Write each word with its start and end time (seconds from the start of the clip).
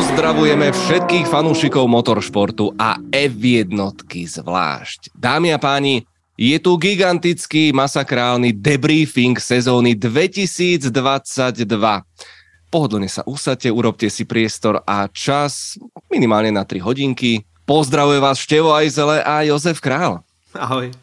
Pozdravujeme 0.00 0.72
všetkých 0.72 1.28
fanúšikov 1.28 1.84
motoršportu 1.84 2.72
a 2.80 2.96
F1 3.12 3.68
zvlášť. 4.08 5.12
Dámy 5.12 5.52
a 5.52 5.60
páni, 5.60 6.08
je 6.40 6.56
tu 6.56 6.80
gigantický 6.80 7.68
masakrálny 7.76 8.56
debriefing 8.56 9.36
sezóny 9.36 9.92
2022. 9.92 10.88
Pohodlne 12.72 13.12
sa 13.12 13.28
usadte, 13.28 13.68
urobte 13.68 14.08
si 14.08 14.24
priestor 14.24 14.80
a 14.88 15.04
čas 15.12 15.76
minimálne 16.08 16.48
na 16.48 16.64
3 16.64 16.80
hodinky. 16.80 17.44
Pozdravuje 17.68 18.24
vás 18.24 18.40
Števo 18.40 18.72
Ajzele 18.72 19.20
a 19.20 19.44
Jozef 19.44 19.84
Král. 19.84 20.24
Ahoj. 20.56 20.96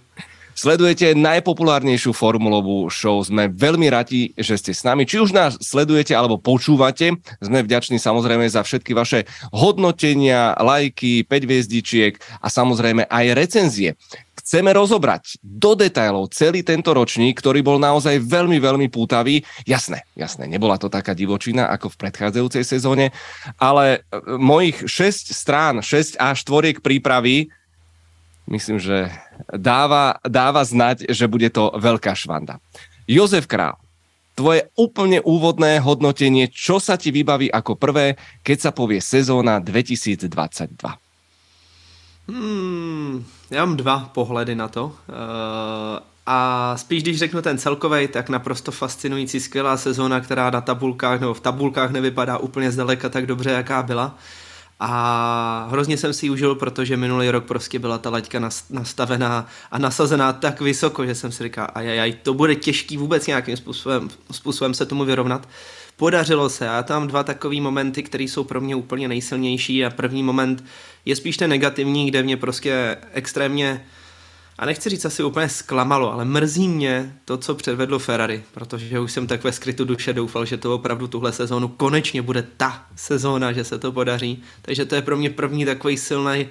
Sledujete 0.57 1.13
najpopulárnejšiu 1.13 2.17
formulovú 2.17 2.89
show. 2.89 3.21
Sme 3.21 3.45
veľmi 3.45 3.93
radi, 3.93 4.33
že 4.33 4.57
ste 4.57 4.73
s 4.73 4.81
nami. 4.81 5.05
Či 5.05 5.21
už 5.21 5.29
nás 5.29 5.53
sledujete 5.61 6.17
alebo 6.17 6.41
počúvate, 6.41 7.13
sme 7.37 7.61
vďační 7.61 8.01
samozrejme 8.01 8.49
za 8.49 8.65
všetky 8.65 8.97
vaše 8.97 9.29
hodnotenia, 9.53 10.57
lajky, 10.57 11.21
5 11.29 11.45
hviezdičiek 11.45 12.17
a 12.41 12.49
samozrejme 12.49 13.05
aj 13.05 13.25
recenzie. 13.37 13.93
Chceme 14.33 14.73
rozobrať 14.73 15.37
do 15.45 15.77
detailov 15.77 16.33
celý 16.33 16.65
tento 16.65 16.89
ročník, 16.89 17.37
ktorý 17.37 17.61
bol 17.61 17.77
naozaj 17.77 18.17
veľmi, 18.17 18.57
veľmi 18.57 18.87
pútavý. 18.89 19.45
Jasné, 19.67 20.09
jasné, 20.17 20.49
nebola 20.49 20.81
to 20.81 20.89
taká 20.89 21.13
divočina 21.13 21.69
ako 21.69 21.93
v 21.93 21.99
predchádzajúcej 22.07 22.63
sezóne, 22.65 23.13
ale 23.61 24.07
e, 24.09 24.25
mojich 24.41 24.89
6 24.89 25.37
strán, 25.37 25.85
6 25.85 26.17
až 26.17 26.37
4 26.47 26.81
prípravy 26.81 27.53
myslím, 28.47 28.79
že 28.79 29.11
dáva, 29.53 30.19
dáva 30.23 30.63
znať, 30.63 31.11
že 31.11 31.27
bude 31.27 31.49
to 31.51 31.71
veľká 31.75 32.15
švanda. 32.15 32.59
Jozef 33.07 33.47
Král, 33.47 33.79
tvoje 34.35 34.69
úplne 34.77 35.23
úvodné 35.23 35.79
hodnotenie, 35.79 36.47
čo 36.51 36.77
sa 36.77 36.99
ti 36.99 37.09
vybaví 37.09 37.49
ako 37.49 37.73
prvé, 37.73 38.15
keď 38.45 38.57
sa 38.69 38.71
povie 38.71 39.01
sezóna 39.01 39.59
2022? 39.59 40.29
Hmm, 42.27 43.23
já 43.51 43.65
mám 43.65 43.77
dva 43.77 43.99
pohledy 44.13 44.55
na 44.55 44.67
to. 44.67 44.85
Uh, 44.85 44.93
a 46.25 46.73
spíš, 46.77 47.03
když 47.03 47.19
řeknu 47.19 47.41
ten 47.41 47.57
celkový, 47.57 48.07
tak 48.07 48.29
naprosto 48.29 48.71
fascinující, 48.71 49.39
skvělá 49.39 49.77
sezóna, 49.77 50.19
která 50.19 50.49
na 50.49 50.61
tabulkách 50.61 51.19
nebo 51.19 51.33
v 51.33 51.39
tabulkách 51.39 51.91
nevypadá 51.91 52.37
úplně 52.37 52.71
zdaleka 52.71 53.09
tak 53.09 53.25
dobře, 53.25 53.51
jaká 53.51 53.83
byla. 53.83 54.15
A 54.79 55.67
hrozně 55.71 55.97
jsem 55.97 56.13
si 56.13 56.25
ji 56.25 56.29
užil, 56.29 56.55
protože 56.55 56.97
minulý 56.97 57.29
rok 57.29 57.45
prostě 57.45 57.79
byla 57.79 57.97
ta 57.97 58.09
laťka 58.09 58.39
nastavená 58.69 59.47
a 59.71 59.77
nasazená 59.77 60.33
tak 60.33 60.61
vysoko, 60.61 61.05
že 61.05 61.15
jsem 61.15 61.31
si 61.31 61.43
říkal, 61.43 61.67
ajajaj, 61.73 62.13
to 62.13 62.33
bude 62.33 62.55
těžký 62.55 62.97
vůbec 62.97 63.27
nějakým 63.27 63.57
způsobem, 63.57 64.09
způsobem 64.31 64.73
se 64.73 64.85
tomu 64.85 65.05
vyrovnat. 65.05 65.49
Podařilo 65.95 66.49
se 66.49 66.69
a 66.69 66.83
tam 66.83 67.07
dva 67.07 67.23
takové 67.23 67.61
momenty, 67.61 68.03
které 68.03 68.23
jsou 68.23 68.43
pro 68.43 68.61
mě 68.61 68.75
úplně 68.75 69.07
nejsilnější 69.07 69.85
a 69.85 69.89
první 69.89 70.23
moment 70.23 70.63
je 71.05 71.15
spíš 71.15 71.37
ten 71.37 71.49
negativní, 71.49 72.07
kde 72.07 72.23
mě 72.23 72.37
prostě 72.37 72.97
extrémně 73.13 73.85
a 74.57 74.65
nechci 74.65 74.89
říct 74.89 75.05
asi 75.05 75.23
úplně 75.23 75.49
zklamalo, 75.49 76.13
ale 76.13 76.25
mrzí 76.25 76.67
mě 76.67 77.13
to, 77.25 77.37
co 77.37 77.55
předvedlo 77.55 77.99
Ferrari, 77.99 78.43
protože 78.53 78.99
už 78.99 79.11
jsem 79.11 79.27
tak 79.27 79.43
ve 79.43 79.51
skrytu 79.51 79.85
duše 79.85 80.13
doufal, 80.13 80.45
že 80.45 80.57
to 80.57 80.75
opravdu 80.75 81.07
tuhle 81.07 81.31
sezónu 81.31 81.67
konečně 81.67 82.21
bude 82.21 82.47
ta 82.57 82.85
sezóna, 82.95 83.51
že 83.51 83.63
se 83.63 83.79
to 83.79 83.91
podaří. 83.91 84.43
Takže 84.61 84.85
to 84.85 84.95
je 84.95 85.01
pro 85.01 85.17
mě 85.17 85.29
první 85.29 85.65
takový 85.65 85.97
silný 85.97 86.47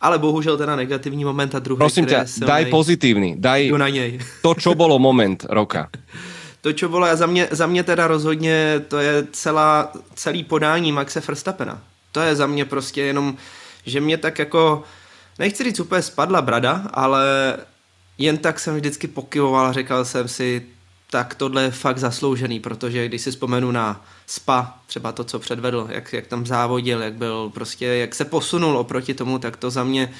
ale 0.00 0.18
bohužel 0.18 0.56
teda 0.56 0.76
negativní 0.76 1.24
moment 1.24 1.54
a 1.54 1.58
druhý, 1.58 1.78
Prosím 1.78 2.06
tě, 2.06 2.24
daj 2.38 2.66
pozitivní, 2.66 3.34
daj 3.38 3.72
na 3.76 3.88
něj. 3.88 4.20
to, 4.42 4.54
čo 4.54 4.74
bylo 4.74 4.98
moment 4.98 5.46
roka. 5.48 5.88
to, 6.60 6.72
čo 6.72 6.88
bylo, 6.88 7.04
a 7.06 7.16
za 7.16 7.26
mě, 7.26 7.48
za 7.50 7.66
mě 7.66 7.82
teda 7.82 8.06
rozhodně, 8.06 8.80
to 8.88 8.98
je 8.98 9.26
celá, 9.32 9.92
celý 10.14 10.44
podání 10.44 10.92
Maxe 10.92 11.20
Verstappena. 11.20 11.82
To 12.12 12.20
je 12.20 12.36
za 12.36 12.46
mě 12.46 12.64
prostě 12.64 13.00
jenom, 13.00 13.36
že 13.86 14.00
mě 14.00 14.18
tak 14.18 14.38
jako 14.38 14.82
nechci 15.40 15.64
říct 15.64 15.80
úplně 15.80 16.02
spadla 16.02 16.42
brada, 16.42 16.82
ale 16.92 17.56
jen 18.18 18.38
tak 18.38 18.60
jsem 18.60 18.76
vždycky 18.76 19.06
pokyvoval 19.06 19.66
a 19.66 19.72
říkal 19.72 20.04
jsem 20.04 20.28
si, 20.28 20.66
tak 21.10 21.34
tohle 21.34 21.62
je 21.62 21.70
fakt 21.70 21.98
zasloužený, 21.98 22.60
protože 22.60 23.08
když 23.08 23.22
si 23.22 23.30
vzpomenu 23.30 23.70
na 23.70 24.04
Spa, 24.26 24.74
třeba 24.86 25.12
to, 25.12 25.24
co 25.24 25.38
předvedl, 25.38 25.88
jak, 25.90 26.12
jak 26.12 26.26
tam 26.26 26.46
závodil, 26.46 27.02
jak 27.02 27.14
byl 27.14 27.50
prostě, 27.54 27.86
jak 27.86 28.14
se 28.14 28.24
posunul 28.24 28.78
oproti 28.78 29.14
tomu, 29.14 29.38
tak 29.38 29.56
to 29.56 29.70
za 29.70 29.84
mě 29.84 30.12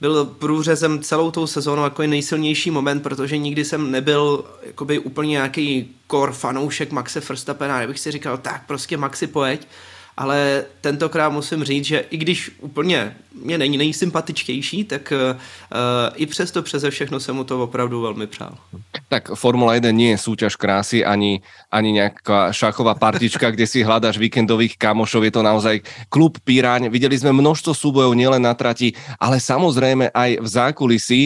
byl 0.00 0.24
průřezem 0.24 1.02
celou 1.02 1.30
tou 1.30 1.46
sezónou 1.46 1.84
jako 1.84 2.02
nejsilnější 2.02 2.70
moment, 2.70 3.00
protože 3.00 3.38
nikdy 3.38 3.64
jsem 3.64 3.90
nebyl 3.90 4.44
jakoby 4.62 4.98
úplně 4.98 5.30
nějaký 5.30 5.96
core 6.10 6.32
fanoušek 6.32 6.92
Maxe 6.92 7.20
Verstappena, 7.20 7.78
kdybych 7.78 8.00
si 8.00 8.10
říkal, 8.10 8.38
tak 8.38 8.66
prostě 8.66 8.96
Maxi 8.96 9.26
pojeď, 9.26 9.68
ale 10.16 10.64
tentokrát 10.80 11.28
musím 11.28 11.64
říct, 11.64 11.84
že 11.84 11.98
i 12.10 12.16
když 12.16 12.50
úplně 12.60 13.16
mě 13.42 13.58
není 13.58 13.76
nejsympatičtější, 13.78 14.84
tak 14.84 15.12
uh, 15.12 15.36
i 16.14 16.26
přesto 16.26 16.62
přeze 16.62 16.90
všechno 16.90 17.20
jsem 17.20 17.36
mu 17.36 17.44
to 17.44 17.62
opravdu 17.62 18.00
velmi 18.00 18.26
přál. 18.26 18.56
Tak 19.08 19.30
Formula 19.34 19.74
1 19.74 19.90
nie 19.92 20.10
je 20.16 20.18
súťaž 20.18 20.56
krásy, 20.56 21.04
ani, 21.04 21.44
ani 21.70 21.92
nejaká 21.94 22.50
šachová 22.50 22.98
partička, 22.98 23.52
kde 23.52 23.68
si 23.68 23.84
hľadaš 23.84 24.18
víkendových 24.18 24.74
kamošov, 24.80 25.22
je 25.22 25.32
to 25.36 25.46
naozaj 25.46 25.84
klub 26.10 26.40
Píraň. 26.42 26.88
Videli 26.90 27.14
sme 27.14 27.30
množstvo 27.36 27.76
súbojov 27.76 28.16
nielen 28.16 28.42
na 28.42 28.56
trati, 28.56 28.96
ale 29.20 29.38
samozrejme 29.38 30.10
aj 30.10 30.30
v 30.42 30.48
zákulisí 30.48 31.22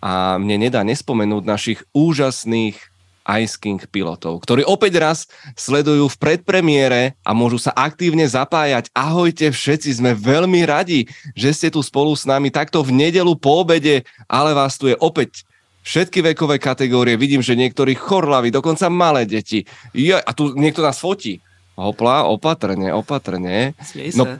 a 0.00 0.40
mne 0.40 0.70
nedá 0.70 0.80
nespomenúť 0.80 1.44
našich 1.44 1.78
úžasných 1.92 2.89
Ice 3.38 3.54
King 3.54 3.78
pilotov, 3.86 4.42
ktorí 4.42 4.66
opäť 4.66 4.98
raz 4.98 5.18
sledujú 5.54 6.10
v 6.10 6.16
predpremiére 6.18 7.14
a 7.22 7.30
môžu 7.30 7.62
sa 7.62 7.70
aktívne 7.76 8.26
zapájať. 8.26 8.90
Ahojte 8.90 9.54
všetci, 9.54 10.02
sme 10.02 10.18
veľmi 10.18 10.66
radi, 10.66 11.06
že 11.38 11.54
ste 11.54 11.68
tu 11.70 11.78
spolu 11.84 12.10
s 12.18 12.26
nami 12.26 12.50
takto 12.50 12.82
v 12.82 12.90
nedelu 12.90 13.30
po 13.38 13.62
obede, 13.62 14.02
ale 14.26 14.50
vás 14.50 14.74
tu 14.74 14.90
je 14.90 14.96
opäť 14.98 15.46
všetky 15.86 16.34
vekové 16.34 16.58
kategórie. 16.58 17.14
Vidím, 17.14 17.40
že 17.40 17.56
niektorí 17.56 17.94
chorlaví, 17.94 18.50
dokonca 18.50 18.90
malé 18.92 19.24
deti. 19.24 19.64
Jo, 19.94 20.18
a 20.20 20.30
tu 20.34 20.52
niekto 20.58 20.82
nás 20.82 20.98
fotí. 20.98 21.38
Hopla, 21.78 22.28
opatrne, 22.28 22.92
opatrne. 22.92 23.72
No, 24.18 24.36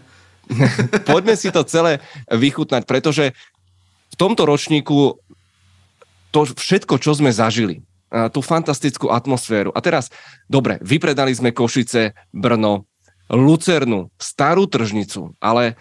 poďme 1.10 1.34
si 1.38 1.48
to 1.48 1.64
celé 1.64 2.02
vychutnať, 2.28 2.84
pretože 2.84 3.32
v 4.10 4.16
tomto 4.18 4.44
ročníku 4.44 5.16
to 6.30 6.40
všetko, 6.46 6.98
čo 7.02 7.16
sme 7.16 7.34
zažili, 7.34 7.82
tú 8.10 8.42
fantastickú 8.42 9.08
atmosféru. 9.14 9.70
A 9.70 9.80
teraz, 9.80 10.10
dobre, 10.50 10.82
vypredali 10.82 11.30
sme 11.30 11.54
Košice, 11.54 12.12
Brno, 12.34 12.90
Lucernu, 13.30 14.10
Starú 14.18 14.66
tržnicu, 14.66 15.38
ale 15.38 15.78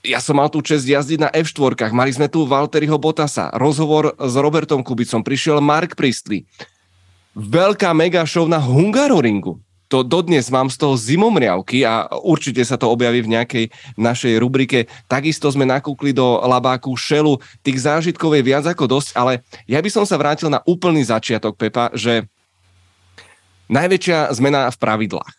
ja 0.00 0.22
som 0.22 0.38
mal 0.38 0.48
tú 0.48 0.64
čest 0.64 0.86
jazdiť 0.88 1.18
na 1.20 1.28
F4, 1.28 1.92
mali 1.92 2.14
sme 2.14 2.30
tu 2.30 2.48
Valteriho 2.48 2.96
Botasa, 2.96 3.52
rozhovor 3.52 4.16
s 4.16 4.34
Robertom 4.38 4.80
Kubicom, 4.80 5.20
prišiel 5.20 5.60
Mark 5.60 5.98
Priestley, 5.98 6.48
veľká 7.36 7.92
mega 7.92 8.24
show 8.24 8.48
na 8.48 8.56
Hungaroringu 8.56 9.60
to 9.86 10.02
dodnes 10.02 10.50
mám 10.50 10.66
z 10.66 10.76
toho 10.82 10.98
zimomriavky 10.98 11.86
a 11.86 12.10
určite 12.22 12.62
sa 12.66 12.74
to 12.74 12.90
objaví 12.90 13.22
v 13.22 13.32
nejakej 13.38 13.64
našej 13.94 14.34
rubrike. 14.42 14.90
Takisto 15.06 15.46
sme 15.46 15.62
nakúkli 15.62 16.10
do 16.10 16.42
labáku 16.42 16.90
šelu. 16.98 17.38
Tých 17.62 17.86
zážitkov 17.86 18.34
je 18.34 18.42
viac 18.42 18.66
ako 18.66 18.98
dosť, 18.98 19.14
ale 19.14 19.46
ja 19.70 19.78
by 19.78 19.90
som 19.90 20.02
sa 20.02 20.18
vrátil 20.18 20.50
na 20.50 20.58
úplný 20.66 21.06
začiatok, 21.06 21.54
Pepa, 21.54 21.94
že 21.94 22.26
najväčšia 23.70 24.34
zmena 24.34 24.70
v 24.74 24.76
pravidlách. 24.78 25.36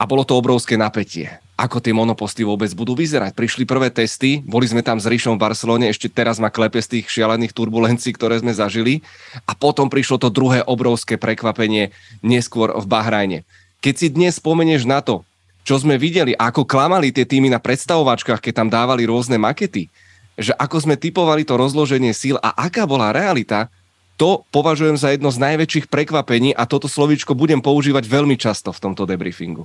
A 0.00 0.08
bolo 0.08 0.24
to 0.24 0.32
obrovské 0.32 0.80
napätie. 0.80 1.28
Ako 1.60 1.76
tie 1.76 1.92
monoposty 1.92 2.40
vôbec 2.40 2.72
budú 2.72 2.96
vyzerať? 2.96 3.36
Prišli 3.36 3.68
prvé 3.68 3.92
testy, 3.92 4.40
boli 4.40 4.64
sme 4.64 4.80
tam 4.80 4.96
s 4.96 5.04
Ríšom 5.04 5.36
v 5.36 5.44
Barcelone, 5.44 5.92
ešte 5.92 6.08
teraz 6.08 6.40
ma 6.40 6.48
klepe 6.48 6.80
z 6.80 6.96
tých 6.96 7.12
šialených 7.12 7.52
turbulencií, 7.52 8.16
ktoré 8.16 8.40
sme 8.40 8.56
zažili. 8.56 9.04
A 9.44 9.52
potom 9.52 9.92
prišlo 9.92 10.16
to 10.16 10.32
druhé 10.32 10.64
obrovské 10.64 11.20
prekvapenie 11.20 11.92
neskôr 12.24 12.72
v 12.72 12.88
Bahrajne. 12.88 13.38
Keď 13.80 13.94
si 13.96 14.06
dnes 14.12 14.36
spomenieš 14.36 14.84
na 14.84 15.00
to, 15.00 15.24
čo 15.64 15.80
sme 15.80 15.96
videli, 15.96 16.36
ako 16.36 16.68
klamali 16.68 17.12
tie 17.12 17.24
týmy 17.24 17.48
na 17.48 17.56
predstavovačkách, 17.56 18.40
keď 18.40 18.52
tam 18.52 18.68
dávali 18.68 19.08
rôzne 19.08 19.40
makety, 19.40 19.88
že 20.36 20.52
ako 20.56 20.84
sme 20.84 21.00
typovali 21.00 21.44
to 21.44 21.56
rozloženie 21.56 22.12
síl 22.12 22.36
a 22.40 22.52
aká 22.56 22.84
bola 22.84 23.12
realita, 23.12 23.72
to 24.20 24.44
považujem 24.52 25.00
za 25.00 25.16
jedno 25.16 25.32
z 25.32 25.40
najväčších 25.40 25.88
prekvapení 25.88 26.52
a 26.52 26.68
toto 26.68 26.92
slovíčko 26.92 27.32
budem 27.32 27.64
používať 27.64 28.04
veľmi 28.04 28.36
často 28.36 28.68
v 28.68 28.82
tomto 28.84 29.08
debriefingu. 29.08 29.64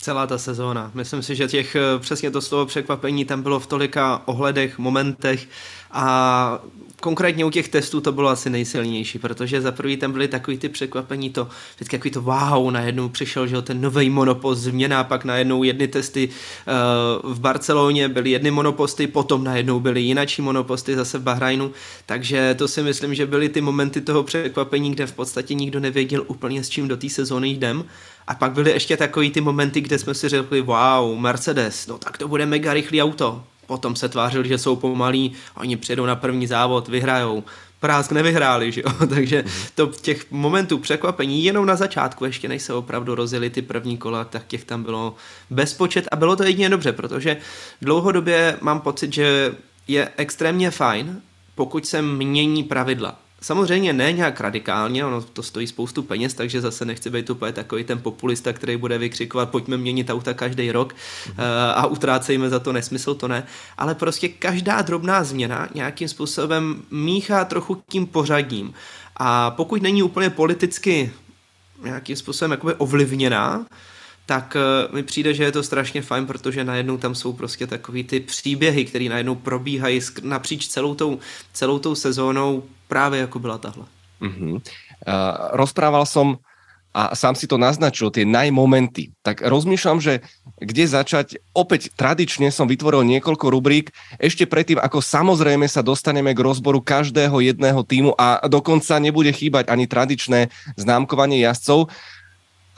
Celá 0.00 0.26
ta 0.26 0.40
sezóna. 0.40 0.90
Myslím 0.94 1.22
si, 1.22 1.36
že 1.36 1.46
těch 1.46 1.76
přesně 1.98 2.30
to 2.30 2.40
slovo 2.40 2.66
překvapení 2.66 3.24
tam 3.24 3.42
bylo 3.42 3.60
v 3.60 3.66
tolika 3.66 4.22
ohledech, 4.24 4.78
momentech 4.78 5.46
A 5.90 6.58
konkrétně 7.00 7.44
u 7.44 7.50
těch 7.50 7.68
testů 7.68 8.00
to 8.00 8.12
bylo 8.12 8.28
asi 8.28 8.50
nejsilnější, 8.50 9.18
protože 9.18 9.60
za 9.60 9.72
prvý 9.72 9.96
tam 9.96 10.12
byly 10.12 10.28
takový 10.28 10.58
ty 10.58 10.68
překvapení, 10.68 11.30
to 11.30 11.48
vždycky 11.76 11.98
takový 11.98 12.10
to 12.10 12.22
wow, 12.22 12.70
najednou 12.70 13.08
přišel, 13.08 13.46
že 13.46 13.62
ten 13.62 13.80
nový 13.80 14.10
monopost, 14.10 14.60
změna, 14.60 15.04
pak 15.04 15.24
najednou 15.24 15.62
jedny 15.62 15.88
testy 15.88 16.28
uh, 16.28 17.32
v 17.32 17.40
Barceloně 17.40 18.08
byly 18.08 18.30
jedny 18.30 18.50
monoposty, 18.50 19.06
potom 19.06 19.44
najednou 19.44 19.80
byly 19.80 20.00
jinačí 20.00 20.42
monoposty 20.42 20.96
zase 20.96 21.18
v 21.18 21.22
Bahrajnu, 21.22 21.72
takže 22.06 22.54
to 22.58 22.68
si 22.68 22.82
myslím, 22.82 23.14
že 23.14 23.26
byly 23.26 23.48
ty 23.48 23.60
momenty 23.60 24.00
toho 24.00 24.22
překvapení, 24.22 24.90
kde 24.90 25.06
v 25.06 25.12
podstatě 25.12 25.54
nikdo 25.54 25.80
nevěděl 25.80 26.24
úplně 26.26 26.64
s 26.64 26.68
čím 26.68 26.88
do 26.88 26.96
té 26.96 27.08
sezóny 27.08 27.48
jdem. 27.48 27.84
A 28.26 28.34
pak 28.34 28.52
byly 28.52 28.70
ještě 28.70 28.96
takový 28.96 29.30
ty 29.30 29.40
momenty, 29.40 29.80
kde 29.80 29.98
jsme 29.98 30.14
si 30.14 30.28
řekli, 30.28 30.60
wow, 30.60 31.18
Mercedes, 31.18 31.86
no 31.86 31.98
tak 31.98 32.18
to 32.18 32.28
bude 32.28 32.46
mega 32.46 32.74
rychlý 32.74 33.02
auto 33.02 33.42
potom 33.70 33.96
se 33.96 34.08
tvářili, 34.08 34.48
že 34.48 34.58
jsou 34.58 34.76
pomalí, 34.76 35.32
oni 35.54 35.76
přijedou 35.76 36.06
na 36.06 36.16
první 36.16 36.46
závod, 36.46 36.88
vyhrajou. 36.88 37.44
Prásk 37.80 38.12
nevyhráli, 38.12 38.72
že 38.72 38.80
jo? 38.80 39.06
takže 39.14 39.44
to 39.74 39.86
těch 39.86 40.30
momentů 40.30 40.78
překvapení 40.78 41.44
jenom 41.44 41.66
na 41.66 41.76
začátku, 41.76 42.24
ještě 42.24 42.48
než 42.48 42.62
se 42.62 42.74
opravdu 42.74 43.14
rozjeli 43.14 43.50
ty 43.50 43.62
první 43.62 43.98
kola, 43.98 44.24
tak 44.24 44.46
těch 44.46 44.64
tam 44.64 44.82
bylo 44.82 45.14
bezpočet 45.50 46.08
a 46.12 46.16
bylo 46.16 46.36
to 46.36 46.42
jedině 46.42 46.68
dobře, 46.68 46.92
protože 46.92 47.36
dlouhodobě 47.82 48.58
mám 48.60 48.80
pocit, 48.80 49.14
že 49.14 49.54
je 49.88 50.08
extrémně 50.16 50.70
fajn, 50.70 51.22
pokud 51.54 51.86
se 51.86 52.02
mění 52.02 52.64
pravidla. 52.64 53.18
Samozřejmě 53.40 53.92
ne 53.92 54.12
nějak 54.12 54.40
radikálně, 54.40 55.04
ono 55.04 55.22
to 55.22 55.42
stojí 55.42 55.66
spoustu 55.66 56.02
peněz, 56.02 56.34
takže 56.34 56.60
zase 56.60 56.84
nechci 56.84 57.10
být 57.10 57.30
úplně 57.30 57.52
takový 57.52 57.84
ten 57.84 57.98
populista, 57.98 58.52
který 58.52 58.76
bude 58.76 58.98
vykřikovat, 58.98 59.50
pojďme 59.50 59.76
měnit 59.76 60.10
auta 60.10 60.34
každý 60.34 60.72
rok 60.72 60.92
mm-hmm. 60.94 61.34
a 61.74 61.86
utrácejme 61.86 62.50
za 62.50 62.58
to 62.58 62.72
nesmysl, 62.72 63.14
to 63.14 63.28
ne. 63.28 63.46
Ale 63.78 63.94
prostě 63.94 64.28
každá 64.28 64.82
drobná 64.82 65.24
změna 65.24 65.68
nějakým 65.74 66.08
způsobem 66.08 66.82
míchá 66.90 67.44
trochu 67.44 67.82
tím 67.88 68.06
pořadím. 68.06 68.74
A 69.16 69.50
pokud 69.50 69.82
není 69.82 70.02
úplně 70.02 70.30
politicky 70.30 71.12
nějakým 71.84 72.16
způsobem 72.16 72.50
jakoby 72.50 72.74
ovlivněná, 72.74 73.66
tak 74.30 74.54
uh, 74.54 74.94
mi 74.94 75.02
přijde, 75.02 75.34
že 75.34 75.44
je 75.44 75.52
to 75.52 75.62
strašně 75.62 76.02
fajn, 76.02 76.26
protože 76.26 76.64
najednou 76.64 76.96
tam 77.02 77.14
jsou 77.14 77.32
prostě 77.32 77.66
takový 77.66 78.04
ty 78.04 78.20
příběhy, 78.20 78.84
které 78.84 79.10
najednou 79.10 79.34
probíhají 79.34 80.00
napříč 80.22 80.70
celou 80.70 80.94
tou, 80.94 81.18
celou 81.52 81.78
tou 81.78 81.94
sezónou 81.94 82.62
právě 82.88 83.20
jako 83.20 83.38
byla 83.38 83.58
tahle. 83.58 83.84
Uh-huh. 84.22 84.54
Uh, 84.54 84.62
rozprával 85.50 86.06
som 86.06 86.38
a 86.94 87.14
sám 87.14 87.34
si 87.34 87.46
to 87.46 87.58
naznačil, 87.58 88.10
tie 88.10 88.26
najmomenty. 88.26 89.14
Tak 89.22 89.46
rozmýšľam, 89.46 89.98
že 89.98 90.22
kde 90.58 90.84
začať. 90.86 91.38
Opäť 91.50 91.90
tradične 91.94 92.50
som 92.54 92.70
vytvoril 92.70 93.02
niekoľko 93.06 93.46
rubrík, 93.50 93.90
ešte 94.18 94.46
predtým, 94.46 94.78
ako 94.78 95.02
samozrejme 95.02 95.66
sa 95.70 95.82
dostaneme 95.82 96.34
k 96.34 96.42
rozboru 96.42 96.78
každého 96.82 97.34
jedného 97.42 97.82
týmu 97.82 98.14
a 98.14 98.42
dokonca 98.46 98.98
nebude 99.02 99.30
chýbať 99.34 99.70
ani 99.70 99.90
tradičné 99.90 100.50
známkovanie 100.78 101.42
jazdcov. 101.46 101.90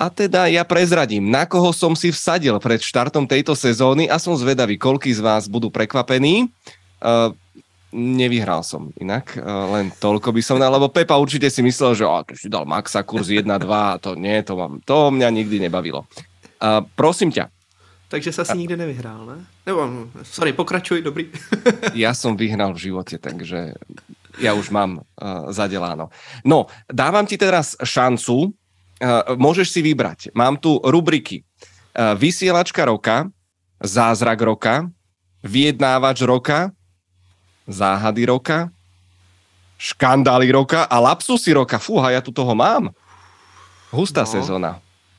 A 0.03 0.11
teda 0.11 0.51
ja 0.51 0.67
prezradím, 0.67 1.31
na 1.31 1.47
koho 1.47 1.71
som 1.71 1.95
si 1.95 2.11
vsadil 2.11 2.59
pred 2.59 2.83
štartom 2.83 3.23
tejto 3.23 3.55
sezóny 3.55 4.11
a 4.11 4.19
som 4.19 4.35
zvedavý, 4.35 4.75
koľký 4.75 5.15
z 5.15 5.23
vás 5.23 5.47
budú 5.47 5.71
prekvapení. 5.71 6.51
Uh, 6.99 7.31
nevyhral 7.95 8.67
som 8.67 8.91
inak, 8.99 9.39
uh, 9.39 9.79
len 9.79 9.95
toľko 9.95 10.35
by 10.35 10.43
som 10.43 10.59
dal, 10.59 10.75
lebo 10.75 10.91
Pepa 10.91 11.15
určite 11.15 11.47
si 11.55 11.63
myslel, 11.63 11.95
že 11.95 12.03
oh, 12.03 12.27
si 12.35 12.51
dal 12.51 12.67
Maxa 12.67 13.07
kurz 13.07 13.31
1-2, 13.31 13.47
to 14.03 14.19
nie, 14.19 14.43
to, 14.43 14.59
mám, 14.59 14.83
to 14.83 15.15
mňa 15.15 15.29
nikdy 15.31 15.63
nebavilo. 15.71 16.03
Uh, 16.59 16.83
prosím 16.99 17.31
ťa. 17.31 17.47
Takže 18.11 18.35
sa 18.35 18.43
asi 18.43 18.59
nikdy 18.59 18.75
nevyhrál, 18.75 19.23
ne? 19.23 19.39
Nebo, 19.63 20.11
sorry, 20.27 20.51
pokračuj, 20.51 20.99
dobrý. 20.99 21.31
ja 21.95 22.11
som 22.11 22.35
vyhral 22.35 22.75
v 22.75 22.91
živote, 22.91 23.23
takže 23.23 23.79
ja 24.43 24.51
už 24.59 24.67
mám 24.75 24.99
uh, 24.99 25.55
zadeláno. 25.55 26.11
No, 26.43 26.67
dávam 26.91 27.23
ti 27.23 27.39
teraz 27.39 27.79
šancu, 27.79 28.51
môžeš 29.35 29.75
si 29.75 29.81
vybrať. 29.83 30.31
Mám 30.33 30.63
tu 30.63 30.79
rubriky 30.79 31.43
uh, 31.43 32.15
Vysielačka 32.15 32.87
roka, 32.87 33.29
Zázrak 33.83 34.39
roka, 34.47 34.87
Vyjednávač 35.43 36.23
roka, 36.23 36.71
Záhady 37.67 38.31
roka, 38.31 38.71
Škandály 39.83 40.55
roka 40.55 40.87
a 40.87 40.97
Lapsusy 41.03 41.51
roka. 41.51 41.83
Fúha, 41.83 42.15
ja 42.15 42.23
tu 42.23 42.31
toho 42.31 42.55
mám. 42.55 42.95
Hustá 43.91 44.23
no. 44.23 44.31
sezóna. 44.31 44.73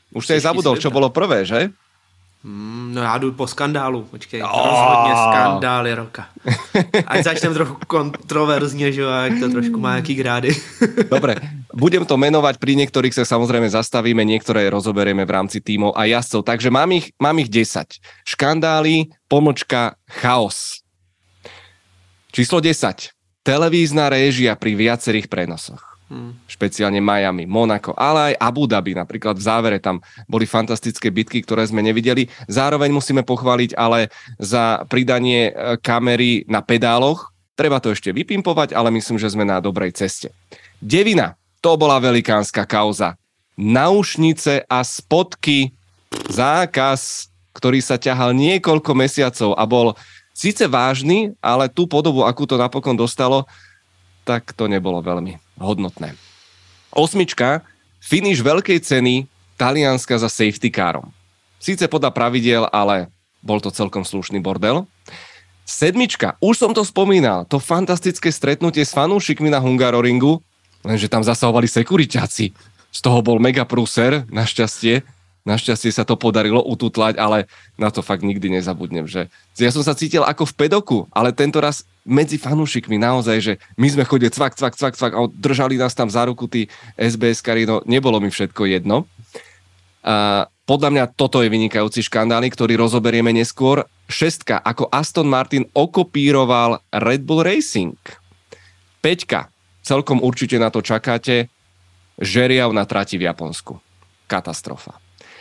Už 0.08 0.24
si 0.24 0.32
aj 0.40 0.48
zabudol, 0.48 0.80
čo 0.80 0.88
bolo 0.88 1.12
prvé, 1.12 1.44
že? 1.44 1.68
Hmm, 2.44 2.92
no 2.94 3.02
já 3.02 3.18
jdu 3.18 3.32
po 3.32 3.46
skandálu, 3.46 4.02
počkej, 4.02 4.42
oh. 4.42 4.48
rozhodně 4.48 5.12
skandály 5.12 5.94
roka. 5.94 6.26
Ať 7.06 7.24
začneme 7.24 7.54
trochu 7.54 7.76
kontroverzně, 7.86 8.92
že 8.92 9.02
jak 9.02 9.38
to 9.40 9.48
trošku 9.48 9.80
má 9.80 9.96
jaký 9.96 10.14
grády. 10.14 10.56
Dobre, 11.10 11.36
budem 11.74 12.04
to 12.04 12.20
menovať, 12.20 12.60
pri 12.60 12.76
niektorých 12.76 13.16
sa 13.16 13.24
samozrejme 13.24 13.64
zastavíme, 13.72 14.20
niektoré 14.28 14.68
rozoberieme 14.68 15.24
v 15.24 15.32
rámci 15.32 15.64
tímov 15.64 15.96
a 15.96 16.04
jazdcov, 16.04 16.44
takže 16.44 16.68
mám 16.68 16.92
ich, 16.92 17.16
mám 17.16 17.40
ich 17.40 17.48
10. 17.48 17.80
Škandály, 18.28 19.08
pomočka, 19.24 19.96
chaos. 20.04 20.84
Číslo 22.28 22.60
10. 22.60 23.08
Televízna 23.40 24.12
réžia 24.12 24.52
pri 24.52 24.76
viacerých 24.76 25.32
prenosoch. 25.32 25.93
Hmm. 26.04 26.36
Špeciálne 26.44 27.00
Miami, 27.00 27.48
Monako, 27.48 27.96
ale 27.96 28.32
aj 28.32 28.34
Abu 28.36 28.68
Dhabi 28.68 28.92
napríklad 28.92 29.40
v 29.40 29.46
závere 29.48 29.78
tam 29.80 30.04
boli 30.28 30.44
fantastické 30.44 31.08
bitky, 31.08 31.40
ktoré 31.40 31.64
sme 31.64 31.80
nevideli. 31.80 32.28
Zároveň 32.44 32.92
musíme 32.92 33.24
pochváliť 33.24 33.72
ale 33.72 34.12
za 34.36 34.84
pridanie 34.84 35.48
e, 35.48 35.80
kamery 35.80 36.44
na 36.44 36.60
pedáloch. 36.60 37.32
Treba 37.56 37.80
to 37.80 37.96
ešte 37.96 38.12
vypimpovať, 38.12 38.76
ale 38.76 38.92
myslím, 38.92 39.16
že 39.16 39.32
sme 39.32 39.48
na 39.48 39.64
dobrej 39.64 39.96
ceste. 39.96 40.28
Devina, 40.76 41.40
to 41.64 41.72
bola 41.80 41.96
velikánska 41.96 42.68
kauza. 42.68 43.16
Naušnice 43.56 44.68
a 44.68 44.84
spotky, 44.84 45.72
zákaz, 46.28 47.32
ktorý 47.56 47.80
sa 47.80 47.96
ťahal 47.96 48.36
niekoľko 48.36 48.92
mesiacov 48.92 49.56
a 49.56 49.64
bol 49.64 49.96
síce 50.36 50.68
vážny, 50.68 51.32
ale 51.40 51.72
tú 51.72 51.88
podobu, 51.88 52.28
akú 52.28 52.44
to 52.44 52.60
napokon 52.60 52.92
dostalo, 52.92 53.48
tak 54.28 54.52
to 54.52 54.68
nebolo 54.68 55.00
veľmi 55.00 55.43
hodnotné. 55.58 56.14
Osmička, 56.94 57.66
finish 57.98 58.42
veľkej 58.42 58.78
ceny 58.82 59.26
Talianska 59.58 60.18
za 60.18 60.30
safety 60.30 60.70
carom. 60.70 61.10
Síce 61.62 61.88
podľa 61.88 62.10
pravidel, 62.12 62.68
ale 62.70 63.08
bol 63.40 63.60
to 63.60 63.72
celkom 63.72 64.04
slušný 64.04 64.40
bordel. 64.40 64.84
Sedmička, 65.64 66.36
už 66.44 66.60
som 66.60 66.72
to 66.76 66.84
spomínal, 66.84 67.48
to 67.48 67.56
fantastické 67.56 68.28
stretnutie 68.28 68.84
s 68.84 68.92
fanúšikmi 68.92 69.48
na 69.48 69.64
Hungaroringu, 69.64 70.44
lenže 70.84 71.08
tam 71.08 71.24
zasahovali 71.24 71.64
sekuriťáci. 71.64 72.52
Z 72.92 73.00
toho 73.00 73.24
bol 73.24 73.40
mega 73.40 73.64
prúser, 73.64 74.28
našťastie. 74.28 75.02
Našťastie 75.44 75.92
sa 75.92 76.04
to 76.04 76.16
podarilo 76.20 76.60
ututlať, 76.60 77.16
ale 77.20 77.48
na 77.80 77.88
to 77.88 78.00
fakt 78.04 78.24
nikdy 78.24 78.48
nezabudnem, 78.48 79.04
že 79.04 79.28
ja 79.56 79.72
som 79.72 79.84
sa 79.84 79.96
cítil 79.96 80.24
ako 80.24 80.48
v 80.48 80.56
pedoku, 80.56 80.98
ale 81.12 81.36
tento 81.36 81.60
raz 81.60 81.84
medzi 82.04 82.36
fanúšikmi 82.36 83.00
naozaj, 83.00 83.38
že 83.40 83.52
my 83.80 83.88
sme 83.88 84.04
chodili 84.04 84.28
cvak, 84.28 84.54
cvak, 84.54 84.76
cvak, 84.76 84.94
cvak 84.94 85.12
a 85.16 85.20
držali 85.32 85.80
nás 85.80 85.96
tam 85.96 86.12
za 86.12 86.28
ruku 86.28 86.46
tí 86.46 86.68
SBS 87.00 87.40
kari, 87.40 87.64
no 87.64 87.80
nebolo 87.88 88.20
mi 88.20 88.28
všetko 88.28 88.68
jedno. 88.68 89.08
A 90.04 90.44
podľa 90.68 90.92
mňa 90.92 91.04
toto 91.16 91.40
je 91.40 91.48
vynikajúci 91.48 92.04
škandály, 92.04 92.52
ktorý 92.52 92.76
rozoberieme 92.76 93.32
neskôr. 93.32 93.88
Šestka, 94.04 94.60
ako 94.60 94.92
Aston 94.92 95.28
Martin 95.28 95.64
okopíroval 95.72 96.80
Red 96.92 97.24
Bull 97.24 97.44
Racing. 97.44 97.96
Peťka, 99.00 99.48
celkom 99.80 100.20
určite 100.20 100.60
na 100.60 100.68
to 100.68 100.84
čakáte. 100.84 101.48
Žeriav 102.20 102.72
na 102.72 102.84
trati 102.88 103.16
v 103.16 103.26
Japonsku. 103.28 103.80
Katastrofa. 104.28 104.96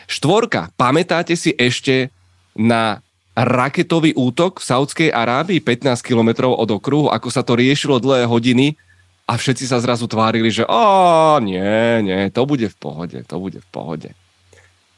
Štvorka, 0.08 0.72
pamätáte 0.76 1.36
si 1.40 1.56
ešte 1.56 2.12
na 2.56 3.00
raketový 3.34 4.14
útok 4.14 4.62
v 4.62 4.66
Saudskej 4.66 5.10
Arábii 5.10 5.58
15 5.58 6.06
kilometrov 6.06 6.54
od 6.54 6.70
okruhu, 6.78 7.10
ako 7.10 7.28
sa 7.34 7.42
to 7.42 7.58
riešilo 7.58 7.98
dlhé 7.98 8.30
hodiny 8.30 8.78
a 9.26 9.34
všetci 9.38 9.66
sa 9.66 9.82
zrazu 9.82 10.06
tvárili, 10.06 10.54
že 10.54 10.66
a 10.70 11.42
nie, 11.42 12.06
nie, 12.06 12.30
to 12.30 12.46
bude 12.46 12.70
v 12.70 12.78
pohode, 12.78 13.18
to 13.26 13.36
bude 13.42 13.58
v 13.58 13.70
pohode. 13.74 14.10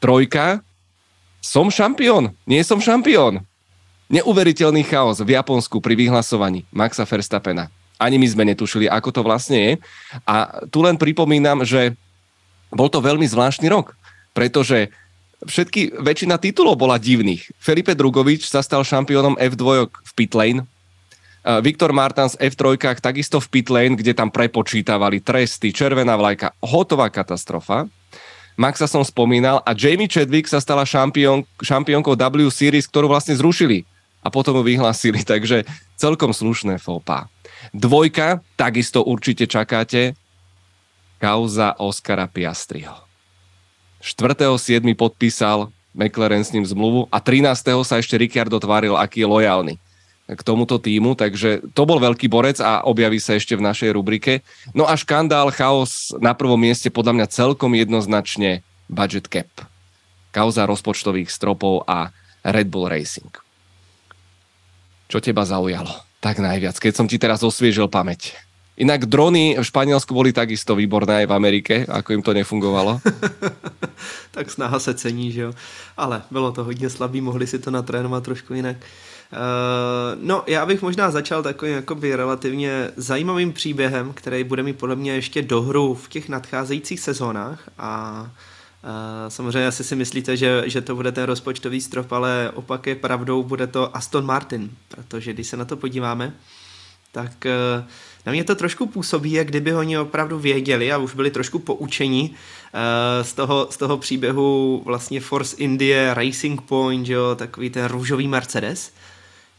Trojka, 0.02 0.60
som 1.40 1.72
šampión, 1.72 2.36
nie 2.44 2.60
som 2.60 2.76
šampión. 2.76 3.40
Neuveriteľný 4.12 4.86
chaos 4.86 5.18
v 5.18 5.34
Japonsku 5.34 5.82
pri 5.82 5.98
vyhlasovaní 5.98 6.68
Maxa 6.70 7.08
Verstappena. 7.08 7.72
Ani 7.96 8.20
my 8.20 8.28
sme 8.28 8.44
netušili, 8.44 8.86
ako 8.86 9.08
to 9.08 9.20
vlastne 9.24 9.58
je. 9.58 9.72
A 10.28 10.62
tu 10.68 10.84
len 10.84 11.00
pripomínam, 11.00 11.64
že 11.64 11.96
bol 12.68 12.92
to 12.92 13.00
veľmi 13.00 13.24
zvláštny 13.24 13.66
rok 13.72 13.96
pretože 14.36 14.92
všetky, 15.44 16.00
väčšina 16.00 16.40
titulov 16.40 16.80
bola 16.80 16.96
divných. 16.96 17.52
Felipe 17.60 17.92
Drugovič 17.92 18.48
sa 18.48 18.64
stal 18.64 18.86
šampiónom 18.86 19.36
F2 19.36 19.90
v 19.92 20.12
pitlane, 20.16 20.64
Viktor 21.46 21.94
Martans 21.94 22.34
v 22.34 22.50
F3 22.50 22.98
takisto 22.98 23.38
v 23.38 23.46
pitlane, 23.46 23.94
kde 23.94 24.18
tam 24.18 24.34
prepočítavali 24.34 25.22
tresty, 25.22 25.70
červená 25.70 26.18
vlajka, 26.18 26.50
hotová 26.58 27.06
katastrofa. 27.06 27.86
Maxa 28.58 28.90
som 28.90 29.06
spomínal 29.06 29.62
a 29.62 29.70
Jamie 29.70 30.10
Chadwick 30.10 30.50
sa 30.50 30.58
stala 30.58 30.82
šampión, 30.82 31.46
šampiónkou 31.62 32.18
W 32.18 32.50
Series, 32.50 32.90
ktorú 32.90 33.06
vlastne 33.06 33.38
zrušili 33.38 33.86
a 34.24 34.32
potom 34.32 34.58
ju 34.58 34.62
vyhlásili, 34.66 35.22
takže 35.30 35.62
celkom 35.94 36.34
slušné 36.34 36.82
fópa. 36.82 37.30
Dvojka, 37.70 38.42
takisto 38.58 39.06
určite 39.06 39.46
čakáte, 39.46 40.18
kauza 41.22 41.78
Oscara 41.78 42.26
Piastriho. 42.26 43.05
4.7. 44.06 44.86
podpísal 44.94 45.74
McLaren 45.90 46.46
s 46.46 46.54
ním 46.54 46.62
zmluvu 46.62 47.10
a 47.10 47.18
13. 47.18 47.50
sa 47.82 47.98
ešte 47.98 48.14
Ricciardo 48.14 48.62
tváril, 48.62 48.94
aký 48.94 49.26
je 49.26 49.28
lojálny 49.28 49.74
k 50.26 50.42
tomuto 50.42 50.82
týmu, 50.82 51.14
takže 51.14 51.62
to 51.70 51.86
bol 51.86 52.02
veľký 52.02 52.26
borec 52.26 52.58
a 52.58 52.82
objaví 52.82 53.22
sa 53.22 53.38
ešte 53.38 53.54
v 53.54 53.62
našej 53.62 53.94
rubrike. 53.94 54.42
No 54.74 54.82
a 54.82 54.98
škandál, 54.98 55.54
chaos 55.54 56.10
na 56.18 56.34
prvom 56.34 56.58
mieste 56.58 56.90
podľa 56.90 57.14
mňa 57.14 57.26
celkom 57.30 57.78
jednoznačne 57.78 58.66
budget 58.90 59.30
cap. 59.30 59.46
Kauza 60.34 60.66
rozpočtových 60.66 61.30
stropov 61.30 61.86
a 61.86 62.10
Red 62.42 62.66
Bull 62.66 62.90
Racing. 62.90 63.30
Čo 65.06 65.22
teba 65.22 65.46
zaujalo? 65.46 65.94
Tak 66.18 66.42
najviac, 66.42 66.74
keď 66.74 66.92
som 66.98 67.06
ti 67.06 67.22
teraz 67.22 67.46
osviežil 67.46 67.86
pamäť. 67.86 68.34
Inak 68.76 69.06
drony 69.08 69.56
v 69.56 69.64
Španielsku 69.64 70.12
boli 70.12 70.36
takisto 70.36 70.76
výborné 70.76 71.24
aj 71.24 71.26
v 71.26 71.32
Amerike, 71.32 71.74
ako 71.88 72.12
im 72.12 72.22
to 72.22 72.36
nefungovalo. 72.36 73.00
tak 74.36 74.50
snaha 74.50 74.78
se 74.78 74.94
cení, 74.94 75.32
že 75.32 75.40
jo. 75.40 75.52
Ale 75.96 76.22
bylo 76.30 76.52
to 76.52 76.64
hodně 76.64 76.90
slabý, 76.90 77.20
mohli 77.20 77.46
si 77.46 77.58
to 77.58 77.70
natrénovat 77.70 78.24
trošku 78.24 78.54
jinak. 78.54 78.76
Uh, 79.32 80.22
no, 80.22 80.44
já 80.46 80.66
bych 80.66 80.82
možná 80.82 81.10
začal 81.10 81.42
takovým 81.42 81.74
jakoby 81.74 82.16
relativně 82.16 82.90
zajímavým 82.96 83.52
příběhem, 83.52 84.12
který 84.12 84.44
bude 84.44 84.62
mít 84.62 84.78
podle 84.78 84.96
mě 84.96 85.12
ještě 85.12 85.42
dohru 85.42 85.94
v 85.94 86.08
těch 86.08 86.28
nadcházejících 86.28 87.00
sezónách 87.00 87.68
a 87.78 88.22
uh, 88.84 88.90
samozřejmě 89.28 89.66
asi 89.66 89.84
si 89.84 89.96
myslíte, 89.96 90.36
že, 90.36 90.62
že 90.66 90.80
to 90.80 90.94
bude 90.94 91.12
ten 91.12 91.24
rozpočtový 91.24 91.80
strop, 91.80 92.12
ale 92.12 92.50
opak 92.54 92.86
je 92.86 92.94
pravdou, 92.94 93.42
bude 93.42 93.66
to 93.66 93.96
Aston 93.96 94.26
Martin, 94.26 94.70
protože 94.88 95.32
když 95.32 95.46
se 95.46 95.56
na 95.56 95.64
to 95.64 95.76
podíváme, 95.76 96.32
tak 97.12 97.32
uh, 97.44 97.84
na 98.26 98.32
mě 98.32 98.44
to 98.44 98.54
trošku 98.54 98.86
působí, 98.86 99.32
jak 99.32 99.46
kdyby 99.46 99.74
oni 99.74 99.98
opravdu 99.98 100.38
věděli 100.38 100.92
a 100.92 100.98
už 100.98 101.14
byli 101.14 101.30
trošku 101.30 101.58
poučení 101.58 102.30
uh, 102.30 102.80
z, 103.26 103.32
toho, 103.32 103.68
z 103.70 103.76
toho 103.76 103.98
příběhu 103.98 104.82
vlastně 104.84 105.20
Force 105.20 105.56
India, 105.56 106.14
Racing 106.14 106.62
Point, 106.62 107.08
jo, 107.08 107.34
takový 107.34 107.70
ten 107.70 107.84
růžový 107.84 108.28
Mercedes, 108.28 108.92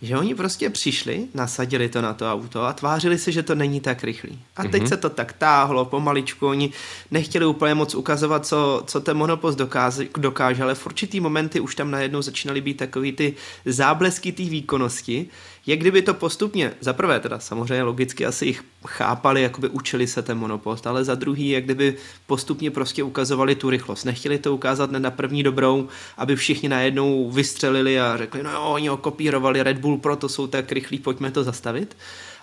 že 0.01 0.17
oni 0.17 0.35
prostě 0.35 0.69
přišli, 0.69 1.27
nasadili 1.33 1.89
to 1.89 2.01
na 2.01 2.13
to 2.13 2.31
auto 2.31 2.63
a 2.63 2.73
tvářili 2.73 3.17
se, 3.17 3.31
že 3.31 3.43
to 3.43 3.55
není 3.55 3.81
tak 3.81 4.03
rychlý. 4.03 4.39
A 4.55 4.63
teď 4.63 4.83
mm-hmm. 4.83 4.87
se 4.87 4.97
to 4.97 5.09
tak 5.09 5.33
táhlo 5.33 5.85
pomaličku, 5.85 6.47
oni 6.47 6.71
nechtěli 7.11 7.45
úplně 7.45 7.73
moc 7.73 7.95
ukazovat, 7.95 8.45
co, 8.45 8.83
co 8.85 9.01
ten 9.01 9.17
monopost 9.17 9.57
dokáže, 9.57 10.07
dokáže, 10.17 10.63
ale 10.63 10.75
v 10.75 10.85
určitý 10.85 11.19
momenty 11.19 11.59
už 11.59 11.75
tam 11.75 11.91
najednou 11.91 12.21
začínaly 12.21 12.61
být 12.61 12.77
takový 12.77 13.11
ty 13.11 13.33
záblesky 13.65 14.31
té 14.31 14.43
výkonnosti, 14.43 15.27
jak 15.67 15.79
kdyby 15.79 16.01
to 16.01 16.13
postupně, 16.13 16.73
za 16.79 16.93
prvé 16.93 17.19
teda 17.19 17.39
samozřejmě 17.39 17.83
logicky 17.83 18.25
asi 18.25 18.45
jich 18.45 18.63
chápali, 18.87 19.41
jakoby 19.41 19.69
učili 19.69 20.07
se 20.07 20.21
ten 20.21 20.37
monopost, 20.37 20.87
ale 20.87 21.03
za 21.03 21.15
druhý, 21.15 21.49
jak 21.49 21.63
kdyby 21.63 21.97
postupně 22.27 22.71
prostě 22.71 23.03
ukazovali 23.03 23.55
tu 23.55 23.69
rychlost. 23.69 24.03
Nechtěli 24.03 24.37
to 24.37 24.53
ukázat 24.53 24.91
na 24.91 25.11
první 25.11 25.43
dobrou, 25.43 25.87
aby 26.17 26.35
všichni 26.35 26.69
najednou 26.69 27.31
vystřelili 27.31 27.99
a 27.99 28.17
řekli, 28.17 28.43
no 28.43 28.51
jo, 28.51 28.61
oni 28.61 28.87
ho 28.87 28.97
kopírovali 28.97 29.63
Red 29.63 29.77
Bull, 29.77 29.97
proto 29.97 30.29
jsou 30.29 30.47
tak 30.47 30.71
rychlí, 30.71 30.99
pojďme 30.99 31.31
to 31.31 31.43
zastavit. 31.43 31.97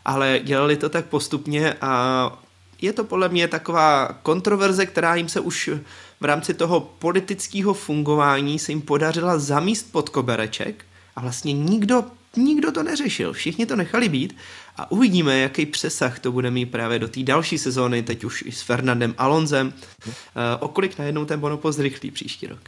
Ale 0.05 0.41
dělali 0.43 0.77
to 0.77 0.89
tak 0.89 1.07
postupně 1.07 1.75
a 1.81 2.33
je 2.83 2.93
to 2.93 3.05
podle 3.05 3.29
mě 3.29 3.49
taková 3.49 4.19
kontroverze, 4.23 4.87
která 4.87 5.15
jim 5.15 5.29
se 5.29 5.41
už 5.41 5.71
v 6.21 6.25
rámci 6.25 6.55
toho 6.55 6.81
politického 6.81 7.75
fungování 7.75 8.59
se 8.59 8.73
jim 8.73 8.83
podařila 8.83 9.39
zamíst 9.39 9.93
pod 9.93 10.09
kobereček 10.09 10.85
a 11.17 11.21
vlastně 11.21 11.53
nikdo 11.53 12.05
nikdo 12.37 12.73
to 12.73 12.83
neřešil, 12.83 13.33
všichni 13.33 13.67
to 13.67 13.77
nechali 13.77 14.09
být 14.09 14.37
a 14.77 14.91
uvidíme, 14.91 15.39
jaký 15.39 15.67
přesah 15.67 16.19
to 16.19 16.33
bude 16.33 16.51
mít 16.51 16.67
právě 16.67 16.99
do 16.99 17.09
té 17.09 17.23
další 17.23 17.59
sezóny, 17.59 18.03
teď 18.03 18.25
už 18.25 18.43
i 18.47 18.53
s 18.53 18.63
Fernandem 18.63 19.15
Alonzem, 19.19 19.73
uh, 20.07 20.13
okolik 20.61 20.99
najednou 20.99 21.25
ten 21.25 21.41
monopost 21.41 21.79
rychlý 21.79 22.11
příští 22.11 22.47
rok. 22.47 22.61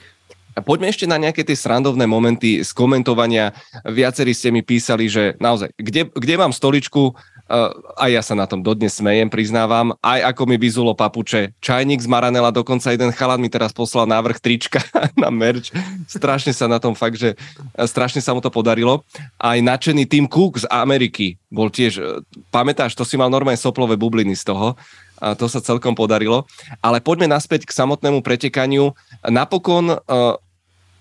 Poďme 0.56 0.88
ešte 0.88 1.04
na 1.04 1.20
nejaké 1.20 1.44
tie 1.44 1.52
srandovné 1.52 2.08
momenty 2.08 2.64
z 2.64 2.72
komentovania. 2.72 3.52
Viacerí 3.84 4.32
ste 4.32 4.48
mi 4.48 4.64
písali, 4.64 5.04
že 5.04 5.36
naozaj, 5.36 5.68
kde, 5.76 6.08
kde 6.08 6.34
mám 6.40 6.48
stoličku, 6.48 7.12
Uh, 7.46 7.70
aj 7.94 8.10
ja 8.10 8.22
sa 8.26 8.34
na 8.34 8.42
tom 8.42 8.58
dodnes 8.58 8.98
smejem, 8.98 9.30
priznávam. 9.30 9.94
Aj 10.02 10.18
ako 10.34 10.50
mi 10.50 10.58
vyzulo 10.58 10.98
papuče. 10.98 11.54
Čajník 11.62 12.02
z 12.02 12.10
Maranela, 12.10 12.50
dokonca 12.50 12.90
jeden 12.90 13.14
chalan 13.14 13.38
mi 13.38 13.46
teraz 13.46 13.70
poslal 13.70 14.10
návrh 14.10 14.42
trička 14.42 14.82
na 15.22 15.30
merch. 15.30 15.70
Strašne 16.10 16.50
sa 16.50 16.66
na 16.66 16.82
tom 16.82 16.98
fakt, 16.98 17.22
že 17.22 17.38
e, 17.38 17.86
strašne 17.86 18.18
sa 18.18 18.34
mu 18.34 18.42
to 18.42 18.50
podarilo. 18.50 19.06
Aj 19.38 19.54
nadšený 19.62 20.10
Tim 20.10 20.26
Cook 20.26 20.58
z 20.58 20.66
Ameriky 20.66 21.38
bol 21.46 21.70
tiež, 21.70 21.92
e, 22.02 22.04
pamätáš, 22.50 22.98
to 22.98 23.06
si 23.06 23.14
mal 23.14 23.30
normálne 23.30 23.62
soplové 23.62 23.94
bubliny 23.94 24.34
z 24.34 24.50
toho. 24.50 24.74
A 25.22 25.38
to 25.38 25.46
sa 25.46 25.62
celkom 25.62 25.94
podarilo. 25.94 26.50
Ale 26.82 26.98
poďme 26.98 27.30
naspäť 27.30 27.64
k 27.64 27.72
samotnému 27.72 28.26
pretekaniu. 28.26 28.92
Napokon 29.24 29.96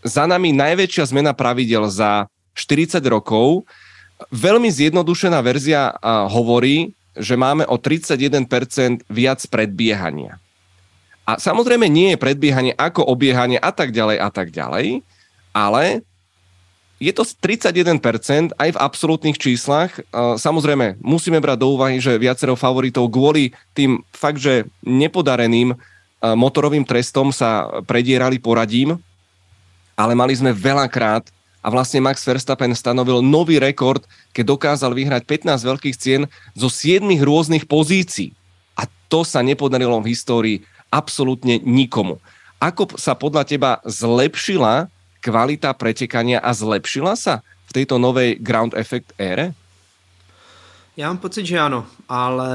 za 0.06 0.24
nami 0.30 0.54
najväčšia 0.54 1.10
zmena 1.10 1.34
pravidel 1.34 1.90
za 1.90 2.30
40 2.54 3.02
rokov 3.10 3.66
Veľmi 4.31 4.72
zjednodušená 4.72 5.39
verzia 5.43 5.91
hovorí, 6.31 6.95
že 7.15 7.36
máme 7.36 7.67
o 7.67 7.75
31% 7.75 8.48
viac 9.12 9.39
predbiehania. 9.48 10.39
A 11.27 11.36
samozrejme 11.41 11.89
nie 11.91 12.15
je 12.15 12.22
predbiehanie 12.22 12.72
ako 12.77 13.03
obiehanie 13.03 13.60
a 13.60 13.74
tak 13.75 13.91
ďalej 13.91 14.17
a 14.19 14.29
tak 14.29 14.53
ďalej, 14.55 15.03
ale 15.51 16.05
je 16.95 17.12
to 17.12 17.27
31% 17.27 18.55
aj 18.55 18.69
v 18.72 18.79
absolútnych 18.79 19.36
číslach. 19.36 20.00
Samozrejme, 20.15 20.95
musíme 21.03 21.43
brať 21.43 21.60
do 21.60 21.75
úvahy, 21.75 22.00
že 22.00 22.15
viacero 22.15 22.55
favoritov 22.55 23.12
kvôli 23.12 23.51
tým 23.75 24.00
fakt, 24.15 24.39
že 24.39 24.63
nepodareným 24.79 25.75
motorovým 26.24 26.88
trestom 26.88 27.36
sa 27.36 27.67
predierali 27.84 28.39
poradím, 28.39 28.95
ale 30.00 30.15
mali 30.15 30.39
sme 30.39 30.55
veľakrát 30.55 31.35
a 31.65 31.67
vlastne 31.74 31.98
Max 31.98 32.22
Verstappen 32.22 32.77
stanovil 32.77 33.25
nový 33.25 33.57
rekord, 33.57 34.05
keď 34.38 34.45
dokázal 34.53 34.93
vyhrať 34.93 35.25
15 35.50 35.65
veľkých 35.65 35.98
cien 35.98 36.22
zo 36.53 36.69
7 36.69 37.01
rôznych 37.25 37.65
pozícií. 37.65 38.38
A 38.77 38.86
to 39.10 39.25
sa 39.25 39.41
nepodarilo 39.41 39.98
v 39.98 40.13
histórii 40.13 40.57
absolútne 40.93 41.57
nikomu. 41.65 42.22
Ako 42.62 42.93
sa 43.01 43.17
podľa 43.17 43.50
teba 43.50 43.72
zlepšila 43.81 44.93
kvalita 45.25 45.74
pretekania 45.74 46.38
a 46.38 46.53
zlepšila 46.53 47.17
sa 47.17 47.41
v 47.65 47.72
tejto 47.81 47.98
novej 47.98 48.38
ground 48.38 48.77
effect 48.77 49.10
ére? 49.17 49.57
Já 50.98 51.07
mám 51.07 51.17
pocit, 51.17 51.45
že 51.45 51.60
ano, 51.60 51.86
ale 52.10 52.48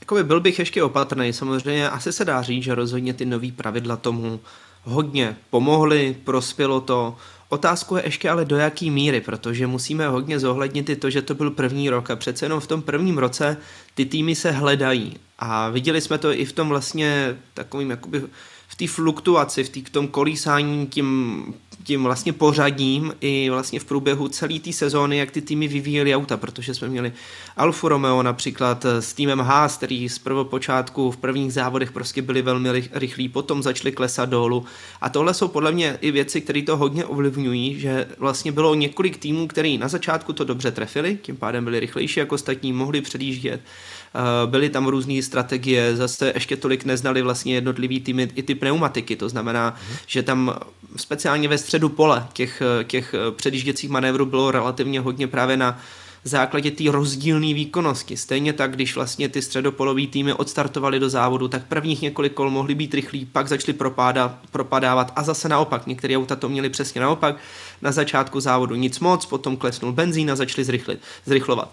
jakoby 0.00 0.24
byl 0.24 0.40
bych 0.40 0.58
ještě 0.58 0.82
opatrný. 0.82 1.32
Samozřejmě 1.32 1.88
asi 1.88 2.12
se 2.12 2.24
dá 2.24 2.42
říct, 2.42 2.62
že 2.62 2.74
rozhodně 2.74 3.14
ty 3.14 3.24
nový 3.24 3.52
pravidla 3.52 3.96
tomu 3.96 4.40
hodně 4.84 5.36
pomohly, 5.50 6.16
prospělo 6.24 6.80
to. 6.80 7.16
Otázku 7.48 7.96
je 7.96 8.04
ještě 8.04 8.30
ale 8.30 8.44
do 8.44 8.56
jaký 8.56 8.90
míry, 8.90 9.20
protože 9.20 9.66
musíme 9.66 10.08
hodně 10.08 10.38
zohlednit 10.38 10.88
i 10.88 10.96
to, 10.96 11.10
že 11.10 11.22
to 11.22 11.34
byl 11.34 11.50
první 11.50 11.90
rok 11.90 12.10
a 12.10 12.16
přece 12.16 12.44
jenom 12.44 12.60
v 12.60 12.66
tom 12.66 12.82
prvním 12.82 13.18
roce 13.18 13.56
ty 13.94 14.04
týmy 14.04 14.34
se 14.34 14.50
hledají. 14.50 15.16
A 15.38 15.68
viděli 15.68 16.00
jsme 16.00 16.18
to 16.18 16.32
i 16.32 16.44
v 16.44 16.52
tom 16.52 16.68
vlastně 16.68 17.36
takovým 17.54 17.90
jakoby 17.90 18.22
v 18.68 18.74
té 18.76 18.86
fluktuaci, 18.86 19.64
v, 19.64 19.68
tý, 19.68 19.84
v 19.84 19.90
tom 19.90 20.08
kolísání 20.08 20.86
tím 20.86 21.54
tím 21.84 22.02
vlastně 22.02 22.32
pořadím 22.32 23.14
i 23.20 23.50
vlastně 23.50 23.80
v 23.80 23.84
průběhu 23.84 24.28
celé 24.28 24.58
té 24.58 24.72
sezóny, 24.72 25.18
jak 25.18 25.30
ty 25.30 25.40
týmy 25.40 25.68
vyvíjely 25.68 26.14
auta, 26.14 26.36
protože 26.36 26.74
jsme 26.74 26.88
měli 26.88 27.12
Alfa 27.56 27.88
Romeo 27.88 28.22
například 28.22 28.84
s 28.84 29.12
týmem 29.12 29.40
Haas, 29.40 29.76
který 29.76 30.08
z 30.08 30.18
prvopočátku 30.18 31.10
v 31.10 31.16
prvních 31.16 31.52
závodech 31.52 31.92
prostě 31.92 32.22
byli 32.22 32.42
velmi 32.42 32.88
rychlí, 32.92 33.28
potom 33.28 33.62
začali 33.62 33.92
klesat 33.92 34.28
dolů. 34.28 34.64
A 35.00 35.08
tohle 35.08 35.34
jsou 35.34 35.48
podle 35.48 35.72
mě 35.72 35.98
i 36.00 36.10
věci, 36.10 36.40
které 36.40 36.62
to 36.62 36.76
hodně 36.76 37.04
ovlivňují, 37.04 37.80
že 37.80 38.06
vlastně 38.18 38.52
bylo 38.52 38.74
několik 38.74 39.16
týmů, 39.16 39.46
který 39.46 39.78
na 39.78 39.88
začátku 39.88 40.32
to 40.32 40.44
dobře 40.44 40.70
trefili, 40.70 41.18
tím 41.22 41.36
pádem 41.36 41.64
byli 41.64 41.80
rychlejší 41.80 42.20
jako 42.20 42.34
ostatní, 42.34 42.72
mohli 42.72 43.00
předjíždět 43.00 43.60
Eh, 43.60 43.97
byly 44.46 44.70
tam 44.70 44.86
různé 44.86 45.22
strategie, 45.22 45.96
zase 45.96 46.32
ještě 46.34 46.56
tolik 46.56 46.84
neznali 46.84 47.22
vlastně 47.22 47.54
jednotlivý 47.54 48.00
týmy 48.00 48.28
i 48.34 48.42
ty 48.42 48.54
pneumatiky, 48.54 49.16
to 49.16 49.28
znamená, 49.28 49.76
mm. 49.90 49.96
že 50.06 50.22
tam 50.22 50.54
speciálně 50.96 51.48
ve 51.48 51.58
středu 51.58 51.88
pole 51.88 52.26
těch, 52.32 52.62
těch 52.84 53.14
předjížděcích 53.36 53.90
manévrů 53.90 54.26
bylo 54.26 54.50
relativně 54.50 55.00
hodně 55.00 55.26
právě 55.26 55.56
na 55.56 55.80
základě 56.24 56.70
té 56.70 56.84
rozdílné 56.90 57.54
výkonnosti. 57.54 58.16
Stejně 58.16 58.52
tak, 58.52 58.74
když 58.74 58.94
vlastně 58.94 59.28
ty 59.28 59.42
středopolové 59.42 60.06
týmy 60.06 60.32
odstartovali 60.32 61.00
do 61.00 61.08
závodu, 61.08 61.48
tak 61.48 61.66
prvních 61.66 62.02
několik 62.02 62.32
kol 62.32 62.50
mohly 62.50 62.74
být 62.74 62.94
rychlí, 62.94 63.26
pak 63.26 63.48
začaly 63.48 63.72
propádat, 63.72 64.38
propadávat 64.50 65.12
a 65.16 65.22
zase 65.22 65.48
naopak. 65.48 65.86
Některé 65.86 66.16
auta 66.16 66.36
to 66.36 66.48
měly 66.48 66.70
přesně 66.70 67.00
naopak. 67.00 67.36
Na 67.82 67.92
začátku 67.92 68.40
závodu 68.40 68.74
nic 68.74 69.00
moc, 69.00 69.26
potom 69.26 69.56
klesnul 69.56 69.92
benzín 69.92 70.30
a 70.30 70.36
začali 70.36 70.64
zrychlit, 70.64 71.00
zrychlovat. 71.26 71.72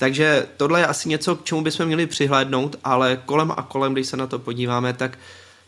Takže 0.00 0.46
tohle 0.56 0.80
je 0.80 0.86
asi 0.86 1.08
něco, 1.08 1.36
k 1.36 1.44
čemu 1.44 1.62
bychom 1.62 1.86
měli 1.86 2.06
přihlédnout, 2.06 2.76
ale 2.84 3.22
kolem 3.26 3.50
a 3.50 3.62
kolem, 3.62 3.92
když 3.92 4.06
se 4.06 4.16
na 4.16 4.26
to 4.26 4.38
podíváme, 4.38 4.92
tak 4.92 5.18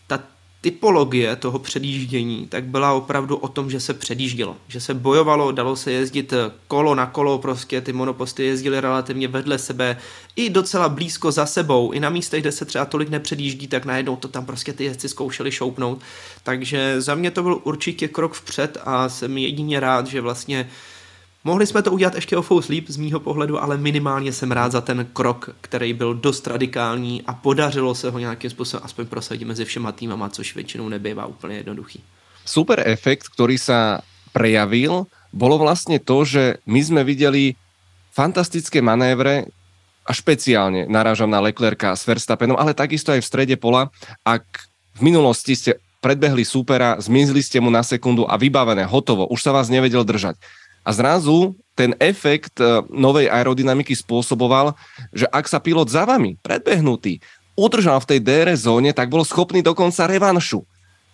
ta 0.06 0.20
typologie 0.60 1.36
toho 1.36 1.58
předjíždění 1.58 2.46
tak 2.48 2.64
byla 2.64 2.92
opravdu 2.92 3.36
o 3.36 3.48
tom, 3.48 3.70
že 3.70 3.80
se 3.80 3.94
předjíždělo, 3.94 4.56
že 4.68 4.80
se 4.80 4.94
bojovalo, 4.94 5.52
dalo 5.52 5.76
se 5.76 5.92
jezdit 5.92 6.34
kolo 6.68 6.94
na 6.94 7.06
kolo, 7.06 7.38
prostě 7.38 7.80
ty 7.80 7.92
monoposty 7.92 8.44
jezdily 8.44 8.80
relativně 8.80 9.28
vedle 9.28 9.58
sebe, 9.58 9.96
i 10.36 10.50
docela 10.50 10.88
blízko 10.88 11.32
za 11.32 11.46
sebou, 11.46 11.92
i 11.92 12.00
na 12.00 12.10
místech, 12.10 12.40
kde 12.40 12.52
se 12.52 12.64
třeba 12.64 12.84
tolik 12.84 13.08
nepředjíždí, 13.08 13.68
tak 13.68 13.84
najednou 13.84 14.16
to 14.16 14.28
tam 14.28 14.46
prostě 14.46 14.72
ty 14.72 14.84
jezdci 14.84 15.08
zkoušeli 15.08 15.52
šoupnout. 15.52 16.00
Takže 16.42 17.00
za 17.00 17.14
mě 17.14 17.30
to 17.30 17.42
byl 17.42 17.60
určitě 17.64 18.08
krok 18.08 18.34
vpřed 18.34 18.78
a 18.84 19.08
jsem 19.08 19.38
jedině 19.38 19.80
rád, 19.80 20.06
že 20.06 20.20
vlastně 20.20 20.70
Mohli 21.44 21.66
jsme 21.66 21.82
to 21.82 21.92
udělat 21.92 22.14
ještě 22.14 22.36
o 22.36 22.42
fous 22.42 22.68
líp 22.68 22.86
z 22.88 22.96
mýho 22.96 23.20
pohledu, 23.20 23.62
ale 23.62 23.76
minimálně 23.76 24.32
jsem 24.32 24.52
rád 24.52 24.72
za 24.72 24.80
ten 24.80 25.06
krok, 25.12 25.50
který 25.60 25.92
byl 25.92 26.14
dost 26.14 26.46
radikální 26.46 27.22
a 27.26 27.34
podařilo 27.34 27.94
se 27.94 28.10
ho 28.10 28.18
nějakým 28.18 28.50
způsobem 28.50 28.82
aspoň 28.84 29.06
prosadit 29.06 29.44
mezi 29.44 29.64
všema 29.64 29.92
týmama, 29.92 30.28
což 30.28 30.54
většinou 30.54 30.88
nebývá 30.88 31.26
úplně 31.26 31.56
jednoduchý. 31.56 32.02
Super 32.46 32.82
efekt, 32.86 33.28
který 33.34 33.58
se 33.58 33.98
prejavil, 34.32 35.04
bolo 35.32 35.58
vlastně 35.58 35.98
to, 35.98 36.24
že 36.24 36.54
my 36.66 36.84
jsme 36.84 37.04
viděli 37.04 37.54
fantastické 38.12 38.82
manévre, 38.82 39.44
a 40.02 40.10
špeciálne 40.10 40.90
narážam 40.90 41.30
na 41.30 41.38
Leclerca 41.38 41.94
s 41.94 42.02
Verstappenom, 42.02 42.58
ale 42.58 42.74
takisto 42.74 43.14
aj 43.14 43.22
v 43.22 43.28
strede 43.30 43.54
pola. 43.54 43.86
Ak 44.26 44.42
v 44.98 45.00
minulosti 45.06 45.54
ste 45.54 45.78
predbehli 46.02 46.42
supera, 46.42 46.98
zmizli 46.98 47.38
ste 47.38 47.62
mu 47.62 47.70
na 47.70 47.86
sekundu 47.86 48.26
a 48.26 48.34
vybavené, 48.34 48.82
hotovo, 48.82 49.30
už 49.30 49.38
sa 49.38 49.54
vás 49.54 49.70
nevedel 49.70 50.02
držať 50.02 50.34
a 50.82 50.90
zrazu 50.90 51.54
ten 51.72 51.96
efekt 52.02 52.60
e, 52.60 52.84
novej 52.92 53.30
aerodynamiky 53.32 53.96
spôsoboval, 53.96 54.76
že 55.14 55.24
ak 55.30 55.48
sa 55.48 55.62
pilot 55.62 55.88
za 55.88 56.04
vami, 56.04 56.36
predbehnutý, 56.42 57.22
udržal 57.56 58.02
v 58.02 58.08
tej 58.16 58.20
DRS 58.20 58.68
zóne, 58.68 58.90
tak 58.92 59.08
bol 59.08 59.24
schopný 59.24 59.64
dokonca 59.64 60.04
revanšu. 60.04 60.66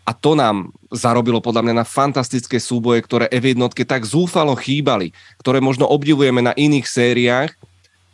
A 0.09 0.17
to 0.17 0.33
nám 0.33 0.73
zarobilo 0.89 1.45
podľa 1.45 1.69
mňa 1.69 1.75
na 1.85 1.87
fantastické 1.87 2.57
súboje, 2.57 3.05
ktoré 3.05 3.29
F1 3.29 3.61
tak 3.85 4.09
zúfalo 4.09 4.57
chýbali, 4.57 5.13
ktoré 5.37 5.61
možno 5.61 5.85
obdivujeme 5.85 6.41
na 6.41 6.57
iných 6.57 6.89
sériách 6.89 7.53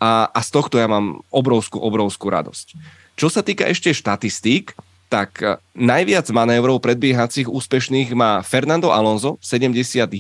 a, 0.02 0.26
a 0.26 0.40
z 0.42 0.49
tohto 0.50 0.75
ja 0.75 0.90
mám 0.90 1.23
obrovskú, 1.30 1.78
obrovskú 1.78 2.34
radosť. 2.34 2.75
Čo 3.14 3.30
sa 3.30 3.46
týka 3.46 3.62
ešte 3.70 3.94
štatistík, 3.94 4.75
tak 5.14 5.30
eh, 5.47 5.54
najviac 5.78 6.26
manévrov 6.35 6.83
predbiehacích 6.83 7.47
úspešných 7.47 8.18
má 8.18 8.42
Fernando 8.42 8.90
Alonso 8.90 9.38
71 9.38 10.11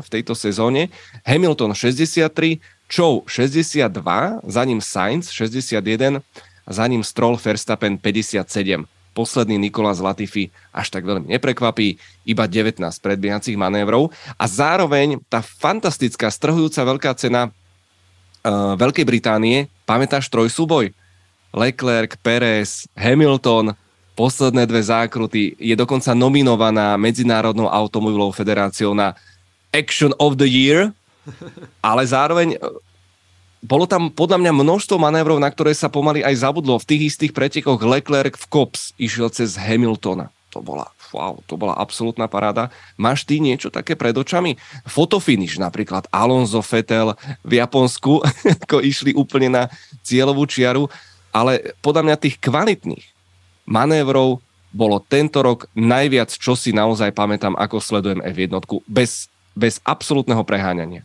v 0.00 0.08
tejto 0.08 0.32
sezóne, 0.32 0.88
Hamilton 1.28 1.76
63, 1.76 2.56
Chow 2.88 3.28
62, 3.28 3.92
za 4.48 4.62
ním 4.64 4.80
Sainz 4.80 5.28
61 5.28 6.24
a 6.64 6.70
za 6.72 6.84
ním 6.88 7.04
Stroll 7.04 7.36
Verstappen 7.36 8.00
57. 8.00 8.88
Posledný 9.12 9.60
Nikolas 9.60 10.00
Latifi 10.00 10.48
až 10.72 10.96
tak 10.96 11.04
veľmi 11.04 11.28
neprekvapí, 11.28 12.00
iba 12.24 12.48
19 12.48 12.80
predbiehacích 12.80 13.58
manévrov 13.60 14.08
a 14.40 14.44
zároveň 14.48 15.20
tá 15.28 15.44
fantastická 15.44 16.32
strhujúca 16.32 16.86
veľká 16.86 17.10
cena 17.18 17.50
uh, 17.50 18.78
Veľkej 18.78 19.02
Británie, 19.02 19.66
pamätáš 19.84 20.30
trojsúboj? 20.30 20.94
Leclerc, 21.50 22.14
Perez, 22.22 22.86
Hamilton, 22.94 23.74
posledné 24.18 24.66
dve 24.66 24.82
zákruty, 24.82 25.54
je 25.62 25.78
dokonca 25.78 26.10
nominovaná 26.10 26.98
Medzinárodnou 26.98 27.70
automobilovou 27.70 28.34
federáciou 28.34 28.90
na 28.90 29.14
Action 29.70 30.10
of 30.18 30.34
the 30.34 30.48
Year, 30.50 30.90
ale 31.78 32.02
zároveň 32.02 32.58
e, 32.58 32.58
bolo 33.62 33.86
tam 33.86 34.10
podľa 34.10 34.42
mňa 34.42 34.52
množstvo 34.58 34.98
manévrov, 34.98 35.38
na 35.38 35.46
ktoré 35.46 35.70
sa 35.70 35.86
pomaly 35.86 36.26
aj 36.26 36.42
zabudlo. 36.42 36.82
V 36.82 36.88
tých 36.90 37.14
istých 37.14 37.30
pretekoch 37.30 37.78
Leclerc 37.78 38.34
v 38.34 38.46
Kops 38.50 38.90
išiel 38.98 39.30
cez 39.30 39.54
Hamiltona. 39.54 40.34
To 40.50 40.64
bola, 40.64 40.90
wow, 41.14 41.38
to 41.46 41.54
bola 41.54 41.78
absolútna 41.78 42.26
paráda. 42.26 42.74
Máš 42.98 43.22
ty 43.22 43.38
niečo 43.38 43.70
také 43.70 43.94
pred 43.94 44.16
očami? 44.16 44.58
Fotofinish 44.88 45.60
napríklad 45.62 46.10
Alonso 46.10 46.58
Fetel 46.64 47.14
v 47.46 47.62
Japonsku, 47.62 48.24
ako 48.66 48.82
išli 48.82 49.14
úplne 49.14 49.52
na 49.52 49.62
cieľovú 50.02 50.48
čiaru, 50.48 50.90
ale 51.30 51.76
podľa 51.84 52.02
mňa 52.02 52.16
tých 52.18 52.40
kvalitných 52.40 53.17
manévrov 53.68 54.40
bolo 54.72 55.00
tento 55.00 55.44
rok 55.44 55.68
najviac, 55.76 56.32
čo 56.32 56.56
si 56.56 56.72
naozaj 56.72 57.12
pamätám, 57.12 57.56
ako 57.56 57.80
sledujem 57.80 58.24
F1, 58.24 58.64
bez, 58.88 59.28
bez 59.52 59.80
absolútneho 59.84 60.40
preháňania. 60.44 61.04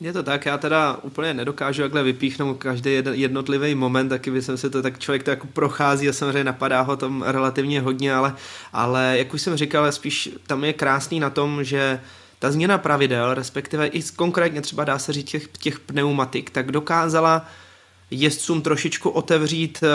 Je 0.00 0.12
to 0.12 0.22
tak, 0.22 0.46
já 0.46 0.58
teda 0.58 0.96
úplně 1.02 1.34
nedokážu 1.34 1.82
takhle 1.82 2.02
vypíchnout 2.02 2.58
každý 2.58 3.02
jednotlivý 3.12 3.74
moment, 3.74 4.08
taky 4.08 4.30
by 4.30 4.42
jsem 4.42 4.56
se 4.56 4.70
to, 4.70 4.82
tak 4.82 4.98
člověk 4.98 5.22
to 5.22 5.30
jako 5.30 5.46
prochází 5.46 6.08
a 6.08 6.12
samozřejmě 6.12 6.44
napadá 6.44 6.80
ho 6.80 6.96
tam 6.96 7.22
relativně 7.22 7.80
hodně, 7.80 8.14
ale, 8.14 8.34
ale 8.72 9.14
jak 9.18 9.34
už 9.34 9.42
jsem 9.42 9.56
říkal, 9.56 9.92
spíš 9.92 10.30
tam 10.46 10.64
je 10.64 10.72
krásný 10.72 11.20
na 11.20 11.30
tom, 11.30 11.64
že 11.64 12.00
ta 12.38 12.50
změna 12.50 12.78
pravidel, 12.78 13.34
respektive 13.34 13.86
i 13.86 14.02
konkrétně 14.02 14.60
třeba 14.60 14.84
dá 14.84 14.98
se 14.98 15.12
říct 15.12 15.30
těch, 15.30 15.48
těch 15.48 15.80
pneumatik, 15.80 16.50
tak 16.50 16.72
dokázala 16.72 17.36
uh, 17.36 17.46
jezdcům 18.10 18.62
trošičku 18.62 19.10
otevřít 19.10 19.78
eh, 19.82 19.88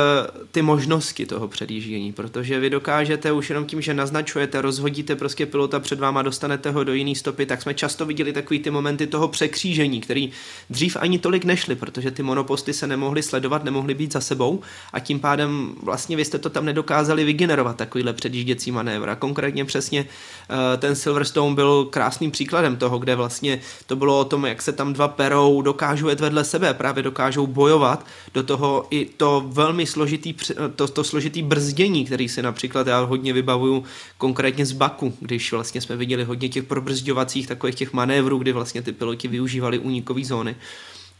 ty 0.51 0.61
možnosti 0.61 1.25
toho 1.25 1.47
předjíždění, 1.47 2.13
protože 2.13 2.59
vy 2.59 2.69
dokážete 2.69 3.31
už 3.31 3.49
jenom 3.49 3.65
tím, 3.65 3.81
že 3.81 3.93
naznačujete, 3.93 4.61
rozhodíte 4.61 5.15
prostě 5.15 5.45
pilota 5.45 5.79
před 5.79 5.99
váma, 5.99 6.21
dostanete 6.21 6.71
ho 6.71 6.83
do 6.83 6.93
jiný 6.93 7.15
stopy, 7.15 7.45
tak 7.45 7.61
jsme 7.61 7.73
často 7.73 8.05
viděli 8.05 8.33
takový 8.33 8.59
ty 8.59 8.71
momenty 8.71 9.07
toho 9.07 9.27
překřížení, 9.27 10.01
který 10.01 10.31
dřív 10.69 10.97
ani 10.99 11.19
tolik 11.19 11.45
nešly, 11.45 11.75
protože 11.75 12.11
ty 12.11 12.23
monoposty 12.23 12.73
se 12.73 12.87
nemohly 12.87 13.23
sledovat, 13.23 13.63
nemohly 13.63 13.93
být 13.93 14.13
za 14.13 14.21
sebou 14.21 14.61
a 14.93 14.99
tím 14.99 15.19
pádem 15.19 15.75
vlastně 15.83 16.17
vy 16.17 16.25
jste 16.25 16.39
to 16.39 16.49
tam 16.49 16.65
nedokázali 16.65 17.23
vygenerovat 17.23 17.75
takovýhle 17.77 18.13
předjížděcí 18.13 18.71
manévr. 18.71 19.09
A 19.09 19.15
konkrétně 19.15 19.65
přesně 19.65 20.05
eh, 20.05 20.77
ten 20.77 20.95
Silverstone 20.95 21.55
byl 21.55 21.85
krásným 21.85 22.31
příkladem 22.31 22.77
toho, 22.77 22.99
kde 22.99 23.15
vlastně 23.15 23.59
to 23.85 23.95
bylo 23.95 24.19
o 24.19 24.25
tom, 24.25 24.45
jak 24.45 24.61
se 24.61 24.71
tam 24.71 24.93
dva 24.93 25.07
perou 25.07 25.61
dokážou 25.61 26.07
jet 26.07 26.19
vedle 26.19 26.43
sebe, 26.43 26.73
právě 26.73 27.03
dokážou 27.03 27.47
bojovat 27.47 28.02
do 28.33 28.43
toho 28.43 28.87
i 28.89 29.05
to 29.05 29.43
velmi 29.47 29.85
složitý, 29.85 30.35
to, 30.75 30.87
to 30.87 31.03
složitý 31.03 31.43
brzdění, 31.43 32.05
který 32.05 32.29
si 32.29 32.41
například 32.41 32.87
já 32.87 32.99
hodně 32.99 33.33
vybavuju 33.33 33.83
konkrétně 34.17 34.65
z 34.65 34.71
Baku, 34.71 35.13
když 35.19 35.51
vlastně 35.51 35.81
jsme 35.81 35.95
viděli 35.95 36.23
hodně 36.23 36.49
těch 36.49 36.63
probrzďovacích 36.63 37.47
takových 37.47 37.75
těch 37.75 37.93
manévrů, 37.93 38.37
kdy 38.37 38.51
vlastně 38.51 38.81
ty 38.81 38.91
piloti 38.91 39.27
využívali 39.27 39.79
únikové 39.79 40.25
zóny, 40.25 40.55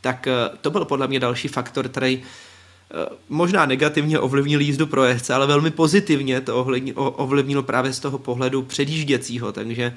tak 0.02 0.28
eh, 0.28 0.34
to 0.62 0.70
byl 0.70 0.86
podle 0.86 1.08
mě 1.08 1.20
další 1.20 1.48
faktor, 1.48 1.90
který 1.90 2.22
eh, 2.22 3.16
možná 3.30 3.66
negativně 3.66 4.20
ovlivnil 4.20 4.62
jízdu 4.62 4.88
pro 4.88 5.04
jezdce, 5.04 5.34
ale 5.34 5.48
velmi 5.48 5.72
pozitivně 5.72 6.42
to 6.42 6.66
ovlivnilo 6.96 7.64
právě 7.64 7.94
z 7.94 8.00
toho 8.00 8.18
pohledu 8.18 8.62
předjížděcího, 8.62 9.52
takže 9.52 9.94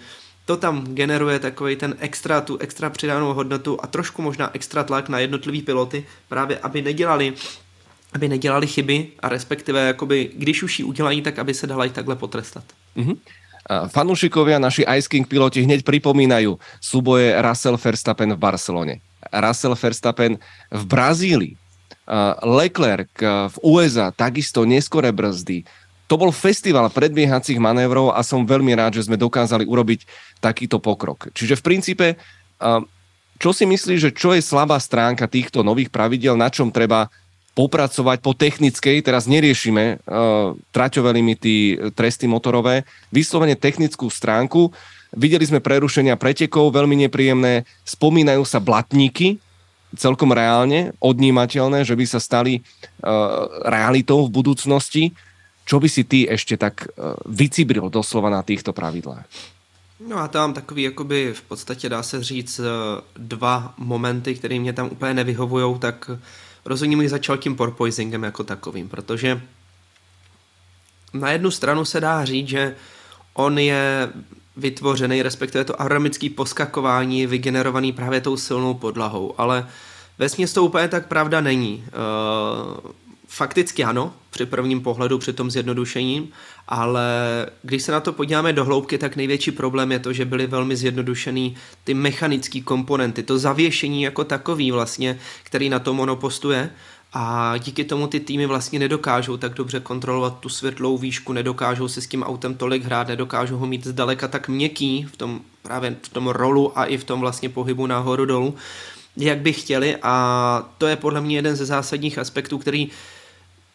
to 0.47 0.57
tam 0.57 0.95
generuje 0.95 1.39
takový 1.39 1.77
ten 1.77 1.97
extra, 1.99 2.41
tu 2.41 2.59
extra 2.59 2.91
přidanou 2.91 3.35
hodnotu 3.35 3.79
a 3.83 3.87
trošku 3.87 4.23
možná 4.23 4.51
extra 4.55 4.85
tlak 4.85 5.09
na 5.09 5.19
jednotlivý 5.19 5.63
piloty, 5.63 6.07
právě 6.29 6.59
aby 6.59 6.83
nedělali 6.83 7.35
aby 8.13 8.29
nedělali 8.29 8.67
chyby 8.67 9.07
a 9.21 9.29
respektive, 9.29 9.87
jakoby, 9.87 10.31
když 10.35 10.63
už 10.63 10.79
ji 10.79 10.85
udělají, 10.85 11.23
tak 11.23 11.39
aby 11.39 11.55
se 11.55 11.67
dala 11.67 11.85
i 11.85 11.91
takhle 11.91 12.17
potrestat. 12.17 12.65
Mm-hmm. 12.97 13.17
Fanúšikovia, 13.67 14.63
naši 14.63 14.87
Ice 14.87 15.11
King 15.11 15.27
piloti 15.27 15.67
hneď 15.67 15.83
pripomínajú 15.83 16.55
súboje 16.79 17.35
Russell 17.43 17.75
Verstappen 17.75 18.31
v 18.33 18.39
Barcelone. 18.39 18.95
Russell 19.35 19.75
Verstappen 19.75 20.39
v 20.71 20.83
Brazílii. 20.87 21.59
Leclerc 22.47 23.11
v 23.51 23.57
USA, 23.67 24.15
takisto 24.15 24.63
neskore 24.63 25.11
brzdy 25.11 25.67
to 26.07 26.15
bol 26.15 26.31
festival 26.31 26.87
predbiehacích 26.91 27.59
manévrov 27.59 28.15
a 28.15 28.23
som 28.23 28.47
veľmi 28.47 28.73
rád, 28.79 28.99
že 29.03 29.11
sme 29.11 29.19
dokázali 29.19 29.67
urobiť 29.67 30.07
takýto 30.39 30.79
pokrok. 30.79 31.35
Čiže 31.35 31.59
v 31.59 31.67
princípe, 31.67 32.07
čo 33.37 33.51
si 33.53 33.67
myslíš, 33.67 34.01
že 34.01 34.15
čo 34.15 34.33
je 34.33 34.41
slabá 34.41 34.79
stránka 34.81 35.27
týchto 35.27 35.67
nových 35.67 35.91
pravidel, 35.91 36.39
na 36.39 36.49
čom 36.49 36.71
treba 36.71 37.11
popracovať 37.57 38.21
po 38.21 38.37
technickej, 38.37 39.01
teraz 39.01 39.25
neriešime 39.25 39.97
uh, 40.05 40.53
traťové 40.77 41.17
limity, 41.17 41.81
tresty 41.97 42.29
motorové, 42.29 42.85
vyslovene 43.09 43.57
technickú 43.57 44.13
stránku. 44.13 44.69
Videli 45.17 45.49
sme 45.49 45.65
prerušenia 45.65 46.21
pretekov, 46.21 46.69
veľmi 46.77 47.09
nepríjemné, 47.09 47.65
spomínajú 47.89 48.45
sa 48.45 48.61
blatníky, 48.61 49.41
celkom 49.97 50.37
reálne, 50.37 50.93
odnímateľné, 51.01 51.89
že 51.89 51.97
by 51.97 52.05
sa 52.05 52.21
stali 52.21 52.61
uh, 52.61 53.49
realitou 53.65 54.29
v 54.29 54.35
budúcnosti. 54.37 55.17
Čo 55.67 55.81
by 55.81 55.89
si 55.89 56.05
ty 56.05 56.27
ještě 56.31 56.57
tak 56.57 56.75
eh, 56.89 57.15
vycibril 57.27 57.91
doslova 57.91 58.31
na 58.31 58.43
těchto 58.43 58.73
pravidlách? 58.73 59.27
No 60.09 60.19
a 60.19 60.29
tam 60.29 60.55
takový, 60.55 60.83
jakoby 60.83 61.35
v 61.35 61.43
podstatě 61.43 61.89
dá 61.89 62.03
se 62.03 62.23
říct 62.23 62.59
eh, 62.59 62.63
dva 63.17 63.75
momenty, 63.79 64.35
které 64.35 64.59
mě 64.59 64.73
tam 64.73 64.89
úplně 64.93 65.15
nevyhovují, 65.15 65.79
tak 65.79 66.11
rozhodně 66.65 66.97
bych 66.97 67.11
začal 67.11 67.37
tím 67.37 67.57
porpoisingem 67.57 68.23
jako 68.23 68.45
takovým, 68.45 68.89
protože 68.89 69.41
na 71.15 71.31
jednu 71.31 71.51
stranu 71.51 71.85
se 71.85 72.01
dá 72.01 72.25
říct, 72.25 72.49
že 72.49 72.77
on 73.35 73.59
je 73.59 74.09
vytvořený, 74.57 75.23
respektive 75.23 75.65
to 75.65 75.81
aerodynamické 75.81 76.31
poskakování 76.31 77.27
vygenerovaný 77.27 77.93
právě 77.93 78.21
tou 78.21 78.37
silnou 78.37 78.75
podlahou, 78.75 79.35
ale 79.39 79.67
ve 80.19 80.29
to 80.29 80.65
úplně 80.65 80.89
tak 80.89 81.07
pravda 81.07 81.41
není. 81.41 81.85
Uh, 81.87 82.91
fakticky 83.37 83.85
ano, 83.85 84.13
při 84.31 84.47
prvním 84.47 84.81
pohledu, 84.81 85.19
při 85.19 85.33
tom 85.33 85.51
zjednodušení, 85.51 86.31
ale 86.69 87.07
když 87.63 87.83
se 87.83 87.93
na 87.93 88.01
to 88.01 88.13
podíváme 88.13 88.53
do 88.53 88.65
hloubky, 88.65 88.99
tak 88.99 89.17
největší 89.17 89.51
problém 89.51 89.93
je 89.93 89.99
to, 89.99 90.13
že 90.13 90.25
byly 90.25 90.47
velmi 90.47 90.77
zjednodušený 90.77 91.57
ty 91.85 91.95
mechanické 91.95 92.61
komponenty, 92.61 93.23
to 93.23 93.39
zavěšení 93.39 94.03
jako 94.03 94.25
takový 94.25 94.71
vlastně, 94.71 95.19
který 95.43 95.69
na 95.69 95.79
tom 95.79 95.97
monopostu 95.97 96.51
je 96.51 96.71
a 97.13 97.55
díky 97.57 97.85
tomu 97.85 98.07
ty 98.07 98.21
týmy 98.21 98.47
vlastně 98.47 98.79
nedokážou 98.79 99.37
tak 99.37 99.55
dobře 99.55 99.81
kontrolovat 99.81 100.39
tu 100.41 100.49
světlou 100.49 100.99
výšku, 100.99 101.33
nedokážou 101.33 101.89
si 101.89 102.03
s 102.03 102.07
tím 102.07 102.23
autem 102.23 102.55
tolik 102.55 102.85
hrát, 102.85 103.09
nedokážou 103.09 103.57
ho 103.57 103.67
mít 103.67 103.87
zdaleka 103.87 104.29
tak 104.29 104.49
měkký 104.49 105.07
v 105.13 105.17
tom 105.17 105.41
právě 105.63 105.97
v 106.03 106.09
tom 106.09 106.29
rolu 106.29 106.79
a 106.79 106.85
i 106.85 106.97
v 106.97 107.05
tom 107.05 107.21
vlastně 107.21 107.49
pohybu 107.49 107.87
nahoru 107.87 108.25
dolů, 108.25 108.55
jak 109.17 109.39
by 109.39 109.53
chtěli. 109.53 109.97
A 110.03 110.69
to 110.79 110.87
je 110.87 110.97
podle 110.97 111.21
mě 111.21 111.37
jeden 111.37 111.57
ze 111.57 111.67
zásadních 111.67 112.19
aspektů, 112.19 112.59
který 112.59 112.91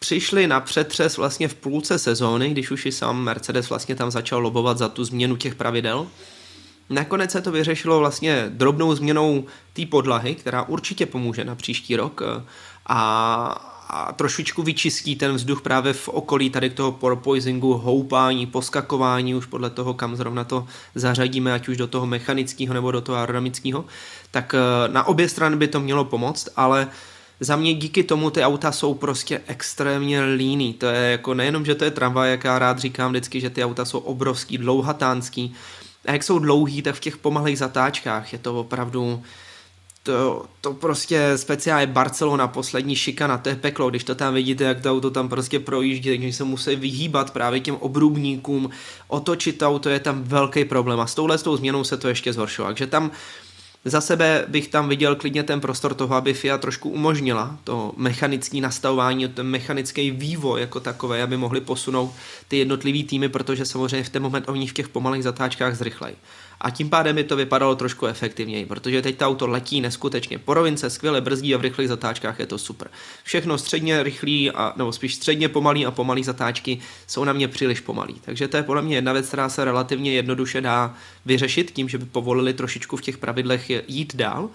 přišli 0.02 0.46
na 0.46 0.60
přetřes 0.60 1.16
vlastně 1.16 1.48
v 1.48 1.54
půlce 1.54 1.98
sezóny, 1.98 2.50
když 2.50 2.70
už 2.70 2.86
i 2.86 2.92
sám 2.92 3.22
Mercedes 3.22 3.68
vlastně 3.68 3.94
tam 3.94 4.10
začal 4.10 4.40
lobovat 4.40 4.78
za 4.78 4.88
tu 4.88 5.04
změnu 5.04 5.36
těch 5.36 5.54
pravidel. 5.54 6.06
Nakonec 6.90 7.30
se 7.30 7.40
to 7.40 7.52
vyřešilo 7.52 7.98
vlastně 7.98 8.44
drobnou 8.48 8.94
změnou 8.94 9.44
té 9.72 9.86
podlahy, 9.86 10.34
která 10.34 10.62
určitě 10.62 11.06
pomůže 11.06 11.44
na 11.44 11.54
příští 11.54 11.96
rok 11.96 12.22
a, 12.86 12.98
a 13.88 14.12
trošičku 14.12 14.62
vyčistí 14.62 15.16
ten 15.16 15.34
vzduch 15.34 15.62
právě 15.62 15.92
v 15.92 16.08
okolí 16.08 16.50
tady 16.50 16.70
toho 16.70 16.92
porpoisingu, 16.92 17.74
houpání, 17.74 18.46
poskakování, 18.46 19.34
už 19.34 19.46
podle 19.46 19.70
toho, 19.70 19.94
kam 19.94 20.16
zrovna 20.16 20.44
to 20.44 20.66
zařadíme, 20.94 21.54
ať 21.54 21.68
už 21.68 21.76
do 21.76 21.86
toho 21.86 22.06
mechanického 22.06 22.74
nebo 22.74 22.90
do 22.90 23.00
toho 23.00 23.18
aerodynamického, 23.18 23.84
tak 24.30 24.54
eh, 24.54 24.88
na 24.88 25.04
obě 25.04 25.28
strany 25.28 25.56
by 25.56 25.68
to 25.68 25.80
mělo 25.80 26.04
pomoct, 26.04 26.48
ale 26.56 26.88
za 27.42 27.56
mě 27.56 27.74
díky 27.74 28.02
tomu 28.02 28.30
ty 28.30 28.42
auta 28.42 28.72
jsou 28.72 28.94
prostě 28.94 29.40
extrémně 29.46 30.24
líný. 30.24 30.74
To 30.74 30.86
je 30.86 31.10
jako 31.10 31.34
nejenom, 31.34 31.64
že 31.64 31.74
to 31.74 31.84
je 31.84 31.90
tramvaj, 31.90 32.30
jak 32.30 32.44
já 32.44 32.58
rád 32.58 32.78
říkám 32.78 33.10
vždycky, 33.10 33.40
že 33.40 33.50
ty 33.50 33.64
auta 33.64 33.84
jsou 33.84 33.98
obrovský, 33.98 34.58
dlouhatánský. 34.58 35.54
A 36.06 36.12
jak 36.12 36.22
jsou 36.22 36.38
dlouhý, 36.38 36.82
tak 36.82 36.94
v 36.94 37.00
těch 37.00 37.16
pomalých 37.16 37.58
zatáčkách 37.58 38.32
je 38.32 38.38
to 38.38 38.60
opravdu 38.60 39.22
to, 40.02 40.44
to 40.60 40.74
prostě 40.74 41.32
speciálně 41.36 41.86
Barcelona, 41.86 42.48
poslední 42.48 42.96
šikana, 42.96 43.38
to 43.38 43.48
je 43.48 43.56
peklo, 43.56 43.90
když 43.90 44.04
to 44.04 44.14
tam 44.14 44.34
vidíte, 44.34 44.64
jak 44.64 44.80
to 44.80 44.90
auto 44.90 45.10
tam 45.10 45.28
prostě 45.28 45.60
projíždí, 45.60 46.10
takže 46.10 46.32
se 46.32 46.44
musí 46.44 46.76
vyhýbat 46.76 47.30
právě 47.30 47.60
těm 47.60 47.74
obrubníkům, 47.74 48.70
otočit 49.08 49.62
auto 49.62 49.88
je 49.88 50.00
tam 50.00 50.22
velký 50.22 50.64
problém 50.64 51.00
a 51.00 51.06
s 51.06 51.14
touhle 51.14 51.38
s 51.38 51.42
tou 51.42 51.56
změnou 51.56 51.84
se 51.84 51.96
to 51.96 52.08
ještě 52.08 52.32
zhoršilo, 52.32 52.66
takže 52.66 52.86
tam 52.86 53.10
za 53.84 54.00
sebe 54.00 54.44
bych 54.48 54.68
tam 54.68 54.88
viděl 54.88 55.16
klidně 55.16 55.42
ten 55.42 55.60
prostor 55.60 55.94
toho, 55.94 56.14
aby 56.14 56.34
FIA 56.34 56.58
trošku 56.58 56.90
umožnila 56.90 57.58
to 57.64 57.92
mechanické 57.96 58.60
nastavování, 58.60 59.28
ten 59.28 59.46
mechanický 59.46 60.10
vývoj 60.10 60.60
jako 60.60 60.80
takové, 60.80 61.22
aby 61.22 61.36
mohli 61.36 61.60
posunout 61.60 62.12
ty 62.48 62.58
jednotlivý 62.58 63.04
týmy, 63.04 63.28
protože 63.28 63.64
samozřejmě 63.64 64.04
v 64.04 64.08
ten 64.08 64.22
moment 64.22 64.48
oni 64.48 64.66
v 64.66 64.72
těch 64.72 64.88
pomalých 64.88 65.24
zatáčkách 65.24 65.76
zrychlej 65.76 66.14
a 66.62 66.70
tím 66.70 66.90
pádem 66.90 67.16
by 67.16 67.24
to 67.24 67.36
vypadalo 67.36 67.76
trošku 67.76 68.06
efektivněji, 68.06 68.66
protože 68.66 69.02
teď 69.02 69.16
to 69.16 69.26
auto 69.26 69.46
letí 69.46 69.80
neskutečně 69.80 70.38
po 70.38 70.54
rovince, 70.54 70.90
skvěle 70.90 71.20
brzdí 71.20 71.54
a 71.54 71.58
v 71.58 71.60
rychlých 71.60 71.88
zatáčkách 71.88 72.40
je 72.40 72.46
to 72.46 72.58
super. 72.58 72.90
Všechno 73.24 73.58
středně 73.58 74.02
rychlý, 74.02 74.50
a, 74.50 74.72
nebo 74.76 74.92
spíš 74.92 75.14
středně 75.14 75.48
pomalý 75.48 75.86
a 75.86 75.90
pomalý 75.90 76.24
zatáčky 76.24 76.78
jsou 77.06 77.24
na 77.24 77.32
mě 77.32 77.48
příliš 77.48 77.80
pomalý. 77.80 78.14
Takže 78.24 78.48
to 78.48 78.56
je 78.56 78.62
podle 78.62 78.82
mě 78.82 78.96
jedna 78.96 79.12
věc, 79.12 79.28
která 79.28 79.48
se 79.48 79.64
relativně 79.64 80.12
jednoduše 80.12 80.60
dá 80.60 80.94
vyřešit 81.26 81.70
tím, 81.70 81.88
že 81.88 81.98
by 81.98 82.04
povolili 82.04 82.52
trošičku 82.52 82.96
v 82.96 83.02
těch 83.02 83.18
pravidlech 83.18 83.70
jít 83.88 84.16
dál 84.16 84.48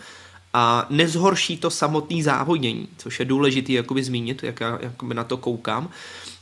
a 0.53 0.85
nezhorší 0.89 1.57
to 1.57 1.69
samotné 1.69 2.23
závodnění, 2.23 2.87
což 2.97 3.19
je 3.19 3.25
důležité 3.25 3.73
jakoby 3.73 4.03
zmínit, 4.03 4.43
jak 4.43 4.59
já 4.59 4.79
jakoby 4.81 5.13
na 5.13 5.23
to 5.23 5.37
koukám, 5.37 5.89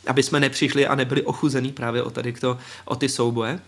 aby 0.08 0.23
jsme 0.23 0.39
nepřišli 0.39 0.88
a 0.88 0.95
nebyli 0.95 1.21
ochuzený 1.21 1.71
právě 1.71 2.04
o, 2.04 2.10
tady 2.10 2.34
to, 2.34 2.58
o 2.86 2.95
ty 2.95 3.10
souboje. 3.10 3.60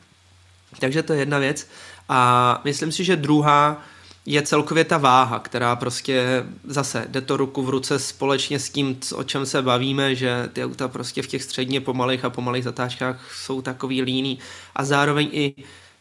Takže 0.80 1.04
to 1.04 1.14
je 1.14 1.20
jedna 1.20 1.40
věc. 1.40 1.68
A 2.10 2.62
myslím 2.64 2.92
si, 2.92 3.04
že 3.04 3.16
druhá 3.16 3.84
je 4.26 4.42
celkově 4.42 4.84
ta 4.84 4.98
váha, 4.98 5.40
která 5.40 5.76
prostě 5.76 6.46
zase 6.64 7.06
jde 7.10 7.22
to 7.22 7.38
ruku 7.38 7.64
v 7.64 7.70
ruce 7.70 8.00
společně 8.00 8.60
s 8.60 8.70
tím, 8.70 9.00
o 9.16 9.24
čem 9.24 9.46
se 9.46 9.62
bavíme, 9.62 10.16
že 10.16 10.50
ty 10.54 10.66
auta 10.66 10.88
prostě 10.88 11.22
v 11.22 11.28
těch 11.28 11.44
středně 11.44 11.82
pomalých 11.82 12.26
a 12.26 12.30
pomalých 12.30 12.64
zatáčkách 12.64 13.32
jsou 13.34 13.62
takový 13.62 14.02
líný 14.02 14.40
a 14.76 14.86
zároveň 14.86 15.30
i 15.32 15.54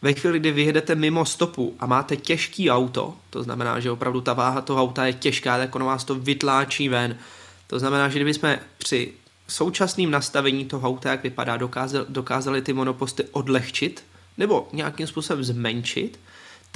ve 0.03 0.13
chvíli, 0.13 0.39
kdy 0.39 0.53
vyjedete 0.53 0.95
mimo 0.95 1.25
stopu 1.25 1.77
a 1.81 1.87
máte 1.87 2.17
těžký 2.17 2.71
auto, 2.71 3.15
to 3.31 3.43
znamená, 3.43 3.81
že 3.81 3.91
opravdu 3.91 4.21
ta 4.21 4.33
váha 4.33 4.61
toho 4.61 4.83
auta 4.83 5.07
je 5.07 5.13
těžká, 5.13 5.59
tak 5.59 5.75
ono 5.75 5.87
vás 5.87 6.05
to 6.05 6.15
vytláčí 6.15 6.89
ven. 6.89 7.17
To 7.67 7.79
znamená, 7.79 8.09
že 8.09 8.19
kdybychom 8.19 8.57
při 8.79 9.13
současném 9.49 10.11
nastavení 10.11 10.65
toho 10.65 10.89
auta, 10.89 11.11
jak 11.11 11.23
vypadá, 11.23 11.57
dokázali, 11.57 12.07
dokázali 12.09 12.63
ty 12.63 12.73
monoposty 12.73 13.25
odlehčit, 13.33 14.05
nebo 14.39 14.69
nějakým 14.73 15.07
způsobem 15.07 15.45
zmenšit, 15.45 16.19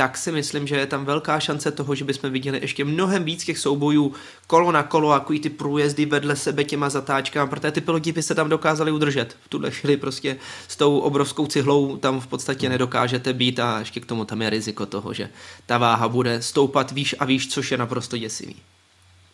tak 0.00 0.16
si 0.16 0.32
myslím, 0.32 0.66
že 0.66 0.76
je 0.76 0.86
tam 0.86 1.04
velká 1.04 1.40
šance 1.40 1.70
toho, 1.70 1.94
že 1.94 2.04
bychom 2.04 2.30
viděli 2.30 2.58
ještě 2.62 2.84
mnohem 2.84 3.24
víc 3.24 3.44
těch 3.44 3.58
soubojů 3.58 4.12
kolo 4.46 4.72
na 4.72 4.82
kolo, 4.82 5.12
jako 5.12 5.34
ty 5.42 5.50
průjezdy 5.50 6.06
vedle 6.06 6.36
sebe 6.36 6.64
těma 6.64 6.90
zatáčkami, 6.90 7.50
protože 7.50 7.72
ty 7.72 7.80
piloti 7.80 8.12
by 8.12 8.22
se 8.22 8.34
tam 8.34 8.48
dokázali 8.48 8.92
udržet. 8.92 9.36
V 9.44 9.48
tuhle 9.48 9.70
chvíli 9.70 9.96
prostě 9.96 10.36
s 10.68 10.76
tou 10.76 10.98
obrovskou 10.98 11.46
cihlou 11.46 11.96
tam 11.96 12.20
v 12.20 12.26
podstatě 12.26 12.68
nedokážete 12.68 13.32
být 13.32 13.60
a 13.60 13.78
ještě 13.78 14.00
k 14.00 14.06
tomu 14.06 14.24
tam 14.24 14.42
je 14.42 14.50
riziko 14.50 14.86
toho, 14.86 15.12
že 15.12 15.28
ta 15.66 15.78
váha 15.78 16.08
bude 16.08 16.42
stoupat 16.42 16.92
výš 16.92 17.14
a 17.18 17.24
výš, 17.24 17.48
což 17.48 17.70
je 17.70 17.78
naprosto 17.78 18.18
děsivý 18.18 18.56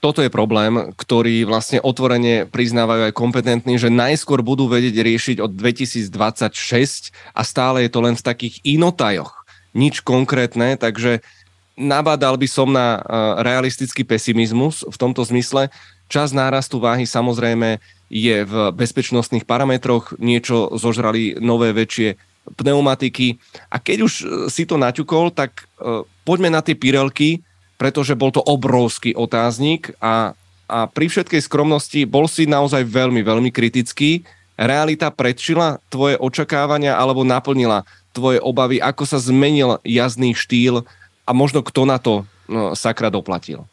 toto 0.06 0.22
je 0.22 0.30
problém, 0.30 0.94
ktorý 0.94 1.42
vlastne 1.50 1.82
otvorene 1.82 2.46
priznávajú 2.46 3.10
aj 3.10 3.18
kompetentní, 3.18 3.74
že 3.74 3.90
najskôr 3.90 4.38
budú 4.38 4.70
vedieť 4.70 5.02
riešiť 5.02 5.36
od 5.42 5.50
2026 5.50 7.10
a 7.34 7.42
stále 7.42 7.82
je 7.82 7.90
to 7.90 7.98
len 8.06 8.14
v 8.14 8.22
takých 8.22 8.62
inotajoch. 8.62 9.34
Nič 9.74 10.06
konkrétne, 10.06 10.78
takže 10.78 11.26
nabádal 11.74 12.38
by 12.38 12.46
som 12.46 12.70
na 12.70 13.02
eh, 13.02 13.02
realistický 13.42 14.06
pesimizmus 14.06 14.86
v 14.86 14.94
tomto 14.94 15.26
zmysle. 15.26 15.74
Čas 16.06 16.30
nárastu 16.30 16.78
váhy 16.78 17.02
samozrejme 17.02 17.82
je 18.06 18.46
v 18.46 18.54
bezpečnostných 18.78 19.42
parametroch, 19.42 20.14
niečo 20.22 20.70
zožrali 20.78 21.34
nové 21.42 21.74
väčšie 21.74 22.14
pneumatiky 22.54 23.42
a 23.74 23.82
keď 23.82 23.98
už 24.06 24.12
eh, 24.22 24.26
si 24.54 24.70
to 24.70 24.78
naťukol, 24.78 25.34
tak 25.34 25.66
uh, 25.82 26.06
poďme 26.22 26.54
na 26.54 26.62
tie 26.62 26.78
Pirelky, 26.78 27.42
pretože 27.76 28.16
bol 28.16 28.32
to 28.32 28.40
obrovský 28.40 29.12
otáznik 29.12 29.92
a, 30.00 30.32
a 30.66 30.78
pri 30.88 31.06
všetkej 31.12 31.44
skromnosti 31.44 32.08
bol 32.08 32.24
si 32.28 32.48
naozaj 32.48 32.84
veľmi, 32.88 33.20
veľmi 33.20 33.50
kritický. 33.52 34.24
Realita 34.56 35.12
predčila 35.12 35.76
tvoje 35.92 36.16
očakávania 36.16 36.96
alebo 36.96 37.24
naplnila 37.24 37.84
tvoje 38.16 38.40
obavy, 38.40 38.80
ako 38.80 39.04
sa 39.04 39.20
zmenil 39.20 39.76
jazdný 39.84 40.32
štýl 40.32 40.88
a 41.28 41.30
možno 41.36 41.60
kto 41.60 41.84
na 41.84 42.00
to 42.00 42.24
no, 42.48 42.72
sakra 42.72 43.12
doplatil? 43.12 43.68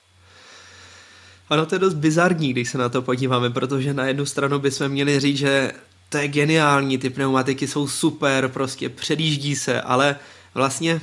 Ano, 1.49 1.65
to 1.65 1.75
je 1.75 1.79
dost 1.79 1.93
bizarní, 1.93 2.51
když 2.51 2.69
se 2.69 2.77
na 2.77 2.89
to 2.89 3.01
podíváme, 3.01 3.49
protože 3.49 3.93
na 3.93 4.05
jednu 4.05 4.25
stranu 4.25 4.59
bychom 4.59 4.89
měli 4.89 5.19
říct, 5.19 5.37
že 5.37 5.71
to 6.09 6.17
je 6.17 6.27
geniální, 6.27 6.97
ty 6.97 7.09
pneumatiky 7.09 7.67
jsou 7.67 7.87
super, 7.87 8.47
prostě 8.47 8.89
předjíždí 8.89 9.55
se, 9.55 9.81
ale 9.81 10.15
vlastně 10.53 11.01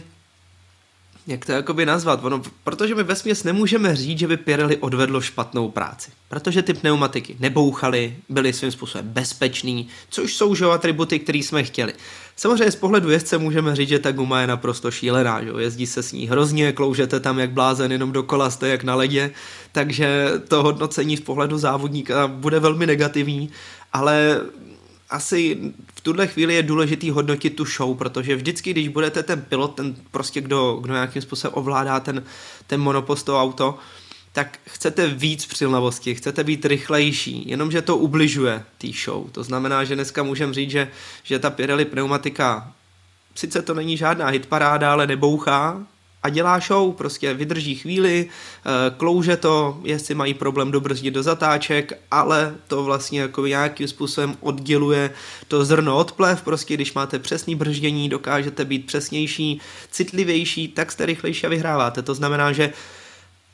jak 1.31 1.47
to 1.47 1.53
jakoby 1.53 1.87
nazvat, 1.87 2.25
ono, 2.25 2.43
protože 2.64 2.95
my 2.95 3.03
vesměs 3.03 3.45
nemůžeme 3.45 3.97
říct, 3.97 4.19
že 4.19 4.29
by 4.29 4.37
Pirelli 4.37 4.77
odvedlo 4.77 5.21
špatnou 5.21 5.71
práci. 5.71 6.11
Protože 6.29 6.62
ty 6.62 6.75
pneumatiky 6.75 7.37
nebouchaly, 7.40 8.16
byly 8.29 8.53
svým 8.53 8.73
způsobem 8.73 9.09
bezpečný, 9.09 9.88
což 10.11 10.37
jsou 10.37 10.55
že 10.55 10.71
atributy, 10.71 11.19
které 11.19 11.38
jsme 11.38 11.62
chtěli. 11.64 11.93
Samozřejmě 12.37 12.71
z 12.71 12.77
pohledu 12.77 13.11
jezdce 13.11 13.38
můžeme 13.38 13.77
říct, 13.77 13.88
že 13.88 13.99
ta 13.99 14.12
guma 14.12 14.40
je 14.40 14.47
naprosto 14.47 14.90
šílená, 14.90 15.43
že 15.43 15.51
jezdí 15.59 15.87
se 15.87 16.03
s 16.03 16.12
ní 16.12 16.29
hrozně, 16.29 16.73
kloužete 16.73 17.21
tam 17.21 17.38
jak 17.38 17.51
blázen, 17.51 17.93
jenom 17.93 18.12
dokola 18.12 18.51
jste 18.51 18.69
jak 18.69 18.85
na 18.85 18.95
ledě, 18.95 19.31
takže 19.73 20.33
to 20.49 20.62
hodnocení 20.62 21.16
z 21.16 21.21
pohledu 21.21 21.59
závodníka 21.59 22.27
bude 22.27 22.61
velmi 22.61 22.87
negativní, 22.87 23.51
ale 23.93 24.40
asi 25.11 25.59
v 25.94 26.01
tuhle 26.01 26.27
chvíli 26.27 26.55
je 26.55 26.62
důležitý 26.62 27.11
hodnotit 27.11 27.51
tu 27.51 27.64
show, 27.64 27.96
protože 27.96 28.37
vždycky, 28.37 28.70
když 28.70 28.88
budete 28.88 29.23
ten 29.23 29.42
pilot, 29.42 29.75
ten 29.75 29.96
prostě 30.11 30.40
kdo, 30.40 30.79
kdo 30.81 30.92
nějakým 30.92 31.23
způsobem 31.23 31.55
ovládá 31.57 32.01
ten, 32.01 32.25
ten 32.66 32.81
monopost 32.81 33.27
to 33.27 33.42
auto, 33.42 33.79
tak 34.33 34.59
chcete 34.64 35.07
víc 35.07 35.46
přilnavosti, 35.46 36.14
chcete 36.14 36.44
být 36.44 36.64
rychlejší, 36.64 37.49
jenomže 37.49 37.83
to 37.83 37.96
ubližuje 37.96 38.64
té 38.79 38.88
show. 39.05 39.31
To 39.31 39.44
znamená, 39.44 39.85
že 39.85 39.94
dneska 39.94 40.23
můžeme 40.23 40.55
říct, 40.55 40.70
že, 40.70 40.88
že 41.23 41.38
ta 41.38 41.51
Pirelli 41.51 41.85
pneumatika 41.85 42.73
sice 43.35 43.62
to 43.62 43.75
není 43.75 43.96
žádná 43.96 44.27
hitparáda, 44.27 44.92
ale 44.92 45.07
nebouchá, 45.07 45.87
a 46.22 46.28
dělá 46.28 46.61
show, 46.61 46.94
prostě 46.94 47.35
vydrží 47.35 47.74
chvíli, 47.74 48.26
eh, 48.28 48.70
klouže 48.96 49.37
to, 49.37 49.80
jestli 49.85 50.14
mají 50.14 50.35
problém 50.35 50.70
dobrzdit 50.70 51.14
do 51.14 51.22
zatáček, 51.22 51.92
ale 52.11 52.54
to 52.68 52.85
vlastně 52.85 53.20
jako 53.20 53.46
nějakým 53.46 53.88
způsobem 53.88 54.37
odděluje 54.40 55.11
to 55.48 55.64
zrno 55.64 55.96
od 55.96 56.12
plev, 56.12 56.42
prostě 56.42 56.74
když 56.74 56.92
máte 56.92 57.18
přesný 57.18 57.54
brždění, 57.54 58.09
dokážete 58.09 58.64
být 58.64 58.87
přesnější, 58.87 59.61
citlivější, 59.90 60.68
tak 60.68 60.92
jste 60.92 61.06
rychlejší 61.06 61.46
a 61.46 61.50
vyhráváte. 61.50 62.02
To 62.02 62.14
znamená, 62.14 62.52
že 62.52 62.72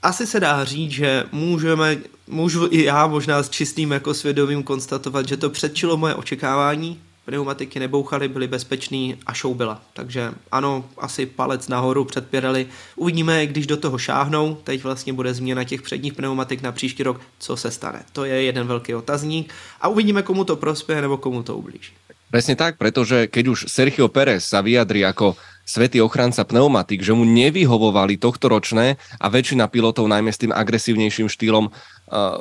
asi 0.03 0.27
se 0.27 0.41
dá 0.41 0.65
říct, 0.65 0.91
že 0.91 1.25
můžeme, 1.33 1.97
můžu 2.27 2.69
i 2.71 2.85
já 2.85 3.07
možná 3.07 3.43
s 3.43 3.51
čistým 3.51 3.93
jako 3.93 4.15
svědomím 4.15 4.63
konstatovat, 4.63 5.29
že 5.29 5.37
to 5.37 5.51
předčilo 5.51 5.97
moje 5.97 6.15
očekávání, 6.15 7.01
pneumatiky 7.27 7.79
nebouchaly, 7.79 8.29
byly 8.29 8.47
bezpečný 8.49 9.19
a 9.27 9.35
show 9.35 9.55
byla. 9.55 9.83
Takže 9.93 10.33
ano, 10.53 10.85
asi 10.99 11.27
palec 11.27 11.69
nahoru 11.69 12.05
před 12.05 12.31
Pirelli. 12.31 12.67
Uvidíme, 12.97 13.47
když 13.47 13.67
do 13.67 13.77
toho 13.77 13.99
šáhnou. 13.99 14.55
Teď 14.65 14.83
vlastně 14.83 15.13
bude 15.13 15.35
změna 15.35 15.65
těch 15.65 15.83
předních 15.83 16.13
pneumatik 16.15 16.63
na 16.63 16.73
příští 16.73 17.03
rok, 17.03 17.21
co 17.39 17.57
se 17.57 17.71
stane. 17.71 18.03
To 18.13 18.25
je 18.25 18.43
jeden 18.43 18.67
velký 18.67 18.95
otazník 18.95 19.53
a 19.81 19.89
uvidíme, 19.89 20.23
komu 20.23 20.45
to 20.45 20.57
prospěje 20.57 21.03
nebo 21.03 21.17
komu 21.17 21.43
to 21.43 21.57
ublíží. 21.57 21.93
Presne 22.27 22.59
tak, 22.59 22.75
pretože 22.75 23.31
keď 23.31 23.45
už 23.55 23.59
Sergio 23.71 24.11
Pérez 24.11 24.43
sa 24.43 24.59
vyjadri 24.59 25.07
ako 25.07 25.39
svetý 25.67 25.99
ochranca 25.99 26.47
pneumatik, 26.47 27.03
že 27.03 27.11
mu 27.11 27.27
nevyhovovali 27.27 28.17
tohto 28.23 28.47
ročné 28.47 28.95
a 29.19 29.27
väčšina 29.27 29.67
pilotov 29.67 30.07
najmä 30.07 30.31
s 30.31 30.39
tým 30.39 30.55
agresívnejším 30.55 31.27
štýlom 31.27 31.75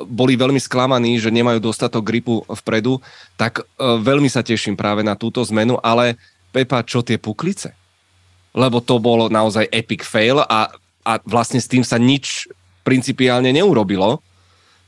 boli 0.06 0.38
veľmi 0.38 0.62
sklamaní, 0.62 1.18
že 1.18 1.34
nemajú 1.34 1.58
dostatok 1.58 2.06
gripu 2.06 2.46
vpredu, 2.46 3.02
tak 3.34 3.66
e, 3.66 3.82
veľmi 3.82 4.30
sa 4.30 4.46
teším 4.46 4.78
práve 4.78 5.02
na 5.02 5.18
túto 5.18 5.42
zmenu, 5.42 5.74
ale 5.82 6.14
Pepa, 6.54 6.86
čo 6.86 7.02
tie 7.02 7.18
puklice? 7.18 7.74
Lebo 8.54 8.80
to 8.80 9.02
bolo 9.02 9.28
naozaj 9.28 9.68
epic 9.68 10.06
fail 10.06 10.40
a, 10.40 10.70
a 11.04 11.12
vlastne 11.26 11.60
s 11.60 11.68
tým 11.68 11.84
sa 11.84 12.00
nič 12.00 12.48
principiálne 12.86 13.52
neurobilo. 13.52 14.22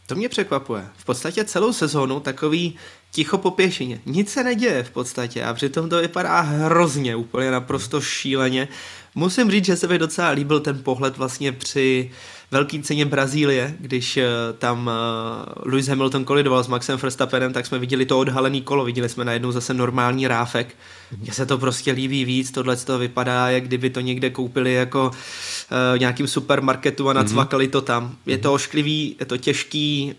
To 0.08 0.14
mě 0.14 0.28
překvapuje. 0.28 0.84
V 0.96 1.04
podstatě 1.04 1.44
celou 1.44 1.72
sezónu 1.72 2.20
takový 2.20 2.78
ticho 3.18 3.38
po 3.38 3.50
pěšině. 3.50 4.00
Nic 4.06 4.30
se 4.30 4.44
neděje 4.44 4.82
v 4.82 4.90
podstatě 4.90 5.44
a 5.44 5.54
přitom 5.54 5.88
to 5.88 6.00
vypadá 6.00 6.40
hrozně, 6.40 7.16
úplně 7.16 7.50
naprosto 7.50 8.00
šíleně. 8.00 8.68
Musím 9.14 9.50
říct, 9.50 9.64
že 9.64 9.76
se 9.76 9.88
mi 9.88 9.98
docela 9.98 10.30
líbil 10.30 10.60
ten 10.60 10.78
pohled 10.82 11.16
vlastně 11.16 11.52
při 11.52 12.10
velký 12.50 12.82
ceně 12.82 13.04
Brazílie, 13.04 13.74
když 13.80 14.16
eh, 14.16 14.26
tam 14.58 14.90
eh, 14.90 15.52
Lewis 15.64 15.88
Hamilton 15.88 16.24
kolidoval 16.24 16.64
s 16.64 16.68
Maxem 16.68 16.98
Verstappenem, 16.98 17.52
tak 17.52 17.66
jsme 17.66 17.78
viděli 17.78 18.06
to 18.06 18.18
odhalený 18.18 18.62
kolo, 18.62 18.84
viděli 18.84 19.08
jsme 19.08 19.24
najednou 19.24 19.52
zase 19.52 19.74
normální 19.74 20.28
ráfek. 20.28 20.76
Mně 21.18 21.32
se 21.32 21.46
to 21.46 21.58
prostě 21.58 21.92
líbí 21.92 22.24
víc, 22.24 22.50
tohle 22.50 22.76
to 22.76 22.98
vypadá, 22.98 23.50
jak 23.50 23.64
kdyby 23.64 23.90
to 23.90 24.00
někde 24.00 24.30
koupili 24.30 24.74
jako 24.74 25.10
uh, 25.10 25.98
nějakým 25.98 26.26
supermarketu 26.26 27.08
a 27.08 27.12
nacvakali 27.12 27.68
to 27.68 27.80
tam. 27.80 28.16
Je 28.26 28.38
to 28.38 28.52
ošklivý, 28.52 29.16
je 29.20 29.26
to 29.26 29.36
těžký, 29.36 30.14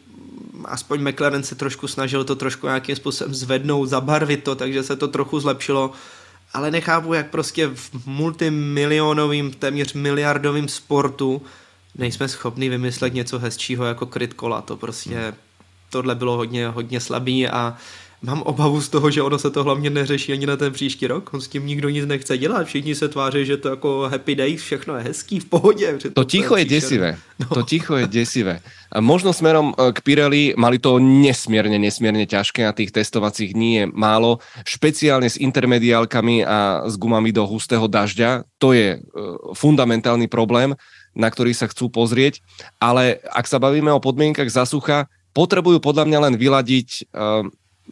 aspoň 0.66 1.10
McLaren 1.10 1.44
se 1.44 1.56
trošku 1.56 1.88
snažil 1.88 2.24
to 2.24 2.36
trošku 2.36 2.68
nějakým 2.68 2.96
způsobem 2.96 3.36
zvednout, 3.36 3.86
zabarvit 3.86 4.44
to, 4.44 4.56
takže 4.56 4.84
se 4.84 4.96
to 4.96 5.08
trochu 5.08 5.40
zlepšilo 5.40 5.92
ale 6.54 6.72
nechápu, 6.72 7.14
jak 7.14 7.30
prostě 7.30 7.68
v 7.68 8.06
multimilionovým, 8.06 9.52
téměř 9.52 9.94
miliardovým 9.94 10.68
sportu 10.68 11.42
nejsme 11.96 12.28
schopni 12.28 12.70
vymyslet 12.70 13.14
něco 13.14 13.40
hezčího 13.40 13.86
jako 13.86 14.06
kryt 14.06 14.34
kola. 14.34 14.62
To 14.62 14.78
prostě, 14.78 15.34
tohle 15.90 16.16
bylo 16.16 16.38
hodně, 16.38 16.68
hodně 16.68 17.00
slabý 17.00 17.48
a 17.48 17.78
mám 18.22 18.42
obavu 18.42 18.82
z 18.82 18.90
toho, 18.90 19.12
že 19.12 19.22
ono 19.22 19.40
se 19.40 19.50
to 19.50 19.64
hlavně 19.64 19.90
neřeší 19.90 20.34
ani 20.34 20.46
na 20.46 20.58
ten 20.58 20.74
příští 20.74 21.08
rok. 21.08 21.34
On 21.34 21.42
s 21.42 21.48
tím 21.48 21.66
nikdo 21.66 21.90
nic 21.90 22.06
nechce 22.06 22.38
dělat. 22.38 22.68
Všichni 22.68 22.96
se 22.96 23.08
tváří, 23.08 23.46
že 23.46 23.58
to 23.58 23.70
jako 23.70 24.10
happy 24.12 24.36
days, 24.36 24.62
všechno 24.62 24.96
je 24.96 25.04
hezký, 25.04 25.40
v 25.40 25.46
pohodě. 25.46 25.98
To, 26.02 26.12
to 26.12 26.24
ticho 26.24 26.58
je 26.58 26.66
děsivé. 26.66 27.18
No. 27.40 27.48
To 27.48 27.64
ticho 27.64 27.96
je 27.96 28.08
děsivé. 28.08 28.60
A 28.92 29.02
možno 29.02 29.34
smerom 29.34 29.74
e, 29.78 29.94
k 29.94 30.02
Pirelli 30.02 30.54
mali 30.58 30.80
to 30.80 31.00
nesmierne, 31.00 31.80
nesmierne 31.80 32.26
ťažké 32.26 32.68
a 32.68 32.76
tých 32.76 32.92
testovacích 32.92 33.54
dní 33.54 33.76
je 33.76 33.84
málo. 33.94 34.44
Špeciálne 34.66 35.30
s 35.30 35.38
intermediálkami 35.38 36.44
a 36.44 36.90
s 36.90 36.98
gumami 36.98 37.32
do 37.32 37.46
hustého 37.48 37.88
dažďa. 37.88 38.44
To 38.58 38.74
je 38.74 38.98
e, 38.98 39.00
fundamentálny 39.56 40.28
problém 40.28 40.76
na 41.18 41.28
ktorý 41.28 41.52
sa 41.52 41.68
chcú 41.68 41.90
pozrieť. 41.90 42.40
Ale 42.78 43.20
ak 43.34 43.44
sa 43.50 43.58
bavíme 43.60 43.90
o 43.92 44.00
podmienkach 44.00 44.48
zasucha, 44.48 45.10
potrebujú 45.34 45.82
podľa 45.82 46.06
mňa 46.10 46.20
len 46.30 46.36
vyladiť 46.40 46.90
uh, 47.14 47.46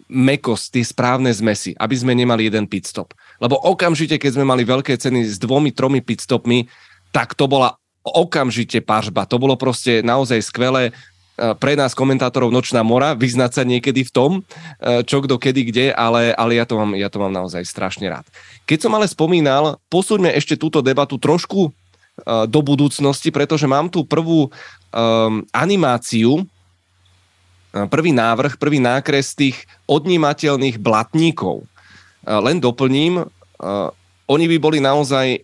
mekosť, 0.05 0.65
tie 0.77 0.83
správne 0.85 1.33
zmesy, 1.33 1.73
aby 1.77 1.95
sme 1.97 2.13
nemali 2.13 2.47
jeden 2.47 2.69
pit 2.69 2.85
stop. 2.85 3.17
Lebo 3.41 3.57
okamžite, 3.57 4.21
keď 4.21 4.37
sme 4.37 4.45
mali 4.45 4.63
veľké 4.63 4.93
ceny 4.97 5.25
s 5.25 5.41
dvomi, 5.41 5.73
tromi 5.73 6.05
pit 6.05 6.21
stopmi, 6.21 6.69
tak 7.09 7.33
to 7.33 7.49
bola 7.49 7.75
okamžite 8.05 8.85
paržba. 8.85 9.27
To 9.27 9.41
bolo 9.41 9.59
proste 9.59 9.99
naozaj 10.05 10.39
skvelé 10.45 10.95
pre 11.37 11.77
nás 11.77 11.93
komentátorov 11.93 12.49
Nočná 12.49 12.81
mora 12.81 13.13
vyznať 13.13 13.51
sa 13.53 13.61
niekedy 13.61 14.09
v 14.09 14.11
tom, 14.11 14.31
čo 14.81 15.21
kdo 15.21 15.37
kedy 15.37 15.69
kde, 15.69 15.85
ale, 15.93 16.33
ale 16.33 16.57
ja, 16.57 16.65
to 16.65 16.81
mám, 16.81 16.97
ja 16.97 17.13
to 17.13 17.21
mám 17.21 17.29
naozaj 17.29 17.61
strašne 17.61 18.09
rád. 18.09 18.25
Keď 18.65 18.89
som 18.89 18.95
ale 18.97 19.05
spomínal, 19.05 19.77
posúďme 19.85 20.33
ešte 20.33 20.57
túto 20.57 20.81
debatu 20.81 21.21
trošku 21.21 21.69
Eh, 22.17 22.49
do 22.49 22.65
budúcnosti, 22.65 23.29
pretože 23.29 23.69
mám 23.69 23.93
tu 23.93 24.01
prvú 24.01 24.49
um, 24.49 25.45
animáciu, 25.53 26.49
prvý 27.71 28.11
návrh, 28.15 28.55
prvý 28.55 28.79
nákres 28.79 29.35
tých 29.35 29.67
odnímateľných 29.89 30.79
blatníkov. 30.79 31.63
Uh, 31.63 32.39
len 32.43 32.61
doplním, 32.61 33.23
uh, 33.23 33.89
oni 34.27 34.45
by 34.51 34.57
boli 34.59 34.79
naozaj 34.83 35.43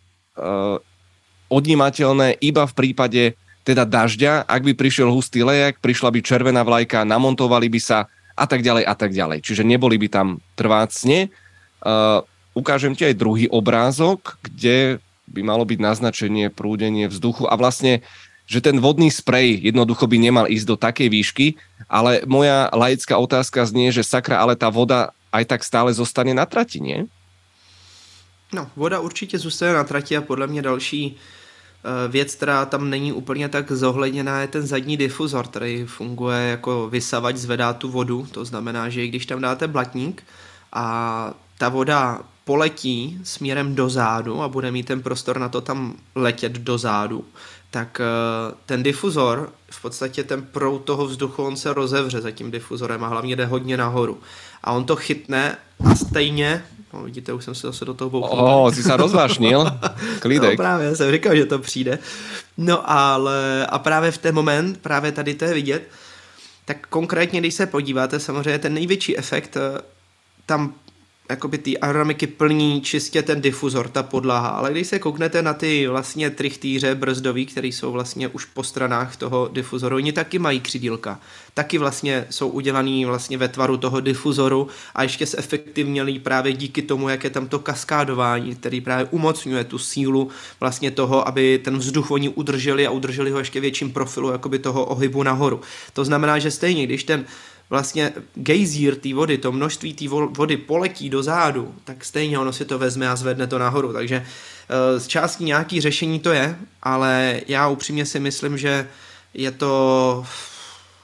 odnímateľné 1.54 2.42
iba 2.42 2.66
v 2.66 2.74
prípade 2.74 3.38
teda 3.62 3.86
dažďa, 3.86 4.50
ak 4.50 4.62
by 4.66 4.74
prišiel 4.74 5.14
hustý 5.14 5.46
lejak, 5.46 5.78
prišla 5.78 6.10
by 6.10 6.20
červená 6.26 6.66
vlajka, 6.66 7.06
namontovali 7.06 7.70
by 7.70 7.78
sa 7.78 8.10
a 8.34 8.50
tak 8.50 8.66
ďalej 8.66 8.84
a 8.84 8.98
tak 8.98 9.14
ďalej. 9.14 9.46
Čiže 9.46 9.62
neboli 9.62 10.02
by 10.02 10.10
tam 10.10 10.28
trvácne. 10.58 11.30
Ukážem 12.58 12.98
ti 12.98 13.06
aj 13.06 13.22
druhý 13.22 13.46
obrázok, 13.46 14.42
kde 14.42 14.98
by 15.30 15.46
malo 15.46 15.70
byť 15.70 15.80
naznačenie 15.80 16.50
prúdenie 16.50 17.06
vzduchu 17.06 17.46
a 17.46 17.54
vlastne 17.56 18.02
že 18.44 18.60
ten 18.60 18.82
vodný 18.82 19.08
sprej 19.08 19.64
jednoducho 19.64 20.04
by 20.10 20.18
nemal 20.20 20.46
ísť 20.50 20.66
do 20.68 20.76
takej 20.76 21.08
výšky, 21.08 21.46
ale 21.90 22.22
moja 22.26 22.70
laická 22.74 23.18
otázka 23.18 23.66
znie, 23.66 23.92
že 23.92 24.04
sakra, 24.04 24.40
ale 24.40 24.56
tá 24.56 24.70
voda 24.70 25.12
aj 25.34 25.46
tak 25.50 25.62
stále 25.66 25.90
zostane 25.94 26.34
na 26.34 26.46
trati, 26.46 26.78
nie? 26.80 27.10
No, 28.54 28.70
voda 28.76 29.00
určitě 29.00 29.40
zůstane 29.40 29.74
na 29.74 29.84
trati 29.84 30.18
a 30.18 30.22
podle 30.22 30.48
mě 30.48 30.62
další 30.62 31.18
eh, 31.18 32.08
věc, 32.08 32.36
která 32.36 32.66
tam 32.66 32.90
není 32.90 33.14
úplně 33.14 33.50
tak 33.50 33.72
zohledněná, 33.72 34.42
je 34.42 34.48
ten 34.48 34.68
zadní 34.68 34.98
difuzor, 34.98 35.48
který 35.48 35.86
funguje 35.86 36.40
jako 36.40 36.90
vysavač, 36.90 37.36
zvedá 37.36 37.74
tu 37.74 37.90
vodu. 37.90 38.28
To 38.32 38.46
znamená, 38.46 38.90
že 38.90 39.08
když 39.08 39.26
tam 39.26 39.42
dáte 39.42 39.68
blatník 39.68 40.24
a 40.74 41.34
ta 41.58 41.70
voda 41.70 42.22
poletí 42.46 43.20
směrem 43.24 43.76
do 43.76 43.90
zádu 43.90 44.42
a 44.42 44.48
bude 44.48 44.72
mít 44.72 44.86
ten 44.86 45.02
prostor 45.02 45.40
na 45.40 45.50
to 45.50 45.62
tam 45.62 45.96
letět 46.16 46.52
do 46.52 46.78
zádu, 46.78 47.26
tak 47.72 48.02
eh, 48.02 48.56
ten 48.66 48.84
difuzor, 48.84 49.50
v 49.78 49.82
podstatě 49.82 50.24
ten 50.24 50.42
proud 50.42 50.80
toho 50.80 51.06
vzduchu, 51.06 51.44
on 51.44 51.58
se 51.58 51.74
rozevře 51.74 52.22
za 52.22 52.32
tím 52.32 52.52
difuzorem 52.52 53.04
a 53.04 53.08
hlavně 53.08 53.36
jde 53.36 53.46
hodně 53.46 53.78
nahoru. 53.78 54.20
A 54.64 54.72
on 54.72 54.86
to 54.86 54.96
chytne 54.96 55.58
a 55.86 55.96
stejně, 55.96 56.64
no 56.94 57.04
vidíte, 57.04 57.34
už 57.34 57.44
jsem 57.44 57.56
se 57.56 57.68
zase 57.68 57.86
do 57.86 57.94
toho 57.94 58.10
bouknul. 58.10 58.48
Oh, 58.48 58.74
jsi 58.74 58.84
se 58.84 58.98
rozvášnil, 58.98 59.72
klídek. 60.20 60.50
No 60.50 60.58
právě, 60.58 60.96
jsem 60.96 61.12
říkal, 61.12 61.36
že 61.36 61.46
to 61.46 61.60
přijde. 61.60 62.00
No 62.58 62.92
ale, 62.92 63.68
a 63.70 63.80
právě 63.80 64.12
v 64.12 64.18
ten 64.18 64.36
moment, 64.36 64.80
právě 64.82 65.12
tady 65.12 65.34
to 65.34 65.46
je 65.46 65.54
vidět, 65.54 65.90
tak 66.66 66.88
konkrétně, 66.88 67.40
když 67.40 67.54
se 67.54 67.66
podíváte, 67.66 68.20
samozřejmě 68.20 68.60
ten 68.60 68.74
největší 68.74 69.18
efekt 69.18 69.58
eh, 69.58 69.82
tam 70.46 70.74
jakoby 71.34 71.58
ty 71.58 71.78
aerodynamiky 71.78 72.28
plní 72.28 72.82
čistě 72.82 73.22
ten 73.22 73.42
difuzor, 73.42 73.90
ta 73.90 74.04
podlaha, 74.04 74.50
ale 74.50 74.72
když 74.72 74.88
se 74.88 75.00
kouknete 75.00 75.42
na 75.42 75.54
ty 75.54 75.88
vlastně 75.88 76.30
trichtýře 76.30 76.96
brzdový, 76.96 77.46
které 77.46 77.68
jsou 77.68 77.92
vlastně 77.92 78.28
už 78.28 78.46
po 78.46 78.64
stranách 78.64 79.16
toho 79.16 79.50
difuzoru, 79.54 79.96
oni 79.96 80.14
taky 80.14 80.40
mají 80.40 80.60
křidílka. 80.60 81.20
Taky 81.54 81.78
vlastně 81.78 82.26
jsou 82.30 82.50
udělaný 82.50 83.06
vlastně 83.06 83.38
ve 83.38 83.48
tvaru 83.48 83.78
toho 83.78 84.00
difuzoru 84.00 84.68
a 84.96 85.04
ještě 85.04 85.26
se 85.26 85.38
efektivnělí 85.38 86.20
právě 86.20 86.54
díky 86.54 86.82
tomu, 86.82 87.10
jak 87.10 87.24
je 87.24 87.30
tam 87.30 87.48
to 87.48 87.60
kaskádování, 87.60 88.56
který 88.56 88.82
právě 88.82 89.08
umocňuje 89.12 89.64
tu 89.64 89.78
sílu 89.78 90.30
vlastně 90.60 90.92
toho, 90.92 91.28
aby 91.28 91.62
ten 91.64 91.78
vzduch 91.78 92.12
oni 92.12 92.30
udrželi 92.30 92.88
a 92.88 92.92
udrželi 92.92 93.32
ho 93.32 93.40
ještě 93.40 93.60
větším 93.60 93.94
profilu 93.94 94.32
jakoby 94.32 94.60
toho 94.60 94.86
ohybu 94.86 95.24
nahoru. 95.24 95.62
To 95.94 96.06
znamená, 96.06 96.40
že 96.40 96.52
stejně, 96.52 96.86
když 96.86 97.04
ten 97.04 97.26
vlastně 97.74 98.14
gejzír 98.36 98.96
té 98.96 99.14
vody, 99.14 99.38
to 99.38 99.52
množství 99.52 99.94
té 99.94 100.08
vody 100.08 100.58
poletí 100.58 101.10
do 101.10 101.24
zádu, 101.24 101.76
tak 101.84 102.06
stejně 102.06 102.40
ono 102.40 102.54
si 102.54 102.66
to 102.66 102.80
vezme 102.80 103.10
a 103.10 103.16
zvedne 103.16 103.48
to 103.48 103.58
nahoru. 103.60 103.94
Takže 103.94 104.26
eh, 104.26 105.00
z 105.00 105.08
částí 105.08 105.46
nějaký 105.46 105.82
řešení 105.82 106.20
to 106.20 106.32
je, 106.32 106.56
ale 106.84 107.42
já 107.48 107.68
upřímně 107.68 108.06
si 108.06 108.20
myslím, 108.20 108.58
že 108.58 108.88
je 109.34 109.52
to, 109.52 110.26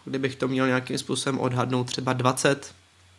kdybych 0.06 0.36
to 0.36 0.48
měl 0.48 0.68
nějakým 0.68 0.98
způsobem 0.98 1.40
odhadnout, 1.40 1.84
třeba 1.84 2.14
20, 2.14 2.72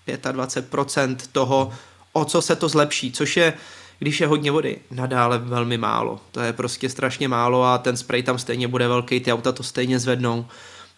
25% 0.06 1.16
toho, 1.32 1.72
o 2.12 2.24
co 2.24 2.42
se 2.42 2.56
to 2.56 2.68
zlepší, 2.68 3.12
což 3.12 3.36
je, 3.36 3.52
když 3.98 4.20
je 4.20 4.26
hodně 4.26 4.50
vody, 4.50 4.78
nadále 4.90 5.38
velmi 5.38 5.78
málo. 5.78 6.20
To 6.32 6.40
je 6.40 6.52
prostě 6.52 6.88
strašně 6.88 7.28
málo 7.28 7.64
a 7.64 7.78
ten 7.78 7.96
spray 7.96 8.22
tam 8.22 8.38
stejně 8.38 8.68
bude 8.68 8.88
velký, 8.88 9.20
ty 9.20 9.32
auta 9.32 9.52
to 9.52 9.62
stejně 9.62 9.98
zvednou. 9.98 10.46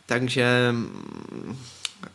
Takže 0.07 0.75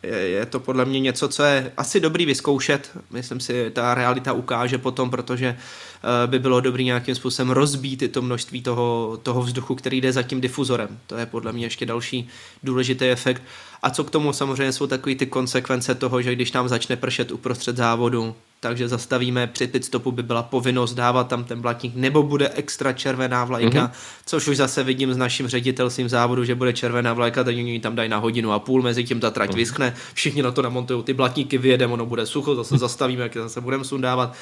je, 0.02 0.46
to 0.46 0.60
podle 0.60 0.84
mě 0.84 1.00
něco, 1.00 1.28
co 1.28 1.42
je 1.42 1.72
asi 1.76 2.00
dobrý 2.00 2.26
vyzkoušet. 2.26 2.90
Myslím 3.10 3.40
si, 3.40 3.70
ta 3.70 3.94
realita 3.94 4.32
ukáže 4.32 4.78
potom, 4.78 5.10
protože 5.10 5.46
eh, 5.46 6.26
by 6.26 6.38
bylo 6.38 6.60
dobrý 6.60 6.84
nějakým 6.84 7.14
způsobem 7.14 7.50
rozbít 7.50 8.12
to 8.12 8.22
množství 8.22 8.62
toho, 8.62 9.18
toho 9.22 9.42
vzduchu, 9.42 9.74
který 9.74 10.00
jde 10.00 10.12
za 10.12 10.22
tím 10.22 10.40
difuzorem. 10.40 10.98
To 11.06 11.16
je 11.16 11.26
podle 11.26 11.52
mě 11.52 11.66
ještě 11.66 11.86
další 11.86 12.28
důležitý 12.62 13.04
efekt. 13.04 13.42
A 13.82 13.90
co 13.90 14.04
k 14.04 14.10
tomu 14.10 14.32
samozřejmě 14.32 14.72
jsou 14.72 14.86
takové 14.86 15.14
ty 15.14 15.26
konsekvence 15.26 15.94
toho, 15.94 16.22
že 16.22 16.34
když 16.34 16.52
nám 16.52 16.68
začne 16.68 16.96
pršet 16.96 17.30
uprostřed 17.30 17.76
závodu, 17.76 18.34
takže 18.60 18.88
zastavíme 18.88 19.46
při 19.46 19.66
pit 19.66 19.84
stopu 19.84 20.12
by 20.12 20.22
byla 20.22 20.42
povinnost 20.42 20.94
dávat 20.94 21.28
tam 21.28 21.44
ten 21.44 21.60
blatník, 21.60 21.92
nebo 21.96 22.22
bude 22.22 22.48
extra 22.48 22.92
červená 22.92 23.44
vlajka, 23.44 23.86
mm-hmm. 23.86 23.90
což 24.26 24.48
už 24.48 24.56
zase 24.56 24.82
vidím 24.82 25.14
s 25.14 25.16
naším 25.16 25.48
ředitelstvím 25.48 26.08
závodu, 26.08 26.44
že 26.44 26.54
bude 26.54 26.72
červená 26.72 27.12
vlajka, 27.12 27.44
tak 27.44 27.56
oni 27.56 27.80
tam 27.80 27.96
dají 27.96 28.08
na 28.08 28.18
hodinu 28.18 28.52
a 28.52 28.58
půl, 28.58 28.82
mezi 28.82 29.04
tím 29.04 29.20
ta 29.20 29.30
trať 29.30 29.50
mm-hmm. 29.50 29.56
vyschne, 29.56 29.94
všichni 30.14 30.42
na 30.42 30.50
to 30.50 30.62
namontují 30.62 31.02
ty 31.02 31.14
blatníky, 31.14 31.58
vyjedeme, 31.58 31.92
ono 31.92 32.06
bude 32.06 32.26
sucho, 32.26 32.54
zase 32.54 32.78
zastavíme, 32.78 33.22
jak 33.22 33.34
zase 33.34 33.60
budeme 33.60 33.84
sundávat. 33.84 34.34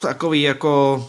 Takový 0.00 0.42
jako 0.42 1.06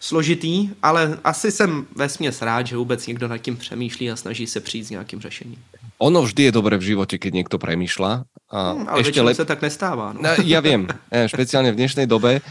složitý, 0.00 0.68
ale 0.82 1.18
asi 1.24 1.52
jsem 1.52 1.86
ve 1.96 2.08
směs 2.08 2.42
rád, 2.42 2.66
že 2.66 2.76
vůbec 2.76 3.06
někdo 3.06 3.28
nad 3.28 3.38
tím 3.38 3.56
přemýšlí 3.56 4.10
a 4.10 4.16
snaží 4.16 4.46
se 4.46 4.60
přijít 4.60 4.84
s 4.84 4.90
nějakým 4.90 5.20
řešením. 5.20 5.56
Ono 5.98 6.22
vždy 6.22 6.42
je 6.42 6.52
dobré 6.52 6.76
v 6.76 6.80
životě, 6.82 7.18
keď 7.18 7.34
někdo 7.34 7.58
přemýšlá. 7.58 8.24
A 8.52 8.76
hmm, 8.76 8.84
ale 8.84 9.00
ešte 9.00 9.24
lep... 9.24 9.32
se 9.32 9.48
tak 9.48 9.64
nestává. 9.64 10.12
No. 10.12 10.20
no 10.20 10.30
ja 10.44 10.60
viem, 10.60 10.84
špeciálne 11.08 11.72
v 11.74 11.80
dnešnej 11.80 12.04
dobe, 12.04 12.44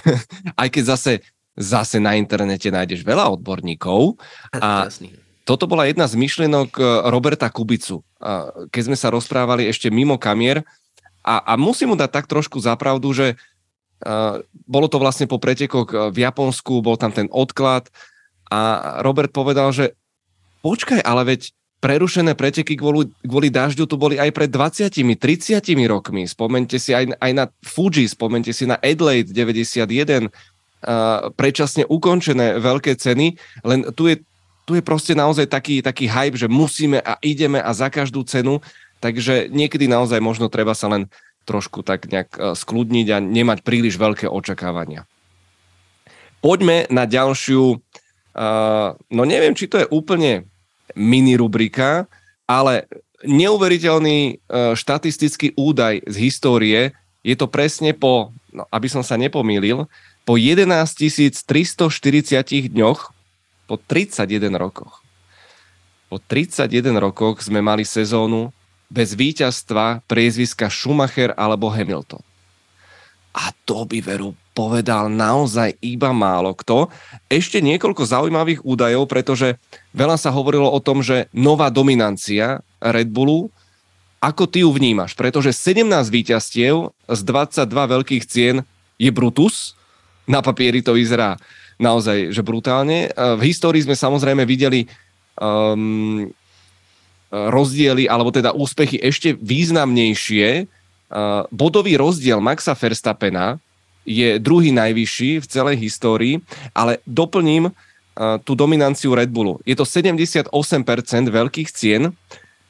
aj 0.62 0.68
keď 0.70 0.84
zase, 0.94 1.12
zase 1.58 1.98
na 1.98 2.14
internete 2.14 2.70
nájdeš 2.70 3.02
veľa 3.02 3.26
odborníkov. 3.34 4.22
A 4.54 4.86
toto 5.42 5.66
bola 5.66 5.90
jedna 5.90 6.06
z 6.06 6.14
myšlienok 6.14 6.70
e, 6.78 6.82
Roberta 7.10 7.48
Kubicu, 7.50 8.04
keď 8.70 8.82
sme 8.84 8.94
sa 8.94 9.08
rozprávali 9.10 9.66
ešte 9.66 9.90
mimo 9.90 10.14
kamier. 10.20 10.62
A, 11.26 11.42
a 11.42 11.52
musím 11.58 11.92
mu 11.92 11.96
dať 11.98 12.22
tak 12.22 12.26
trošku 12.30 12.62
zapravdu, 12.62 13.10
že 13.12 13.34
Uh, 13.98 14.46
bolo 14.62 14.86
to 14.86 15.02
vlastne 15.02 15.26
po 15.26 15.42
pretekoch 15.42 16.14
v 16.14 16.22
Japonsku, 16.22 16.86
bol 16.86 16.94
tam 16.94 17.10
ten 17.10 17.26
odklad 17.34 17.90
a 18.46 18.58
Robert 19.02 19.34
povedal, 19.34 19.74
že 19.74 19.98
počkaj, 20.62 21.02
ale 21.02 21.34
veď 21.34 21.50
prerušené 21.78 22.34
preteky 22.34 22.74
kvôli, 22.74 23.06
kvôli 23.22 23.48
dažďu 23.54 23.86
tu 23.86 23.94
boli 23.94 24.18
aj 24.18 24.34
pred 24.34 24.50
20 24.50 24.90
30 24.90 25.62
rokmi. 25.86 26.26
Spomente 26.26 26.76
si 26.82 26.90
aj, 26.90 27.14
aj 27.22 27.32
na 27.34 27.44
Fuji, 27.62 28.10
spomente 28.10 28.50
si 28.50 28.66
na 28.66 28.74
Adelaide 28.82 29.30
91, 29.30 30.26
uh, 30.26 31.30
predčasne 31.38 31.86
ukončené 31.86 32.58
veľké 32.58 32.98
ceny, 32.98 33.38
len 33.62 33.80
tu 33.94 34.10
je, 34.10 34.18
tu 34.66 34.74
je 34.74 34.82
proste 34.82 35.14
naozaj 35.14 35.46
taký, 35.46 35.78
taký 35.78 36.10
hype, 36.10 36.34
že 36.34 36.50
musíme 36.50 36.98
a 36.98 37.14
ideme 37.22 37.62
a 37.62 37.70
za 37.70 37.86
každú 37.86 38.26
cenu, 38.26 38.58
takže 38.98 39.46
niekedy 39.48 39.86
naozaj 39.86 40.18
možno 40.18 40.50
treba 40.50 40.74
sa 40.74 40.90
len 40.90 41.06
trošku 41.46 41.80
tak 41.80 42.12
nejak 42.12 42.30
e, 42.36 42.52
skludniť 42.52 43.06
a 43.08 43.24
nemať 43.24 43.64
príliš 43.64 43.96
veľké 43.96 44.28
očakávania. 44.28 45.08
Poďme 46.44 46.84
na 46.92 47.08
ďalšiu, 47.08 47.62
uh, 47.74 48.94
no 48.94 49.22
neviem, 49.26 49.58
či 49.58 49.66
to 49.66 49.82
je 49.82 49.90
úplne 49.90 50.46
mini 50.94 51.36
rubrika, 51.36 52.06
ale 52.48 52.88
neuveriteľný 53.26 54.38
uh, 54.38 54.72
štatistický 54.78 55.58
údaj 55.58 56.06
z 56.06 56.16
histórie, 56.22 56.94
je 57.26 57.34
to 57.34 57.50
presne 57.50 57.92
po, 57.92 58.30
no, 58.54 58.64
aby 58.70 58.86
som 58.86 59.02
sa 59.02 59.18
nepomýlil, 59.18 59.90
po 60.22 60.34
11 60.36 60.68
340 61.44 62.72
dňoch, 62.72 63.00
po 63.68 63.74
31 63.76 64.54
rokoch. 64.56 65.04
Po 66.08 66.16
31 66.16 66.96
rokoch 66.96 67.44
sme 67.44 67.60
mali 67.60 67.84
sezónu, 67.84 68.52
bez 68.88 69.12
víťazstva 69.12 70.08
priezviska 70.08 70.72
Schumacher 70.72 71.36
alebo 71.36 71.68
Hamilton. 71.68 72.24
A 73.36 73.52
to 73.68 73.84
by 73.84 74.00
veru 74.00 74.32
povedal 74.58 75.06
naozaj 75.06 75.78
iba 75.78 76.10
málo 76.10 76.50
kto. 76.58 76.90
Ešte 77.30 77.62
niekoľko 77.62 78.02
zaujímavých 78.02 78.66
údajov, 78.66 79.06
pretože 79.06 79.54
veľa 79.94 80.18
sa 80.18 80.34
hovorilo 80.34 80.66
o 80.66 80.82
tom, 80.82 80.98
že 80.98 81.30
nová 81.30 81.70
dominancia 81.70 82.66
Red 82.82 83.14
Bullu, 83.14 83.54
ako 84.18 84.50
ty 84.50 84.66
ju 84.66 84.74
vnímaš? 84.74 85.14
Pretože 85.14 85.54
17 85.54 85.86
víťazstiev 86.10 86.90
z 87.06 87.20
22 87.22 87.70
veľkých 87.70 88.24
cien 88.26 88.66
je 88.98 89.14
Brutus. 89.14 89.78
Na 90.26 90.42
papieri 90.42 90.82
to 90.82 90.98
vyzerá 90.98 91.38
naozaj 91.78 92.34
že 92.34 92.42
brutálne. 92.42 93.14
V 93.14 93.42
histórii 93.46 93.86
sme 93.86 93.94
samozrejme 93.94 94.42
videli 94.42 94.90
um, 95.38 96.26
rozdiely, 97.30 98.10
alebo 98.10 98.34
teda 98.34 98.50
úspechy 98.50 98.98
ešte 98.98 99.38
významnejšie. 99.38 100.66
Bodový 101.54 101.94
rozdiel 101.94 102.42
Maxa 102.42 102.74
Verstappena 102.74 103.62
je 104.08 104.40
druhý 104.40 104.72
najvyšší 104.72 105.44
v 105.44 105.46
celej 105.46 105.76
histórii, 105.76 106.40
ale 106.72 107.04
doplním 107.04 107.68
tú 108.42 108.56
dominanciu 108.56 109.12
Red 109.12 109.28
Bullu. 109.28 109.60
Je 109.68 109.76
to 109.76 109.84
78% 109.84 110.48
veľkých 111.28 111.68
cien, 111.70 112.16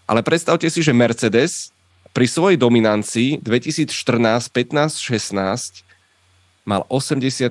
ale 0.05 0.21
predstavte 0.27 0.67
si, 0.67 0.83
že 0.83 0.91
Mercedes 0.91 1.71
pri 2.11 2.27
svojej 2.27 2.59
dominancii 2.59 3.39
2014, 3.41 4.51
15, 4.51 4.99
16 4.99 5.87
mal 6.69 6.85
84. 6.93 7.49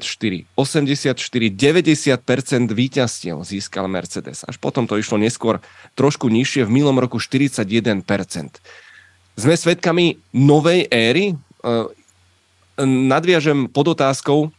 84, 0.53 0.53
90% 0.53 2.69
víťazstiev 2.69 3.41
získal 3.41 3.89
Mercedes. 3.89 4.45
Až 4.45 4.61
potom 4.61 4.85
to 4.85 4.93
išlo 4.93 5.17
neskôr 5.17 5.57
trošku 5.97 6.29
nižšie, 6.29 6.69
v 6.69 6.71
minulom 6.77 7.01
roku 7.01 7.17
41%. 7.17 8.05
Sme 9.33 9.57
svedkami 9.57 10.21
novej 10.37 10.85
éry. 10.93 11.33
E, 12.77 12.85
nadviažem 12.85 13.65
pod 13.65 13.97
otázkou, 13.97 14.53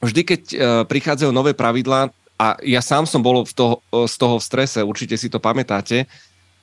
vždy 0.00 0.22
keď 0.24 0.42
e, 0.52 0.56
prichádzajú 0.88 1.30
nové 1.30 1.52
pravidlá, 1.52 2.08
a 2.40 2.58
ja 2.64 2.82
sám 2.82 3.06
som 3.06 3.22
bol 3.22 3.44
v 3.44 3.52
toho, 3.52 3.84
e, 3.92 4.08
z 4.08 4.16
toho 4.16 4.40
v 4.40 4.44
strese, 4.44 4.80
určite 4.80 5.14
si 5.20 5.28
to 5.28 5.36
pamätáte, 5.36 6.08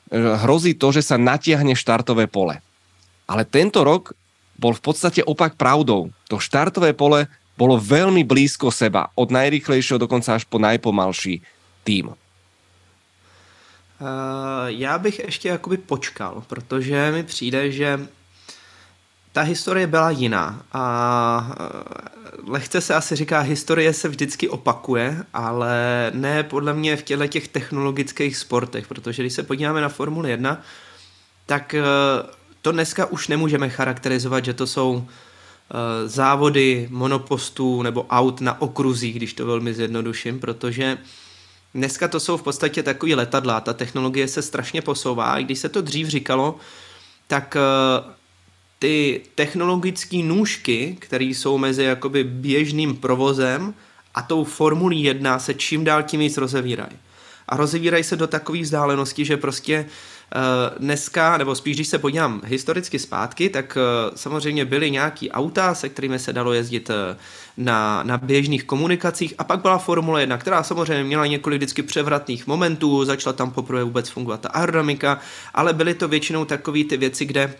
hrozí 0.09 0.73
to, 0.73 0.89
že 0.89 1.05
sa 1.05 1.21
natiahne 1.21 1.77
štartové 1.77 2.25
pole. 2.25 2.57
Ale 3.29 3.45
tento 3.45 3.85
rok 3.85 4.17
bol 4.57 4.73
v 4.73 4.81
podstate 4.81 5.21
opak 5.21 5.53
pravdou. 5.53 6.09
To 6.33 6.41
štartové 6.41 6.97
pole 6.97 7.29
bolo 7.53 7.77
veľmi 7.77 8.25
blízko 8.25 8.73
seba, 8.73 9.13
od 9.13 9.29
najrychlejšieho 9.29 10.01
dokonca 10.01 10.33
až 10.33 10.49
po 10.49 10.57
najpomalší 10.57 11.45
tým. 11.85 12.09
Uh, 13.99 14.65
já 14.67 14.97
bych 14.97 15.19
ještě 15.19 15.49
jakoby 15.49 15.77
počkal, 15.77 16.43
protože 16.47 17.11
mi 17.11 17.23
přijde, 17.23 17.71
že 17.71 18.07
ta 19.39 19.43
historie 19.43 19.87
byla 19.87 20.09
jiná 20.09 20.65
a 20.73 21.55
uh, 22.45 22.51
lehce 22.51 22.81
se 22.81 22.95
asi 22.95 23.15
říká, 23.15 23.39
historie 23.39 23.93
se 23.93 24.07
vždycky 24.09 24.49
opakuje, 24.49 25.23
ale 25.33 26.11
ne 26.13 26.43
podle 26.43 26.73
mě 26.73 26.95
v 26.95 27.03
těchto 27.03 27.27
těch 27.27 27.47
technologických 27.47 28.37
sportech, 28.37 28.87
protože 28.87 29.23
když 29.23 29.33
se 29.33 29.43
podíváme 29.43 29.81
na 29.81 29.89
Formuli 29.89 30.29
1, 30.29 30.61
tak 31.45 31.75
uh, 31.77 32.29
to 32.61 32.71
dneska 32.71 33.05
už 33.05 33.27
nemůžeme 33.27 33.69
charakterizovat, 33.69 34.45
že 34.45 34.53
to 34.53 34.67
jsou 34.67 34.93
uh, 34.93 35.05
závody 36.05 36.87
monopostů 36.91 37.81
nebo 37.81 38.05
aut 38.09 38.41
na 38.41 38.61
okruzích, 38.61 39.15
když 39.15 39.33
to 39.33 39.45
velmi 39.45 39.73
zjednoduším, 39.73 40.39
protože 40.39 40.97
dneska 41.73 42.07
to 42.07 42.19
jsou 42.19 42.37
v 42.37 42.43
podstatě 42.43 42.83
takový 42.83 43.15
letadla, 43.15 43.59
ta 43.59 43.73
technologie 43.73 44.27
se 44.27 44.41
strašně 44.41 44.81
posouvá. 44.81 45.31
A 45.31 45.39
když 45.39 45.59
se 45.59 45.69
to 45.69 45.81
dřív 45.81 46.07
říkalo, 46.07 46.55
tak 47.27 47.57
ty 48.79 49.21
technologické 49.35 50.17
nůžky, 50.17 50.97
které 50.99 51.25
jsou 51.25 51.57
mezi 51.57 51.83
jakoby 51.83 52.23
běžným 52.23 52.95
provozem 52.95 53.73
a 54.15 54.21
tou 54.21 54.43
Formulí 54.43 55.03
1 55.03 55.39
se 55.39 55.53
čím 55.53 55.83
dál 55.83 56.03
tím 56.03 56.19
víc 56.19 56.37
rozevírají. 56.37 56.97
A 57.47 57.57
rozevírají 57.57 58.03
se 58.03 58.15
do 58.15 58.27
takové 58.27 58.59
vzdálenosti, 58.59 59.25
že 59.25 59.37
prostě 59.37 59.85
Eh, 60.35 60.79
dneska, 60.79 61.37
nebo 61.37 61.55
spíš 61.55 61.75
když 61.75 61.87
se 61.87 61.99
podívám 61.99 62.41
historicky 62.45 62.99
zpátky, 62.99 63.49
tak 63.49 63.77
eh, 63.77 64.11
samozřejmě 64.15 64.65
byly 64.65 64.91
nějaký 64.91 65.31
auta, 65.31 65.75
se 65.75 65.89
kterými 65.89 66.19
se 66.19 66.33
dalo 66.33 66.53
jezdit 66.53 66.89
eh, 66.89 67.17
na, 67.57 68.03
na 68.03 68.17
běžných 68.17 68.63
komunikacích 68.63 69.33
a 69.37 69.43
pak 69.43 69.61
byla 69.61 69.77
Formule 69.77 70.21
1, 70.21 70.37
která 70.37 70.63
samozřejmě 70.63 71.03
měla 71.03 71.25
několik 71.25 71.57
vždycky 71.57 71.83
převratných 71.83 72.47
momentů, 72.47 73.05
začala 73.05 73.33
tam 73.33 73.51
poprvé 73.51 73.83
vůbec 73.83 74.09
fungovat 74.09 74.41
ta 74.41 74.49
aerodynamika, 74.49 75.19
ale 75.53 75.73
byly 75.73 75.93
to 75.93 76.07
většinou 76.07 76.45
takové 76.45 76.83
ty 76.83 76.97
věci, 76.97 77.25
kde 77.25 77.53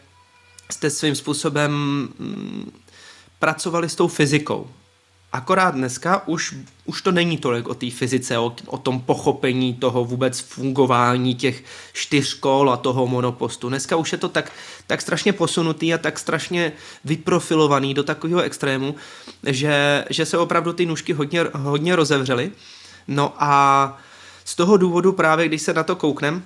jste 0.72 0.90
svým 0.90 1.16
způsobem 1.16 1.72
mm, 1.72 2.72
pracovali 3.40 3.90
s 3.90 3.96
tou 3.96 4.08
fyzikou. 4.08 4.68
Akorát 5.34 5.76
dneska 5.76 6.28
už, 6.28 6.56
už 6.86 7.02
to 7.02 7.12
není 7.12 7.38
tolik 7.38 7.68
o 7.68 7.74
té 7.74 7.90
fyzice, 7.92 8.38
o, 8.38 8.56
o 8.66 8.78
tom 8.78 9.02
pochopení 9.02 9.74
toho 9.74 10.06
vůbec 10.06 10.40
fungování 10.40 11.36
těch 11.36 11.64
čtyř 11.94 12.40
a 12.72 12.78
toho 12.78 13.08
monopostu. 13.08 13.70
Dneska 13.70 13.96
už 13.96 14.12
je 14.12 14.18
to 14.18 14.30
tak, 14.30 14.52
tak 14.88 15.02
strašně 15.02 15.34
posunutý 15.34 15.94
a 15.94 15.98
tak 15.98 16.20
strašně 16.20 16.72
vyprofilovaný 17.06 17.94
do 17.94 18.04
takového 18.04 18.42
extrému, 18.42 18.96
že, 19.46 20.06
že 20.10 20.26
se 20.26 20.38
opravdu 20.38 20.74
ty 20.74 20.86
nůžky 20.86 21.14
hodně, 21.14 21.46
hodně 21.54 21.96
rozevřely. 21.96 22.52
No 23.08 23.34
a 23.38 23.98
z 24.46 24.56
toho 24.56 24.78
důvodu 24.78 25.14
právě, 25.14 25.48
když 25.48 25.62
se 25.62 25.74
na 25.74 25.84
to 25.84 25.96
kouknem, 25.96 26.44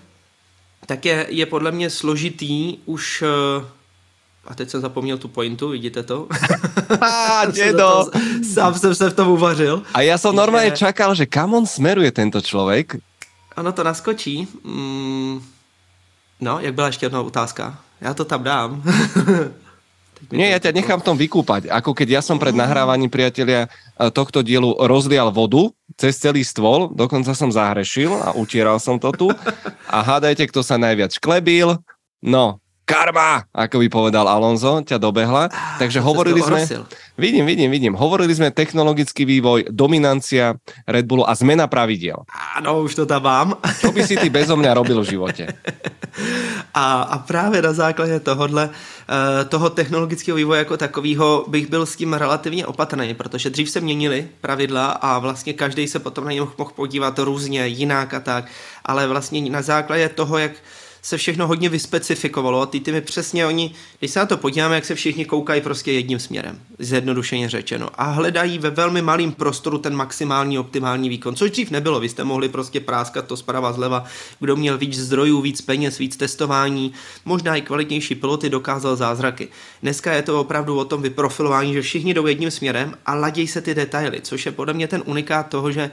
tak 0.86 1.05
je, 1.05 1.28
je 1.30 1.45
podle 1.45 1.71
mě 1.71 1.89
složitý 1.89 2.78
už 2.86 3.21
uh, 3.21 3.65
a 4.47 4.55
teď 4.55 4.69
jsem 4.69 4.81
zapomněl 4.81 5.17
tu 5.17 5.27
pointu, 5.27 5.69
vidíte 5.69 6.03
to? 6.03 6.27
Ah, 7.01 7.51
dědo. 7.51 8.05
Sám 8.53 8.73
jsem 8.73 8.95
se 8.95 9.09
v 9.09 9.13
tom 9.13 9.27
uvařil. 9.27 9.83
A 9.93 10.01
já 10.01 10.17
jsem 10.17 10.35
normálně 10.35 10.67
je... 10.67 10.71
čakal, 10.71 11.15
že 11.15 11.25
kam 11.25 11.53
on 11.53 11.65
smeruje 11.65 12.11
tento 12.11 12.41
člověk. 12.41 12.95
Ono 13.57 13.71
to 13.71 13.83
naskočí. 13.83 14.47
Mm, 14.63 15.41
no, 16.39 16.59
jak 16.59 16.73
byla 16.73 16.87
ještě 16.87 17.05
jedna 17.05 17.21
otázka? 17.21 17.77
Já 18.01 18.13
to 18.13 18.25
tam 18.25 18.43
dám. 18.43 18.83
Nie, 20.31 20.55
ja 20.55 20.59
ťa 20.61 20.71
nechám 20.71 21.03
v 21.03 21.07
tom 21.11 21.17
vykúpať. 21.19 21.67
Ako 21.67 21.91
keď 21.91 22.07
ja 22.19 22.21
som 22.23 22.39
pred 22.39 22.55
nahrávaním 22.55 23.11
priatelia 23.11 23.67
eh, 23.67 24.07
tohto 24.07 24.39
dielu 24.39 24.71
rozlial 24.87 25.35
vodu 25.35 25.67
cez 25.99 26.15
celý 26.15 26.47
stôl, 26.47 26.95
dokonca 26.95 27.35
som 27.35 27.51
zahrešil 27.51 28.15
a 28.15 28.31
utieral 28.31 28.79
som 28.79 28.95
to 28.95 29.11
tu. 29.11 29.27
A 29.91 29.99
hádajte, 29.99 30.47
kto 30.47 30.63
sa 30.63 30.79
najviac 30.79 31.11
šklebil. 31.11 31.75
No, 32.23 32.62
karma, 32.93 33.29
ako 33.49 33.81
by 33.81 33.87
povedal 33.89 34.25
Alonso, 34.29 34.85
ťa 34.85 35.01
dobehla. 35.01 35.49
Ah, 35.49 35.81
Takže 35.81 35.97
hovorili 35.97 36.45
sme... 36.45 36.61
Vidím, 37.13 37.45
vidím, 37.45 37.69
vidím. 37.69 37.93
Hovorili 37.93 38.33
sme 38.33 38.49
technologický 38.49 39.25
vývoj, 39.25 39.69
dominancia 39.69 40.57
Red 40.89 41.05
Bullu 41.05 41.25
a 41.25 41.33
zmena 41.37 41.69
pravidiel. 41.69 42.25
Áno, 42.57 42.81
už 42.81 42.93
to 42.93 43.05
tam 43.05 43.25
mám. 43.25 43.49
Čo 43.81 43.93
by 43.93 44.01
si 44.01 44.17
ty 44.17 44.33
bezo 44.33 44.57
mňa 44.57 44.71
robil 44.73 44.97
v 45.01 45.17
živote? 45.17 45.45
A, 46.73 47.01
a 47.01 47.17
právě 47.17 47.61
na 47.61 47.73
základě 47.73 48.19
tohohle, 48.19 48.69
eh, 48.69 49.45
toho 49.45 49.69
technologického 49.69 50.37
vývoje 50.37 50.59
jako 50.59 50.77
takového 50.77 51.45
bych 51.47 51.69
byl 51.69 51.85
s 51.85 51.95
tím 51.95 52.13
relativně 52.13 52.65
opatrný, 52.65 53.13
protože 53.13 53.49
dřív 53.49 53.69
se 53.69 53.81
měnily 53.81 54.27
pravidla 54.41 54.85
a 54.91 55.19
vlastně 55.19 55.53
každý 55.53 55.87
se 55.87 55.99
potom 55.99 56.25
na 56.25 56.31
ně 56.31 56.41
mohl 56.41 56.71
podívat 56.75 57.19
různě, 57.19 57.67
jinak 57.67 58.13
a 58.13 58.19
tak, 58.19 58.45
ale 58.85 59.07
vlastně 59.07 59.49
na 59.49 59.61
základě 59.61 60.09
toho, 60.09 60.37
jak 60.37 60.51
se 61.04 61.18
všechno 61.18 61.47
hodně 61.47 61.70
vyspecifikovalo 61.70 62.62
a 62.62 62.66
ty 62.66 62.80
týmy 62.80 63.01
přesně 63.01 63.45
oni, 63.45 63.72
když 63.99 64.12
se 64.12 64.20
na 64.20 64.26
to 64.26 64.38
podíváme, 64.38 64.76
jak 64.76 64.86
se 64.86 64.95
všichni 64.95 65.26
koukají 65.26 65.62
prostě 65.62 65.91
jedním 65.91 66.20
směrem, 66.20 66.60
zjednodušeně 66.80 67.49
řečeno, 67.49 67.89
a 67.95 68.04
hledají 68.04 68.60
ve 68.60 68.70
velmi 68.70 69.01
malém 69.01 69.32
prostoru 69.32 69.78
ten 69.78 69.95
maximální 69.95 70.60
optimální 70.60 71.10
výkon, 71.10 71.36
což 71.36 71.51
dřív 71.51 71.72
nebylo, 71.72 71.99
vy 71.99 72.10
jste 72.10 72.24
mohli 72.24 72.49
prostě 72.49 72.80
práskat 72.80 73.28
to 73.28 73.38
zprava 73.38 73.74
zleva, 73.74 74.06
kdo 74.39 74.56
měl 74.56 74.78
víc 74.78 74.99
zdrojů, 74.99 75.41
víc 75.41 75.62
peněz, 75.62 75.97
víc 75.97 76.18
testování, 76.18 76.93
možná 77.26 77.56
i 77.56 77.62
kvalitnější 77.62 78.16
piloty 78.16 78.49
dokázal 78.49 78.95
zázraky. 78.95 79.47
Dneska 79.82 80.14
je 80.14 80.22
to 80.22 80.39
opravdu 80.39 80.78
o 80.78 80.86
tom 80.86 81.01
vyprofilování, 81.01 81.74
že 81.74 81.82
všichni 81.82 82.14
jdou 82.14 82.28
jedním 82.28 82.51
směrem 82.51 82.93
a 83.06 83.16
ladějí 83.16 83.47
se 83.47 83.62
ty 83.62 83.76
detaily, 83.76 84.22
což 84.22 84.45
je 84.45 84.51
podle 84.51 84.74
mě 84.74 84.88
ten 84.88 85.04
unikát 85.06 85.47
toho, 85.47 85.72
že 85.72 85.91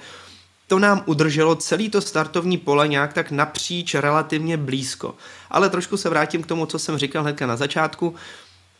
to 0.71 0.79
nám 0.79 1.03
udrželo 1.07 1.57
celý 1.57 1.89
to 1.89 2.01
startovní 2.01 2.59
pole 2.59 2.89
nějak 2.89 3.13
tak 3.13 3.31
napříč 3.31 3.95
relativně 3.95 4.57
blízko. 4.57 5.15
Ale 5.51 5.71
trošku 5.71 5.97
se 5.97 6.09
vrátím 6.09 6.43
k 6.43 6.47
tomu, 6.47 6.67
co 6.67 6.79
jsem 6.79 6.99
říkal 6.99 7.23
hnedka 7.23 7.47
na 7.47 7.57
začátku. 7.57 8.15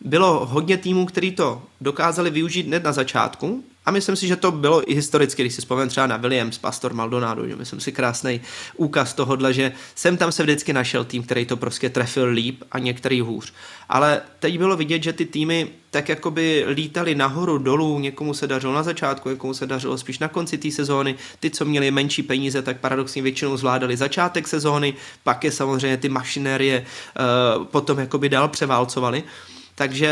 Bylo 0.01 0.47
hodně 0.47 0.77
týmů, 0.77 1.07
který 1.07 1.33
to 1.33 1.63
dokázali 1.81 2.31
využít 2.31 2.67
hned 2.67 2.85
na 2.85 2.93
začátku, 2.93 3.65
a 3.87 3.91
myslím 3.91 4.17
si, 4.17 4.27
že 4.27 4.37
to 4.37 4.53
bylo 4.53 4.91
i 4.91 4.95
historicky, 4.95 5.43
když 5.43 5.55
si 5.55 5.61
vzpomínám 5.61 5.89
třeba 5.89 6.07
na 6.07 6.17
Williams, 6.17 6.59
Pastor 6.59 6.95
Maldonado, 6.95 7.49
že 7.49 7.57
myslím 7.57 7.81
si 7.81 7.93
krásný 7.93 8.41
úkaz 8.77 9.15
tohohle, 9.15 9.53
že 9.53 9.73
sem 9.95 10.17
tam 10.17 10.33
se 10.33 10.43
vždycky 10.43 10.73
našel 10.73 11.05
tým, 11.05 11.23
který 11.23 11.47
to 11.47 11.57
prostě 11.57 11.91
trefil 11.91 12.27
líp 12.27 12.63
a 12.73 12.79
některý 12.79 13.21
hůř. 13.21 13.53
Ale 13.91 14.23
teď 14.39 14.59
bylo 14.59 14.77
vidět, 14.77 15.03
že 15.03 15.13
ty 15.13 15.27
týmy 15.27 15.69
tak 15.91 16.09
jakoby 16.09 16.65
lítali 16.69 17.15
nahoru, 17.15 17.59
dolů, 17.59 17.99
někomu 17.99 18.35
se 18.35 18.47
dařilo 18.47 18.75
na 18.75 18.83
začátku, 18.83 19.29
někomu 19.29 19.55
se 19.55 19.67
dařilo 19.67 19.99
spíš 19.99 20.19
na 20.19 20.29
konci 20.29 20.59
té 20.59 20.71
sezóny. 20.71 21.15
Ty, 21.41 21.51
co 21.51 21.65
měli 21.65 21.91
menší 21.91 22.23
peníze, 22.23 22.63
tak 22.63 22.81
paradoxně 22.81 23.23
většinou 23.23 23.57
zvládali 23.57 23.97
začátek 23.97 24.49
sezóny, 24.49 24.95
pak 25.25 25.45
je 25.45 25.53
samozřejmě 25.53 25.97
ty 25.97 26.09
mašinérie 26.09 26.87
uh, 27.59 27.65
potom 27.65 27.99
jakoby 27.99 28.29
dál 28.29 28.49
převálcovali. 28.49 29.23
Takže 29.81 30.11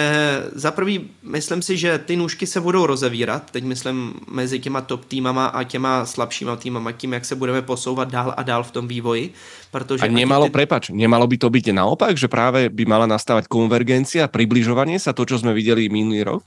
za 0.52 0.70
prvý, 0.70 1.10
myslím 1.22 1.62
si, 1.62 1.76
že 1.76 1.98
ty 1.98 2.16
nůžky 2.16 2.46
se 2.46 2.60
budou 2.60 2.86
rozevírat, 2.86 3.50
teď 3.50 3.64
myslím 3.64 4.14
mezi 4.30 4.58
těma 4.58 4.80
top 4.80 5.04
týmama 5.04 5.46
a 5.46 5.64
těma 5.64 6.06
slabšíma 6.06 6.56
týmama, 6.56 6.92
tím, 6.92 7.12
jak 7.12 7.24
se 7.24 7.34
budeme 7.34 7.62
posouvat 7.62 8.10
dál 8.10 8.34
a 8.36 8.42
dál 8.42 8.64
v 8.64 8.70
tom 8.70 8.88
vývoji. 8.88 9.32
Protože 9.70 10.04
a 10.04 10.08
nemalo, 10.08 10.44
ty... 10.44 10.50
prepač, 10.50 10.88
nemalo 10.88 11.26
by 11.26 11.38
to 11.38 11.50
být 11.50 11.66
naopak, 11.66 12.16
že 12.16 12.28
právě 12.28 12.68
by 12.68 12.84
mala 12.84 13.06
nastávat 13.06 13.46
konvergencia, 13.46 14.28
přibližování 14.28 14.98
se, 14.98 15.12
to, 15.12 15.26
co 15.26 15.38
jsme 15.38 15.54
viděli 15.54 15.88
minulý 15.88 16.22
rok? 16.22 16.42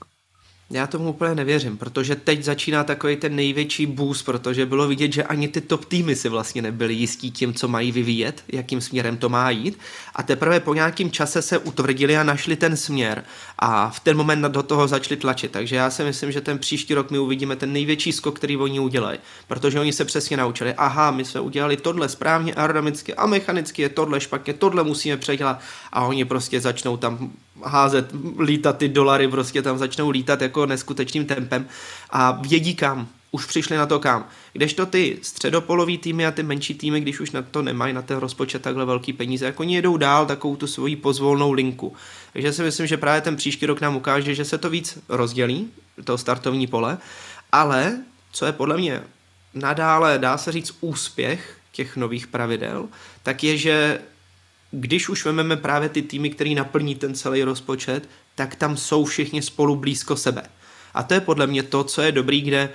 Já 0.72 0.86
tomu 0.86 1.10
úplně 1.10 1.34
nevěřím, 1.34 1.76
protože 1.76 2.16
teď 2.16 2.42
začíná 2.42 2.84
takový 2.84 3.16
ten 3.16 3.36
největší 3.36 3.86
boost, 3.86 4.24
protože 4.24 4.66
bylo 4.66 4.88
vidět, 4.88 5.12
že 5.12 5.24
ani 5.24 5.48
ty 5.48 5.60
top 5.60 5.84
týmy 5.84 6.16
si 6.16 6.28
vlastně 6.28 6.62
nebyli 6.62 6.94
jistí 6.94 7.30
tím, 7.30 7.54
co 7.54 7.68
mají 7.68 7.92
vyvíjet, 7.92 8.44
jakým 8.48 8.80
směrem 8.80 9.16
to 9.16 9.28
má 9.28 9.50
jít. 9.50 9.78
A 10.14 10.22
teprve 10.22 10.60
po 10.60 10.74
nějakém 10.74 11.10
čase 11.10 11.42
se 11.42 11.58
utvrdili 11.58 12.16
a 12.16 12.22
našli 12.22 12.56
ten 12.56 12.76
směr. 12.76 13.24
A 13.58 13.90
v 13.90 14.00
ten 14.00 14.16
moment 14.16 14.42
do 14.42 14.62
toho 14.62 14.88
začali 14.88 15.16
tlačit. 15.16 15.52
Takže 15.52 15.76
já 15.76 15.90
si 15.90 16.04
myslím, 16.04 16.32
že 16.32 16.40
ten 16.40 16.58
příští 16.58 16.94
rok 16.94 17.10
my 17.10 17.18
uvidíme 17.18 17.56
ten 17.56 17.72
největší 17.72 18.12
skok, 18.12 18.36
který 18.36 18.56
oni 18.56 18.80
udělají. 18.80 19.18
Protože 19.48 19.80
oni 19.80 19.92
se 19.92 20.04
přesně 20.04 20.36
naučili, 20.36 20.74
aha, 20.74 21.10
my 21.10 21.24
jsme 21.24 21.40
udělali 21.40 21.76
tohle 21.76 22.08
správně 22.08 22.54
aerodynamicky 22.54 23.14
a 23.14 23.26
mechanicky 23.26 23.82
je 23.82 23.88
tohle 23.88 24.20
špatně, 24.20 24.52
tohle 24.52 24.84
musíme 24.84 25.16
předělat. 25.16 25.60
A 25.92 26.04
oni 26.04 26.24
prostě 26.24 26.60
začnou 26.60 26.96
tam 26.96 27.32
házet, 27.64 28.10
lítat 28.40 28.78
ty 28.78 28.88
dolary, 28.88 29.28
prostě 29.28 29.62
tam 29.62 29.78
začnou 29.78 30.10
lítat 30.10 30.42
jako 30.42 30.66
neskutečným 30.66 31.26
tempem 31.26 31.66
a 32.10 32.30
vědí 32.30 32.74
kam, 32.74 33.08
už 33.30 33.46
přišli 33.46 33.76
na 33.76 33.86
to 33.86 34.00
kam. 34.00 34.26
Kdežto 34.52 34.86
ty 34.86 35.18
středopolový 35.22 35.98
týmy 35.98 36.26
a 36.26 36.30
ty 36.30 36.42
menší 36.42 36.74
týmy, 36.74 37.00
když 37.00 37.20
už 37.20 37.30
na 37.30 37.42
to 37.42 37.62
nemají 37.62 37.94
na 37.94 38.02
ten 38.02 38.18
rozpočet 38.18 38.62
takhle 38.62 38.84
velký 38.84 39.12
peníze, 39.12 39.46
jako 39.46 39.62
oni 39.62 39.74
jedou 39.74 39.96
dál 39.96 40.26
takovou 40.26 40.56
tu 40.56 40.66
svoji 40.66 40.96
pozvolnou 40.96 41.52
linku. 41.52 41.96
Takže 42.32 42.52
si 42.52 42.62
myslím, 42.62 42.86
že 42.86 42.96
právě 42.96 43.20
ten 43.20 43.36
příští 43.36 43.66
rok 43.66 43.80
nám 43.80 43.96
ukáže, 43.96 44.34
že 44.34 44.44
se 44.44 44.58
to 44.58 44.70
víc 44.70 44.98
rozdělí, 45.08 45.70
to 46.04 46.18
startovní 46.18 46.66
pole, 46.66 46.98
ale 47.52 47.98
co 48.32 48.46
je 48.46 48.52
podle 48.52 48.76
mě 48.76 49.02
nadále, 49.54 50.18
dá 50.18 50.38
se 50.38 50.52
říct, 50.52 50.76
úspěch 50.80 51.56
těch 51.72 51.96
nových 51.96 52.26
pravidel, 52.26 52.88
tak 53.22 53.44
je, 53.44 53.56
že 53.56 54.00
když 54.72 55.08
už 55.08 55.24
vezmeme 55.24 55.56
právě 55.56 55.88
ty 55.88 56.02
týmy, 56.02 56.30
který 56.30 56.54
naplní 56.54 56.94
ten 56.94 57.14
celý 57.14 57.42
rozpočet, 57.42 58.08
tak 58.34 58.54
tam 58.54 58.76
jsou 58.76 59.04
všichni 59.04 59.42
spolu 59.42 59.76
blízko 59.76 60.16
sebe. 60.16 60.42
A 60.94 61.02
to 61.02 61.14
je 61.14 61.20
podle 61.20 61.46
mě 61.46 61.62
to, 61.62 61.84
co 61.84 62.02
je 62.02 62.12
dobrý, 62.12 62.40
kde 62.40 62.68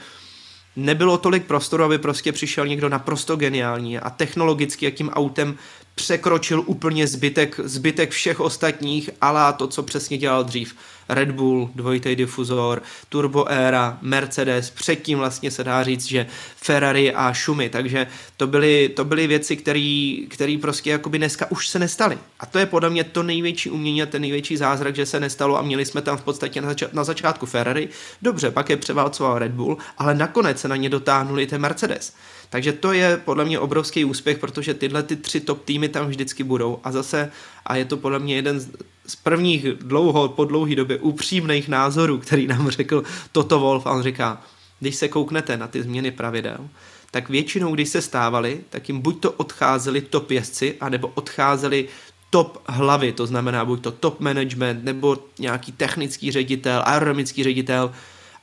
nebylo 0.75 1.17
tolik 1.17 1.45
prostoru, 1.45 1.83
aby 1.83 1.97
prostě 1.97 2.31
přišel 2.31 2.67
někdo 2.67 2.89
naprosto 2.89 3.35
geniální 3.35 3.99
a 3.99 4.09
technologicky 4.09 4.85
jakým 4.85 5.09
autem 5.09 5.57
překročil 5.95 6.63
úplně 6.65 7.07
zbytek, 7.07 7.59
zbytek 7.63 8.11
všech 8.11 8.39
ostatních, 8.39 9.09
ale 9.21 9.53
to, 9.53 9.67
co 9.67 9.83
přesně 9.83 10.17
dělal 10.17 10.43
dřív. 10.43 10.75
Red 11.09 11.31
Bull, 11.31 11.69
dvojitý 11.75 12.15
difuzor, 12.15 12.81
Turbo 13.09 13.51
Era, 13.51 13.97
Mercedes, 14.01 14.69
předtím 14.69 15.17
vlastně 15.17 15.51
se 15.51 15.63
dá 15.63 15.83
říct, 15.83 16.05
že 16.05 16.25
Ferrari 16.55 17.13
a 17.13 17.33
Šumy, 17.33 17.69
takže 17.69 18.07
to 18.37 18.47
byly, 18.47 18.89
to 18.89 19.05
byly 19.05 19.27
věci, 19.27 19.57
které 20.29 20.57
prostě 20.61 20.89
jakoby 20.89 21.17
dneska 21.17 21.51
už 21.51 21.67
se 21.67 21.79
nestaly. 21.79 22.17
A 22.39 22.45
to 22.45 22.59
je 22.59 22.65
podle 22.65 22.89
mě 22.89 23.03
to 23.03 23.23
největší 23.23 23.69
umění 23.69 24.03
a 24.03 24.05
ten 24.05 24.21
největší 24.21 24.57
zázrak, 24.57 24.95
že 24.95 25.05
se 25.05 25.19
nestalo 25.19 25.59
a 25.59 25.61
měli 25.61 25.85
jsme 25.85 26.01
tam 26.01 26.17
v 26.17 26.23
podstatě 26.23 26.61
na, 26.61 26.71
zača- 26.71 26.89
na 26.93 27.03
začátku 27.03 27.45
Ferrari, 27.45 27.89
dobře, 28.21 28.51
pak 28.51 28.69
je 28.69 28.77
převálcoval 28.77 29.39
Red 29.39 29.51
Bull, 29.51 29.77
ale 29.97 30.15
nakonec 30.15 30.61
se 30.61 30.67
na 30.67 30.75
ně 30.75 30.89
dotáhnuli 30.89 31.47
ten 31.47 31.61
Mercedes. 31.61 32.13
Takže 32.49 32.73
to 32.73 32.93
je 32.93 33.17
podle 33.17 33.45
mě 33.45 33.59
obrovský 33.59 34.05
úspěch, 34.05 34.37
protože 34.37 34.73
tyhle 34.73 35.03
ty 35.03 35.15
tři 35.15 35.39
top 35.39 35.65
týmy 35.65 35.89
tam 35.89 36.07
vždycky 36.07 36.43
budou 36.43 36.79
a 36.83 36.91
zase, 36.91 37.31
a 37.65 37.75
je 37.75 37.85
to 37.85 37.97
podle 37.97 38.19
mě 38.19 38.35
jeden 38.35 38.59
z, 38.59 38.69
z 39.07 39.15
prvních 39.15 39.65
dlouho, 39.65 40.29
po 40.29 40.45
dlouhé 40.45 40.75
době 40.75 40.97
upřímných 40.97 41.67
názorů, 41.67 42.17
který 42.17 42.47
nám 42.47 42.69
řekl 42.69 43.03
Toto 43.31 43.59
Wolf 43.59 43.87
a 43.87 43.91
on 43.91 44.03
říká, 44.03 44.41
když 44.79 44.95
se 44.95 45.07
kouknete 45.07 45.57
na 45.57 45.67
ty 45.67 45.83
změny 45.83 46.11
pravidel, 46.11 46.57
tak 47.11 47.29
většinou, 47.29 47.75
když 47.75 47.89
se 47.89 48.01
stávali, 48.01 48.61
tak 48.69 48.89
jim 48.89 48.99
buď 48.99 49.19
to 49.19 49.31
odcházeli 49.31 50.01
top 50.01 50.31
jezdci, 50.31 50.75
anebo 50.81 51.07
odcházeli 51.07 51.87
top 52.29 52.63
hlavy, 52.67 53.11
to 53.11 53.27
znamená 53.27 53.65
buď 53.65 53.81
to 53.81 53.91
top 53.91 54.19
management, 54.19 54.83
nebo 54.83 55.17
nějaký 55.39 55.71
technický 55.71 56.31
ředitel, 56.31 56.83
aerodynamický 56.85 57.43
ředitel, 57.43 57.91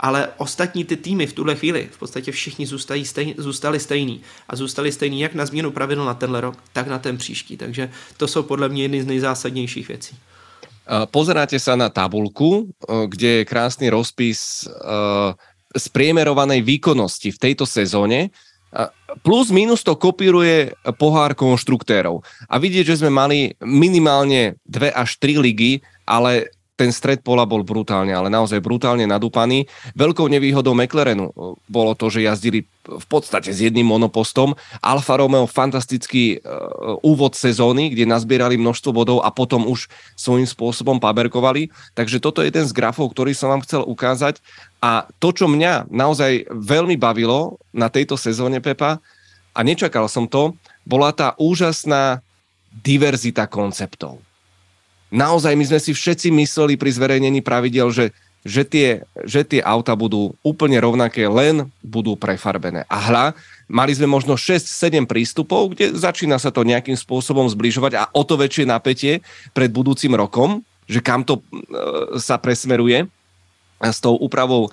ale 0.01 0.29
ostatní 0.37 0.85
ty 0.85 0.97
týmy 0.97 1.27
v 1.27 1.33
tuhle 1.33 1.55
chvíli 1.55 1.89
v 1.93 1.99
podstatě 1.99 2.33
všichni 2.33 2.67
zůstají 2.67 3.05
stejný, 3.05 3.35
zůstali 3.39 3.81
stejný 3.81 4.21
a 4.49 4.57
zůstali 4.57 4.93
stejný 4.93 5.21
jak 5.21 5.35
na 5.35 5.47
změnu 5.47 5.71
pravidel 5.71 6.05
na 6.05 6.15
tenhle 6.15 6.41
rok, 6.41 6.59
tak 6.73 6.87
na 6.87 6.99
ten 6.99 7.19
příští. 7.19 7.57
Takže 7.57 7.91
to 8.17 8.29
jsou 8.29 8.43
podle 8.43 8.69
mě 8.69 8.83
jedny 8.83 9.03
z 9.03 9.07
nejzásadnějších 9.07 9.89
věcí. 9.89 10.17
Pozeráte 10.85 11.57
sa 11.57 11.75
na 11.81 11.89
tabulku, 11.89 12.69
kde 12.85 13.41
je 13.41 13.49
krásny 13.49 13.89
rozpis 13.89 14.69
spriemerovanej 15.75 16.63
výkonnosti 16.63 17.35
v 17.35 17.41
tejto 17.41 17.67
sezóne. 17.67 18.31
Plus 19.23 19.49
minus 19.55 19.83
to 19.87 19.95
kopíruje 19.99 20.75
pohár 20.99 21.33
konštruktérov. 21.39 22.23
A 22.51 22.59
vidieť, 22.59 22.95
že 22.95 22.99
sme 23.03 23.11
mali 23.11 23.55
minimálne 23.63 24.59
dve 24.67 24.91
až 24.91 25.19
tri 25.19 25.39
ligy, 25.39 25.81
ale 26.05 26.54
ten 26.75 26.91
stred 26.91 27.23
pola 27.23 27.47
bol 27.47 27.63
brutálne, 27.63 28.11
ale 28.11 28.27
naozaj 28.27 28.59
brutálne 28.59 29.07
nadúpaný. 29.07 29.71
Veľkou 29.95 30.27
nevýhodou 30.27 30.75
McLarenu 30.75 31.31
eh, 31.31 31.35
bolo 31.71 31.95
to, 31.95 32.11
že 32.11 32.27
jazdili 32.27 32.67
v 32.85 33.07
podstate 33.09 33.49
s 33.49 33.65
jedným 33.65 33.89
monopostom. 33.89 34.53
Alfa 34.85 35.17
Romeo 35.17 35.49
fantastický 35.49 36.37
uh, 36.37 37.01
úvod 37.01 37.33
sezóny, 37.33 37.89
kde 37.89 38.05
nazbierali 38.05 38.61
množstvo 38.61 38.93
bodov 38.93 39.19
a 39.25 39.33
potom 39.33 39.65
už 39.65 39.89
svojím 40.13 40.45
spôsobom 40.45 41.01
paberkovali. 41.01 41.73
Takže 41.97 42.21
toto 42.21 42.45
je 42.45 42.53
jeden 42.53 42.69
z 42.69 42.77
grafov, 42.77 43.09
ktorý 43.17 43.33
som 43.33 43.57
vám 43.57 43.65
chcel 43.65 43.89
ukázať. 43.89 44.45
A 44.85 45.09
to, 45.17 45.33
čo 45.33 45.49
mňa 45.49 45.89
naozaj 45.89 46.45
veľmi 46.53 47.01
bavilo 47.01 47.57
na 47.73 47.89
tejto 47.89 48.21
sezóne, 48.21 48.61
Pepa, 48.61 49.01
a 49.57 49.61
nečakal 49.65 50.05
som 50.05 50.29
to, 50.29 50.53
bola 50.85 51.09
tá 51.17 51.33
úžasná 51.41 52.21
diverzita 52.85 53.49
konceptov 53.49 54.21
naozaj 55.15 55.55
my 55.55 55.65
sme 55.71 55.79
si 55.79 55.95
všetci 55.95 56.35
mysleli 56.35 56.75
pri 56.75 56.91
zverejnení 56.91 57.39
pravidel, 57.39 57.95
že, 57.95 58.11
že, 58.43 58.67
tie, 58.67 59.07
že 59.23 59.47
tie 59.47 59.63
auta 59.63 59.95
budú 59.95 60.35
úplne 60.43 60.83
rovnaké, 60.83 61.31
len 61.31 61.71
budú 61.81 62.19
prefarbené. 62.19 62.83
A 62.91 62.99
hľa, 62.99 63.27
mali 63.71 63.95
sme 63.95 64.11
možno 64.11 64.35
6-7 64.35 65.07
prístupov, 65.07 65.73
kde 65.73 65.95
začína 65.95 66.43
sa 66.43 66.51
to 66.51 66.67
nejakým 66.67 66.99
spôsobom 66.99 67.47
zbližovať 67.47 67.93
a 67.95 68.11
o 68.11 68.27
to 68.27 68.35
väčšie 68.35 68.67
napätie 68.67 69.23
pred 69.55 69.71
budúcim 69.71 70.13
rokom, 70.19 70.67
že 70.91 71.01
kam 71.01 71.25
to 71.25 71.41
e, 71.41 71.43
sa 72.21 72.37
presmeruje 72.37 73.09
s 73.81 73.99
tou 74.03 74.21
úpravou 74.21 74.69
e, 74.69 74.71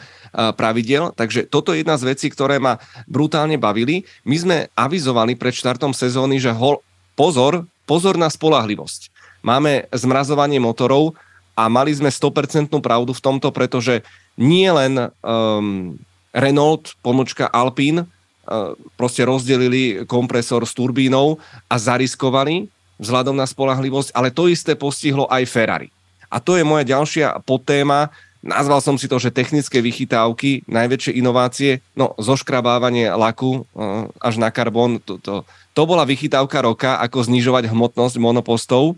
pravidel. 0.58 1.16
Takže 1.16 1.48
toto 1.48 1.72
je 1.72 1.86
jedna 1.86 1.96
z 1.96 2.12
vecí, 2.12 2.28
ktoré 2.28 2.60
ma 2.60 2.82
brutálne 3.08 3.56
bavili. 3.56 4.04
My 4.28 4.36
sme 4.36 4.58
avizovali 4.76 5.40
pred 5.40 5.56
štartom 5.56 5.96
sezóny, 5.96 6.42
že 6.42 6.52
hol, 6.52 6.84
pozor, 7.16 7.64
pozor 7.88 8.20
na 8.20 8.28
spolahlivosť 8.28 9.21
máme 9.42 9.90
zmrazovanie 9.92 10.62
motorov 10.62 11.18
a 11.58 11.68
mali 11.68 11.92
sme 11.92 12.10
100% 12.10 12.72
pravdu 12.80 13.12
v 13.12 13.24
tomto, 13.24 13.54
pretože 13.54 14.02
nie 14.40 14.66
len 14.72 15.12
um, 15.22 16.00
Renault, 16.32 16.96
pomočka 17.04 17.46
Alpine, 17.52 18.08
uh, 18.08 18.74
proste 18.96 19.28
rozdelili 19.28 20.08
kompresor 20.08 20.64
s 20.64 20.74
turbínou 20.74 21.38
a 21.68 21.76
zariskovali 21.76 22.72
vzhľadom 23.02 23.36
na 23.36 23.50
spolahlivosť, 23.50 24.14
ale 24.16 24.30
to 24.32 24.48
isté 24.48 24.78
postihlo 24.78 25.28
aj 25.28 25.50
Ferrari. 25.50 25.90
A 26.32 26.40
to 26.40 26.56
je 26.56 26.64
moja 26.64 26.88
ďalšia 26.88 27.44
podtéma, 27.44 28.14
nazval 28.40 28.80
som 28.82 28.98
si 28.98 29.06
to, 29.06 29.22
že 29.22 29.34
technické 29.36 29.84
vychytávky, 29.84 30.66
najväčšie 30.66 31.14
inovácie, 31.20 31.84
no 31.94 32.18
zoškrabávanie 32.18 33.12
laku 33.14 33.68
uh, 33.74 34.08
až 34.18 34.40
na 34.40 34.50
karbon, 34.50 35.04
to, 35.04 35.22
to, 35.22 35.44
to 35.76 35.82
bola 35.84 36.08
vychytávka 36.08 36.64
roka, 36.64 36.98
ako 37.04 37.28
znižovať 37.28 37.70
hmotnosť 37.70 38.16
monopostov. 38.18 38.96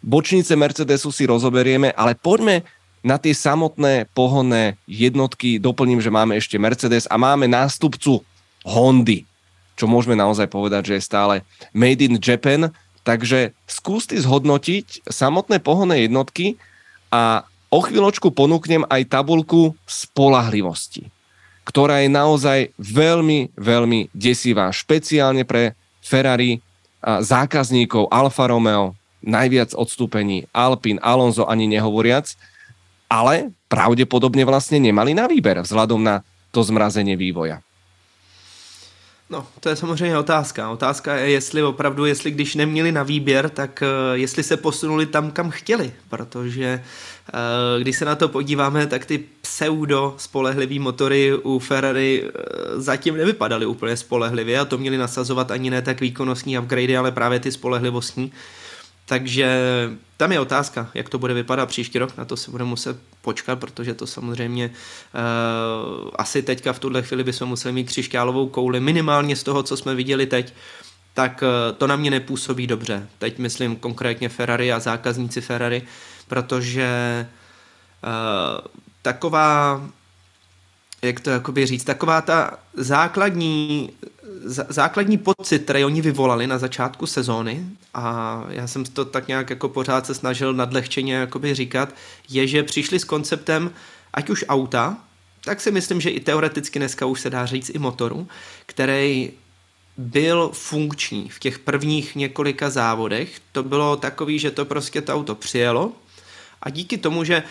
Bočnice 0.00 0.56
Mercedesu 0.56 1.12
si 1.12 1.28
rozoberieme, 1.28 1.92
ale 1.92 2.16
poďme 2.16 2.64
na 3.00 3.16
tie 3.16 3.32
samotné 3.32 4.08
pohonné 4.12 4.76
jednotky. 4.84 5.56
Doplním, 5.60 6.00
že 6.00 6.12
máme 6.12 6.36
ešte 6.36 6.60
Mercedes 6.60 7.08
a 7.08 7.16
máme 7.16 7.48
nástupcu 7.48 8.24
Hondy, 8.64 9.24
čo 9.76 9.88
môžeme 9.88 10.16
naozaj 10.16 10.52
povedať, 10.52 10.92
že 10.92 10.94
je 11.00 11.08
stále 11.08 11.34
made 11.72 12.04
in 12.04 12.20
Japan. 12.20 12.72
Takže 13.00 13.56
skúste 13.64 14.20
zhodnotiť 14.20 15.08
samotné 15.08 15.64
pohonné 15.64 16.04
jednotky 16.04 16.60
a 17.08 17.48
o 17.72 17.80
chvíľočku 17.80 18.28
ponúknem 18.36 18.84
aj 18.92 19.08
tabulku 19.08 19.72
spolahlivosti, 19.88 21.08
ktorá 21.64 22.04
je 22.04 22.12
naozaj 22.12 22.58
veľmi, 22.76 23.56
veľmi 23.56 24.12
desivá, 24.12 24.68
špeciálne 24.68 25.48
pre 25.48 25.72
Ferrari, 26.04 26.60
zákazníkov 27.00 28.12
Alfa 28.12 28.52
Romeo, 28.52 28.92
najviac 29.22 29.74
odstúpení 29.74 30.48
Alpin, 30.54 31.00
Alonso 31.02 31.48
ani 31.48 31.68
nehovoriac, 31.68 32.36
ale 33.10 33.50
pravdepodobne 33.68 34.44
vlastne 34.46 34.78
nemali 34.78 35.14
na 35.14 35.26
výber 35.26 35.60
vzhľadom 35.62 36.00
na 36.02 36.22
to 36.50 36.62
zmrazenie 36.62 37.14
vývoja. 37.14 37.62
No, 39.30 39.46
to 39.60 39.68
je 39.68 39.76
samozřejmě 39.76 40.18
otázka. 40.18 40.70
Otázka 40.70 41.16
je, 41.16 41.30
jestli 41.30 41.62
opravdu, 41.62 42.04
jestli 42.04 42.30
když 42.30 42.54
neměli 42.54 42.92
na 42.92 43.02
výběr, 43.02 43.48
tak 43.48 43.82
uh, 43.82 44.18
jestli 44.18 44.42
se 44.42 44.56
posunuli 44.56 45.06
tam, 45.06 45.30
kam 45.30 45.50
chtěli, 45.50 45.92
protože 46.08 46.82
uh, 47.34 47.82
když 47.82 47.96
se 47.96 48.04
na 48.04 48.14
to 48.14 48.28
podíváme, 48.28 48.86
tak 48.86 49.06
ty 49.06 49.24
pseudo 49.40 50.14
spolehlivý 50.18 50.78
motory 50.78 51.34
u 51.42 51.58
Ferrari 51.58 52.22
uh, 52.22 52.30
zatím 52.82 53.16
nevypadaly 53.16 53.66
úplně 53.66 53.96
spolehlivě 53.96 54.58
a 54.58 54.64
to 54.64 54.78
měli 54.78 54.98
nasazovat 54.98 55.50
ani 55.50 55.70
ne 55.70 55.82
tak 55.82 56.00
výkonnostní 56.00 56.58
upgradey, 56.58 56.96
ale 56.96 57.12
právě 57.12 57.40
ty 57.40 57.52
spolehlivostní. 57.52 58.32
Takže 59.10 59.50
tam 60.16 60.32
je 60.32 60.40
otázka, 60.40 60.90
jak 60.94 61.08
to 61.08 61.18
bude 61.18 61.34
vypadat 61.34 61.66
příští 61.66 61.98
rok, 61.98 62.16
na 62.16 62.24
to 62.24 62.36
se 62.36 62.50
budeme 62.50 62.70
muset 62.70 62.96
počkat, 63.20 63.58
protože 63.58 63.94
to 63.94 64.06
samozřejmě 64.06 64.70
uh, 64.70 66.10
asi 66.14 66.42
teďka 66.42 66.72
v 66.72 66.78
tuhle 66.78 67.02
chvíli 67.02 67.24
bychom 67.24 67.48
museli 67.48 67.72
mít 67.72 67.84
křišťálovou 67.84 68.48
kouli, 68.48 68.80
minimálně 68.80 69.36
z 69.36 69.42
toho, 69.42 69.62
co 69.62 69.76
jsme 69.76 69.94
viděli 69.94 70.26
teď, 70.26 70.54
tak 71.14 71.42
uh, 71.42 71.76
to 71.76 71.86
na 71.86 71.96
mě 71.96 72.10
nepůsobí 72.10 72.66
dobře. 72.66 73.08
Teď 73.18 73.38
myslím 73.38 73.76
konkrétně 73.76 74.28
Ferrari 74.28 74.72
a 74.72 74.78
zákazníci 74.78 75.40
Ferrari, 75.40 75.82
protože 76.28 77.26
uh, 78.04 78.68
taková 79.02 79.82
jak 81.02 81.20
to 81.20 81.30
jakoby 81.30 81.66
říct, 81.66 81.84
taková 81.84 82.20
ta 82.20 82.58
základní, 82.74 83.90
základní 84.68 85.18
pocit, 85.18 85.58
který 85.58 85.84
oni 85.84 86.02
vyvolali 86.02 86.46
na 86.46 86.58
začátku 86.58 87.06
sezóny 87.06 87.64
a 87.94 88.44
já 88.48 88.66
jsem 88.66 88.84
to 88.84 89.04
tak 89.04 89.28
nějak 89.28 89.50
jako 89.50 89.68
pořád 89.68 90.06
se 90.06 90.14
snažil 90.14 90.52
nadlehčeně 90.52 91.14
jakoby 91.14 91.54
říkat, 91.54 91.94
je, 92.28 92.46
že 92.46 92.62
přišli 92.62 92.98
s 92.98 93.04
konceptem 93.04 93.70
ať 94.14 94.30
už 94.30 94.44
auta, 94.48 94.96
tak 95.44 95.60
si 95.60 95.70
myslím, 95.70 96.00
že 96.00 96.10
i 96.10 96.20
teoreticky 96.20 96.78
dneska 96.78 97.06
už 97.06 97.20
se 97.20 97.30
dá 97.30 97.46
říct 97.46 97.70
i 97.74 97.78
motoru, 97.78 98.28
který 98.66 99.30
byl 99.96 100.50
funkční 100.52 101.28
v 101.28 101.38
těch 101.38 101.58
prvních 101.58 102.16
několika 102.16 102.70
závodech. 102.70 103.40
To 103.52 103.62
bylo 103.62 103.96
takový, 103.96 104.38
že 104.38 104.50
to 104.50 104.64
prostě 104.64 105.00
to 105.00 105.14
auto 105.14 105.34
přijelo 105.34 105.92
a 106.62 106.70
díky 106.70 106.98
tomu, 106.98 107.24
že 107.24 107.42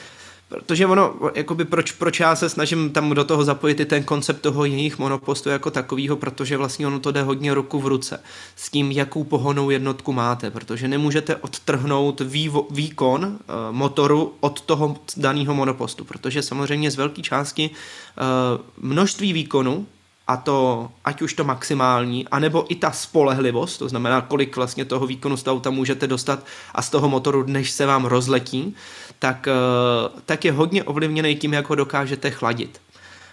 Protože 0.50 0.86
ono, 0.86 1.14
jakoby 1.36 1.66
proč, 1.66 1.92
proč 1.92 2.20
já 2.20 2.36
se 2.36 2.50
snažím 2.50 2.90
tam 2.90 3.10
do 3.10 3.24
toho 3.24 3.44
zapojit 3.44 3.80
i 3.80 3.86
ten 3.86 4.04
koncept 4.04 4.42
toho 4.42 4.66
jejich 4.66 5.00
monopostu 5.00 5.50
jako 5.50 5.72
takového, 5.72 6.16
protože 6.16 6.58
vlastně 6.58 6.88
ono 6.88 7.00
to 7.00 7.12
jde 7.12 7.22
hodně 7.22 7.54
ruku 7.54 7.80
v 7.80 7.88
ruce 7.88 8.24
s 8.56 8.70
tím, 8.70 8.92
jakou 8.92 9.24
pohonou 9.24 9.70
jednotku 9.70 10.14
máte, 10.14 10.52
protože 10.52 10.88
nemůžete 10.88 11.36
odtrhnout 11.36 12.22
vývo, 12.22 12.68
výkon 12.72 13.26
uh, 13.26 13.36
motoru 13.72 14.34
od 14.40 14.62
toho 14.62 14.98
daného 15.18 15.54
monopostu, 15.54 16.06
protože 16.06 16.42
samozřejmě 16.42 16.92
z 16.92 16.96
velké 16.96 17.22
části 17.22 17.70
uh, 17.70 18.90
množství 18.90 19.34
výkonu 19.34 19.86
a 20.30 20.38
to, 20.38 20.90
ať 21.06 21.22
už 21.22 21.34
to 21.34 21.44
maximální, 21.44 22.28
anebo 22.28 22.66
i 22.70 22.76
ta 22.76 22.92
spolehlivost, 22.92 23.80
to 23.80 23.90
znamená, 23.90 24.22
kolik 24.22 24.56
vlastně 24.56 24.86
toho 24.86 25.08
výkonu 25.08 25.38
z 25.38 25.48
auta 25.48 25.70
můžete 25.70 26.08
dostat 26.08 26.46
a 26.76 26.82
z 26.82 26.90
toho 26.90 27.10
motoru, 27.10 27.44
než 27.48 27.72
se 27.72 27.86
vám 27.86 28.06
rozletí, 28.06 28.76
tak, 29.20 29.48
eh, 29.48 30.22
tak 30.26 30.46
je 30.46 30.52
hodně 30.52 30.84
ovlivněný 30.84 31.36
tím, 31.36 31.54
jak 31.54 31.70
ho 31.70 31.76
dokážete 31.76 32.32
chladit. 32.32 32.80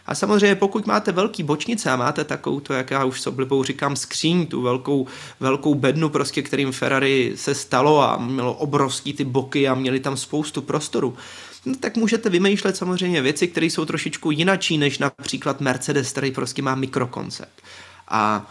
A 0.06 0.14
samozřejmě 0.14 0.54
pokud 0.54 0.86
máte 0.86 1.12
velký 1.12 1.42
bočnice 1.42 1.90
a 1.90 1.96
máte 1.96 2.24
takovou 2.24 2.60
to, 2.60 2.72
jak 2.72 2.90
já 2.90 3.04
už 3.04 3.20
s 3.20 3.26
oblibou 3.26 3.64
říkám, 3.64 3.96
skříň, 3.96 4.46
tu 4.46 4.62
velkou, 4.62 5.06
velkou 5.40 5.74
bednu, 5.74 6.08
prostě, 6.08 6.42
kterým 6.42 6.72
Ferrari 6.72 7.32
se 7.34 7.54
stalo 7.54 8.02
a 8.02 8.16
mělo 8.16 8.54
obrovský 8.54 9.12
ty 9.12 9.24
boky 9.24 9.68
a 9.68 9.74
měli 9.74 10.00
tam 10.00 10.16
spoustu 10.16 10.62
prostoru, 10.62 11.16
no, 11.66 11.74
tak 11.80 11.96
můžete 11.96 12.30
vymýšlet 12.30 12.76
samozřejmě 12.76 13.22
věci, 13.22 13.48
které 13.48 13.66
jsou 13.66 13.84
trošičku 13.84 14.30
jinačí 14.30 14.78
než 14.78 14.98
například 14.98 15.60
Mercedes, 15.60 16.12
který 16.12 16.30
prostě 16.30 16.62
má 16.62 16.74
mikrokoncept. 16.74 17.62
A 18.08 18.50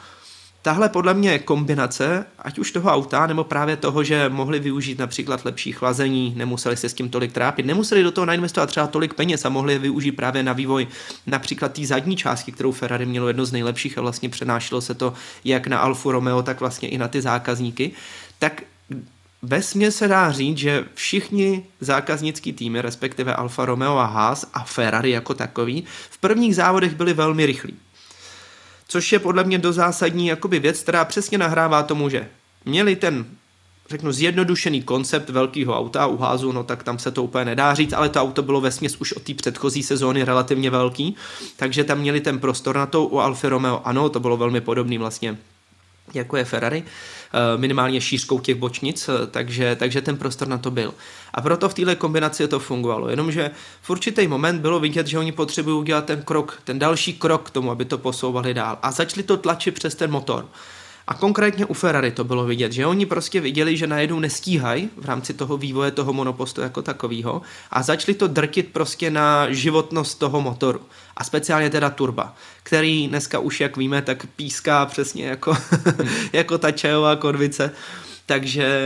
tahle 0.65 0.89
podle 0.89 1.13
mě 1.13 1.39
kombinace, 1.39 2.25
ať 2.39 2.59
už 2.59 2.71
toho 2.71 2.89
auta, 2.89 3.27
nebo 3.27 3.43
právě 3.43 3.77
toho, 3.77 4.03
že 4.03 4.29
mohli 4.29 4.59
využít 4.59 4.99
například 4.99 5.45
lepší 5.45 5.71
chlazení, 5.71 6.33
nemuseli 6.37 6.77
se 6.77 6.89
s 6.89 6.93
tím 6.93 7.09
tolik 7.09 7.31
trápit, 7.31 7.65
nemuseli 7.65 8.03
do 8.03 8.11
toho 8.11 8.25
nainvestovat 8.25 8.69
třeba 8.69 8.87
tolik 8.87 9.13
peněz 9.13 9.45
a 9.45 9.49
mohli 9.49 9.73
je 9.73 9.79
využít 9.79 10.11
právě 10.11 10.43
na 10.43 10.53
vývoj 10.53 10.87
například 11.27 11.73
té 11.73 11.85
zadní 11.85 12.15
částky, 12.17 12.51
kterou 12.51 12.71
Ferrari 12.71 13.05
mělo 13.05 13.27
jedno 13.27 13.45
z 13.45 13.51
nejlepších 13.51 13.97
a 13.97 14.01
vlastně 14.01 14.29
přenášelo 14.29 14.81
se 14.81 14.93
to 14.93 15.13
jak 15.43 15.67
na 15.67 15.79
Alfa 15.79 16.11
Romeo, 16.11 16.41
tak 16.41 16.59
vlastně 16.59 16.89
i 16.89 16.97
na 16.97 17.07
ty 17.07 17.21
zákazníky, 17.21 17.91
tak 18.39 18.63
Vesmě 19.41 19.91
se 19.91 20.07
dá 20.07 20.31
říct, 20.31 20.57
že 20.57 20.85
všichni 20.93 21.65
zákaznický 21.79 22.53
týmy, 22.53 22.81
respektive 22.81 23.35
Alfa 23.35 23.65
Romeo 23.65 23.97
a 23.97 24.05
Haas 24.05 24.45
a 24.53 24.63
Ferrari 24.63 25.11
jako 25.11 25.33
takový, 25.33 25.83
v 26.09 26.17
prvních 26.17 26.55
závodech 26.55 26.95
byli 26.95 27.13
velmi 27.13 27.45
rychlí 27.45 27.73
což 28.87 29.11
je 29.11 29.19
podle 29.19 29.43
mě 29.43 29.57
do 29.57 29.73
zásadní 29.73 30.27
jakoby 30.27 30.59
věc, 30.59 30.79
která 30.79 31.05
přesně 31.05 31.37
nahrává 31.37 31.83
tomu, 31.83 32.09
že 32.09 32.27
měli 32.65 32.95
ten 32.95 33.25
řeknu, 33.89 34.11
zjednodušený 34.11 34.81
koncept 34.81 35.29
velkého 35.29 35.77
auta 35.77 36.07
u 36.07 36.17
házu, 36.17 36.51
no 36.51 36.63
tak 36.63 36.83
tam 36.83 36.99
se 36.99 37.11
to 37.11 37.23
úplně 37.23 37.45
nedá 37.45 37.73
říct, 37.73 37.93
ale 37.93 38.09
to 38.09 38.21
auto 38.21 38.41
bylo 38.41 38.61
vesměs 38.61 38.95
už 38.95 39.13
od 39.13 39.23
té 39.23 39.33
předchozí 39.33 39.83
sezóny 39.83 40.23
relativně 40.23 40.69
velký, 40.69 41.15
takže 41.55 41.83
tam 41.83 41.99
měli 41.99 42.21
ten 42.21 42.39
prostor 42.39 42.75
na 42.75 42.85
to 42.85 43.05
u 43.05 43.19
Alfa 43.19 43.49
Romeo, 43.49 43.81
ano, 43.83 44.09
to 44.09 44.19
bylo 44.19 44.37
velmi 44.37 44.61
podobný 44.61 44.97
vlastně 44.97 45.37
jako 46.13 46.37
je 46.37 46.45
Ferrari, 46.45 46.83
minimálně 47.57 48.01
šířkou 48.01 48.39
těch 48.39 48.55
bočnic, 48.55 49.09
eh, 49.09 49.27
takže, 49.27 49.75
takže 49.75 50.01
ten 50.01 50.17
prostor 50.17 50.47
na 50.47 50.57
to 50.57 50.71
byl. 50.71 50.93
A 51.33 51.41
proto 51.41 51.69
v 51.69 51.73
této 51.73 51.95
kombinaci 51.95 52.47
to 52.47 52.59
fungovalo. 52.59 53.09
Jenomže 53.09 53.51
v 53.81 53.89
určitý 53.89 54.27
moment 54.27 54.61
bylo 54.61 54.79
vidět, 54.79 55.07
že 55.07 55.19
oni 55.19 55.31
potřebují 55.31 55.77
udělat 55.77 56.05
ten 56.05 56.21
krok, 56.21 56.61
ten 56.63 56.79
další 56.79 57.13
krok 57.13 57.47
k 57.47 57.49
tomu, 57.49 57.71
aby 57.71 57.85
to 57.85 57.97
posouvali 57.97 58.53
dál. 58.53 58.77
A 58.81 58.91
začali 58.91 59.23
to 59.23 59.37
tlačit 59.37 59.75
přes 59.75 59.95
ten 59.95 60.11
motor. 60.11 60.45
A 61.07 61.13
konkrétně 61.13 61.65
u 61.65 61.73
Ferrari 61.73 62.11
to 62.11 62.23
bylo 62.23 62.45
vidět, 62.45 62.71
že 62.71 62.85
oni 62.85 63.05
prostě 63.05 63.41
viděli, 63.41 63.77
že 63.77 63.87
najednou 63.87 64.19
nestíhají 64.19 64.89
v 64.97 65.05
rámci 65.05 65.33
toho 65.33 65.57
vývoje 65.57 65.91
toho 65.91 66.13
monopostu 66.13 66.61
jako 66.61 66.81
takového 66.81 67.41
a 67.71 67.83
začali 67.83 68.15
to 68.15 68.27
drtit 68.27 68.73
prostě 68.73 69.11
na 69.11 69.51
životnost 69.51 70.19
toho 70.19 70.41
motoru. 70.41 70.81
A 71.17 71.23
speciálně 71.23 71.69
teda 71.69 71.89
turba, 71.89 72.35
který 72.63 73.07
dneska 73.07 73.39
už, 73.39 73.59
jak 73.59 73.77
víme, 73.77 74.01
tak 74.01 74.25
píská 74.35 74.85
přesně 74.85 75.25
jako, 75.25 75.57
jako 76.33 76.57
ta 76.57 76.71
čajová 76.71 77.15
korvice. 77.15 77.71
Takže 78.25 78.79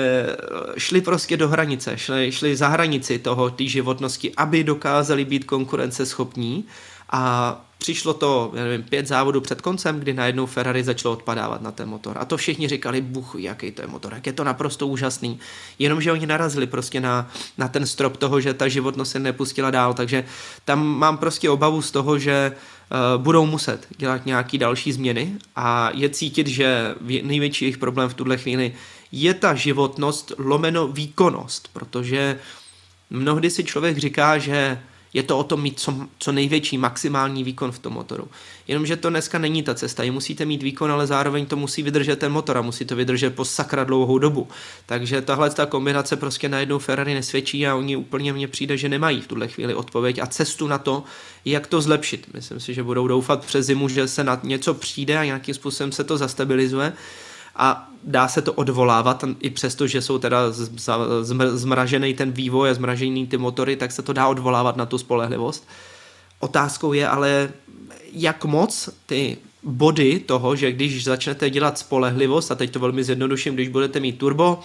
šli 0.78 1.01
prostě 1.01 1.38
do 1.38 1.49
hranice, 1.49 1.97
šli, 1.97 2.32
šli 2.32 2.55
za 2.55 2.67
hranici 2.67 3.20
toho, 3.20 3.49
té 3.49 3.63
životnosti, 3.63 4.32
aby 4.38 4.63
dokázali 4.63 5.26
být 5.26 5.43
konkurenceschopní 5.43 6.65
a 7.11 7.65
přišlo 7.80 8.13
to, 8.13 8.51
já 8.53 8.63
nevím, 8.63 8.84
pět 8.84 9.07
závodů 9.07 9.41
před 9.41 9.61
koncem, 9.61 9.99
kdy 9.99 10.13
najednou 10.13 10.45
Ferrari 10.45 10.84
začalo 10.84 11.13
odpadávat 11.13 11.61
na 11.61 11.71
ten 11.71 11.89
motor. 11.89 12.17
A 12.19 12.25
to 12.25 12.38
všichni 12.38 12.67
říkali, 12.67 13.01
buch, 13.01 13.36
jaký 13.38 13.71
to 13.71 13.82
je 13.82 13.88
motor, 13.88 14.13
jak 14.13 14.27
je 14.27 14.34
to 14.34 14.43
naprosto 14.43 14.88
úžasný. 14.88 15.39
Jenomže 15.80 16.11
oni 16.11 16.27
narazili 16.27 16.67
prostě 16.67 17.01
na, 17.01 17.32
na 17.57 17.67
ten 17.67 17.86
strop 17.86 18.17
toho, 18.17 18.41
že 18.41 18.53
ta 18.53 18.67
životnost 18.67 19.11
se 19.11 19.19
nepustila 19.19 19.71
dál, 19.71 19.93
takže 19.93 20.23
tam 20.65 20.88
mám 20.88 21.17
prostě 21.17 21.49
obavu 21.49 21.82
z 21.82 21.91
toho, 21.91 22.19
že 22.19 22.51
uh, 22.51 23.21
budou 23.23 23.45
muset 23.45 23.88
dělat 23.97 24.25
nějaký 24.25 24.57
další 24.57 24.91
změny 24.91 25.34
a 25.55 25.91
je 25.93 26.09
cítit, 26.09 26.47
že 26.47 26.95
největší 27.23 27.65
jejich 27.65 27.77
problém 27.77 28.09
v 28.09 28.13
tuhle 28.13 28.38
chvíli 28.38 28.73
je 29.11 29.34
ta 29.34 29.55
životnost 29.55 30.32
lomeno 30.38 30.88
výkonnost, 30.88 31.69
protože 31.73 32.39
mnohdy 33.09 33.49
si 33.49 33.63
člověk 33.63 33.97
říká, 33.97 34.38
že 34.38 34.80
je 35.14 35.24
to 35.24 35.38
o 35.38 35.43
tom 35.43 35.62
mít 35.62 35.80
co, 35.80 36.07
co 36.20 36.32
největší 36.32 36.78
maximální 36.78 37.43
výkon 37.43 37.72
v 37.72 37.80
tom 37.80 37.93
motoru. 37.93 38.28
Jenomže 38.68 38.95
to 38.95 39.10
dneska 39.10 39.39
není 39.39 39.64
ta 39.64 39.76
cesta. 39.76 40.03
I 40.03 40.12
musíte 40.12 40.45
mít 40.45 40.64
výkon, 40.64 40.91
ale 40.91 41.07
zároveň 41.07 41.45
to 41.45 41.55
musí 41.55 41.84
vydržet 41.84 42.20
ten 42.20 42.32
motor 42.32 42.57
a 42.57 42.62
musí 42.62 42.86
to 42.86 42.95
vydržet 42.95 43.36
po 43.36 43.45
sakra 43.45 43.84
dlouhou 43.84 44.18
dobu. 44.18 44.47
Takže 44.86 45.22
tahle 45.22 45.49
ta 45.49 45.66
kombinace 45.66 46.16
prostě 46.16 46.49
najednou 46.49 46.80
Ferrari 46.80 47.14
nesvědčí 47.14 47.68
a 47.68 47.76
oni 47.76 47.95
úplně 47.95 48.34
mně 48.34 48.47
přijde, 48.47 48.78
že 48.78 48.89
nemají 48.89 49.22
v 49.22 49.28
tuhle 49.28 49.47
chvíli 49.47 49.74
odpověď 49.74 50.20
a 50.20 50.28
cestu 50.28 50.68
na 50.68 50.78
to, 50.78 51.03
jak 51.45 51.68
to 51.68 51.82
zlepšit. 51.82 52.28
Myslím 52.34 52.60
si, 52.60 52.74
že 52.74 52.84
budou 52.84 53.07
doufat 53.07 53.45
přes 53.45 53.66
zimu, 53.66 53.89
že 53.89 54.07
se 54.07 54.24
na 54.24 54.39
něco 54.43 54.74
přijde 54.74 55.18
a 55.18 55.26
nějakým 55.26 55.55
způsobem 55.55 55.91
se 55.91 56.03
to 56.03 56.18
zastabilizuje 56.18 56.93
a 57.60 57.89
dá 58.03 58.28
se 58.28 58.41
to 58.41 58.53
odvolávat, 58.53 59.24
i 59.39 59.49
přesto, 59.49 59.88
že 59.88 60.01
jsou 60.01 60.18
teda 60.18 60.39
zmražený 61.53 62.14
ten 62.14 62.32
vývoj 62.32 62.70
a 62.70 62.74
zmražený 62.74 63.28
ty 63.28 63.38
motory, 63.38 63.76
tak 63.76 63.91
se 63.91 64.01
to 64.01 64.14
dá 64.14 64.28
odvolávat 64.28 64.78
na 64.78 64.86
tu 64.86 64.97
spolehlivost. 64.97 65.68
Otázkou 66.39 66.93
je 66.93 67.07
ale, 67.07 67.49
jak 68.14 68.45
moc 68.45 68.89
ty 69.05 69.38
body 69.64 70.20
toho, 70.20 70.55
že 70.55 70.72
když 70.72 71.03
začnete 71.03 71.49
dělat 71.49 71.78
spolehlivost, 71.78 72.51
a 72.51 72.55
teď 72.55 72.72
to 72.72 72.80
velmi 72.80 73.03
zjednoduším, 73.03 73.53
když 73.53 73.70
budete 73.70 73.99
mít 73.99 74.18
turbo, 74.18 74.60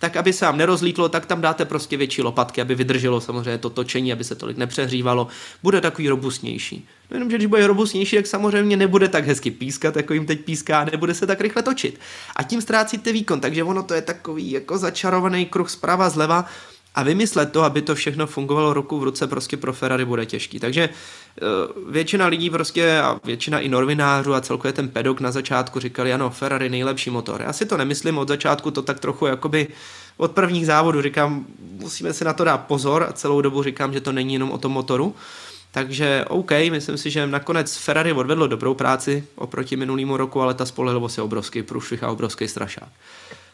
tak 0.00 0.16
aby 0.16 0.32
se 0.32 0.44
vám 0.44 0.58
nerozlítlo, 0.58 1.08
tak 1.08 1.26
tam 1.26 1.40
dáte 1.40 1.64
prostě 1.64 1.96
větší 1.96 2.22
lopatky, 2.22 2.60
aby 2.60 2.74
vydrželo 2.74 3.20
samozřejmě 3.20 3.58
to 3.58 3.70
točení, 3.70 4.12
aby 4.12 4.24
se 4.24 4.34
tolik 4.34 4.56
nepřehřívalo. 4.56 5.28
Bude 5.62 5.80
takový 5.80 6.08
robustnější. 6.08 6.88
No 7.10 7.16
jenom, 7.16 7.30
že 7.30 7.36
když 7.36 7.46
bude 7.46 7.66
robustnější, 7.66 8.16
tak 8.16 8.26
samozřejmě 8.26 8.76
nebude 8.76 9.08
tak 9.08 9.26
hezky 9.26 9.50
pískat, 9.50 9.96
jako 9.96 10.14
jim 10.14 10.26
teď 10.26 10.40
píská, 10.40 10.84
nebude 10.84 11.14
se 11.14 11.26
tak 11.26 11.40
rychle 11.40 11.62
točit. 11.62 12.00
A 12.36 12.42
tím 12.42 12.60
ztrácíte 12.60 13.12
výkon, 13.12 13.40
takže 13.40 13.64
ono 13.64 13.82
to 13.82 13.94
je 13.94 14.02
takový 14.02 14.50
jako 14.50 14.78
začarovaný 14.78 15.46
kruh 15.46 15.70
zprava 15.70 16.08
zleva, 16.08 16.44
a 16.94 17.02
vymyslet 17.02 17.52
to, 17.52 17.62
aby 17.62 17.82
to 17.82 17.94
všechno 17.94 18.26
fungovalo 18.26 18.74
ruku 18.74 18.98
v 18.98 19.04
ruce, 19.04 19.26
prostě 19.26 19.56
pro 19.56 19.72
Ferrari 19.72 20.04
bude 20.04 20.26
těžký. 20.26 20.60
Takže 20.60 20.88
eh, 20.88 21.42
většina 21.90 22.26
lidí 22.26 22.50
prostě 22.50 22.98
a 22.98 23.20
většina 23.24 23.60
i 23.60 23.68
norvinářů 23.68 24.34
a 24.34 24.40
celkově 24.40 24.72
ten 24.72 24.88
pedok 24.88 25.20
na 25.20 25.30
začátku 25.30 25.80
říkali, 25.80 26.12
ano, 26.12 26.30
Ferrari 26.30 26.68
nejlepší 26.68 27.10
motor. 27.10 27.42
Já 27.42 27.52
si 27.52 27.66
to 27.66 27.76
nemyslím, 27.76 28.18
od 28.18 28.28
začátku 28.28 28.70
to 28.70 28.82
tak 28.82 29.00
trochu 29.00 29.26
jakoby 29.26 29.68
od 30.16 30.32
prvních 30.32 30.66
závodů 30.66 31.02
říkám, 31.02 31.46
musíme 31.60 32.12
si 32.12 32.24
na 32.24 32.32
to 32.32 32.44
dát 32.44 32.58
pozor 32.58 33.06
a 33.08 33.12
celou 33.12 33.40
dobu 33.40 33.62
říkám, 33.62 33.92
že 33.92 34.00
to 34.00 34.12
není 34.12 34.32
jenom 34.32 34.50
o 34.50 34.58
tom 34.58 34.72
motoru. 34.72 35.14
Takže 35.72 36.24
OK, 36.28 36.50
myslím 36.70 36.98
si, 36.98 37.10
že 37.10 37.26
nakonec 37.26 37.76
Ferrari 37.76 38.12
odvedlo 38.12 38.46
dobrou 38.46 38.74
práci 38.74 39.24
oproti 39.34 39.76
minulýmu 39.76 40.16
roku, 40.16 40.40
ale 40.40 40.54
ta 40.54 40.66
spolehlivost 40.66 41.18
je 41.18 41.24
obrovský 41.24 41.62
průšvih 41.62 42.04
a 42.04 42.10
obrovský 42.10 42.48
strašák. 42.48 42.88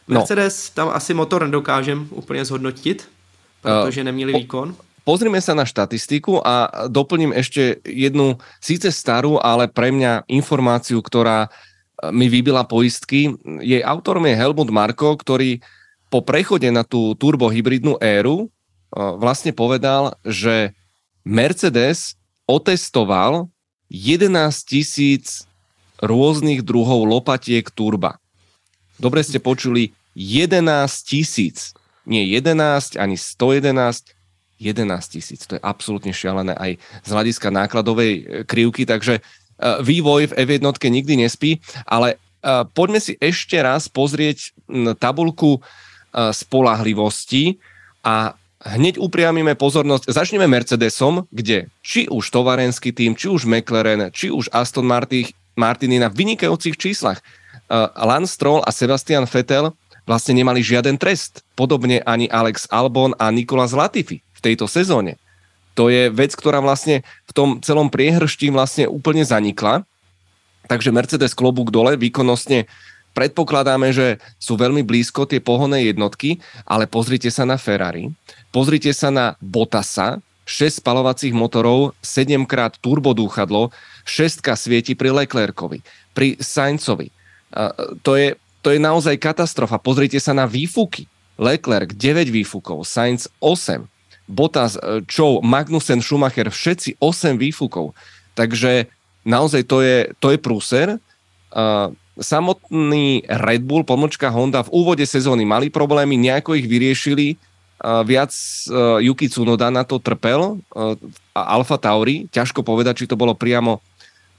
No. 0.08 0.14
Mercedes, 0.14 0.70
tam 0.70 0.88
asi 0.88 1.14
motor 1.14 1.44
nedokážem 1.44 2.08
úplně 2.10 2.44
zhodnotit, 2.44 3.08
protože 3.66 4.04
neměli 4.04 4.32
výkon. 4.32 4.76
Pozrime 5.06 5.38
sa 5.38 5.54
na 5.54 5.62
štatistiku 5.62 6.42
a 6.42 6.66
doplním 6.90 7.30
ešte 7.30 7.78
jednu, 7.86 8.42
síce 8.58 8.90
starú, 8.90 9.38
ale 9.38 9.70
pre 9.70 9.94
mňa 9.94 10.26
informáciu, 10.26 10.98
ktorá 10.98 11.46
e, 11.46 11.48
mi 12.10 12.26
vybila 12.26 12.66
poistky. 12.66 13.30
Jej 13.62 13.86
autorom 13.86 14.26
je 14.26 14.34
Helmut 14.34 14.66
Marko, 14.66 15.14
ktorý 15.14 15.62
po 16.10 16.26
prechode 16.26 16.66
na 16.74 16.82
tú 16.82 17.14
turbohybridnú 17.22 18.02
éru 18.02 18.36
e, 18.42 18.46
vlastne 18.98 19.54
povedal, 19.54 20.18
že 20.26 20.74
Mercedes 21.22 22.18
otestoval 22.50 23.46
11 23.86 24.26
tisíc 24.66 25.46
rôznych 26.02 26.66
druhov 26.66 27.06
lopatiek 27.06 27.62
turba. 27.70 28.18
Dobre 28.98 29.22
ste 29.22 29.38
počuli, 29.38 29.94
11 30.18 30.66
tisíc 31.06 31.78
nie 32.06 32.24
11, 32.30 32.96
ani 32.96 33.18
111, 33.18 34.16
11 34.58 35.12
tisíc. 35.12 35.44
To 35.46 35.58
je 35.58 35.62
absolútne 35.62 36.14
šialené 36.16 36.56
aj 36.56 36.80
z 37.04 37.10
hľadiska 37.12 37.52
nákladovej 37.52 38.12
e, 38.12 38.22
krivky, 38.48 38.88
takže 38.88 39.20
e, 39.20 39.22
vývoj 39.84 40.32
v 40.32 40.36
F1 40.48 40.64
nikdy 40.64 41.14
nespí, 41.20 41.60
ale 41.84 42.16
e, 42.40 42.64
poďme 42.72 43.00
si 43.02 43.20
ešte 43.20 43.60
raz 43.60 43.90
pozrieť 43.92 44.56
tabulku 44.98 45.60
spolahlivosti 46.16 47.60
a 48.00 48.32
hneď 48.64 48.96
upriamime 48.96 49.52
pozornosť. 49.52 50.08
Začneme 50.08 50.48
Mercedesom, 50.48 51.28
kde 51.28 51.68
či 51.84 52.08
už 52.08 52.32
tovarenský 52.32 52.96
tým, 52.96 53.12
či 53.12 53.28
už 53.28 53.44
McLaren, 53.44 54.08
či 54.16 54.32
už 54.32 54.48
Aston 54.48 54.88
Martin, 54.88 55.28
Martiny 55.60 56.00
na 56.00 56.08
vynikajúcich 56.08 56.80
číslach. 56.80 57.20
Lance 58.00 58.32
Stroll 58.32 58.64
a 58.64 58.72
Sebastian 58.72 59.28
Vettel 59.28 59.76
vlastne 60.06 60.38
nemali 60.38 60.62
žiaden 60.62 60.96
trest. 60.96 61.42
Podobne 61.58 62.00
ani 62.06 62.30
Alex 62.30 62.70
Albon 62.70 63.12
a 63.18 63.28
Nikolas 63.34 63.74
Latifi 63.74 64.22
v 64.22 64.40
tejto 64.40 64.70
sezóne. 64.70 65.18
To 65.76 65.92
je 65.92 66.08
vec, 66.08 66.32
ktorá 66.32 66.64
vlastne 66.64 67.04
v 67.28 67.32
tom 67.36 67.48
celom 67.60 67.92
priehršti 67.92 68.48
vlastne 68.48 68.88
úplne 68.88 69.26
zanikla. 69.26 69.84
Takže 70.70 70.94
Mercedes 70.94 71.36
klobúk 71.36 71.68
dole, 71.68 72.00
výkonnostne 72.00 72.64
predpokladáme, 73.12 73.92
že 73.92 74.20
sú 74.40 74.56
veľmi 74.56 74.84
blízko 74.84 75.28
tie 75.28 75.40
pohonné 75.40 75.88
jednotky, 75.88 76.40
ale 76.64 76.88
pozrite 76.88 77.28
sa 77.28 77.48
na 77.48 77.60
Ferrari, 77.60 78.12
pozrite 78.52 78.92
sa 78.92 79.08
na 79.12 79.36
Bottasa, 79.40 80.20
6 80.46 80.78
spalovacích 80.78 81.34
motorov, 81.34 81.96
7 82.04 82.46
krát 82.46 82.78
turbodúchadlo, 82.78 83.74
6 84.06 84.46
svieti 84.54 84.94
pri 84.94 85.10
Leclercovi, 85.10 85.82
pri 86.14 86.38
Sainzovi. 86.38 87.10
to 88.06 88.14
je 88.14 88.38
to 88.66 88.74
je 88.74 88.82
naozaj 88.82 89.22
katastrofa. 89.22 89.78
Pozrite 89.78 90.18
sa 90.18 90.34
na 90.34 90.42
výfuky. 90.42 91.06
Leclerc 91.38 91.94
9 91.94 92.34
výfukov, 92.34 92.82
Sainz 92.82 93.30
8, 93.38 93.86
Bottas, 94.26 94.74
Chow, 95.06 95.38
e, 95.38 95.44
Magnussen, 95.46 96.02
Schumacher, 96.02 96.50
všetci 96.50 96.98
8 96.98 97.38
výfukov. 97.38 97.94
Takže 98.34 98.90
naozaj 99.22 99.62
to 99.70 99.86
je, 99.86 100.10
to 100.18 100.34
je 100.34 100.38
prúser. 100.42 100.88
Uh, 101.52 101.94
samotný 102.18 103.22
Red 103.28 103.62
Bull, 103.62 103.86
pomočka 103.86 104.32
Honda 104.32 104.66
v 104.66 104.72
úvode 104.74 105.04
sezóny 105.06 105.46
mali 105.46 105.70
problémy, 105.70 106.18
nejako 106.18 106.58
ich 106.58 106.66
vyriešili. 106.66 107.38
Uh, 107.76 108.00
viac 108.02 108.32
Yuki 109.04 109.28
Tsunoda 109.28 109.68
na 109.68 109.84
to 109.84 110.00
trpel 110.00 110.58
a 111.36 111.40
Alfa 111.54 111.76
Tauri. 111.76 112.26
Ťažko 112.32 112.64
povedať, 112.64 113.04
či 113.04 113.08
to 113.08 113.14
bolo 113.14 113.36
priamo 113.36 113.84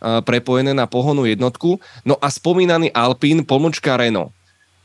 prepojené 0.02 0.74
na 0.74 0.86
pohonu 0.86 1.26
jednotku. 1.26 1.82
No 2.06 2.16
a 2.22 2.30
spomínaný 2.30 2.93
Alpine, 2.93 3.41
pomočka 3.41 3.98
Renault. 3.98 4.34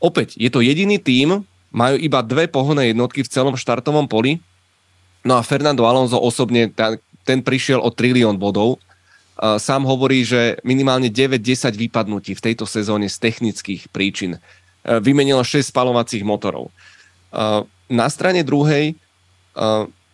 Opäť, 0.03 0.35
je 0.35 0.51
to 0.51 0.59
jediný 0.59 0.99
tím, 0.99 1.47
majú 1.73 1.95
iba 1.97 2.21
dve 2.21 2.45
pohonné 2.45 2.93
jednotky 2.93 3.25
v 3.25 3.31
celom 3.31 3.55
štartovom 3.57 4.05
poli. 4.05 4.43
No 5.23 5.39
a 5.39 5.41
Fernando 5.41 5.87
Alonso 5.87 6.19
osobne, 6.19 6.69
ten 7.23 7.39
prišiel 7.39 7.79
o 7.79 7.89
trilión 7.89 8.35
bodov. 8.35 8.83
Sám 9.39 9.87
hovorí, 9.87 10.21
že 10.21 10.61
minimálne 10.61 11.09
9-10 11.09 11.73
vypadnutí 11.73 12.37
v 12.37 12.43
tejto 12.43 12.69
sezóne 12.69 13.09
z 13.09 13.17
technických 13.17 13.89
príčin. 13.89 14.37
Vymenilo 14.83 15.41
6 15.41 15.71
spalovacích 15.71 16.21
motorov. 16.27 16.69
Na 17.87 18.07
strane 18.11 18.43
druhej 18.45 18.93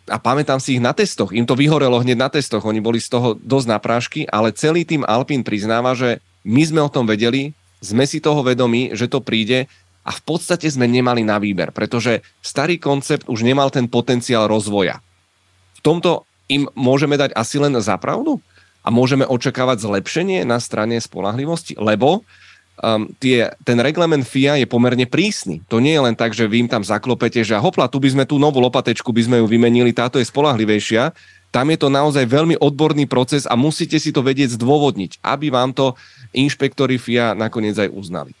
a 0.08 0.16
pamätám 0.16 0.62
si 0.62 0.78
ich 0.78 0.82
na 0.82 0.96
testoch. 0.96 1.34
Im 1.34 1.44
to 1.44 1.58
vyhorelo 1.58 2.00
hneď 2.00 2.18
na 2.18 2.28
testoch. 2.32 2.64
Oni 2.64 2.80
boli 2.80 3.02
z 3.02 3.12
toho 3.12 3.36
dosť 3.36 3.66
na 3.68 3.78
prášky, 3.78 4.24
ale 4.30 4.54
celý 4.56 4.88
tým 4.88 5.04
Alpín 5.04 5.44
priznáva, 5.44 5.92
že 5.92 6.24
my 6.46 6.62
sme 6.64 6.80
o 6.80 6.92
tom 6.92 7.04
vedeli, 7.04 7.52
sme 7.84 8.08
si 8.08 8.20
toho 8.20 8.40
vedomí, 8.40 8.92
že 8.96 9.08
to 9.08 9.20
príde 9.20 9.68
a 10.04 10.10
v 10.10 10.20
podstate 10.24 10.66
sme 10.68 10.88
nemali 10.88 11.20
na 11.20 11.36
výber, 11.36 11.70
pretože 11.76 12.24
starý 12.40 12.80
koncept 12.80 13.28
už 13.28 13.44
nemal 13.44 13.68
ten 13.68 13.86
potenciál 13.86 14.48
rozvoja. 14.48 15.04
V 15.76 15.80
tomto 15.84 16.24
im 16.48 16.66
môžeme 16.72 17.14
dať 17.20 17.36
asi 17.36 17.60
len 17.60 17.76
zapravdu 17.78 18.40
a 18.80 18.88
môžeme 18.88 19.28
očakávať 19.28 19.84
zlepšenie 19.84 20.42
na 20.48 20.56
strane 20.58 20.96
spolahlivosti, 20.98 21.76
lebo 21.76 22.24
um, 22.80 23.08
tie, 23.20 23.52
ten 23.64 23.78
reglement 23.80 24.24
FIA 24.24 24.56
je 24.56 24.66
pomerne 24.66 25.04
prísny. 25.04 25.60
To 25.68 25.78
nie 25.78 25.94
je 25.94 26.04
len 26.04 26.16
tak, 26.16 26.32
že 26.32 26.48
vy 26.48 26.66
im 26.66 26.70
tam 26.70 26.84
zaklopete, 26.84 27.44
že 27.44 27.56
hopla, 27.56 27.88
tu 27.92 28.00
by 28.00 28.08
sme 28.10 28.24
tú 28.24 28.40
novú 28.40 28.60
lopatečku 28.60 29.12
by 29.12 29.22
sme 29.28 29.36
ju 29.44 29.46
vymenili, 29.46 29.92
táto 29.92 30.16
je 30.18 30.26
spolahlivejšia. 30.26 31.12
Tam 31.50 31.66
je 31.66 31.78
to 31.82 31.90
naozaj 31.90 32.24
veľmi 32.30 32.56
odborný 32.62 33.10
proces 33.10 33.42
a 33.44 33.58
musíte 33.58 33.98
si 33.98 34.14
to 34.14 34.22
vedieť 34.22 34.54
zdôvodniť, 34.54 35.18
aby 35.22 35.50
vám 35.50 35.74
to 35.74 35.98
inšpektory 36.30 36.96
FIA 36.96 37.34
nakoniec 37.34 37.74
aj 37.78 37.90
uznali. 37.90 38.32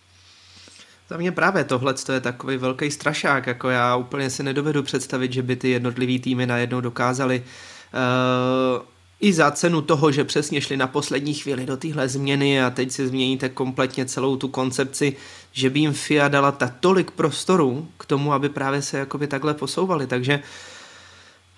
Za 1.10 1.16
mě 1.16 1.32
právě 1.32 1.64
tohle 1.64 1.94
je 2.12 2.20
takový 2.20 2.56
velký 2.56 2.90
strašák, 2.90 3.46
jako 3.46 3.70
já 3.70 3.96
úplně 3.96 4.30
si 4.30 4.42
nedovedu 4.42 4.82
představit, 4.82 5.32
že 5.32 5.42
by 5.42 5.56
ty 5.56 5.70
jednotlivý 5.70 6.18
týmy 6.18 6.46
najednou 6.46 6.80
dokázali 6.80 7.42
uh, 7.42 8.82
i 9.20 9.32
za 9.32 9.50
cenu 9.50 9.82
toho, 9.82 10.12
že 10.12 10.24
přesně 10.24 10.60
šli 10.60 10.76
na 10.76 10.86
poslední 10.86 11.34
chvíli 11.34 11.66
do 11.66 11.76
téhle 11.76 12.08
změny 12.08 12.62
a 12.62 12.70
teď 12.70 12.90
si 12.90 13.08
změníte 13.08 13.48
kompletně 13.48 14.06
celou 14.06 14.36
tu 14.36 14.48
koncepci, 14.48 15.16
že 15.52 15.70
by 15.70 15.80
jim 15.80 15.92
FIA 15.92 16.28
dala 16.28 16.52
tak 16.52 16.74
tolik 16.80 17.10
prostoru 17.10 17.88
k 17.98 18.06
tomu, 18.06 18.32
aby 18.32 18.48
právě 18.48 18.82
se 18.82 18.98
jakoby 18.98 19.26
takhle 19.26 19.54
posouvali, 19.54 20.06
takže 20.06 20.42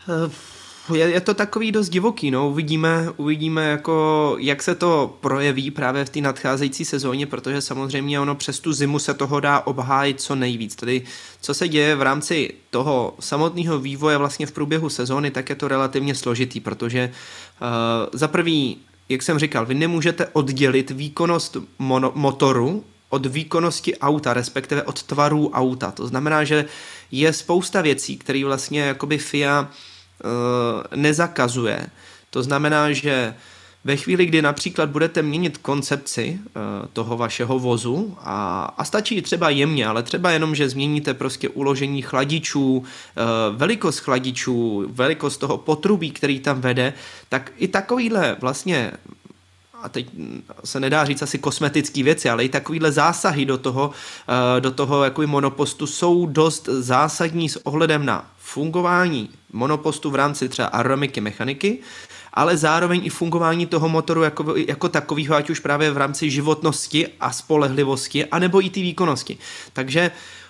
uh, 0.09 0.33
je, 0.95 1.11
je 1.11 1.21
to 1.21 1.35
takový 1.35 1.73
dost 1.73 1.89
divoký, 1.89 2.31
no, 2.31 2.49
uvidíme, 2.49 3.09
uvidíme 3.17 3.69
jako, 3.69 4.37
jak 4.39 4.63
se 4.63 4.75
to 4.75 5.17
projeví 5.21 5.71
právě 5.71 6.05
v 6.05 6.11
té 6.11 6.21
nadcházející 6.21 6.85
sezóně, 6.85 7.27
protože 7.27 7.61
samozřejmě 7.61 8.21
ono 8.21 8.35
přes 8.35 8.61
tu 8.61 8.73
zimu 8.73 8.99
se 8.99 9.15
toho 9.15 9.41
dá 9.41 9.61
obhájit 9.61 10.21
co 10.21 10.35
nejvíc, 10.35 10.77
tedy 10.77 11.03
co 11.41 11.55
se 11.55 11.69
děje 11.69 11.97
v 11.97 12.03
rámci 12.03 12.55
toho 12.71 13.15
samotného 13.21 13.79
vývoje 13.79 14.17
vlastně 14.17 14.47
v 14.47 14.53
průběhu 14.53 14.89
sezóny, 14.89 15.31
tak 15.31 15.49
je 15.49 15.55
to 15.55 15.69
relativně 15.69 16.15
složitý, 16.15 16.61
protože 16.61 17.11
uh, 17.11 17.69
za 18.13 18.29
prvý, 18.29 18.79
jak 19.09 19.23
jsem 19.23 19.39
říkal, 19.39 19.67
vy 19.67 19.75
nemůžete 19.75 20.27
oddělit 20.33 20.91
výkonnost 20.91 21.57
mono, 21.79 22.13
motoru 22.15 22.85
od 23.09 23.27
výkonnosti 23.27 23.99
auta, 23.99 24.35
respektive 24.35 24.83
od 24.83 25.03
tvarů 25.03 25.51
auta. 25.51 25.91
To 25.91 26.07
znamená, 26.07 26.45
že 26.45 26.65
je 27.11 27.33
spousta 27.33 27.81
věcí, 27.81 28.17
které 28.17 28.45
vlastně 28.45 28.81
jakoby 28.81 29.19
FIA 29.19 29.69
Eh, 29.69 29.92
nezakazuje. 30.97 31.87
To 32.31 32.43
znamená, 32.43 32.93
že 32.93 33.35
ve 33.85 33.97
chvíli, 33.97 34.27
kdy 34.27 34.43
například 34.43 34.91
budete 34.91 35.23
měnit 35.23 35.59
koncepci 35.59 36.39
uh, 36.45 36.63
toho 36.93 37.17
vašeho 37.17 37.59
vozu 37.59 38.17
a, 38.19 38.65
a 38.79 38.85
stačí 38.85 39.23
třeba 39.23 39.51
jemně, 39.51 39.87
ale 39.87 40.03
třeba 40.03 40.31
jenom, 40.31 40.55
že 40.55 40.69
změníte 40.69 41.15
prostě 41.15 41.49
uložení 41.49 42.03
chladičů, 42.03 42.77
uh, 42.77 42.85
velikost 43.57 43.99
chladičů, 43.99 44.85
velikost 44.89 45.37
toho 45.37 45.59
potrubí, 45.59 46.11
který 46.11 46.41
tam 46.41 46.61
vede, 46.61 46.93
tak 47.29 47.53
i 47.57 47.69
takovýhle 47.69 48.37
vlastně 48.41 48.93
a 49.83 49.89
teď 49.89 50.07
se 50.65 50.81
nedá 50.81 51.05
říct 51.05 51.23
asi 51.23 51.39
kosmetické 51.39 52.03
věci, 52.03 52.31
ale 52.31 52.45
i 52.45 52.49
takovýhle 52.49 52.93
zásahy 52.93 53.45
do 53.45 53.59
toho, 53.59 53.91
do 54.61 54.71
toho 54.71 55.05
jako 55.05 55.23
monopostu 55.27 55.87
jsou 55.87 56.27
dost 56.27 56.69
zásadní 56.69 57.49
s 57.49 57.67
ohledem 57.67 58.07
na 58.07 58.31
fungování 58.39 59.31
monopostu 59.53 60.11
v 60.11 60.15
rámci 60.15 60.49
třeba 60.49 60.69
aerodynamiky 60.69 61.21
mechaniky, 61.21 61.79
ale 62.35 62.57
zároveň 62.57 63.01
i 63.05 63.11
fungování 63.11 63.67
toho 63.67 63.89
motoru 63.89 64.23
jako, 64.23 64.57
jako 64.57 64.89
takového, 64.89 65.35
ať 65.35 65.51
už 65.51 65.61
právě 65.61 65.91
v 65.91 65.97
rámci 65.97 66.31
životnosti 66.31 67.09
a 67.21 67.33
spolehlivosti, 67.33 68.27
anebo 68.27 68.65
i 68.65 68.71
ty 68.71 68.83
výkonnosti. 68.83 69.39
Takže 69.73 70.11
uh, 70.11 70.42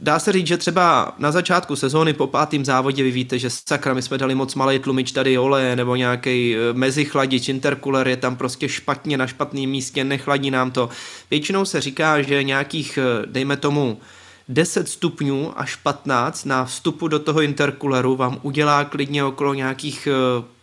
dá 0.00 0.18
se 0.18 0.32
říct, 0.32 0.46
že 0.46 0.56
třeba 0.56 1.14
na 1.18 1.32
začátku 1.32 1.76
sezóny 1.76 2.12
po 2.12 2.26
pátém 2.26 2.64
závodě 2.64 3.02
vy 3.02 3.10
víte, 3.10 3.38
že 3.38 3.50
sakra, 3.50 3.94
my 3.94 4.02
jsme 4.02 4.18
dali 4.18 4.34
moc 4.34 4.54
malý 4.54 4.78
tlumič 4.78 5.12
tady 5.12 5.38
oleje 5.38 5.76
nebo 5.76 5.96
nějaký 5.96 6.56
uh, 6.56 6.76
mezichladič, 6.76 7.48
intercooler 7.48 8.08
je 8.08 8.16
tam 8.16 8.36
prostě 8.36 8.68
špatně 8.68 9.18
na 9.18 9.26
špatném 9.26 9.70
místě, 9.70 10.04
nechladí 10.04 10.50
nám 10.50 10.70
to. 10.70 10.88
Většinou 11.30 11.64
se 11.64 11.80
říká, 11.80 12.22
že 12.22 12.42
nějakých, 12.42 12.98
uh, 12.98 13.26
dejme 13.26 13.56
tomu, 13.56 14.00
10 14.48 14.88
stupňů 14.88 15.52
až 15.56 15.76
15 15.76 16.44
na 16.44 16.64
vstupu 16.64 17.08
do 17.08 17.18
toho 17.18 17.40
intercooleru 17.40 18.16
vám 18.16 18.38
udělá 18.42 18.84
klidně 18.84 19.24
okolo 19.24 19.54
nějakých 19.54 20.08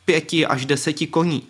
5 0.05 0.33
eh, 0.33 0.45
až 0.45 0.65
10 0.65 0.95
koní 1.09 1.43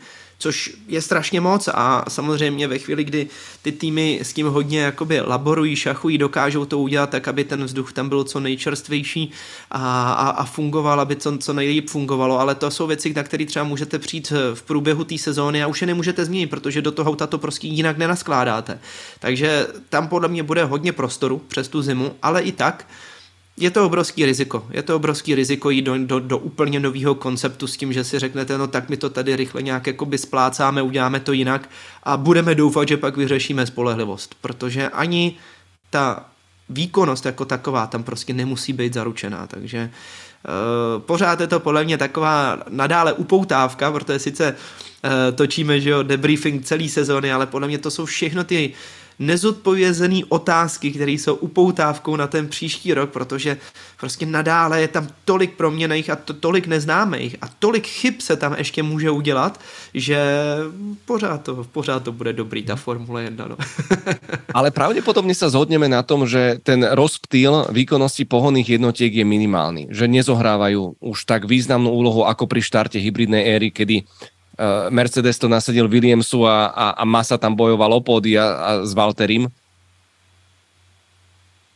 což 0.43 0.71
je 0.87 1.01
strašně 1.01 1.41
moc 1.41 1.69
a 1.73 2.05
samozřejmě 2.07 2.67
ve 2.67 2.77
chvíli, 2.77 3.03
kdy 3.03 3.27
ty 3.61 3.71
týmy 3.71 4.19
s 4.23 4.33
tím 4.33 4.47
hodně 4.47 4.79
jakoby 4.79 5.21
laborují, 5.21 5.75
šachují, 5.75 6.17
dokážou 6.17 6.65
to 6.65 6.79
udělat 6.79 7.09
tak, 7.09 7.27
aby 7.27 7.43
ten 7.43 7.63
vzduch 7.63 7.93
tam 7.93 8.09
byl 8.09 8.23
co 8.23 8.39
nejčerstvější 8.39 9.31
a, 9.71 10.13
a, 10.13 10.29
a 10.29 10.45
fungoval, 10.45 10.99
aby 10.99 11.15
to 11.15 11.37
co 11.37 11.53
nejlíp 11.53 11.89
fungovalo, 11.89 12.39
ale 12.39 12.55
to 12.55 12.71
jsou 12.71 12.87
věci, 12.87 13.13
na 13.13 13.23
které 13.23 13.45
třeba 13.45 13.65
můžete 13.65 13.99
přijít 13.99 14.33
v 14.53 14.61
průběhu 14.61 15.03
té 15.03 15.17
sezóny 15.17 15.63
a 15.63 15.67
už 15.67 15.81
je 15.81 15.87
nemůžete 15.87 16.25
změnit, 16.25 16.47
protože 16.47 16.81
do 16.81 16.91
toho 16.91 17.11
auta 17.11 17.27
to 17.27 17.37
prostě 17.37 17.67
jinak 17.67 17.97
nenaskládáte. 17.97 18.79
Takže 19.19 19.67
tam 19.89 20.07
podle 20.07 20.27
mě 20.27 20.43
bude 20.43 20.65
hodně 20.65 20.91
prostoru 20.91 21.41
přes 21.47 21.67
tu 21.67 21.81
zimu, 21.81 22.15
ale 22.21 22.41
i 22.41 22.51
tak 22.51 22.85
je 23.57 23.71
to 23.71 23.85
obrovský 23.85 24.25
riziko. 24.25 24.65
Je 24.69 24.83
to 24.83 24.95
obrovský 24.95 25.35
riziko 25.35 25.69
jít 25.69 25.81
do, 25.81 25.97
do, 25.97 26.19
do 26.19 26.37
úplně 26.37 26.79
nového 26.79 27.15
konceptu 27.15 27.67
s 27.67 27.77
tím, 27.77 27.93
že 27.93 28.03
si 28.03 28.19
řeknete, 28.19 28.57
no 28.57 28.67
tak 28.67 28.89
my 28.89 28.97
to 28.97 29.09
tady 29.09 29.35
rychle 29.35 29.61
nějak 29.61 29.87
jakoby 29.87 30.17
splácáme, 30.17 30.81
uděláme 30.81 31.19
to 31.19 31.33
jinak 31.33 31.69
a 32.03 32.17
budeme 32.17 32.55
doufat, 32.55 32.87
že 32.87 32.97
pak 32.97 33.17
vyřešíme 33.17 33.65
spolehlivost, 33.65 34.35
protože 34.41 34.89
ani 34.89 35.35
ta 35.89 36.25
výkonnost 36.69 37.25
jako 37.25 37.45
taková 37.45 37.87
tam 37.87 38.03
prostě 38.03 38.33
nemusí 38.33 38.73
být 38.73 38.93
zaručená, 38.93 39.47
takže 39.47 39.89
uh, 39.89 41.01
pořád 41.01 41.39
je 41.39 41.47
to 41.47 41.59
podle 41.59 41.83
mě 41.83 41.97
taková 41.97 42.63
nadále 42.69 43.13
upoutávka, 43.13 43.91
protože 43.91 44.19
sice 44.19 44.51
uh, 44.51 45.09
točíme, 45.35 45.79
že 45.79 45.89
jo, 45.89 46.03
debriefing 46.03 46.65
celý 46.65 46.89
sezóny, 46.89 47.33
ale 47.33 47.45
podle 47.45 47.67
mě 47.67 47.77
to 47.77 47.91
jsou 47.91 48.05
všechno 48.05 48.43
ty 48.43 48.73
nezodpovězené 49.20 50.22
otázky, 50.30 50.91
které 50.91 51.11
jsou 51.11 51.36
upoutávkou 51.36 52.16
na 52.16 52.28
ten 52.28 52.47
příští 52.47 52.93
rok, 52.93 53.09
protože 53.09 53.57
prostě 53.99 54.26
nadále 54.26 54.82
je 54.82 54.88
tam 54.88 55.07
tolik 55.26 55.53
proměných 55.53 56.09
a 56.09 56.16
to, 56.16 56.34
tolik 56.34 56.68
neznámých 56.68 57.36
a 57.41 57.47
tolik 57.59 57.88
chyb 57.88 58.14
se 58.20 58.36
tam 58.36 58.55
ještě 58.57 58.84
může 58.84 59.09
udělat, 59.11 59.59
že 59.93 60.20
pořád 61.05 61.43
to, 61.43 61.64
pořád 61.64 62.03
to 62.03 62.11
bude 62.11 62.34
dobrý, 62.34 62.64
ta 62.64 62.76
Formule 62.76 63.24
1. 63.24 63.47
No. 63.47 63.57
Ale 64.53 64.72
pravděpodobně 64.72 65.36
se 65.36 65.49
zhodneme 65.49 65.89
na 65.89 66.03
tom, 66.03 66.28
že 66.28 66.59
ten 66.64 66.84
rozptýl 66.91 67.66
výkonnosti 67.72 68.26
pohonných 68.26 68.70
jednotiek 68.70 69.14
je 69.14 69.26
minimální, 69.26 69.88
že 69.91 70.07
nezohrávají 70.07 70.76
už 70.99 71.26
tak 71.26 71.45
významnou 71.45 71.91
úlohu 71.91 72.28
ako 72.28 72.47
pri 72.47 72.61
štarte 72.61 72.97
hybridnej 72.99 73.43
éry, 73.45 73.70
kedy 73.72 74.03
Mercedes 74.89 75.37
to 75.37 75.47
nasadil 75.47 75.87
Williamsu 75.87 76.45
a, 76.47 76.65
a, 76.65 76.89
a 76.89 77.05
Massa 77.05 77.37
tam 77.37 77.55
bojoval 77.55 77.93
o 77.93 78.01
pódy 78.01 78.39
a, 78.39 78.45
a 78.45 78.69
s 78.85 78.93
Valterim. 78.93 79.49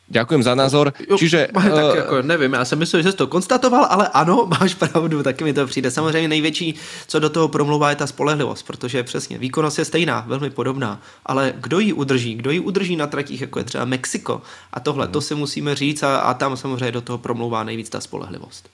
Ďakujem 0.07 0.43
za 0.43 0.55
názor. 0.55 0.95
Čiže, 1.17 1.51
tak 1.53 1.73
uh, 1.73 1.95
jako 1.95 2.21
nevím, 2.21 2.53
já 2.53 2.65
jsem 2.65 2.79
myslel, 2.79 3.01
že 3.01 3.11
jsi 3.11 3.17
to 3.17 3.27
konstatoval, 3.27 3.87
ale 3.89 4.07
ano, 4.07 4.47
máš 4.59 4.73
pravdu, 4.73 5.23
taky 5.23 5.43
mi 5.43 5.53
to 5.53 5.67
přijde. 5.67 5.91
Samozřejmě 5.91 6.27
největší, 6.27 6.75
co 7.07 7.19
do 7.19 7.29
toho 7.29 7.47
promluvá, 7.47 7.89
je 7.89 7.95
ta 7.95 8.07
spolehlivost, 8.07 8.67
protože 8.67 9.03
přesně 9.03 9.37
výkonnost 9.37 9.79
je 9.79 9.85
stejná, 9.85 10.23
velmi 10.27 10.49
podobná, 10.49 11.01
ale 11.25 11.53
kdo 11.57 11.79
ji 11.79 11.93
udrží, 11.93 12.35
kdo 12.35 12.51
ji 12.51 12.59
udrží 12.59 12.95
na 12.95 13.07
tratích, 13.07 13.41
jako 13.41 13.59
je 13.59 13.65
třeba 13.65 13.85
Mexiko 13.85 14.41
a 14.73 14.79
tohle, 14.79 15.05
uh 15.05 15.11
to 15.11 15.21
si 15.21 15.35
musíme 15.35 15.75
říct 15.75 16.03
a, 16.03 16.17
a 16.17 16.33
tam 16.33 16.57
samozřejmě 16.57 16.91
do 16.91 17.01
toho 17.01 17.17
promluvá 17.17 17.63
nejvíc 17.63 17.89
ta 17.89 18.01
spolehlivost. 18.01 18.69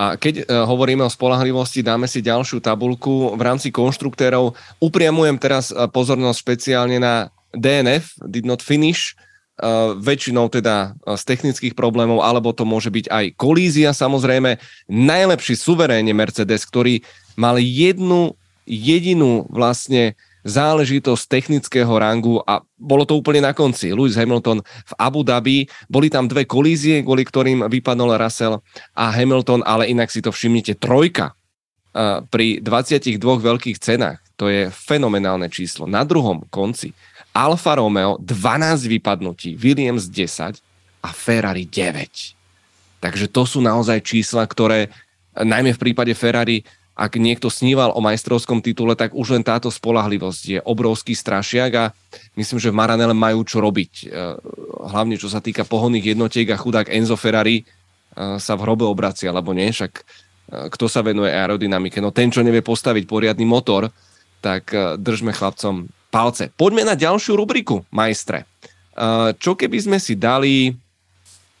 A 0.00 0.16
keď 0.16 0.42
uh, 0.42 0.64
hovoríme 0.64 1.04
o 1.04 1.12
spolahlivosti, 1.12 1.84
dáme 1.84 2.08
si 2.08 2.24
ďalšiu 2.24 2.64
tabulku. 2.64 3.36
V 3.36 3.42
rámci 3.42 3.68
konštruktérov 3.68 4.56
upriamujem 4.80 5.36
teraz 5.36 5.70
uh, 5.70 5.86
pozornosť 5.86 6.38
špeciálne 6.40 6.96
na 6.98 7.28
DNF, 7.52 8.16
did 8.24 8.48
not 8.48 8.64
finish, 8.64 9.12
uh, 9.60 9.92
väčšinou 9.94 10.48
teda 10.48 10.96
uh, 10.96 11.14
z 11.14 11.22
technických 11.28 11.74
problémov, 11.76 12.24
alebo 12.24 12.56
to 12.56 12.64
môže 12.64 12.88
byť 12.88 13.06
aj 13.12 13.24
kolízia 13.36 13.92
samozrejme. 13.92 14.56
Najlepší 14.88 15.54
suverénne 15.60 16.16
Mercedes, 16.16 16.64
ktorý 16.64 17.04
mal 17.36 17.60
jednu 17.60 18.34
jedinú 18.66 19.44
vlastne 19.50 20.14
záležitosť 20.42 21.24
technického 21.30 21.90
rangu 21.94 22.42
a 22.42 22.62
bolo 22.74 23.06
to 23.06 23.14
úplne 23.14 23.46
na 23.46 23.54
konci. 23.54 23.94
Lewis 23.94 24.18
Hamilton 24.18 24.62
v 24.62 24.92
Abu 24.98 25.22
Dhabi, 25.22 25.70
boli 25.86 26.10
tam 26.10 26.26
dve 26.26 26.46
kolízie, 26.46 27.02
kvôli 27.06 27.22
ktorým 27.22 27.66
vypadol 27.70 28.18
Russell 28.18 28.62
a 28.94 29.04
Hamilton, 29.14 29.62
ale 29.62 29.90
inak 29.90 30.10
si 30.10 30.18
to 30.18 30.34
všimnite, 30.34 30.82
trojka 30.82 31.34
pri 32.28 32.58
22 32.64 33.20
veľkých 33.20 33.78
cenách. 33.78 34.18
To 34.40 34.50
je 34.50 34.72
fenomenálne 34.72 35.46
číslo. 35.52 35.86
Na 35.86 36.02
druhom 36.02 36.42
konci 36.50 36.90
Alfa 37.32 37.78
Romeo 37.78 38.18
12 38.20 38.90
vypadnutí, 38.98 39.56
Williams 39.56 40.10
10 40.10 40.58
a 41.02 41.10
Ferrari 41.14 41.64
9. 41.64 43.02
Takže 43.02 43.26
to 43.30 43.42
sú 43.46 43.58
naozaj 43.62 44.02
čísla, 44.02 44.46
ktoré 44.46 44.90
najmä 45.34 45.74
v 45.74 45.82
prípade 45.82 46.12
Ferrari 46.12 46.62
ak 46.92 47.16
niekto 47.16 47.48
sníval 47.48 47.96
o 47.96 48.04
majstrovskom 48.04 48.60
titule, 48.60 48.92
tak 48.92 49.16
už 49.16 49.32
len 49.32 49.40
táto 49.40 49.72
spolahlivosť 49.72 50.42
je 50.44 50.58
obrovský 50.60 51.16
strašiak 51.16 51.70
a 51.72 51.84
myslím, 52.36 52.60
že 52.60 52.68
v 52.68 52.76
Maranele 52.76 53.16
majú 53.16 53.48
čo 53.48 53.64
robiť. 53.64 53.92
E, 54.04 54.06
hlavne 54.92 55.16
čo 55.16 55.32
sa 55.32 55.40
týka 55.40 55.64
pohonných 55.64 56.12
jednotiek 56.12 56.44
a 56.52 56.60
chudák 56.60 56.92
Enzo 56.92 57.16
Ferrari 57.16 57.64
e, 57.64 57.64
sa 58.36 58.52
v 58.60 58.64
hrobe 58.68 58.84
obracia, 58.84 59.32
alebo 59.32 59.56
nie, 59.56 59.72
však 59.72 59.92
e, 59.96 60.02
kto 60.68 60.84
sa 60.84 61.00
venuje 61.00 61.32
aerodynamike? 61.32 61.96
No 62.04 62.12
ten, 62.12 62.28
čo 62.28 62.44
nevie 62.44 62.60
postaviť 62.60 63.08
poriadny 63.08 63.48
motor, 63.48 63.88
tak 64.44 64.74
držme 65.00 65.32
chlapcom 65.32 65.88
palce. 66.12 66.52
Poďme 66.52 66.84
na 66.84 66.98
ďalšiu 66.98 67.38
rubriku, 67.38 67.86
majstre. 67.94 68.42
Čo 69.38 69.54
keby 69.54 69.78
sme 69.78 69.98
si 70.02 70.18
dali 70.18 70.74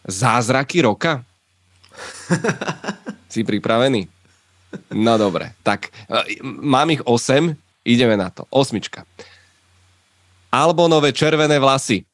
zázraky 0.02 0.82
roka? 0.82 1.22
si 3.32 3.46
pripravený? 3.46 4.11
No 4.92 5.20
dobre, 5.20 5.52
tak 5.60 5.92
e, 6.08 6.40
mám 6.42 6.88
ich 6.92 7.02
8, 7.04 7.52
ideme 7.84 8.16
na 8.16 8.32
to. 8.32 8.48
Osmička. 8.48 9.04
Albonové 10.52 11.16
červené 11.16 11.56
vlasy. 11.56 12.04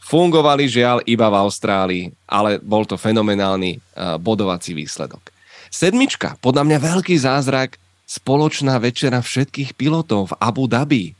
Fungovali 0.00 0.64
žiaľ 0.64 1.04
iba 1.04 1.28
v 1.28 1.38
Austrálii, 1.44 2.04
ale 2.24 2.56
bol 2.56 2.88
to 2.88 2.96
fenomenálny 2.96 3.76
uh, 3.76 4.16
bodovací 4.16 4.72
výsledok. 4.72 5.28
Sedmička, 5.68 6.40
podľa 6.40 6.66
mňa 6.66 6.78
veľký 6.80 7.14
zázrak, 7.20 7.76
spoločná 8.08 8.80
večera 8.82 9.22
všetkých 9.22 9.78
pilotov 9.78 10.34
v 10.34 10.36
Abu 10.42 10.66
Dhabi. 10.66 11.14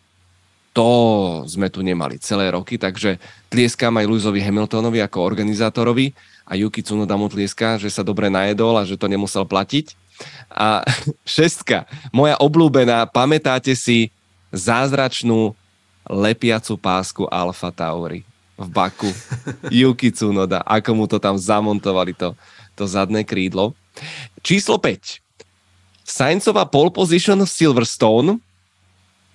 To 0.75 0.91
sme 1.47 1.71
tu 1.71 1.87
nemali 1.87 2.19
celé 2.19 2.51
roky, 2.51 2.81
takže 2.81 3.23
tlieskam 3.47 3.95
aj 3.95 4.11
Luisovi 4.11 4.43
Hamiltonovi 4.43 4.99
ako 5.05 5.23
organizátorovi 5.23 6.11
a 6.51 6.59
Yuki 6.59 6.83
Tsunoda 6.83 7.15
mu 7.15 7.31
že 7.31 7.91
sa 7.91 8.03
dobre 8.03 8.27
najedol 8.27 8.75
a 8.75 8.83
že 8.83 8.99
to 8.99 9.07
nemusel 9.07 9.47
platiť. 9.47 9.95
A 10.51 10.83
šestka, 11.27 11.87
moja 12.11 12.37
obľúbená, 12.41 13.07
pamätáte 13.09 13.73
si 13.79 14.11
zázračnú 14.51 15.55
lepiacu 16.11 16.75
pásku 16.75 17.23
Alfa 17.31 17.71
Tauri 17.71 18.27
v 18.59 18.67
Baku. 18.69 19.11
Yuki 19.73 20.11
Tsunoda, 20.11 20.61
ako 20.67 20.91
mu 20.93 21.05
to 21.07 21.23
tam 21.23 21.39
zamontovali, 21.39 22.13
to, 22.13 22.35
to 22.75 22.85
zadné 22.85 23.23
krídlo. 23.25 23.73
Číslo 24.43 24.77
5. 24.77 25.23
Sainzová 26.05 26.67
pole 26.67 26.91
position 26.91 27.39
v 27.39 27.51
Silverstone 27.51 28.43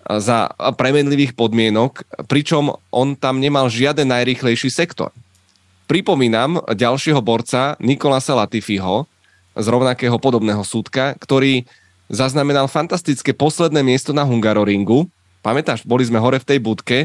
za 0.06 0.54
premenlivých 0.78 1.34
podmienok, 1.34 2.06
pričom 2.30 2.78
on 2.94 3.18
tam 3.18 3.42
nemal 3.42 3.72
žiaden 3.72 4.06
najrychlejší 4.06 4.70
sektor. 4.70 5.10
Pripomínam 5.90 6.62
ďalšieho 6.66 7.22
borca 7.22 7.78
Nikolasa 7.82 8.38
Latifiho, 8.38 9.10
z 9.56 9.68
rovnakého 9.72 10.20
podobného 10.20 10.62
súdka, 10.62 11.16
ktorý 11.18 11.64
zaznamenal 12.12 12.70
fantastické 12.70 13.34
posledné 13.34 13.82
miesto 13.82 14.14
na 14.14 14.22
Hungaroringu. 14.22 15.10
Pamätáš, 15.42 15.82
boli 15.88 16.06
sme 16.06 16.22
hore 16.22 16.38
v 16.38 16.46
tej 16.46 16.60
budke 16.62 16.98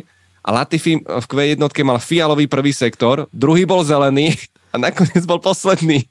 a 0.45 0.49
Latifi 0.53 1.01
v 1.01 1.25
Q1 1.25 1.61
mal 1.85 1.97
fialový 1.97 2.45
prvý 2.51 2.77
sektor, 2.77 3.29
druhý 3.33 3.65
bol 3.65 3.81
zelený 3.81 4.37
a 4.73 4.81
nakoniec 4.81 5.25
bol 5.25 5.41
posledný, 5.41 6.05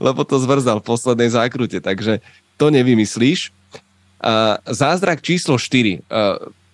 lebo 0.00 0.24
to 0.24 0.40
zvrzal 0.40 0.80
v 0.80 0.88
poslednej 0.88 1.30
zákrute, 1.32 1.80
takže 1.80 2.24
to 2.56 2.68
nevymyslíš. 2.68 3.52
Zázrak 4.68 5.24
číslo 5.24 5.56
4. 5.56 6.04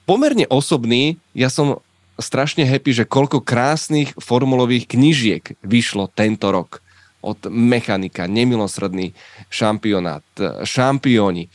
Pomerne 0.06 0.46
osobný, 0.50 1.18
ja 1.34 1.50
som 1.50 1.78
strašne 2.18 2.66
happy, 2.66 2.90
že 2.90 3.04
koľko 3.06 3.44
krásnych 3.44 4.14
formulových 4.18 4.90
knižiek 4.90 5.44
vyšlo 5.62 6.10
tento 6.10 6.50
rok 6.50 6.82
od 7.26 7.50
mechanika, 7.50 8.30
nemilosrdný 8.30 9.10
šampionát, 9.50 10.22
šampióni. 10.62 11.50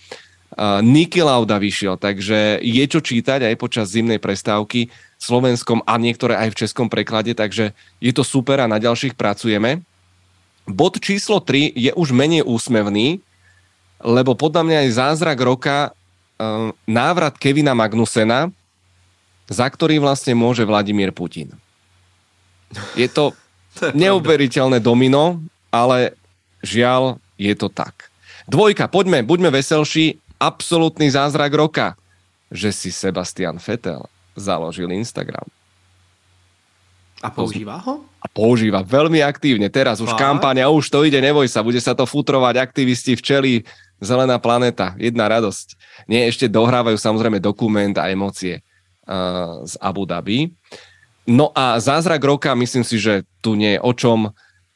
Niki 0.84 1.24
Lauda 1.24 1.56
vyšiel, 1.56 1.96
takže 1.96 2.60
je 2.60 2.84
čo 2.84 3.00
čítať 3.00 3.48
aj 3.48 3.56
počas 3.56 3.96
zimnej 3.96 4.20
prestávky 4.20 4.92
v 4.92 5.24
slovenskom 5.24 5.80
a 5.88 5.96
niektoré 5.96 6.36
aj 6.36 6.50
v 6.52 6.60
českom 6.68 6.92
preklade, 6.92 7.32
takže 7.32 7.72
je 8.04 8.12
to 8.12 8.28
super 8.28 8.60
a 8.60 8.68
na 8.68 8.76
ďalších 8.76 9.16
pracujeme. 9.16 9.80
Bod 10.68 11.00
číslo 11.00 11.40
3 11.40 11.72
je 11.72 11.92
už 11.96 12.12
menej 12.12 12.44
úsmevný, 12.44 13.24
lebo 14.04 14.36
podľa 14.36 14.68
mňa 14.68 14.80
je 14.86 14.98
zázrak 14.98 15.40
roka 15.40 15.78
ehm, 15.88 16.76
návrat 16.84 17.40
Kevina 17.40 17.72
Magnusena, 17.72 18.52
za 19.48 19.68
ktorý 19.68 20.04
vlastne 20.04 20.36
môže 20.36 20.68
Vladimír 20.68 21.16
Putin. 21.16 21.56
Je 23.00 23.08
to 23.08 23.32
neuveriteľné 23.96 24.84
domino 24.84 25.40
ale 25.74 26.14
žiaľ, 26.62 27.18
je 27.40 27.56
to 27.58 27.72
tak. 27.72 28.12
Dvojka, 28.46 28.92
poďme, 28.92 29.24
buďme 29.26 29.50
veselší. 29.50 30.20
Absolutný 30.38 31.10
zázrak 31.10 31.54
roka, 31.54 31.96
že 32.52 32.70
si 32.76 32.92
Sebastian 32.92 33.58
Vettel 33.58 34.04
založil 34.36 34.92
Instagram. 34.92 35.48
A 37.22 37.30
používa 37.30 37.78
ho? 37.78 38.02
A 38.18 38.26
používa 38.26 38.82
veľmi 38.82 39.22
aktívne. 39.22 39.70
Teraz 39.70 40.02
už 40.02 40.18
kampáňa, 40.18 40.74
už 40.74 40.90
to 40.90 41.06
ide, 41.06 41.22
neboj 41.22 41.46
sa, 41.46 41.62
bude 41.62 41.78
sa 41.78 41.94
to 41.94 42.10
futrovať, 42.10 42.58
aktivisti 42.58 43.14
včeli, 43.14 43.62
zelená 44.02 44.42
planeta, 44.42 44.98
jedna 44.98 45.30
radosť. 45.30 45.78
Nie, 46.10 46.26
ešte 46.26 46.50
dohrávajú 46.50 46.98
samozrejme 46.98 47.38
dokument 47.38 47.94
a 48.02 48.10
emócie 48.10 48.66
uh, 49.06 49.62
z 49.62 49.78
Abu 49.78 50.10
Dhabi. 50.10 50.50
No 51.30 51.54
a 51.54 51.78
zázrak 51.78 52.26
roka, 52.26 52.58
myslím 52.58 52.82
si, 52.82 52.98
že 52.98 53.22
tu 53.46 53.54
nie 53.54 53.78
je 53.78 53.80
o 53.86 53.94
čom 53.94 54.34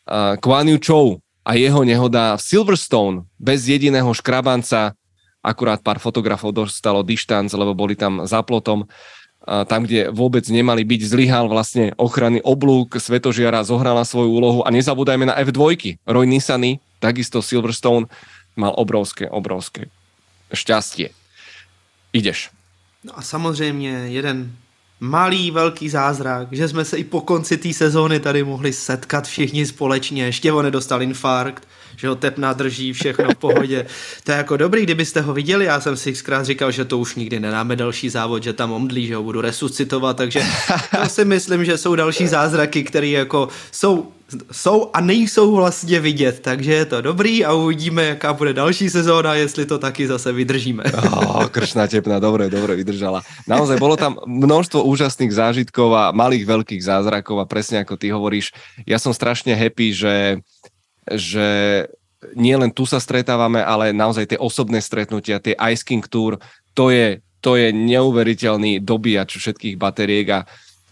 uh, 0.09 0.39
Kwan 0.39 0.69
Yu 0.69 0.79
Chou 0.81 1.19
a 1.45 1.53
jeho 1.53 1.81
nehoda 1.85 2.37
v 2.37 2.41
Silverstone 2.41 3.17
bez 3.37 3.69
jediného 3.69 4.09
škrabanca, 4.13 4.93
akurát 5.45 5.81
pár 5.81 6.01
fotografov 6.01 6.53
dostalo 6.53 7.05
dištanc, 7.05 7.53
lebo 7.53 7.77
boli 7.77 7.93
tam 7.93 8.25
za 8.25 8.41
plotom, 8.41 8.85
uh, 8.85 9.65
tam, 9.69 9.85
kde 9.85 10.09
vôbec 10.09 10.45
nemali 10.49 10.81
byť, 10.81 11.01
zlyhal 11.05 11.45
vlastne 11.49 11.93
ochranný 12.01 12.41
oblúk 12.41 12.97
Svetožiara, 12.97 13.65
zohrala 13.67 14.01
svoju 14.01 14.29
úlohu 14.33 14.59
a 14.65 14.73
nezabúdajme 14.73 15.29
na 15.29 15.37
F2. 15.41 16.01
Roy 16.05 16.25
Nissany, 16.25 16.81
takisto 16.97 17.45
Silverstone, 17.45 18.09
mal 18.55 18.73
obrovské, 18.73 19.29
obrovské 19.29 19.91
šťastie. 20.53 21.09
Ideš. 22.13 22.49
No 23.03 23.17
a 23.17 23.21
samozřejmě 23.21 23.89
jeden 23.89 24.55
malý 25.05 25.51
velký 25.51 25.89
zázrak, 25.89 26.47
že 26.51 26.67
jsme 26.67 26.85
se 26.85 26.97
i 26.97 27.03
po 27.03 27.21
konci 27.21 27.57
té 27.57 27.73
sezóny 27.73 28.19
tady 28.19 28.43
mohli 28.43 28.73
setkat 28.73 29.27
všichni 29.27 29.65
společně. 29.65 30.31
Štěvo 30.31 30.61
nedostal 30.61 31.01
infarkt, 31.01 31.67
že 31.97 32.07
ho 32.07 32.15
tep 32.15 32.37
nadrží, 32.37 32.93
všechno 32.93 33.29
v 33.31 33.35
pohodě. 33.35 33.85
To 34.23 34.31
je 34.31 34.37
jako 34.37 34.57
dobrý, 34.57 34.83
kdybyste 34.83 35.21
ho 35.21 35.33
viděli, 35.33 35.65
já 35.65 35.79
jsem 35.79 35.97
si 35.97 36.13
xkrát 36.13 36.45
říkal, 36.45 36.71
že 36.71 36.85
to 36.85 36.97
už 36.97 37.15
nikdy 37.15 37.39
nedáme 37.39 37.75
další 37.75 38.09
závod, 38.09 38.43
že 38.43 38.53
tam 38.53 38.71
omdlí, 38.71 39.07
že 39.07 39.15
ho 39.15 39.23
budu 39.23 39.41
resuscitovat, 39.41 40.17
takže 40.17 40.41
to 41.03 41.09
si 41.09 41.25
myslím, 41.25 41.65
že 41.65 41.77
jsou 41.77 41.95
další 41.95 42.27
zázraky, 42.27 42.83
které 42.83 43.07
jako 43.07 43.49
jsou 43.71 44.11
jsou 44.51 44.89
a 44.93 45.01
nejsou 45.01 45.55
vlastně 45.55 45.99
vidět, 45.99 46.39
takže 46.39 46.73
je 46.73 46.85
to 46.85 47.01
dobrý 47.01 47.45
a 47.45 47.53
uvidíme, 47.53 48.03
jaká 48.03 48.33
bude 48.33 48.53
další 48.53 48.89
sezóna, 48.89 49.35
jestli 49.35 49.65
to 49.65 49.77
taky 49.77 50.07
zase 50.07 50.31
vydržíme. 50.31 50.83
Oh, 50.83 51.45
kršná 51.53 51.87
tepna, 51.87 52.19
dobre, 52.19 52.49
dobre 52.49 52.75
vydržala. 52.75 53.21
Naozaj 53.47 53.77
bolo 53.77 53.93
tam 53.97 54.17
množstvo 54.25 54.81
úžasných 54.81 55.29
zážitkov 55.29 55.93
a 55.93 56.09
malých 56.09 56.45
veľkých 56.45 56.81
zázrakov 56.81 57.37
a 57.37 57.45
presne 57.45 57.85
ako 57.85 58.01
ty 58.01 58.09
hovoríš, 58.09 58.49
ja 58.89 58.97
som 58.97 59.13
strašne 59.13 59.53
happy, 59.53 59.93
že, 59.93 60.41
že 61.09 61.47
nie 62.33 62.57
len 62.57 62.73
tu 62.73 62.89
sa 62.89 62.97
stretávame, 62.97 63.61
ale 63.61 63.93
naozaj 63.93 64.33
tie 64.33 64.39
osobné 64.41 64.81
stretnutia, 64.81 65.37
tie 65.37 65.53
Ice 65.69 65.85
King 65.85 66.01
Tour, 66.09 66.41
to 66.73 66.89
je, 66.89 67.21
to 67.39 67.53
je 67.53 67.69
neuveriteľný 67.69 68.81
dobíjač 68.81 69.37
všetkých 69.37 69.77
batériek 69.77 70.27
a 70.33 70.39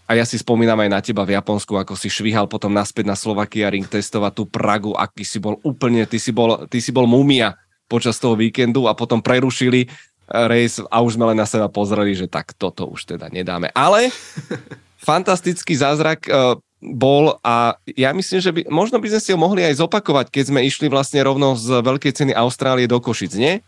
a 0.04 0.20
ja 0.20 0.24
si 0.28 0.36
spomínam 0.36 0.76
aj 0.84 0.90
na 0.92 1.00
teba 1.00 1.24
v 1.24 1.32
Japonsku, 1.32 1.80
ako 1.80 1.96
si 1.96 2.12
švihal 2.12 2.44
potom 2.44 2.68
naspäť 2.68 3.08
na 3.08 3.16
Slovakia 3.16 3.72
ring 3.72 3.88
testovať 3.88 4.32
tú 4.36 4.44
Pragu, 4.44 4.92
aký 4.92 5.24
si 5.24 5.40
bol 5.40 5.56
úplne, 5.64 6.04
ty 6.04 6.20
si 6.20 6.28
bol, 6.28 6.68
ty 6.68 6.84
si 6.84 6.92
bol 6.92 7.08
mumia 7.08 7.56
počas 7.88 8.20
toho 8.20 8.36
víkendu 8.36 8.84
a 8.84 8.92
potom 8.92 9.24
prerušili 9.24 9.88
eh, 9.88 9.90
race 10.28 10.84
a 10.92 11.00
už 11.00 11.16
sme 11.16 11.32
len 11.32 11.40
na 11.40 11.48
seba 11.48 11.72
pozreli, 11.72 12.12
že 12.12 12.28
tak 12.28 12.52
toto 12.52 12.84
už 12.84 13.16
teda 13.16 13.32
nedáme. 13.32 13.72
Ale 13.72 14.12
fantastický 15.08 15.72
zázrak 15.72 16.28
uh, 16.28 16.60
bol 16.84 17.40
a 17.40 17.80
ja 17.96 18.12
myslím, 18.12 18.40
že 18.44 18.52
by, 18.52 18.60
možno 18.68 19.00
by 19.00 19.08
sme 19.16 19.20
si 19.24 19.30
ho 19.32 19.38
mohli 19.40 19.64
aj 19.64 19.80
zopakovať, 19.80 20.28
keď 20.28 20.44
sme 20.52 20.60
išli 20.68 20.92
vlastne 20.92 21.24
rovno 21.24 21.56
z 21.56 21.80
veľkej 21.80 22.12
ceny 22.12 22.32
Austrálie 22.36 22.84
do 22.84 23.00
Košic, 23.00 23.32
nie? 23.40 23.64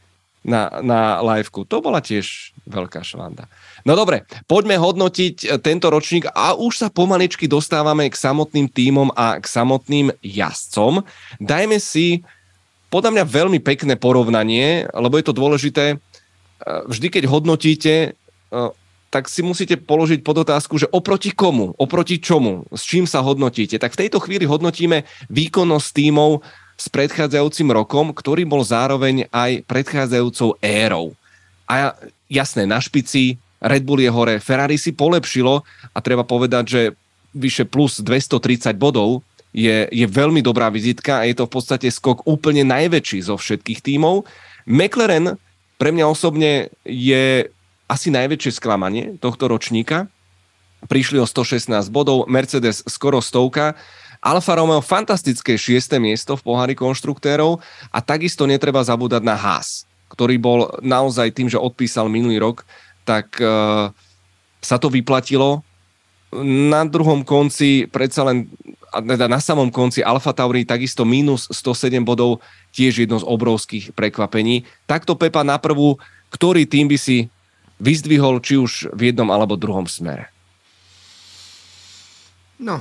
Na, 0.46 0.78
na 0.78 1.18
liveku. 1.24 1.66
To 1.66 1.82
bola 1.82 1.98
tiež 1.98 2.54
veľká 2.70 3.02
švanda. 3.02 3.50
No 3.82 3.98
dobre, 3.98 4.22
poďme 4.46 4.78
hodnotiť 4.78 5.36
e, 5.42 5.46
tento 5.58 5.90
ročník 5.90 6.30
a 6.30 6.54
už 6.54 6.86
sa 6.86 6.88
pomaličky 6.90 7.50
dostávame 7.50 8.06
k 8.06 8.14
samotným 8.14 8.70
tímom 8.70 9.10
a 9.18 9.42
k 9.42 9.46
samotným 9.46 10.14
jazdcom. 10.22 11.02
Dajme 11.42 11.82
si 11.82 12.22
podľa 12.94 13.10
mňa 13.10 13.24
veľmi 13.26 13.58
pekné 13.58 13.98
porovnanie, 13.98 14.86
lebo 14.94 15.18
je 15.18 15.26
to 15.26 15.34
dôležité. 15.34 15.84
E, 15.94 15.96
vždy, 16.86 17.10
keď 17.10 17.24
hodnotíte, 17.26 17.94
e, 17.96 18.10
tak 19.16 19.32
si 19.32 19.40
musíte 19.40 19.80
položiť 19.80 20.20
pod 20.20 20.44
otázku, 20.44 20.76
že 20.76 20.92
oproti 20.92 21.32
komu, 21.32 21.72
oproti 21.80 22.20
čomu, 22.20 22.68
s 22.68 22.84
čím 22.84 23.08
sa 23.08 23.24
hodnotíte. 23.24 23.80
Tak 23.80 23.96
v 23.96 24.04
tejto 24.04 24.20
chvíli 24.20 24.44
hodnotíme 24.44 25.08
výkonnosť 25.32 25.88
tímov 25.96 26.44
s 26.76 26.92
predchádzajúcim 26.92 27.72
rokom, 27.72 28.12
ktorý 28.12 28.44
bol 28.44 28.60
zároveň 28.60 29.24
aj 29.32 29.64
predchádzajúcou 29.64 30.60
érou. 30.60 31.16
A 31.64 31.96
jasné, 32.28 32.68
na 32.68 32.76
špici 32.76 33.40
Red 33.56 33.88
Bull 33.88 34.04
je 34.04 34.12
hore, 34.12 34.36
Ferrari 34.36 34.76
si 34.76 34.92
polepšilo 34.92 35.64
a 35.96 35.98
treba 36.04 36.20
povedať, 36.20 36.64
že 36.68 36.82
vyše 37.32 37.64
plus 37.64 38.04
230 38.04 38.76
bodov 38.76 39.24
je, 39.56 39.88
je 39.88 40.04
veľmi 40.04 40.44
dobrá 40.44 40.68
vizitka 40.68 41.24
a 41.24 41.26
je 41.26 41.40
to 41.40 41.48
v 41.48 41.54
podstate 41.56 41.88
skok 41.88 42.28
úplne 42.28 42.68
najväčší 42.68 43.32
zo 43.32 43.40
všetkých 43.40 43.80
tímov. 43.80 44.28
McLaren 44.68 45.40
pre 45.80 45.88
mňa 45.88 46.04
osobne 46.04 46.68
je 46.84 47.48
asi 47.86 48.10
najväčšie 48.10 48.52
sklamanie 48.58 49.04
tohto 49.22 49.46
ročníka. 49.46 50.10
Prišli 50.86 51.18
o 51.18 51.26
116 51.26 51.70
bodov, 51.88 52.28
Mercedes 52.28 52.84
skoro 52.86 53.24
stovka, 53.24 53.74
Alfa 54.20 54.58
Romeo 54.58 54.82
fantastické 54.82 55.54
šiesté 55.54 56.02
miesto 56.02 56.34
v 56.34 56.44
pohári 56.44 56.74
konštruktérov 56.74 57.62
a 57.94 57.98
takisto 58.02 58.48
netreba 58.48 58.82
zabúdať 58.82 59.22
na 59.22 59.38
Haas, 59.38 59.86
ktorý 60.10 60.36
bol 60.40 60.72
naozaj 60.82 61.30
tým, 61.30 61.46
že 61.46 61.60
odpísal 61.60 62.10
minulý 62.10 62.42
rok, 62.42 62.66
tak 63.06 63.38
uh, 63.38 63.94
sa 64.58 64.76
to 64.82 64.90
vyplatilo. 64.90 65.62
Na 66.42 66.82
druhom 66.82 67.22
konci, 67.22 67.86
predsa 67.86 68.26
len 68.26 68.50
teda 68.90 69.30
na 69.30 69.38
samom 69.38 69.70
konci 69.70 70.02
Alfa 70.02 70.34
Tauri 70.34 70.66
takisto 70.66 71.06
minus 71.06 71.46
107 71.52 72.02
bodov, 72.02 72.42
tiež 72.74 73.06
jedno 73.06 73.20
z 73.20 73.28
obrovských 73.28 73.94
prekvapení. 73.94 74.66
Takto 74.90 75.14
Pepa 75.14 75.46
na 75.46 75.60
prvú, 75.60 76.00
ktorý 76.34 76.66
tým 76.66 76.90
by 76.90 76.98
si 76.98 77.30
vyzdvihol 77.80 78.40
či 78.40 78.56
už 78.56 78.88
v 78.92 79.02
jednom 79.12 79.30
alebo 79.30 79.56
druhom 79.56 79.86
smere? 79.86 80.32
No, 82.58 82.80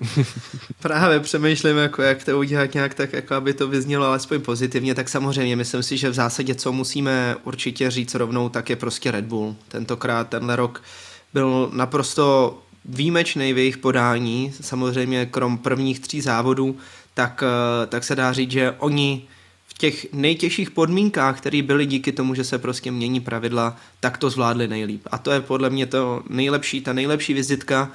Právě 0.82 1.20
přemýšlím, 1.20 1.76
jako 1.76 2.02
jak 2.02 2.24
to 2.24 2.38
udělat 2.38 2.74
nějak 2.74 2.94
tak, 2.94 3.12
jako 3.12 3.34
aby 3.34 3.54
to 3.54 3.68
vyznělo 3.68 4.06
alespoň 4.06 4.40
pozitivně, 4.40 4.94
tak 4.94 5.08
samozřejmě 5.08 5.56
myslím 5.56 5.82
si, 5.82 5.96
že 5.96 6.10
v 6.10 6.14
zásadě, 6.14 6.54
co 6.54 6.72
musíme 6.72 7.36
určitě 7.44 7.90
říct 7.90 8.14
rovnou, 8.14 8.48
tak 8.48 8.70
je 8.70 8.76
prostě 8.76 9.10
Red 9.10 9.24
Bull. 9.24 9.56
Tentokrát 9.68 10.28
tenhle 10.28 10.56
rok 10.56 10.82
byl 11.32 11.70
naprosto 11.72 12.58
výjimečný 12.84 13.52
v 13.52 13.58
jejich 13.58 13.78
podání, 13.78 14.52
samozřejmě 14.60 15.26
krom 15.26 15.58
prvních 15.58 16.00
tří 16.00 16.20
závodů, 16.20 16.76
tak, 17.14 17.44
eh, 17.46 17.86
tak 17.86 18.04
se 18.04 18.16
dá 18.16 18.32
říct, 18.32 18.50
že 18.50 18.74
oni 18.78 19.22
těch 19.80 20.12
nejtěžších 20.12 20.70
podmínkách, 20.70 21.38
které 21.38 21.62
byly 21.62 21.86
díky 21.86 22.12
tomu, 22.12 22.34
že 22.34 22.44
se 22.44 22.58
prostě 22.58 22.90
mění 22.90 23.20
pravidla, 23.20 23.76
tak 24.00 24.18
to 24.18 24.30
zvládli 24.30 24.68
nejlíp. 24.68 25.02
A 25.10 25.18
to 25.18 25.30
je 25.30 25.40
podle 25.40 25.70
mě 25.70 25.86
to 25.86 26.22
nejlepší, 26.28 26.80
ta 26.80 26.92
nejlepší 26.92 27.34
vizitka, 27.34 27.90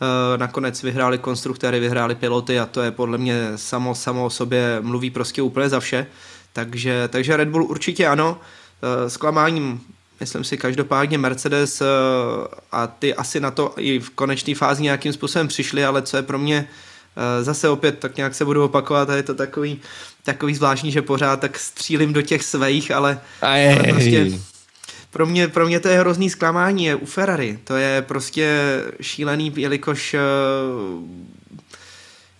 Eh, 0.00 0.38
nakonec 0.38 0.82
vyhráli 0.82 1.18
konstruktéry, 1.18 1.80
vyhráli 1.80 2.14
piloty 2.14 2.58
a 2.58 2.66
to 2.66 2.82
je 2.82 2.90
podle 2.90 3.18
mě 3.18 3.52
samo, 3.56 3.94
samo 3.94 4.24
o 4.24 4.30
sobě 4.30 4.78
mluví 4.80 5.10
prostě 5.10 5.42
úplně 5.42 5.68
za 5.68 5.80
vše. 5.80 6.06
Takže, 6.52 7.08
takže 7.08 7.36
Red 7.36 7.48
Bull 7.48 7.64
určitě 7.64 8.06
ano. 8.06 8.40
Eh, 8.82 9.10
zklamáním 9.10 9.80
myslím 10.20 10.44
si 10.44 10.56
každopádně 10.56 11.18
Mercedes 11.18 11.80
eh, 11.80 11.86
a 12.72 12.86
ty 12.86 13.14
asi 13.14 13.40
na 13.40 13.50
to 13.50 13.74
i 13.76 13.98
v 13.98 14.10
konečné 14.10 14.54
fázi 14.54 14.82
nějakým 14.82 15.12
způsobem 15.12 15.48
přišli, 15.48 15.84
ale 15.84 16.02
co 16.02 16.16
je 16.16 16.22
pro 16.22 16.38
mě 16.38 16.68
zase 17.42 17.68
opět 17.68 17.98
tak 17.98 18.16
nějak 18.16 18.34
se 18.34 18.44
budu 18.44 18.64
opakovat 18.64 19.10
a 19.10 19.16
je 19.16 19.22
to 19.22 19.34
takový, 19.34 19.80
takový 20.24 20.54
zvláštní, 20.54 20.92
že 20.92 21.02
pořád 21.02 21.40
tak 21.40 21.58
střílím 21.58 22.12
do 22.12 22.22
těch 22.22 22.42
svých, 22.42 22.90
ale, 22.90 23.20
ale 23.42 23.92
prostě 23.92 24.30
pro 25.10 25.26
mě, 25.26 25.48
pro 25.48 25.66
mě 25.66 25.80
to 25.80 25.88
je 25.88 25.98
hrozný 25.98 26.30
zklamání 26.30 26.84
je 26.84 26.94
u 26.94 27.06
Ferrari. 27.06 27.58
To 27.64 27.76
je 27.76 28.02
prostě 28.02 28.58
šílený, 29.00 29.52
jelikož 29.56 30.14
eh, 30.14 30.20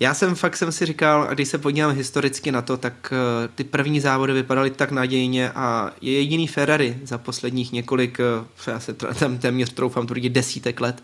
já 0.00 0.14
jsem 0.14 0.34
fakt 0.34 0.56
jsem 0.56 0.72
si 0.72 0.86
říkal, 0.86 1.26
a 1.30 1.34
když 1.34 1.48
se 1.48 1.58
podívám 1.58 1.96
historicky 1.96 2.52
na 2.52 2.62
to, 2.62 2.76
tak 2.76 3.12
eh, 3.12 3.48
ty 3.54 3.64
první 3.64 4.00
závody 4.00 4.32
vypadaly 4.32 4.70
tak 4.70 4.90
nadějně 4.90 5.50
a 5.50 5.90
je 6.00 6.12
jediný 6.12 6.46
Ferrari 6.46 6.98
za 7.04 7.18
posledních 7.18 7.72
několik, 7.72 8.20
eh, 8.20 8.70
já 8.70 8.80
se 8.80 8.92
tam 8.94 9.38
téměř 9.38 9.72
troufám 9.72 10.06
tvrdit 10.06 10.30
desítek 10.30 10.80
let, 10.80 11.02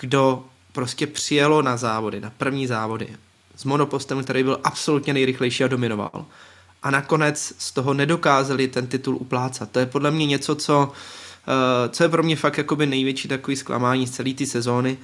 kdo 0.00 0.44
prostě 0.72 1.06
přijelo 1.06 1.62
na 1.62 1.76
závody, 1.76 2.20
na 2.20 2.32
první 2.38 2.66
závody 2.66 3.08
s 3.56 3.64
monopostem, 3.64 4.24
který 4.24 4.42
byl 4.42 4.60
absolutně 4.64 5.14
nejrychlejší 5.14 5.64
a 5.64 5.68
dominoval 5.68 6.26
a 6.82 6.90
nakonec 6.90 7.54
z 7.58 7.72
toho 7.72 7.94
nedokázali 7.94 8.68
ten 8.68 8.86
titul 8.86 9.16
uplácat. 9.16 9.70
To 9.70 9.78
je 9.78 9.86
podle 9.86 10.10
mě 10.10 10.26
něco, 10.26 10.54
co, 10.54 10.82
uh, 10.82 11.92
co 11.92 12.02
je 12.02 12.08
pro 12.08 12.22
mě 12.22 12.36
fakt 12.36 12.58
jakoby 12.58 12.86
největší 12.86 13.28
takový 13.28 13.56
zklamání 13.56 14.06
z 14.06 14.10
celé 14.10 14.34
té 14.34 14.46
sezóny. 14.46 14.98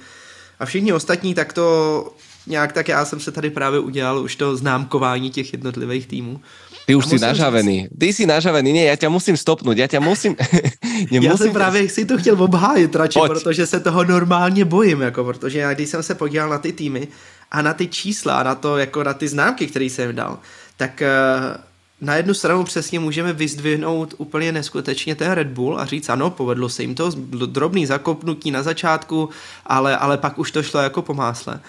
A 0.59 0.65
všichni 0.65 0.93
ostatní, 0.93 1.33
tak 1.35 1.53
to 1.53 2.13
nějak 2.47 2.71
tak 2.71 2.87
já 2.87 3.05
jsem 3.05 3.19
se 3.19 3.31
tady 3.31 3.49
právě 3.49 3.79
udělal 3.79 4.19
už 4.19 4.35
to 4.35 4.57
známkování 4.57 5.31
těch 5.31 5.53
jednotlivých 5.53 6.07
týmů. 6.07 6.41
Ty 6.89 6.95
už 6.95 7.05
si 7.05 7.19
nažavený. 7.19 7.81
Říct... 7.81 7.99
Ty 7.99 8.13
jsi 8.13 8.25
nažavený. 8.25 8.73
Ne, 8.73 8.79
já 8.79 8.95
tě 8.95 9.09
musím 9.09 9.37
stopnout. 9.37 9.77
Já 9.77 9.87
tě 9.87 9.99
musím... 9.99 10.35
já 11.11 11.37
jsem 11.37 11.53
právě 11.53 11.89
si 11.89 12.05
to 12.05 12.17
chtěl 12.17 12.43
obhájit 12.43 12.95
radši, 12.95 13.19
Pojď. 13.19 13.31
protože 13.31 13.65
se 13.65 13.79
toho 13.79 14.03
normálně 14.03 14.65
bojím, 14.65 15.01
jako, 15.01 15.23
protože 15.23 15.59
já 15.59 15.73
když 15.73 15.89
jsem 15.89 16.03
se 16.03 16.15
podíval 16.15 16.49
na 16.49 16.57
ty 16.57 16.73
týmy 16.73 17.07
a 17.51 17.61
na 17.61 17.73
ty 17.73 17.87
čísla 17.87 18.39
a 18.39 18.43
na 18.43 18.55
to, 18.55 18.77
jako 18.77 19.03
na 19.03 19.13
ty 19.13 19.27
známky, 19.27 19.67
které 19.67 19.85
jsem 19.85 20.15
dal, 20.15 20.39
tak 20.77 21.01
uh, 21.01 21.61
na 22.01 22.15
jednu 22.15 22.33
stranu 22.33 22.63
přesně 22.63 22.99
můžeme 22.99 23.33
vyzdvihnout 23.33 24.13
úplně 24.17 24.51
neskutečně 24.51 25.15
ten 25.15 25.31
Red 25.31 25.47
Bull 25.47 25.79
a 25.79 25.85
říct 25.85 26.09
ano, 26.09 26.29
povedlo 26.29 26.69
se 26.69 26.81
jim 26.81 26.95
to, 26.95 27.11
drobný 27.45 27.85
zakopnutí 27.85 28.51
na 28.51 28.63
začátku, 28.63 29.29
ale, 29.65 29.97
ale 29.97 30.17
pak 30.17 30.39
už 30.39 30.51
to 30.51 30.63
šlo 30.63 30.81
jako 30.81 31.01
po 31.01 31.13
másle. 31.13 31.59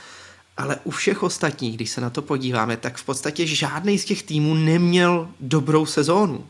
Ale 0.60 0.76
u 0.84 0.90
všech 0.90 1.22
ostatních, 1.22 1.76
když 1.76 1.90
se 1.90 2.00
na 2.00 2.10
to 2.10 2.22
podíváme, 2.22 2.76
tak 2.76 2.96
v 2.96 3.04
podstatě 3.04 3.46
žádný 3.46 3.98
z 3.98 4.04
těch 4.04 4.22
týmů 4.22 4.54
neměl 4.54 5.28
dobrou 5.40 5.86
sezónu. 5.86 6.46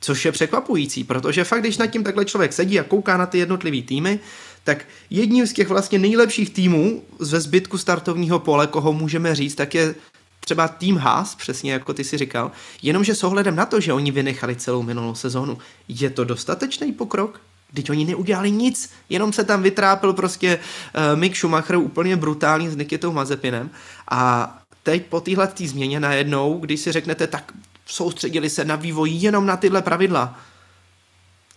Což 0.00 0.24
je 0.24 0.32
překvapující, 0.32 1.04
protože 1.04 1.44
fakt, 1.44 1.60
když 1.60 1.78
nad 1.78 1.86
tím 1.86 2.04
takhle 2.04 2.24
člověk 2.24 2.52
sedí 2.52 2.80
a 2.80 2.84
kouká 2.84 3.16
na 3.16 3.26
ty 3.26 3.38
jednotlivé 3.38 3.82
týmy, 3.82 4.20
tak 4.64 4.84
jedním 5.10 5.46
z 5.46 5.52
těch 5.52 5.68
vlastně 5.68 5.98
nejlepších 5.98 6.50
týmů 6.50 7.02
ze 7.18 7.40
zbytku 7.40 7.78
startovního 7.78 8.38
pole, 8.38 8.66
koho 8.66 8.92
můžeme 8.92 9.34
říct, 9.34 9.54
tak 9.54 9.74
je 9.74 9.94
třeba 10.40 10.68
tým 10.68 10.96
Haas, 10.96 11.34
přesně 11.34 11.72
jako 11.72 11.94
ty 11.94 12.04
si 12.04 12.18
říkal, 12.18 12.50
jenomže 12.82 13.14
s 13.14 13.24
ohledem 13.24 13.56
na 13.56 13.66
to, 13.66 13.80
že 13.80 13.92
oni 13.92 14.10
vynechali 14.10 14.56
celou 14.56 14.82
minulou 14.82 15.14
sezónu, 15.14 15.58
je 15.88 16.10
to 16.10 16.24
dostatečný 16.24 16.92
pokrok? 16.92 17.40
Teď 17.74 17.90
oni 17.90 18.04
neudělali 18.04 18.50
nic, 18.50 18.90
jenom 19.08 19.32
se 19.32 19.44
tam 19.44 19.62
vytrápil 19.62 20.12
prostě 20.12 20.58
uh, 20.58 21.18
Mick 21.18 21.36
Schumacher 21.36 21.76
úplně 21.76 22.16
brutální 22.16 22.68
s 22.68 22.76
Nikitou 22.76 23.12
Mazepinem. 23.12 23.70
A 24.10 24.52
teď 24.82 25.06
po 25.06 25.20
téhle 25.20 25.46
tý 25.46 25.68
změně 25.68 26.00
najednou, 26.00 26.58
když 26.58 26.80
si 26.80 26.92
řeknete, 26.92 27.26
tak 27.26 27.52
soustředili 27.86 28.50
se 28.50 28.64
na 28.64 28.76
vývoj 28.76 29.10
jenom 29.10 29.46
na 29.46 29.56
tyhle 29.56 29.82
pravidla, 29.82 30.38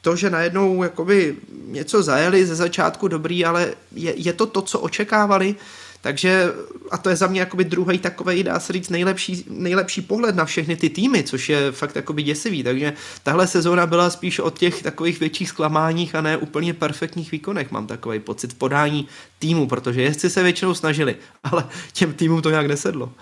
to, 0.01 0.15
že 0.15 0.29
najednou 0.29 0.83
jakoby 0.83 1.35
něco 1.65 2.03
zajeli 2.03 2.45
ze 2.45 2.55
začátku 2.55 3.07
dobrý, 3.07 3.45
ale 3.45 3.73
je, 3.91 4.13
je 4.17 4.33
to 4.33 4.45
to, 4.45 4.61
co 4.61 4.79
očekávali, 4.79 5.55
takže, 6.01 6.47
a 6.91 6.97
to 6.97 7.09
je 7.09 7.15
za 7.15 7.27
mě 7.27 7.39
jakoby 7.39 7.63
druhý 7.63 7.99
takový, 7.99 8.43
dá 8.43 8.59
se 8.59 8.73
říct, 8.73 8.89
nejlepší, 8.89 9.45
nejlepší 9.49 10.01
pohled 10.01 10.35
na 10.35 10.45
všechny 10.45 10.75
ty 10.75 10.89
týmy, 10.89 11.23
což 11.23 11.49
je 11.49 11.71
fakt 11.71 11.95
jakoby 11.95 12.23
děsivý. 12.23 12.63
Takže 12.63 12.93
tahle 13.23 13.47
sezóna 13.47 13.87
byla 13.87 14.09
spíš 14.09 14.39
o 14.39 14.49
těch 14.49 14.83
takových 14.83 15.19
větších 15.19 15.49
zklamáních 15.49 16.15
a 16.15 16.21
ne 16.21 16.37
úplně 16.37 16.73
perfektních 16.73 17.31
výkonech, 17.31 17.71
mám 17.71 17.87
takový 17.87 18.19
pocit 18.19 18.53
v 18.53 18.57
podání 18.57 19.07
týmu, 19.39 19.67
protože 19.67 20.01
jezdci 20.01 20.29
se 20.29 20.43
většinou 20.43 20.73
snažili, 20.73 21.15
ale 21.43 21.67
těm 21.93 22.13
týmům 22.13 22.41
to 22.41 22.49
nějak 22.49 22.67
nesedlo. 22.67 23.13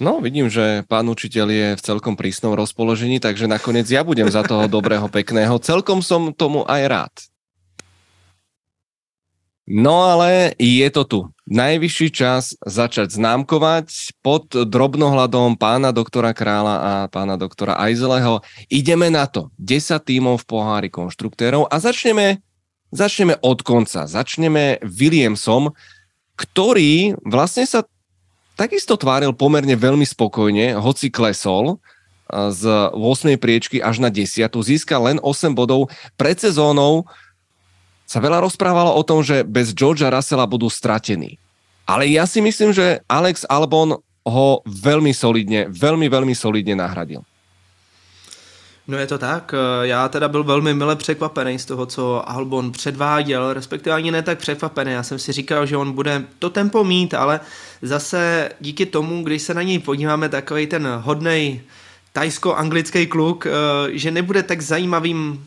No, 0.00 0.18
vidím, 0.18 0.50
že 0.50 0.82
pán 0.90 1.06
učiteľ 1.06 1.48
je 1.54 1.68
v 1.78 1.84
celkom 1.86 2.18
prísnom 2.18 2.50
rozpoložení, 2.50 3.22
takže 3.22 3.46
nakoniec 3.46 3.86
ja 3.86 4.02
budem 4.02 4.26
za 4.26 4.42
toho 4.42 4.66
dobrého, 4.66 5.06
pekného. 5.06 5.54
Celkom 5.62 6.02
som 6.02 6.34
tomu 6.34 6.66
aj 6.66 6.82
rád. 6.90 7.14
No 9.70 10.02
ale 10.02 10.58
je 10.58 10.88
to 10.90 11.02
tu. 11.06 11.20
Najvyšší 11.44 12.08
čas 12.08 12.56
začať 12.64 13.20
známkovať 13.20 14.16
pod 14.24 14.48
drobnohľadom 14.48 15.60
pána 15.60 15.92
doktora 15.92 16.32
Krála 16.32 16.76
a 16.80 16.92
pána 17.12 17.36
doktora 17.36 17.76
Ajzeleho. 17.76 18.40
Ideme 18.72 19.12
na 19.12 19.28
to. 19.28 19.52
10 19.60 19.92
tímov 20.08 20.40
v 20.40 20.48
pohári 20.48 20.88
konštruktérov 20.88 21.68
a 21.68 21.76
začneme, 21.76 22.40
začneme 22.96 23.36
od 23.44 23.60
konca. 23.60 24.08
Začneme 24.08 24.80
Williamsom, 24.88 25.76
ktorý 26.40 27.20
vlastne 27.28 27.68
sa 27.68 27.84
takisto 28.56 28.96
tváril 28.96 29.36
pomerne 29.36 29.76
veľmi 29.76 30.08
spokojne, 30.08 30.80
hoci 30.80 31.12
klesol 31.12 31.76
z 32.32 32.62
8. 32.96 33.36
priečky 33.36 33.84
až 33.84 34.00
na 34.00 34.08
10. 34.08 34.48
Získal 34.48 35.12
len 35.12 35.18
8 35.20 35.52
bodov. 35.52 35.92
Pred 36.16 36.40
sezónou 36.40 37.04
sa 38.14 38.22
veľa 38.22 38.46
rozprávalo 38.46 38.94
o 38.94 39.02
tom, 39.02 39.26
že 39.26 39.42
bez 39.42 39.74
Georgia 39.74 40.06
Russella 40.06 40.46
budú 40.46 40.70
stratení. 40.70 41.34
Ale 41.82 42.06
ja 42.06 42.30
si 42.30 42.38
myslím, 42.38 42.70
že 42.70 43.02
Alex 43.10 43.42
Albon 43.50 43.98
ho 44.24 44.48
veľmi 44.64 45.10
solidne, 45.10 45.66
veľmi, 45.66 46.06
veľmi 46.06 46.30
solidne 46.30 46.78
nahradil. 46.78 47.26
No 48.84 49.00
je 49.00 49.06
to 49.06 49.18
tak, 49.18 49.54
já 49.82 50.08
teda 50.08 50.28
byl 50.28 50.44
velmi 50.44 50.74
mile 50.74 50.96
překvapený 50.96 51.58
z 51.58 51.64
toho, 51.64 51.86
co 51.86 52.30
Albon 52.30 52.72
předváděl, 52.72 53.52
respektive 53.52 53.96
ani 53.96 54.10
ne 54.10 54.22
tak 54.22 54.38
překvapený, 54.38 54.92
já 54.92 55.02
jsem 55.02 55.18
si 55.18 55.32
říkal, 55.32 55.66
že 55.66 55.76
on 55.76 55.92
bude 55.92 56.24
to 56.38 56.50
tempo 56.50 56.84
mít, 56.84 57.14
ale 57.14 57.40
zase 57.82 58.50
díky 58.60 58.86
tomu, 58.86 59.24
když 59.24 59.42
se 59.42 59.54
na 59.54 59.62
něj 59.62 59.78
podíváme, 59.78 60.28
takový 60.28 60.66
ten 60.66 60.88
hodnej 61.02 61.60
tajsko-anglický 62.12 63.06
kluk, 63.06 63.46
eh, 63.46 63.50
že 63.98 64.10
nebude 64.10 64.42
tak 64.42 64.60
zajímavým 64.60 65.46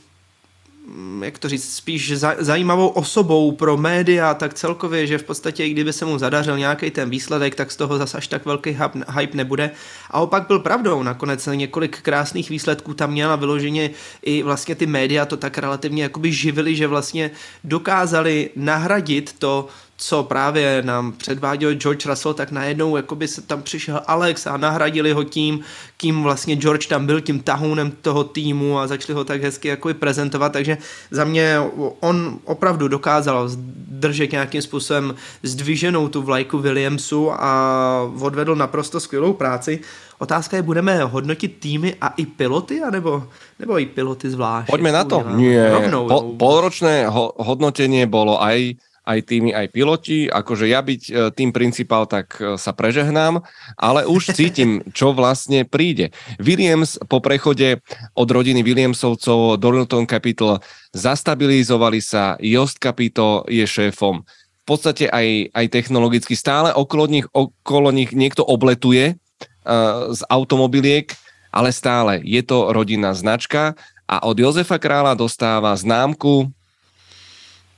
jak 1.21 1.37
to 1.37 1.49
říct, 1.49 1.75
spíš 1.75 2.13
zajímavou 2.37 2.87
osobou 2.87 3.51
pro 3.51 3.77
média, 3.77 4.33
tak 4.33 4.53
celkově, 4.53 5.07
že 5.07 5.17
v 5.17 5.23
podstatě, 5.23 5.65
i 5.65 5.69
kdyby 5.69 5.93
se 5.93 6.05
mu 6.05 6.17
zadařil 6.17 6.57
nějaký 6.57 6.91
ten 6.91 7.09
výsledek, 7.09 7.55
tak 7.55 7.71
z 7.71 7.75
toho 7.75 7.97
zase 7.97 8.17
až 8.17 8.27
tak 8.27 8.45
velký 8.45 8.77
hype 9.19 9.37
nebude. 9.37 9.71
A 10.11 10.19
opak 10.19 10.47
byl 10.47 10.59
pravdou, 10.59 11.03
nakonec 11.03 11.49
několik 11.53 12.01
krásných 12.01 12.49
výsledků 12.49 12.93
tam 12.93 13.11
měla 13.11 13.35
vyloženě 13.35 13.89
i 14.21 14.43
vlastně 14.43 14.75
ty 14.75 14.85
média 14.85 15.25
to 15.25 15.37
tak 15.37 15.57
relativně 15.57 16.03
jakoby 16.03 16.31
živili, 16.31 16.75
že 16.75 16.87
vlastně 16.87 17.31
dokázali 17.63 18.49
nahradit 18.55 19.35
to, 19.39 19.67
co 19.97 20.23
právě 20.23 20.81
nám 20.85 21.11
předváděl 21.11 21.73
George 21.73 22.05
Russell, 22.05 22.33
tak 22.33 22.51
najednou 22.51 22.97
jakoby 22.97 23.27
se 23.27 23.41
tam 23.41 23.61
přišel 23.61 24.01
Alex 24.07 24.47
a 24.47 24.57
nahradili 24.57 25.11
ho 25.11 25.23
tím, 25.23 25.59
kým 25.97 26.23
vlastně 26.23 26.55
George 26.55 26.87
tam 26.87 27.05
byl, 27.05 27.21
tím 27.21 27.39
tahounem 27.39 27.91
toho 28.01 28.23
týmu 28.23 28.79
a 28.79 28.87
začali 28.87 29.17
ho 29.17 29.23
tak 29.23 29.41
hezky 29.41 29.67
jakoby 29.67 29.93
prezentovat, 29.93 30.53
takže 30.53 30.77
za 31.11 31.23
mě 31.23 31.57
on 31.99 32.39
opravdu 32.45 32.87
dokázal 32.87 33.49
držet 33.87 34.31
nějakým 34.31 34.61
způsobem 34.61 35.15
zdviženou 35.43 36.07
tu 36.07 36.21
vlajku 36.21 36.57
Williamsu 36.57 37.31
a 37.31 38.11
odvedl 38.21 38.55
naprosto 38.55 38.99
skvělou 38.99 39.33
práci. 39.33 39.79
Otázka 40.19 40.57
je, 40.57 40.63
budeme 40.63 41.03
hodnotit 41.03 41.57
týmy 41.59 41.95
a 42.01 42.07
i 42.17 42.25
piloty, 42.25 42.81
anebo, 42.81 43.23
nebo 43.59 43.79
i 43.79 43.85
piloty 43.85 44.29
zvlášť? 44.29 44.69
Pojďme 44.69 44.91
na 44.91 45.03
to. 45.05 45.21
Nie. 45.37 45.69
Rovnou, 45.69 46.09
po, 46.09 46.19
polročné 46.41 47.05
ho, 47.05 47.37
hodnotenie 47.37 48.09
bolo 48.09 48.41
aj 48.41 48.81
aj 49.07 49.19
týmy, 49.23 49.55
aj 49.55 49.71
piloti. 49.71 50.27
Akože 50.27 50.67
ja 50.67 50.83
byť 50.83 51.01
e, 51.07 51.11
tým 51.31 51.55
principál, 51.55 52.03
tak 52.03 52.35
e, 52.37 52.59
sa 52.59 52.75
prežehnám, 52.75 53.39
ale 53.79 54.03
už 54.03 54.31
cítim, 54.37 54.83
čo 54.91 55.15
vlastne 55.15 55.63
príde. 55.63 56.11
Williams 56.43 56.99
po 57.07 57.23
prechode 57.23 57.79
od 58.11 58.27
rodiny 58.27 58.59
Williamsovcov 58.67 59.55
do 59.55 59.67
Lilton 59.71 60.03
Capital 60.03 60.59
zastabilizovali 60.91 62.03
sa, 62.03 62.35
Jost 62.43 62.83
Capito 62.83 63.47
je 63.47 63.63
šéfom. 63.63 64.27
V 64.27 64.63
podstate 64.67 65.07
aj, 65.07 65.55
aj 65.55 65.65
technologicky 65.71 66.35
stále 66.35 66.75
okolo 66.75 67.07
nich, 67.07 67.27
okolo 67.31 67.87
nich 67.95 68.11
niekto 68.11 68.43
obletuje 68.43 69.15
uh, 69.15 70.11
z 70.11 70.21
automobiliek, 70.27 71.07
ale 71.55 71.71
stále 71.71 72.19
je 72.27 72.43
to 72.43 72.75
rodinná 72.75 73.15
značka 73.15 73.79
a 74.07 74.23
od 74.27 74.39
Jozefa 74.39 74.79
Krála 74.79 75.15
dostáva 75.15 75.75
známku 75.75 76.51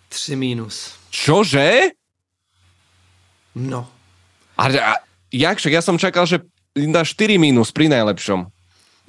3 0.09 0.33
mínus. 0.37 0.98
Čože? 1.09 1.93
No. 3.55 3.89
A, 4.57 4.63
a 4.69 4.93
jak 5.33 5.57
však? 5.57 5.73
Ja 5.73 5.81
som 5.81 5.97
čakal, 5.97 6.25
že 6.25 6.45
dá 6.75 7.03
4 7.03 7.37
minus 7.41 7.71
pri 7.73 7.89
najlepšom. 7.89 8.47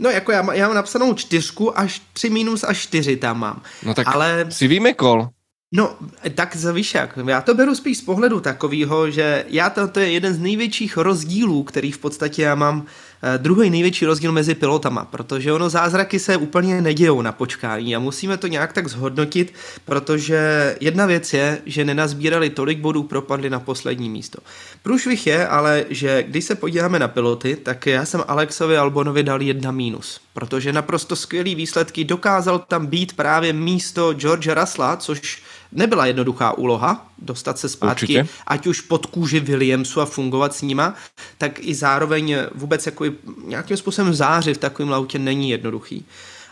No 0.01 0.11
jako 0.11 0.33
já, 0.33 0.55
já 0.55 0.67
mám 0.67 0.77
napsanou 0.77 1.15
čtyřku 1.15 1.79
až 1.79 2.03
3 2.13 2.31
minus 2.31 2.65
až 2.65 2.79
4 2.79 3.17
tam 3.17 3.39
mám. 3.39 3.63
No 3.83 3.95
tak 3.95 4.09
Ale... 4.09 4.47
si 4.49 4.69
vymekol. 4.69 5.29
No, 5.73 5.97
tak 6.35 6.57
víš 6.73 6.95
jak, 6.95 7.19
já 7.27 7.41
to 7.41 7.55
beru 7.55 7.75
spíš 7.75 7.99
z 7.99 8.03
pohledu 8.03 8.41
takového, 8.41 9.11
že 9.11 9.45
já 9.49 9.71
to, 9.71 9.89
to 9.89 10.01
je 10.01 10.11
jeden 10.11 10.35
z 10.35 10.39
největších 10.39 10.97
rozdílů, 10.97 11.63
který 11.63 11.93
v 11.93 11.99
podstatě 11.99 12.43
já 12.43 12.55
mám 12.55 12.87
druhý 13.37 13.71
největší 13.71 14.07
rozdíl 14.07 14.33
mezi 14.33 14.55
pilotama, 14.55 15.05
protože 15.05 15.53
ono 15.53 15.71
zázraky 15.71 16.19
se 16.19 16.37
úplně 16.37 16.83
nedějou 16.83 17.23
na 17.23 17.33
počkání 17.33 17.97
a 17.97 17.99
musíme 17.99 18.37
to 18.37 18.47
nějak 18.47 18.73
tak 18.73 18.89
zhodnotit, 18.89 19.55
protože 19.85 20.77
jedna 20.81 21.07
věc 21.07 21.33
je, 21.33 21.59
že 21.67 21.85
nenazbírali 21.85 22.51
tolik 22.51 22.79
bodů, 22.79 23.03
propadli 23.03 23.51
na 23.51 23.61
poslední 23.61 24.11
místo. 24.11 24.39
Průšvih 24.83 25.27
je 25.27 25.49
ale, 25.49 25.85
že 25.91 26.23
když 26.23 26.45
se 26.45 26.55
podíváme 26.55 26.99
na 26.99 27.09
piloty, 27.09 27.57
tak 27.57 27.87
já 27.87 28.05
jsem 28.05 28.25
Alexovi 28.29 28.77
Albonovi 28.77 29.23
dal 29.23 29.43
jedna 29.43 29.71
mínus, 29.71 30.21
protože 30.35 30.73
naprosto 30.73 31.17
skvělý 31.17 31.55
výsledky 31.55 32.05
dokázal 32.05 32.59
tam 32.59 32.87
být 32.87 33.13
právě 33.17 33.53
místo 33.53 34.13
George 34.13 34.49
Russella, 34.49 34.97
což 34.97 35.43
nebyla 35.73 36.07
jednoduchá 36.07 36.59
úloha 36.59 37.07
dostat 37.19 37.59
se 37.59 37.69
zpátky, 37.69 38.03
Určitě. 38.03 38.29
ať 38.47 38.67
už 38.67 38.81
pod 38.81 39.07
kůži 39.07 39.41
Williamsu 39.41 40.01
a 40.01 40.07
fungovat 40.07 40.55
s 40.55 40.63
nima, 40.63 40.95
tak 41.39 41.59
i 41.59 41.75
zároveň 41.75 42.37
vůbec 42.55 42.87
jako 42.87 43.05
nějakým 43.45 43.77
způsobem 43.77 44.15
zářit 44.15 44.55
v 44.55 44.61
takovém 44.61 44.91
lautě 44.91 45.19
není 45.19 45.51
jednoduchý. 45.51 46.07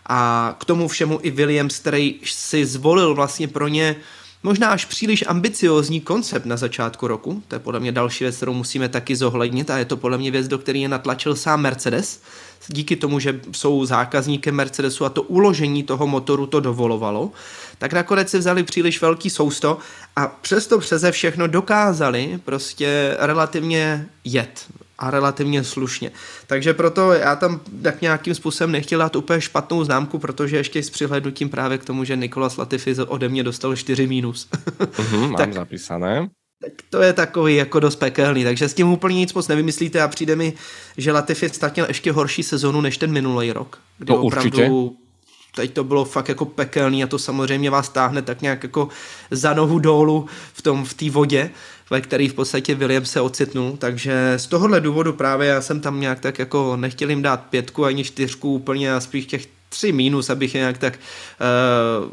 A 0.07 0.55
k 0.61 0.65
tomu 0.65 0.89
všemu 0.89 1.19
i 1.23 1.31
Williams, 1.31 1.79
který 1.79 2.21
si 2.25 2.67
zvolil 2.67 3.15
vlastně 3.15 3.49
pro 3.49 3.69
ně 3.69 3.97
možná 4.43 4.69
až 4.69 4.85
příliš 4.85 5.25
ambiciozní 5.27 6.01
koncept 6.01 6.47
na 6.47 6.57
začátku 6.57 7.07
roku. 7.07 7.43
To 7.49 7.55
je 7.55 7.59
podle 7.59 7.81
mě 7.81 7.93
další 7.93 8.25
věc, 8.25 8.37
kterou 8.37 8.55
musíme 8.55 8.89
taky 8.89 9.17
zohlednit 9.17 9.71
a 9.71 9.79
je 9.79 9.85
to 9.85 9.97
podle 9.97 10.19
mě 10.19 10.31
věc, 10.31 10.49
do 10.49 10.59
které 10.59 10.79
je 10.79 10.89
natlačil 10.89 11.37
sám 11.37 11.61
Mercedes. 11.61 12.21
Díky 12.67 12.97
tomu, 12.97 13.19
že 13.19 13.41
jsou 13.53 13.85
zákazníkem 13.85 14.55
Mercedesu 14.55 15.05
a 15.05 15.09
to 15.09 15.23
uložení 15.23 15.83
toho 15.83 16.07
motoru 16.07 16.47
to 16.47 16.61
dovolovalo, 16.61 17.31
tak 17.79 17.93
nakonec 17.93 18.31
si 18.31 18.39
vzali 18.39 18.63
příliš 18.63 19.03
velký 19.03 19.31
sousto 19.31 19.79
a 20.17 20.27
přesto 20.27 20.79
přeze 20.79 21.13
všechno 21.13 21.47
dokázali 21.47 22.41
prostě 22.45 23.17
relativně 23.19 24.07
jet 24.25 24.67
a 24.99 25.11
relativně 25.11 25.65
slušně. 25.65 26.11
Takže 26.47 26.75
proto 26.75 27.13
já 27.13 27.37
tam 27.37 27.61
tak 27.83 28.03
nějakým 28.03 28.35
způsobem 28.35 28.73
nechtěl 28.73 28.99
dát 28.99 29.17
úplně 29.17 29.41
špatnou 29.41 29.85
známku, 29.85 30.19
protože 30.19 30.57
ještě 30.57 30.83
s 30.83 30.91
přihlednutím 30.91 31.49
právě 31.49 31.79
k 31.79 31.85
tomu, 31.85 32.05
že 32.05 32.17
Nikolas 32.17 32.57
Latifi 32.57 32.95
ode 32.95 33.29
mě 33.29 33.43
dostal 33.43 33.77
4 33.77 34.07
mínus. 34.07 34.49
Uh-huh, 34.79 35.21
mám 35.21 35.35
tak, 35.37 35.53
zapísané. 35.53 36.29
Tak 36.63 36.73
to 36.91 37.03
je 37.03 37.13
takový 37.13 37.57
jako 37.57 37.81
dost 37.81 37.97
pekelný, 37.97 38.45
takže 38.45 38.69
s 38.69 38.75
tím 38.75 38.93
úplně 38.93 39.17
nic 39.17 39.35
moc 39.35 39.49
nevymyslíte 39.49 40.03
a 40.03 40.09
přijde 40.09 40.37
mi, 40.37 40.53
že 40.97 41.13
Latifi 41.13 41.49
ztratil 41.49 41.85
ještě 41.89 42.13
horší 42.13 42.43
sezonu 42.43 42.81
než 42.81 42.99
ten 42.99 43.13
minulý 43.13 43.53
rok. 43.53 43.79
Kdy 43.99 44.07
to 44.07 44.23
opravdu 44.23 44.49
určitě 44.49 45.09
teď 45.57 45.73
to 45.73 45.85
bylo 45.85 46.05
fakt 46.05 46.29
jako 46.29 46.45
pekelný 46.45 47.05
a 47.05 47.07
to 47.07 47.19
samozřejmě 47.19 47.71
vás 47.71 47.89
táhne 47.89 48.23
tak 48.23 48.43
nějak 48.43 48.63
jako 48.63 48.89
za 49.31 49.55
nohu 49.55 49.79
dolů 49.79 50.27
v 50.53 50.63
tom, 50.63 50.85
v 50.85 50.95
té 50.95 51.11
vodě, 51.11 51.51
ve 51.91 52.01
který 52.01 52.29
v 52.29 52.35
podstatě 52.35 52.75
William 52.75 53.05
se 53.05 53.21
ocitnul, 53.21 53.77
takže 53.77 54.35
z 54.37 54.47
tohohle 54.47 54.81
důvodu 54.81 55.13
právě 55.13 55.49
já 55.49 55.61
jsem 55.61 55.81
tam 55.81 56.01
nějak 56.01 56.21
tak 56.21 56.39
jako 56.39 56.77
nechtěl 56.77 57.11
jim 57.11 57.23
dát 57.23 57.41
pětku 57.51 57.85
ani 57.85 58.05
čtyřku 58.05 58.53
úplně 58.53 58.95
a 58.95 59.01
spíš 59.01 59.27
těch 59.27 59.47
tři 59.79 59.95
mínus, 59.95 60.31
abych 60.31 60.55
je 60.55 60.61
nějak 60.61 60.79
tak 60.79 60.99
uh, 60.99 62.11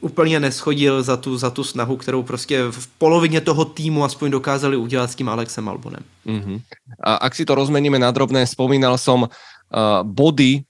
úplně 0.00 0.38
neschodil 0.40 1.02
za 1.02 1.16
tu, 1.18 1.34
za 1.34 1.50
tu 1.50 1.66
snahu, 1.66 1.96
kterou 1.96 2.22
prostě 2.22 2.70
v 2.70 2.86
polovině 3.02 3.42
toho 3.42 3.64
týmu 3.64 4.04
aspoň 4.04 4.30
dokázali 4.30 4.76
udělat 4.78 5.10
s 5.10 5.18
tím 5.18 5.28
Alexem 5.28 5.66
Albonem. 5.68 6.06
Uh-huh. 6.26 6.62
A 7.02 7.26
ak 7.26 7.34
si 7.34 7.42
to 7.42 7.58
rozmeníme 7.58 7.98
na 7.98 8.14
drobné, 8.14 8.46
spomínal 8.46 8.94
som 8.94 9.26
uh, 9.26 9.28
body 10.06 10.62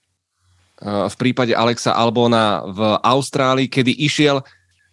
Eh, 0.85 1.09
v 1.09 1.17
prípade 1.17 1.55
Alexa 1.57 1.97
Albona 1.97 2.67
v 2.67 2.81
Austrálii, 3.01 3.71
kedy 3.71 4.05
išiel 4.05 4.45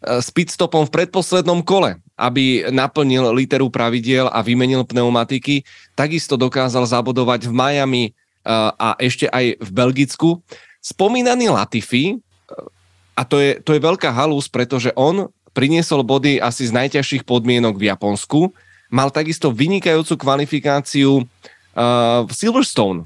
s 0.02 0.34
pitstopom 0.34 0.90
v 0.90 0.94
predposlednom 0.98 1.62
kole, 1.62 2.02
aby 2.18 2.66
naplnil 2.74 3.38
literu 3.38 3.70
pravidiel 3.70 4.34
a 4.34 4.42
vymenil 4.42 4.82
pneumatiky. 4.82 5.62
Takisto 5.94 6.42
dokázal 6.42 6.90
zabodovať 6.90 7.46
v 7.46 7.54
Miami 7.54 8.04
a 8.82 8.98
ešte 8.98 9.30
aj 9.30 9.62
v 9.62 9.70
Belgicku. 9.70 10.42
Spomínaný 10.82 11.54
Latifi, 11.54 12.18
a 13.14 13.22
to 13.22 13.38
je, 13.38 13.62
to 13.62 13.78
je 13.78 13.86
veľká 13.86 14.10
halus, 14.10 14.50
pretože 14.50 14.90
on 14.98 15.30
priniesol 15.54 16.02
body 16.02 16.42
asi 16.42 16.66
z 16.66 16.74
najťažších 16.74 17.24
podmienok 17.28 17.78
v 17.78 17.94
Japonsku, 17.94 18.50
mal 18.90 19.14
takisto 19.14 19.54
vynikajúcu 19.54 20.18
kvalifikáciu 20.20 21.24
uh, 21.24 22.26
v 22.26 22.32
Silverstone, 22.32 23.06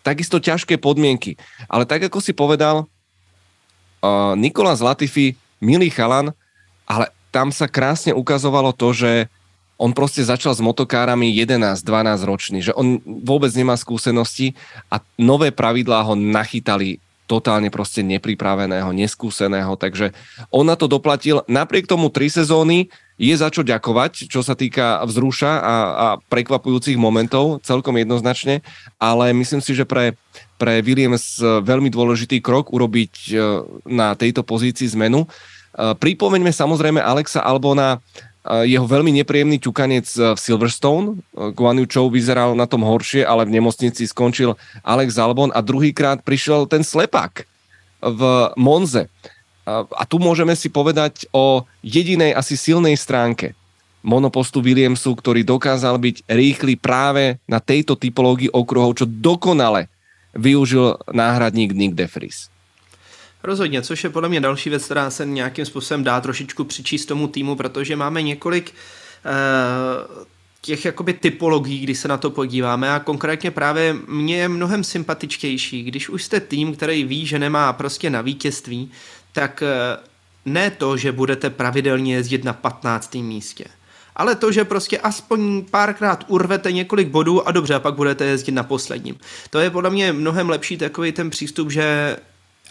takisto 0.00 0.40
ťažké 0.40 0.80
podmienky. 0.80 1.36
Ale 1.68 1.84
tak, 1.84 2.06
ako 2.06 2.18
si 2.22 2.32
povedal, 2.32 2.86
uh, 2.86 4.34
Nikola 4.38 4.74
Latifi, 4.74 5.36
milý 5.60 5.90
chalan, 5.92 6.32
ale 6.86 7.10
tam 7.34 7.52
sa 7.52 7.68
krásne 7.68 8.16
ukazovalo 8.16 8.72
to, 8.72 8.96
že 8.96 9.10
on 9.76 9.92
proste 9.92 10.24
začal 10.24 10.56
s 10.56 10.64
motokárami 10.64 11.32
11-12 11.36 11.84
ročný, 12.24 12.58
že 12.64 12.72
on 12.72 13.00
vôbec 13.04 13.52
nemá 13.52 13.76
skúsenosti 13.76 14.56
a 14.88 15.04
nové 15.20 15.52
pravidlá 15.52 16.00
ho 16.04 16.16
nachytali 16.16 17.00
totálne 17.26 17.68
proste 17.74 18.06
nepripraveného, 18.06 18.94
neskúseného, 18.94 19.74
takže 19.74 20.14
on 20.48 20.64
na 20.64 20.78
to 20.78 20.86
doplatil. 20.86 21.42
Napriek 21.50 21.90
tomu 21.90 22.06
tri 22.08 22.30
sezóny 22.30 22.86
je 23.18 23.34
za 23.34 23.50
čo 23.50 23.66
ďakovať, 23.66 24.30
čo 24.30 24.40
sa 24.46 24.54
týka 24.54 25.02
vzruša 25.02 25.52
a, 25.58 25.74
a 25.74 26.06
prekvapujúcich 26.30 26.94
momentov, 26.94 27.64
celkom 27.66 27.98
jednoznačne, 27.98 28.62
ale 29.02 29.34
myslím 29.34 29.58
si, 29.58 29.74
že 29.74 29.88
pre, 29.88 30.14
pre 30.54 30.78
Williams 30.86 31.42
veľmi 31.42 31.90
dôležitý 31.90 32.38
krok 32.38 32.70
urobiť 32.70 33.12
e, 33.28 33.34
na 33.88 34.14
tejto 34.14 34.46
pozícii 34.46 34.86
zmenu. 34.94 35.24
E, 35.24 35.28
pripomeňme 35.96 36.52
samozrejme 36.52 37.00
Alexa 37.02 37.40
Albona, 37.42 38.04
jeho 38.46 38.86
veľmi 38.86 39.10
nepríjemný 39.22 39.58
ťukanec 39.58 40.06
v 40.34 40.38
Silverstone. 40.38 41.18
Guan 41.54 41.82
Yu 41.82 41.86
Chou 41.90 42.06
vyzeral 42.08 42.54
na 42.54 42.70
tom 42.70 42.86
horšie, 42.86 43.26
ale 43.26 43.42
v 43.46 43.58
nemocnici 43.58 44.06
skončil 44.06 44.54
Alex 44.86 45.18
Albon 45.18 45.50
a 45.50 45.60
druhýkrát 45.62 46.22
prišiel 46.22 46.70
ten 46.70 46.86
slepák 46.86 47.42
v 48.02 48.20
Monze. 48.54 49.10
A 49.66 50.02
tu 50.06 50.22
môžeme 50.22 50.54
si 50.54 50.70
povedať 50.70 51.26
o 51.34 51.66
jedinej 51.82 52.30
asi 52.30 52.54
silnej 52.54 52.94
stránke 52.94 53.58
monopostu 54.06 54.62
Williamsu, 54.62 55.18
ktorý 55.18 55.42
dokázal 55.42 55.98
byť 55.98 56.30
rýchly 56.30 56.78
práve 56.78 57.42
na 57.50 57.58
tejto 57.58 57.98
typológii 57.98 58.54
okruhov, 58.54 59.02
čo 59.02 59.10
dokonale 59.10 59.90
využil 60.38 61.02
náhradník 61.10 61.74
Nick 61.74 61.98
DeFries. 61.98 62.46
Rozhodně, 63.46 63.82
což 63.82 64.04
je 64.04 64.10
podle 64.10 64.28
mě 64.28 64.40
další 64.40 64.70
věc, 64.70 64.84
která 64.84 65.10
se 65.10 65.26
nějakým 65.26 65.66
způsobem 65.66 66.04
dá 66.04 66.20
trošičku 66.20 66.64
přičíst 66.64 67.08
tomu 67.08 67.28
týmu, 67.28 67.56
protože 67.56 67.96
máme 67.96 68.22
několik 68.22 68.74
uh, 69.24 70.24
těch 70.60 70.84
jakoby 70.84 71.12
typologií, 71.12 71.80
když 71.80 71.98
se 71.98 72.08
na 72.08 72.16
to 72.16 72.30
podíváme 72.30 72.90
a 72.90 72.98
konkrétně 72.98 73.50
právě 73.50 73.96
mně 74.08 74.36
je 74.36 74.48
mnohem 74.48 74.84
sympatičtější, 74.84 75.82
když 75.82 76.08
už 76.08 76.24
jste 76.24 76.40
tým, 76.40 76.76
který 76.76 77.04
ví, 77.04 77.26
že 77.26 77.38
nemá 77.38 77.72
prostě 77.72 78.10
na 78.10 78.20
vítězství, 78.20 78.90
tak 79.32 79.62
uh, 79.62 80.04
ne 80.52 80.70
to, 80.70 80.96
že 80.96 81.12
budete 81.12 81.50
pravidelně 81.50 82.14
jezdit 82.14 82.44
na 82.44 82.52
15. 82.52 83.14
místě, 83.14 83.64
ale 84.16 84.34
to, 84.34 84.52
že 84.52 84.64
prostě 84.64 84.98
aspoň 84.98 85.64
párkrát 85.70 86.24
urvete 86.28 86.72
několik 86.72 87.08
bodů 87.08 87.48
a 87.48 87.52
dobře, 87.52 87.74
a 87.74 87.80
pak 87.80 87.94
budete 87.94 88.24
jezdit 88.24 88.52
na 88.52 88.62
posledním. 88.62 89.16
To 89.50 89.58
je 89.58 89.70
podle 89.70 89.90
mě 89.90 90.12
mnohem 90.12 90.50
lepší 90.50 90.76
takový 90.76 91.12
ten 91.12 91.30
přístup, 91.30 91.70
že 91.70 92.16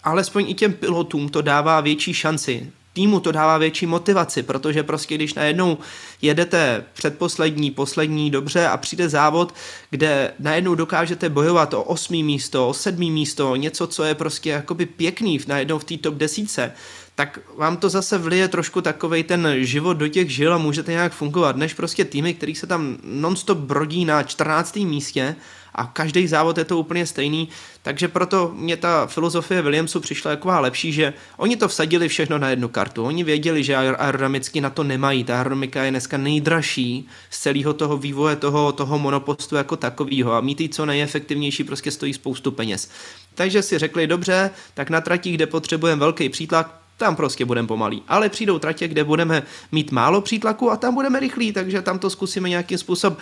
alespoň 0.06 0.50
i 0.50 0.54
těm 0.54 0.72
pilotům 0.72 1.28
to 1.28 1.42
dává 1.42 1.80
větší 1.80 2.14
šanci. 2.14 2.72
Týmu 2.92 3.20
to 3.20 3.32
dává 3.32 3.58
větší 3.58 3.86
motivaci, 3.86 4.42
protože 4.42 4.82
prostě 4.82 5.14
když 5.14 5.34
najednou 5.34 5.78
jedete 6.22 6.84
předposlední, 6.92 7.70
poslední, 7.70 8.30
dobře 8.30 8.68
a 8.68 8.76
přijde 8.76 9.08
závod, 9.08 9.54
kde 9.90 10.32
najednou 10.38 10.74
dokážete 10.74 11.28
bojovat 11.28 11.74
o 11.74 11.82
osmý 11.82 12.22
místo, 12.22 12.68
o 12.68 12.74
sedmý 12.74 13.10
místo, 13.10 13.56
něco, 13.56 13.86
co 13.86 14.04
je 14.04 14.14
prostě 14.14 14.50
jakoby 14.50 14.86
pěkný 14.86 15.40
najednou 15.46 15.78
v 15.78 15.84
té 15.84 15.96
top 15.96 16.14
desíce, 16.14 16.72
tak 17.14 17.38
vám 17.56 17.76
to 17.76 17.88
zase 17.88 18.18
vlije 18.18 18.48
trošku 18.48 18.80
takovej 18.80 19.24
ten 19.24 19.48
život 19.58 19.94
do 19.94 20.08
těch 20.08 20.30
žil 20.30 20.54
a 20.54 20.58
můžete 20.58 20.92
nějak 20.92 21.12
fungovat, 21.12 21.56
než 21.56 21.74
prostě 21.74 22.04
týmy, 22.04 22.34
který 22.34 22.54
se 22.54 22.66
tam 22.66 22.96
nonstop 23.04 23.58
brodí 23.58 24.04
na 24.04 24.22
14. 24.22 24.76
místě 24.76 25.36
a 25.76 25.86
každý 25.86 26.26
závod 26.26 26.58
je 26.58 26.64
to 26.64 26.78
úplně 26.78 27.06
stejný, 27.06 27.48
takže 27.82 28.08
proto 28.08 28.52
mě 28.54 28.76
ta 28.76 29.06
filozofie 29.06 29.62
Williamsu 29.62 30.00
přišla 30.00 30.30
taková 30.30 30.60
lepší, 30.60 30.92
že 30.92 31.12
oni 31.36 31.56
to 31.56 31.68
vsadili 31.68 32.08
všechno 32.08 32.38
na 32.38 32.50
jednu 32.50 32.68
kartu. 32.68 33.04
Oni 33.04 33.24
věděli, 33.24 33.64
že 33.64 33.76
aerodynamicky 33.76 34.60
na 34.60 34.70
to 34.70 34.84
nemají. 34.84 35.24
Ta 35.24 35.36
aerodynamika 35.36 35.84
je 35.84 35.90
dneska 35.90 36.16
nejdražší 36.16 37.08
z 37.30 37.38
celého 37.38 37.72
toho 37.72 37.96
vývoje 37.96 38.36
toho, 38.36 38.72
toho 38.72 38.98
monopostu 38.98 39.56
jako 39.56 39.76
takového 39.76 40.32
a 40.32 40.40
mít 40.40 40.74
co 40.74 40.86
nejefektivnější 40.86 41.64
prostě 41.64 41.90
stojí 41.90 42.12
spoustu 42.12 42.52
peněz. 42.52 42.90
Takže 43.34 43.62
si 43.62 43.78
řekli, 43.78 44.06
dobře, 44.06 44.50
tak 44.74 44.90
na 44.90 45.00
tratích, 45.00 45.34
kde 45.34 45.46
potřebujeme 45.46 46.00
velký 46.00 46.28
přítlak, 46.28 46.85
tam 46.96 47.16
prostě 47.16 47.44
budeme 47.44 47.68
pomalý. 47.68 48.02
Ale 48.08 48.28
přijdou 48.28 48.58
tratě, 48.58 48.88
kde 48.88 49.04
budeme 49.04 49.42
mít 49.72 49.92
málo 49.92 50.20
přítlaku 50.20 50.70
a 50.70 50.76
tam 50.76 50.94
budeme 50.94 51.20
rychlí, 51.20 51.52
takže 51.52 51.82
tam 51.82 51.98
to 51.98 52.10
zkusíme 52.10 52.48
nějakým, 52.48 52.78
způsob, 52.78 53.18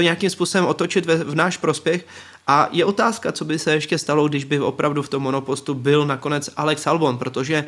nějakým 0.00 0.30
způsobem 0.30 0.66
otočit 0.66 1.06
ve, 1.06 1.16
v 1.16 1.34
náš 1.34 1.56
prospěch. 1.56 2.06
A 2.46 2.68
je 2.72 2.84
otázka, 2.84 3.32
co 3.32 3.44
by 3.44 3.58
se 3.58 3.72
ještě 3.72 3.98
stalo, 3.98 4.28
když 4.28 4.44
by 4.44 4.60
opravdu 4.60 5.02
v 5.02 5.08
tom 5.08 5.22
monopostu 5.22 5.74
byl 5.74 6.06
nakonec 6.06 6.50
Alex 6.56 6.86
Albon, 6.86 7.18
protože 7.18 7.64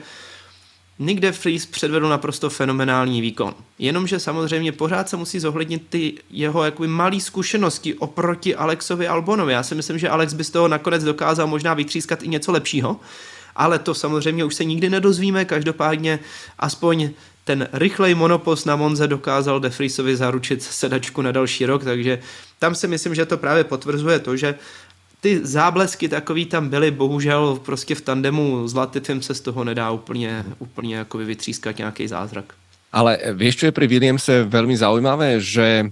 Nick 0.99 1.20
de 1.20 1.31
Vries 1.31 1.66
předvedl 1.66 2.09
naprosto 2.09 2.51
fenomenální 2.51 3.20
výkon. 3.20 3.55
Jenomže 3.78 4.20
samozřejmě 4.20 4.73
pořád 4.73 5.09
se 5.09 5.16
musí 5.16 5.39
zohlednit 5.39 5.82
ty 5.89 6.15
jeho 6.31 6.65
jakoby 6.65 6.89
malé 6.89 7.20
zkušenosti 7.20 7.95
oproti 7.95 8.57
Alexovi 8.57 9.09
Albonovi. 9.09 9.53
Já 9.53 9.62
si 9.62 9.74
myslím, 9.74 9.99
že 9.99 10.09
Alex 10.09 10.32
by 10.35 10.45
z 10.45 10.51
toho 10.51 10.69
nakonec 10.69 11.05
dokázal 11.05 11.47
možná 11.47 11.74
vytřískat 11.74 12.23
i 12.23 12.28
něco 12.28 12.53
lepšího, 12.53 12.97
ale 13.56 13.78
to 13.78 13.94
samozřejmě 13.94 14.44
už 14.44 14.55
se 14.55 14.64
nikdy 14.64 14.90
nedozvíme, 14.90 15.44
každopádně 15.44 16.18
aspoň 16.59 17.10
ten 17.44 17.68
rychlej 17.72 18.14
monopost 18.14 18.66
na 18.66 18.77
Monze 18.77 19.06
dokázal 19.06 19.60
De 19.60 19.70
Friesovi 19.70 20.16
zaručit 20.16 20.62
sedačku 20.62 21.22
na 21.22 21.32
další 21.32 21.66
rok, 21.66 21.85
takže 21.85 22.18
tam 22.59 22.74
si 22.74 22.89
myslím, 22.89 23.14
že 23.14 23.27
to 23.27 23.39
právě 23.39 23.64
potvrzuje 23.64 24.18
to, 24.18 24.36
že 24.36 24.55
ty 25.20 25.40
záblesky 25.43 26.09
takový 26.09 26.44
tam 26.47 26.68
byly, 26.68 26.90
bohužel 26.90 27.60
prostě 27.64 27.94
v 27.94 28.01
tandemu 28.01 28.68
s 28.68 28.74
Latifem 28.74 29.22
se 29.22 29.35
z 29.35 29.40
toho 29.40 29.64
nedá 29.64 29.90
úplně, 29.90 30.44
úplně 30.59 30.97
jako 30.97 31.18
vytřískat 31.18 31.78
nějaký 31.78 32.09
zázrak. 32.09 32.55
Ale 32.90 33.18
vieš, 33.39 33.62
čo 33.62 33.64
je 33.70 33.77
pri 33.77 33.86
Williamse 33.86 34.43
veľmi 34.51 34.74
zaujímavé, 34.74 35.39
že 35.39 35.86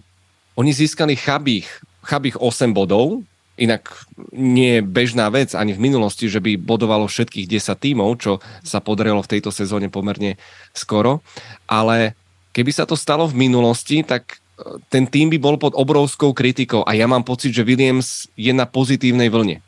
oni 0.58 0.74
získali 0.74 1.14
chabých, 1.14 1.70
chabých 2.02 2.34
8 2.42 2.74
bodov, 2.74 3.22
Inak 3.58 4.06
nie 4.30 4.78
je 4.78 4.82
bežná 4.86 5.26
vec 5.34 5.52
ani 5.58 5.74
v 5.74 5.82
minulosti, 5.82 6.30
že 6.30 6.38
by 6.38 6.54
bodovalo 6.54 7.10
všetkých 7.10 7.50
10 7.58 7.74
tímov, 7.74 8.10
čo 8.22 8.32
sa 8.62 8.78
podarilo 8.78 9.18
v 9.18 9.30
tejto 9.34 9.50
sezóne 9.50 9.90
pomerne 9.90 10.38
skoro. 10.70 11.26
Ale 11.66 12.14
keby 12.54 12.70
sa 12.70 12.86
to 12.86 12.94
stalo 12.94 13.26
v 13.26 13.50
minulosti, 13.50 14.06
tak 14.06 14.38
e, 14.58 14.78
ten 14.86 15.10
tým 15.10 15.30
by 15.34 15.38
bol 15.42 15.56
pod 15.58 15.74
obrovskou 15.74 16.30
kritikou 16.30 16.86
a 16.86 16.94
ja 16.94 17.10
mám 17.10 17.26
pocit, 17.26 17.50
že 17.50 17.66
Williams 17.66 18.30
je 18.38 18.54
na 18.54 18.66
pozitívnej 18.66 19.26
vlne. 19.26 19.58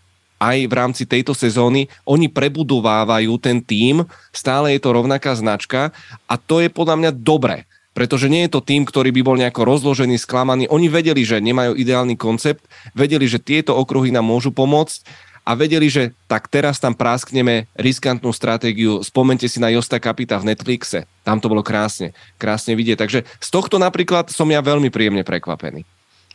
Aj 0.41 0.57
v 0.57 0.73
rámci 0.73 1.05
tejto 1.05 1.37
sezóny 1.37 1.91
oni 2.09 2.33
prebudovávajú 2.33 3.37
ten 3.43 3.61
tým, 3.61 4.09
stále 4.33 4.73
je 4.73 4.81
to 4.81 4.97
rovnaká 4.97 5.37
značka 5.37 5.93
a 6.25 6.35
to 6.41 6.65
je 6.65 6.73
podľa 6.73 6.97
mňa 6.97 7.11
dobré 7.13 7.70
pretože 8.01 8.33
nie 8.33 8.49
je 8.49 8.57
to 8.57 8.65
tým, 8.65 8.89
ktorý 8.89 9.13
by 9.13 9.21
bol 9.21 9.37
nejako 9.37 9.69
rozložený, 9.69 10.17
sklamaný. 10.17 10.73
Oni 10.73 10.89
vedeli, 10.89 11.21
že 11.21 11.37
nemajú 11.37 11.77
ideálny 11.77 12.17
koncept, 12.17 12.65
vedeli, 12.97 13.29
že 13.29 13.37
tieto 13.37 13.77
okruhy 13.77 14.09
nám 14.09 14.25
môžu 14.25 14.57
pomôcť 14.57 15.05
a 15.45 15.53
vedeli, 15.53 15.93
že 15.93 16.17
tak 16.25 16.49
teraz 16.49 16.81
tam 16.81 16.97
práskneme 16.97 17.69
riskantnú 17.77 18.33
stratégiu. 18.33 19.05
Spomente 19.05 19.45
si 19.53 19.61
na 19.61 19.69
Josta 19.69 20.01
Kapita 20.01 20.41
v 20.41 20.49
Netflixe. 20.49 21.05
Tam 21.29 21.45
to 21.45 21.53
bolo 21.53 21.61
krásne, 21.61 22.17
krásne 22.41 22.73
vidieť. 22.73 22.97
Takže 22.97 23.21
z 23.37 23.49
tohto 23.53 23.77
napríklad 23.77 24.33
som 24.33 24.49
ja 24.49 24.65
veľmi 24.65 24.89
príjemne 24.89 25.21
prekvapený. 25.21 25.85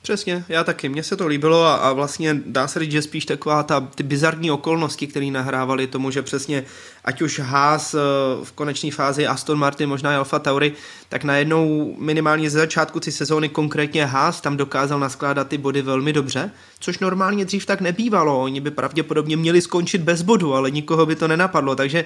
Přesně, 0.05 0.45
já 0.49 0.63
taky. 0.63 0.89
Mně 0.89 1.03
se 1.03 1.17
to 1.17 1.27
líbilo 1.27 1.63
a, 1.63 1.75
a 1.75 1.93
vlastně 1.93 2.41
dá 2.45 2.67
se 2.67 2.79
říct, 2.79 2.91
že 2.91 3.01
spíš 3.01 3.25
taková 3.25 3.63
ta, 3.63 3.79
ty 3.95 4.03
bizarní 4.03 4.51
okolnosti, 4.51 5.07
které 5.07 5.25
nahrávali 5.25 5.87
tomu, 5.87 6.11
že 6.11 6.21
přesně 6.21 6.63
ať 7.03 7.21
už 7.21 7.39
Haas 7.39 7.93
eh, 7.93 7.97
v 8.43 8.51
konečné 8.51 8.91
fázi 8.91 9.27
Aston 9.27 9.59
Martin, 9.59 9.89
možná 9.89 10.13
i 10.13 10.15
Alfa 10.15 10.39
Tauri, 10.39 10.73
tak 11.09 11.23
najednou 11.23 11.95
minimálně 11.99 12.49
ze 12.49 12.59
začátku 12.59 12.99
ty 12.99 13.11
sezóny 13.11 13.49
konkrétně 13.49 14.05
Haas 14.05 14.41
tam 14.41 14.57
dokázal 14.57 14.99
naskládat 14.99 15.47
ty 15.47 15.57
body 15.57 15.81
velmi 15.81 16.13
dobře, 16.13 16.51
což 16.79 16.99
normálně 16.99 17.45
dřív 17.45 17.65
tak 17.65 17.81
nebývalo. 17.81 18.43
Oni 18.43 18.61
by 18.61 18.71
pravděpodobně 18.71 19.37
měli 19.37 19.61
skončit 19.61 20.01
bez 20.01 20.21
bodu, 20.21 20.53
ale 20.53 20.71
nikoho 20.71 21.05
by 21.05 21.15
to 21.15 21.27
nenapadlo, 21.27 21.75
takže 21.75 22.05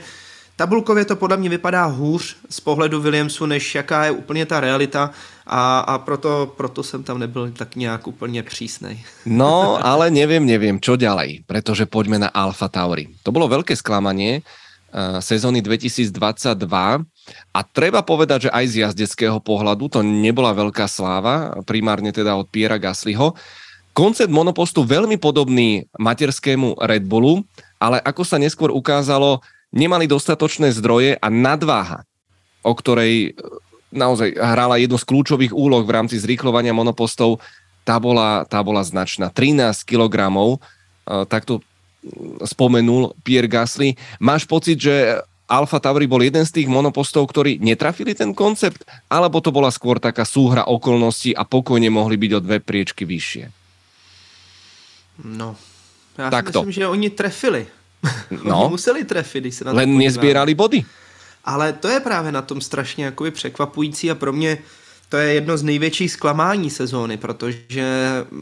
Tabulkově 0.59 1.05
to 1.05 1.15
podle 1.15 1.38
mě 1.38 1.49
vypadá 1.49 1.85
hůř 1.85 2.38
z 2.49 2.59
pohledu 2.59 3.01
Williamsu, 3.01 3.45
než 3.45 3.76
jaká 3.76 4.05
je 4.05 4.11
úplně 4.11 4.45
ta 4.45 4.59
realita 4.59 5.11
a, 5.49 5.80
a 5.80 5.97
proto, 5.97 6.53
proto 6.57 6.84
jsem 6.84 7.03
tam 7.03 7.19
nebyl 7.19 7.51
tak 7.51 7.76
nějak 7.76 8.07
úplně 8.07 8.43
přísnej. 8.43 9.01
No, 9.26 9.81
ale 9.85 10.13
nevím, 10.13 10.45
nevím, 10.45 10.77
čo 10.80 10.95
ďalej, 10.95 11.43
protože 11.49 11.85
pojďme 11.85 12.19
na 12.19 12.30
Alfa 12.30 12.69
Tauri. 12.69 13.07
To 13.23 13.31
bylo 13.31 13.47
velké 13.47 13.76
sklamanie 13.76 14.41
uh, 14.41 15.17
sezóny 15.19 15.61
2022 15.61 17.01
a 17.53 17.59
treba 17.65 18.01
povedať, 18.05 18.49
že 18.49 18.53
aj 18.53 18.65
z 18.67 18.73
jazdeckého 18.85 19.41
pohľadu 19.41 19.89
to 19.89 19.99
nebola 20.05 20.53
veľká 20.53 20.85
sláva, 20.85 21.57
primárne 21.65 22.13
teda 22.13 22.38
od 22.38 22.45
Piera 22.49 22.77
Gaslyho. 22.77 23.34
Koncept 23.93 24.31
monopostu 24.31 24.85
veľmi 24.85 25.17
podobný 25.17 25.89
materskému 25.97 26.77
Red 26.77 27.09
Bullu, 27.09 27.41
ale 27.81 27.97
ako 28.05 28.21
sa 28.21 28.38
neskôr 28.38 28.69
ukázalo, 28.69 29.41
nemali 29.73 30.05
dostatočné 30.05 30.73
zdroje 30.73 31.17
a 31.17 31.27
nadváha, 31.30 32.05
o 32.61 32.73
ktorej 32.73 33.34
naozaj 33.90 34.38
hrála 34.38 34.78
jednu 34.78 34.98
z 34.98 35.06
kľúčových 35.06 35.53
úloh 35.53 35.82
v 35.86 35.94
rámci 35.94 36.18
zrýchlovania 36.22 36.74
monopostov, 36.74 37.41
tá 37.84 37.98
bola, 37.98 38.45
tá 38.45 38.61
bola 38.61 38.86
značná. 38.86 39.34
13 39.34 39.82
kg, 39.86 40.16
takto 41.26 41.66
spomenul 42.45 43.18
Pierre 43.26 43.49
Gasly. 43.49 43.98
Máš 44.22 44.45
pocit, 44.45 44.80
že 44.80 45.20
Alfa 45.49 45.82
Tauri 45.82 46.06
bol 46.06 46.22
jeden 46.22 46.45
z 46.45 46.61
tých 46.61 46.70
monopostov, 46.70 47.26
ktorí 47.26 47.57
netrafili 47.57 48.14
ten 48.14 48.38
koncept, 48.38 48.86
alebo 49.10 49.41
to 49.41 49.49
bola 49.49 49.74
skôr 49.74 49.98
taká 49.98 50.22
súhra 50.22 50.70
okolností 50.70 51.34
a 51.34 51.41
pokojne 51.41 51.90
mohli 51.90 52.22
byť 52.22 52.32
o 52.38 52.40
dve 52.45 52.57
priečky 52.61 53.03
vyššie? 53.10 53.45
No, 55.26 55.57
já 56.18 56.30
tak 56.30 56.53
si 56.53 56.57
myslím, 56.57 56.72
že 56.72 56.88
oni 56.88 57.10
trefili. 57.10 57.68
No. 58.45 58.61
Oni 58.64 58.70
museli 58.70 59.03
trefit, 59.03 59.44
když 59.44 59.56
se 59.56 59.66
na 59.66 59.72
to 59.72 59.78
Len 59.78 59.98
nezbírali 59.98 60.56
body. 60.56 60.86
Ale 61.45 61.74
to 61.74 61.88
je 61.88 61.99
právě 61.99 62.32
na 62.32 62.41
tom 62.41 62.61
strašně 62.61 63.06
jakoby 63.06 63.32
překvapující 63.32 64.11
a 64.11 64.16
pro 64.16 64.34
mě 64.34 64.57
to 65.10 65.18
je 65.18 65.34
jedno 65.34 65.57
z 65.57 65.64
největších 65.64 66.11
zklamání 66.11 66.70
sezóny, 66.70 67.18
protože 67.18 67.86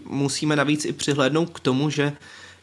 musíme 0.05 0.55
navíc 0.55 0.85
i 0.85 0.93
přihlédnout 0.93 1.49
k 1.49 1.59
tomu, 1.59 1.89
že 1.89 2.13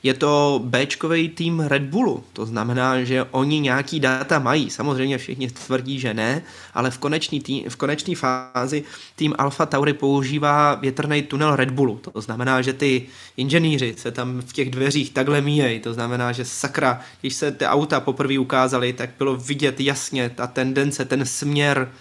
je 0.04 0.14
to 0.14 0.60
Bčkový 0.64 1.28
tým 1.28 1.60
Red 1.60 1.82
Bullu. 1.82 2.24
To 2.32 2.46
znamená, 2.46 3.04
že 3.04 3.24
oni 3.30 3.60
nějaký 3.60 4.00
data 4.00 4.38
mají. 4.38 4.70
Samozřejmě 4.70 5.18
všichni 5.18 5.50
tvrdí, 5.50 6.00
že 6.00 6.14
ne, 6.14 6.42
ale 6.74 6.90
v 6.90 6.98
konečné 6.98 7.38
v 7.68 7.76
konečný 7.76 8.14
fázi 8.14 8.84
tým 9.16 9.34
Alfa 9.38 9.66
Tauri 9.66 9.92
používá 9.92 10.74
větrný 10.74 11.22
tunel 11.22 11.56
Red 11.56 11.70
Bullu. 11.70 12.00
To 12.12 12.20
znamená, 12.20 12.62
že 12.62 12.72
ty 12.72 13.06
inženýři 13.36 13.94
se 13.98 14.10
tam 14.10 14.40
v 14.40 14.52
těch 14.52 14.70
dveřích 14.70 15.12
takhle 15.12 15.40
míjejí. 15.40 15.80
To 15.80 15.94
znamená, 15.94 16.32
že 16.32 16.44
sakra, 16.44 17.00
když 17.20 17.34
se 17.34 17.52
ty 17.52 17.66
auta 17.66 18.00
poprvé 18.00 18.38
ukázaly, 18.38 18.92
tak 18.92 19.10
bylo 19.18 19.36
vidět 19.36 19.80
jasně 19.80 20.30
ta 20.30 20.46
tendence, 20.46 21.04
ten 21.04 21.26
směr 21.26 21.92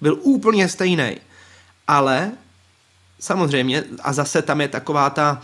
byl 0.00 0.18
úplně 0.22 0.68
stejný. 0.68 1.16
Ale 1.86 2.32
samozřejmě, 3.20 3.84
a 4.02 4.12
zase 4.12 4.42
tam 4.42 4.60
je 4.60 4.68
taková 4.68 5.10
ta, 5.10 5.42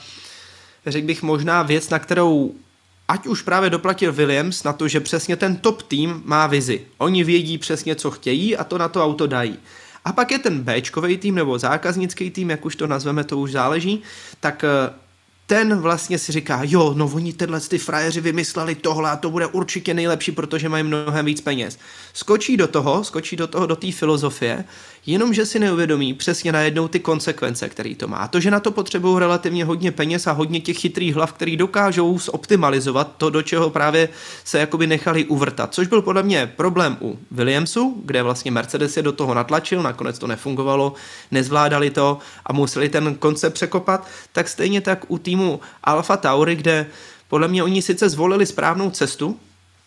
řekl 0.86 1.06
bych 1.06 1.22
možná 1.22 1.62
věc, 1.62 1.88
na 1.90 1.98
kterou 1.98 2.54
ať 3.08 3.26
už 3.26 3.42
právě 3.42 3.70
doplatil 3.70 4.12
Williams 4.12 4.64
na 4.64 4.72
to, 4.72 4.88
že 4.88 5.00
přesně 5.00 5.36
ten 5.36 5.56
top 5.56 5.82
tým 5.82 6.22
má 6.24 6.46
vizi. 6.46 6.86
Oni 6.98 7.24
vědí 7.24 7.58
přesně, 7.58 7.94
co 7.94 8.10
chtějí 8.10 8.56
a 8.56 8.64
to 8.64 8.78
na 8.78 8.88
to 8.88 9.04
auto 9.04 9.26
dají. 9.26 9.58
A 10.04 10.12
pak 10.12 10.30
je 10.30 10.38
ten 10.38 10.62
Bčkový 10.62 11.18
tým 11.18 11.34
nebo 11.34 11.58
zákaznický 11.58 12.30
tým, 12.30 12.50
jak 12.50 12.64
už 12.64 12.76
to 12.76 12.86
nazveme, 12.86 13.24
to 13.24 13.38
už 13.38 13.52
záleží, 13.52 14.02
tak 14.40 14.64
eh, 14.64 14.90
ten 15.46 15.80
vlastně 15.80 16.18
si 16.18 16.32
říká, 16.32 16.60
jo, 16.62 16.94
no 16.96 17.10
oni 17.14 17.32
tyhle 17.32 17.60
ty 17.60 17.78
frajeři 17.78 18.20
vymysleli 18.20 18.74
tohle 18.74 19.10
a 19.10 19.16
to 19.16 19.30
bude 19.30 19.46
určitě 19.46 19.94
nejlepší, 19.94 20.32
protože 20.32 20.68
mají 20.68 20.84
mnohem 20.84 21.26
víc 21.26 21.40
peněz. 21.40 21.78
Skočí 22.12 22.56
do 22.56 22.68
toho, 22.68 23.04
skočí 23.04 23.36
do 23.36 23.46
toho, 23.46 23.66
do 23.66 23.76
té 23.76 23.92
filozofie 23.92 24.64
jenomže 25.06 25.46
si 25.46 25.58
neuvědomí 25.58 26.14
přesně 26.14 26.52
najednou 26.52 26.88
ty 26.88 27.00
konsekvence, 27.00 27.68
který 27.68 27.94
to 27.94 28.08
má. 28.08 28.28
To, 28.28 28.40
že 28.40 28.50
na 28.50 28.60
to 28.60 28.70
potřebují 28.70 29.18
relativně 29.18 29.64
hodně 29.64 29.92
peněz 29.92 30.26
a 30.26 30.32
hodně 30.32 30.60
těch 30.60 30.78
chytrých 30.78 31.14
hlav, 31.14 31.32
který 31.32 31.56
dokážou 31.56 32.18
zoptimalizovat 32.18 33.14
to, 33.16 33.30
do 33.30 33.42
čeho 33.42 33.70
právě 33.70 34.08
se 34.44 34.58
jakoby 34.58 34.86
nechali 34.86 35.24
uvrtat. 35.24 35.74
Což 35.74 35.86
byl 35.86 36.02
podle 36.02 36.22
mě 36.22 36.52
problém 36.56 36.96
u 37.00 37.18
Williamsu, 37.30 38.02
kde 38.04 38.22
vlastně 38.22 38.50
Mercedes 38.50 38.96
je 38.96 39.02
do 39.02 39.12
toho 39.12 39.34
natlačil, 39.34 39.82
nakonec 39.82 40.18
to 40.18 40.26
nefungovalo, 40.26 40.92
nezvládali 41.30 41.90
to 41.90 42.18
a 42.46 42.52
museli 42.52 42.88
ten 42.88 43.14
koncept 43.14 43.54
překopat, 43.54 44.06
tak 44.32 44.48
stejně 44.48 44.80
tak 44.80 45.04
u 45.08 45.18
týmu 45.18 45.60
Alfa 45.84 46.16
Tauri, 46.16 46.56
kde 46.56 46.86
podle 47.28 47.48
mě 47.48 47.62
oni 47.62 47.82
sice 47.82 48.08
zvolili 48.08 48.46
správnou 48.46 48.90
cestu, 48.90 49.36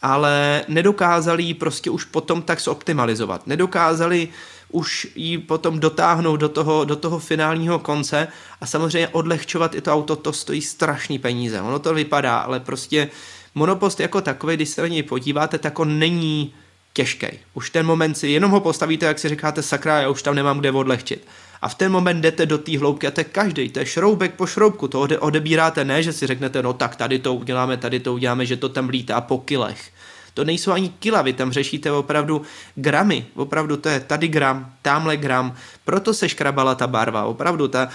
ale 0.01 0.63
nedokázali 0.67 1.43
ji 1.43 1.53
prostě 1.53 1.89
už 1.89 2.05
potom 2.05 2.41
tak 2.41 2.61
zoptimalizovat. 2.61 3.47
Nedokázali 3.47 4.27
už 4.71 5.07
ji 5.15 5.37
potom 5.37 5.79
dotáhnout 5.79 6.37
do 6.37 6.49
toho, 6.49 6.85
do 6.85 6.95
toho 6.95 7.19
finálního 7.19 7.79
konce 7.79 8.27
a 8.61 8.65
samozřejmě 8.65 9.07
odlehčovat 9.07 9.75
i 9.75 9.81
to 9.81 9.93
auto, 9.93 10.15
to 10.15 10.33
stojí 10.33 10.61
strašný 10.61 11.19
peníze. 11.19 11.61
Ono 11.61 11.79
to 11.79 11.93
vypadá, 11.93 12.37
ale 12.37 12.59
prostě 12.59 13.09
monopost 13.55 13.99
jako 13.99 14.21
takový, 14.21 14.55
když 14.55 14.69
se 14.69 14.81
na 14.81 14.87
něj 14.87 15.03
podíváte, 15.03 15.57
tak 15.57 15.79
on 15.79 15.99
není 15.99 16.53
těžký. 16.93 17.27
Už 17.53 17.69
ten 17.69 17.85
moment 17.85 18.15
si 18.15 18.27
jenom 18.27 18.51
ho 18.51 18.59
postavíte, 18.59 19.05
jak 19.05 19.19
si 19.19 19.29
říkáte, 19.29 19.63
sakra, 19.63 20.01
já 20.01 20.09
už 20.09 20.23
tam 20.23 20.35
nemám 20.35 20.59
kde 20.59 20.71
odlehčit. 20.71 21.27
A 21.61 21.69
v 21.69 21.75
ten 21.75 21.91
moment 21.91 22.21
jdete 22.21 22.45
do 22.45 22.57
té 22.57 22.77
hloubky 22.77 23.07
a 23.07 23.11
to 23.11 23.21
je 23.21 23.23
každý, 23.23 23.69
to 23.69 23.79
je 23.79 23.85
šroubek 23.85 24.33
po 24.33 24.47
šroubku, 24.47 24.87
to 24.87 25.01
odebíráte, 25.19 25.85
ne, 25.85 26.03
že 26.03 26.13
si 26.13 26.27
řeknete, 26.27 26.63
no 26.63 26.73
tak 26.73 26.95
tady 26.95 27.19
to 27.19 27.33
uděláme, 27.33 27.77
tady 27.77 27.99
to 27.99 28.13
uděláme, 28.13 28.45
že 28.45 28.57
to 28.57 28.69
tam 28.69 28.89
lítá 28.89 29.21
po 29.21 29.37
kilech 29.37 29.91
to 30.33 30.43
nejsou 30.43 30.71
ani 30.71 30.89
kila, 30.89 31.21
vy 31.21 31.33
tam 31.33 31.51
řešíte 31.51 31.91
opravdu 31.91 32.41
gramy, 32.75 33.25
opravdu 33.35 33.77
to 33.77 33.89
je 33.89 33.99
tady 33.99 34.27
gram, 34.27 34.73
tamhle 34.81 35.17
gram, 35.17 35.55
proto 35.85 36.13
se 36.13 36.29
škrabala 36.29 36.75
ta 36.75 36.87
barva, 36.87 37.25
opravdu 37.25 37.67
ta 37.67 37.89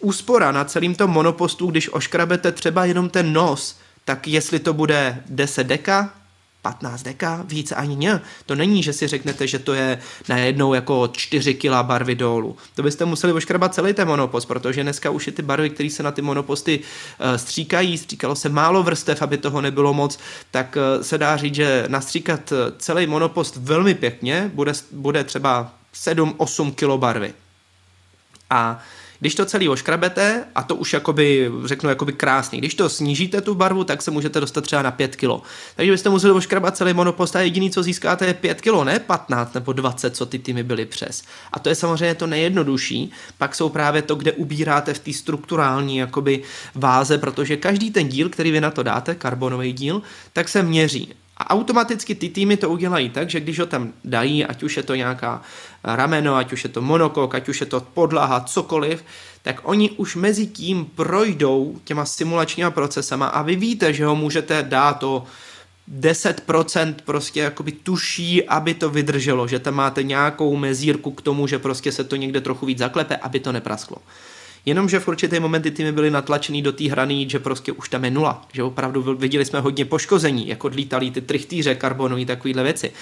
úspora 0.00 0.52
na 0.52 0.64
celým 0.64 0.94
tom 0.94 1.10
monopostu, 1.10 1.66
když 1.66 1.92
oškrabete 1.92 2.52
třeba 2.52 2.84
jenom 2.84 3.10
ten 3.10 3.32
nos, 3.32 3.78
tak 4.04 4.28
jestli 4.28 4.58
to 4.58 4.72
bude 4.72 5.22
10 5.26 5.66
deka, 5.66 6.10
15 6.62 7.02
deka, 7.02 7.44
víc 7.44 7.72
ani 7.72 7.96
ne. 7.96 8.20
To 8.46 8.54
není, 8.54 8.82
že 8.82 8.92
si 8.92 9.06
řeknete, 9.06 9.46
že 9.46 9.58
to 9.58 9.74
je 9.74 9.98
najednou 10.28 10.74
jako 10.74 11.08
4 11.12 11.54
kg 11.54 11.82
barvy 11.82 12.14
dolů. 12.14 12.56
To 12.74 12.82
byste 12.82 13.04
museli 13.04 13.32
oškrabat 13.32 13.74
celý 13.74 13.92
ten 13.92 14.08
monopost, 14.08 14.48
protože 14.48 14.82
dneska 14.82 15.10
už 15.10 15.26
je 15.26 15.32
ty 15.32 15.42
barvy, 15.42 15.70
které 15.70 15.90
se 15.90 16.02
na 16.02 16.10
ty 16.10 16.22
monoposty 16.22 16.78
uh, 16.78 17.36
stříkají, 17.36 17.98
stříkalo 17.98 18.36
se 18.36 18.48
málo 18.48 18.82
vrstev, 18.82 19.22
aby 19.22 19.38
toho 19.38 19.60
nebylo 19.60 19.94
moc, 19.94 20.18
tak 20.50 20.76
uh, 20.76 21.02
se 21.02 21.18
dá 21.18 21.36
říct, 21.36 21.54
že 21.54 21.84
nastříkat 21.88 22.52
eh, 22.52 22.56
celý 22.78 23.06
monopost 23.06 23.56
velmi 23.56 23.94
pěkně 23.94 24.50
bude, 24.54 24.72
bude 24.92 25.24
třeba 25.24 25.72
7-8 25.94 26.72
kg 26.72 27.00
barvy. 27.00 27.34
A 28.50 28.72
uh, 28.72 28.99
když 29.20 29.34
to 29.34 29.44
celý 29.44 29.68
oškrabete, 29.68 30.44
a 30.54 30.62
to 30.62 30.76
už 30.76 30.92
jakoby, 30.92 31.50
řeknu 31.64 31.88
jakoby 31.88 32.12
krásně, 32.12 32.58
když 32.58 32.74
to 32.74 32.88
snížíte 32.88 33.40
tu 33.40 33.54
barvu, 33.54 33.84
tak 33.84 34.02
se 34.02 34.10
můžete 34.10 34.40
dostat 34.40 34.60
třeba 34.64 34.82
na 34.82 34.90
5 34.90 35.16
kg. 35.16 35.28
Takže 35.76 35.92
byste 35.92 36.10
museli 36.10 36.32
oškrabat 36.32 36.76
celý 36.76 36.94
monopost 36.94 37.36
a 37.36 37.40
jediný, 37.40 37.70
co 37.70 37.82
získáte, 37.82 38.26
je 38.26 38.34
5 38.34 38.60
kg, 38.60 38.84
ne 38.84 38.98
15 38.98 39.54
nebo 39.54 39.72
20, 39.72 40.16
co 40.16 40.26
ty 40.26 40.38
týmy 40.38 40.62
byly 40.62 40.86
přes. 40.86 41.22
A 41.52 41.58
to 41.58 41.68
je 41.68 41.74
samozřejmě 41.74 42.14
to 42.14 42.26
nejjednodušší. 42.26 43.10
Pak 43.38 43.54
jsou 43.54 43.68
právě 43.68 44.02
to, 44.02 44.14
kde 44.14 44.32
ubíráte 44.32 44.94
v 44.94 44.98
té 44.98 45.12
strukturální 45.12 45.96
jakoby 45.96 46.42
váze, 46.74 47.18
protože 47.18 47.56
každý 47.56 47.90
ten 47.90 48.08
díl, 48.08 48.28
který 48.28 48.50
vy 48.50 48.60
na 48.60 48.70
to 48.70 48.82
dáte, 48.82 49.14
karbonový 49.14 49.72
díl, 49.72 50.02
tak 50.32 50.48
se 50.48 50.62
měří. 50.62 51.14
A 51.40 51.50
automaticky 51.50 52.14
ty 52.14 52.28
týmy 52.28 52.56
to 52.56 52.70
udělají 52.70 53.10
tak, 53.10 53.30
že 53.30 53.40
když 53.40 53.58
ho 53.58 53.66
tam 53.66 53.92
dají, 54.04 54.44
ať 54.44 54.62
už 54.62 54.76
je 54.76 54.82
to 54.82 54.94
nějaká 54.94 55.42
rameno, 55.84 56.36
ať 56.36 56.52
už 56.52 56.64
je 56.64 56.70
to 56.70 56.82
monokok, 56.82 57.34
ať 57.34 57.48
už 57.48 57.60
je 57.60 57.66
to 57.66 57.80
podlaha, 57.80 58.40
cokoliv, 58.40 59.04
tak 59.42 59.60
oni 59.62 59.90
už 59.90 60.16
mezi 60.16 60.46
tím 60.46 60.84
projdou 60.84 61.80
těma 61.84 62.04
simulačníma 62.04 62.70
procesama 62.70 63.26
a 63.26 63.42
vy 63.42 63.56
víte, 63.56 63.92
že 63.92 64.04
ho 64.04 64.16
můžete 64.16 64.62
dát 64.62 64.92
to 64.92 65.24
10% 65.98 66.94
prostě 67.04 67.40
jakoby 67.40 67.72
tuší, 67.72 68.44
aby 68.44 68.74
to 68.74 68.90
vydrželo, 68.90 69.48
že 69.48 69.58
tam 69.58 69.74
máte 69.74 70.02
nějakou 70.02 70.56
mezírku 70.56 71.10
k 71.10 71.22
tomu, 71.22 71.46
že 71.46 71.58
prostě 71.58 71.92
se 71.92 72.04
to 72.04 72.16
někde 72.16 72.40
trochu 72.40 72.66
víc 72.66 72.78
zaklepe, 72.78 73.16
aby 73.16 73.40
to 73.40 73.52
neprasklo. 73.52 73.96
Jenomže 74.66 75.00
v 75.00 75.08
určité 75.08 75.40
momenty 75.40 75.70
týmy 75.70 75.92
byly 75.92 76.10
natlačený 76.10 76.62
do 76.62 76.72
té 76.72 76.84
hrany, 76.84 77.26
že 77.28 77.38
prostě 77.38 77.72
už 77.72 77.88
tam 77.88 78.04
je 78.04 78.10
nula. 78.10 78.46
Že 78.52 78.62
opravdu 78.62 79.14
viděli 79.14 79.44
jsme 79.44 79.60
hodně 79.60 79.84
poškození, 79.84 80.48
jako 80.48 80.66
odlítali 80.66 81.10
ty 81.10 81.20
trichtýře 81.20 81.74
karbonový, 81.74 82.26
takovýhle 82.26 82.62
věci. 82.62 82.92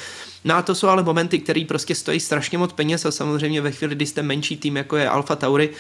No 0.45 0.55
a 0.55 0.63
to 0.63 0.75
jsou 0.75 0.89
ale 0.89 1.03
momenty, 1.03 1.39
které 1.39 1.65
prostě 1.69 1.95
stojí 1.95 2.21
strašně 2.21 2.59
moc 2.59 2.73
peněz 2.73 3.05
a 3.05 3.11
samozřejmě 3.11 3.61
ve 3.61 3.73
chvíli, 3.73 3.95
kdy 3.95 4.07
jste 4.07 4.23
menší 4.23 4.57
tým, 4.57 4.77
jako 4.77 4.97
je 4.97 5.09
Alfa 5.09 5.37
Tauri, 5.37 5.71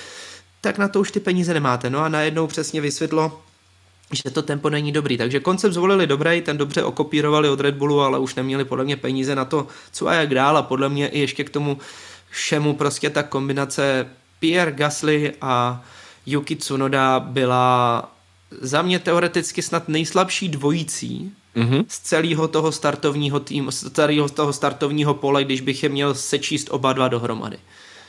tak 0.60 0.78
na 0.78 0.88
to 0.88 1.00
už 1.00 1.10
ty 1.10 1.20
peníze 1.20 1.54
nemáte. 1.54 1.90
No 1.90 1.98
a 1.98 2.08
najednou 2.08 2.46
přesně 2.46 2.80
vysvětlo, 2.80 3.40
že 4.12 4.30
to 4.30 4.42
tempo 4.42 4.70
není 4.70 4.92
dobrý. 4.92 5.16
Takže 5.18 5.40
koncept 5.40 5.72
zvolili 5.72 6.06
dobrý, 6.06 6.40
ten 6.40 6.56
dobře 6.56 6.82
okopírovali 6.82 7.48
od 7.48 7.60
Red 7.60 7.74
Bullu, 7.74 8.00
ale 8.00 8.18
už 8.18 8.34
neměli 8.34 8.64
podle 8.64 8.84
mě 8.84 8.96
peníze 8.96 9.34
na 9.34 9.44
to, 9.44 9.66
co 9.92 10.08
a 10.08 10.14
jak 10.14 10.34
dál 10.34 10.56
a 10.56 10.62
podle 10.62 10.88
mě 10.88 11.08
i 11.08 11.20
ještě 11.20 11.44
k 11.44 11.50
tomu 11.50 11.78
všemu 12.30 12.74
prostě 12.74 13.10
ta 13.10 13.22
kombinace 13.22 14.06
Pierre 14.38 14.72
Gasly 14.72 15.32
a 15.40 15.84
Yuki 16.26 16.56
Tsunoda 16.56 17.20
byla 17.20 18.04
za 18.60 18.82
mě 18.82 18.98
teoreticky 18.98 19.62
snad 19.62 19.88
nejslabší 19.88 20.48
dvojící 20.48 21.32
mm-hmm. 21.56 21.84
z 21.88 21.98
celého 21.98 22.48
toho 22.48 22.72
startovního 22.72 23.40
týmu, 23.40 23.70
z 23.70 23.90
celého 23.90 24.28
toho 24.28 24.52
startovního 24.52 25.14
pole, 25.14 25.44
když 25.44 25.60
bych 25.60 25.82
je 25.82 25.88
měl 25.88 26.14
sečíst 26.14 26.68
oba 26.70 26.92
dva 26.92 27.08
dohromady. 27.08 27.58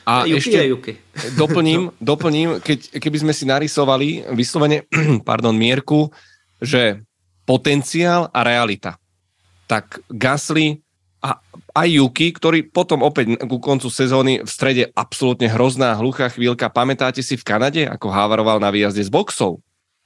A 0.06 0.26
Yuki 0.26 0.38
ešte 0.38 0.60
Yuki. 0.66 0.94
doplním, 1.38 1.94
doplním 2.02 2.50
keď, 2.66 2.98
keby 2.98 3.18
sme 3.20 3.34
si 3.34 3.46
narysovali 3.46 4.26
vyslovene, 4.34 4.90
pardon, 5.30 5.54
mierku, 5.54 6.10
že 6.58 7.06
potenciál 7.46 8.26
a 8.34 8.42
realita. 8.42 8.98
Tak 9.70 10.02
Gasly 10.10 10.82
a 11.20 11.44
aj 11.76 11.88
Yuki, 11.88 12.32
ktorý 12.32 12.66
potom 12.66 13.04
opäť 13.04 13.36
ku 13.46 13.60
koncu 13.60 13.92
sezóny 13.92 14.42
v 14.44 14.50
strede 14.50 14.84
absolútne 14.96 15.52
hrozná 15.52 15.96
hluchá 16.00 16.32
chvíľka. 16.32 16.72
Pamätáte 16.72 17.20
si 17.20 17.36
v 17.36 17.44
Kanade, 17.46 17.84
ako 17.86 18.08
hávaroval 18.10 18.58
na 18.64 18.72
výjazde 18.72 19.04
z 19.06 19.12
boxov? 19.12 19.60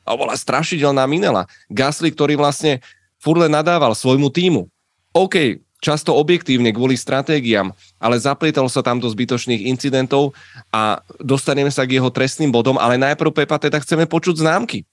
A 0.04 0.18
bola 0.20 0.36
strašidelná 0.36 1.08
minela. 1.08 1.48
Gasly, 1.72 2.12
ktorý 2.12 2.36
vlastne 2.36 2.84
furle 3.22 3.48
nadával 3.48 3.96
svojmu 3.96 4.28
týmu. 4.34 4.68
OK, 5.16 5.62
často 5.80 6.12
objektívne 6.16 6.72
kvôli 6.76 7.00
stratégiám, 7.00 7.72
ale 8.02 8.16
zaplietalo 8.20 8.68
sa 8.68 8.84
tam 8.84 9.00
do 9.00 9.08
zbytočných 9.08 9.68
incidentov 9.68 10.36
a 10.72 11.00
dostaneme 11.20 11.72
sa 11.72 11.88
k 11.88 12.00
jeho 12.00 12.08
trestným 12.12 12.52
bodom, 12.52 12.76
ale 12.76 13.00
najprv 13.00 13.32
Pepa 13.32 13.60
teda 13.60 13.80
chceme 13.80 14.08
počuť 14.08 14.44
známky. 14.44 14.84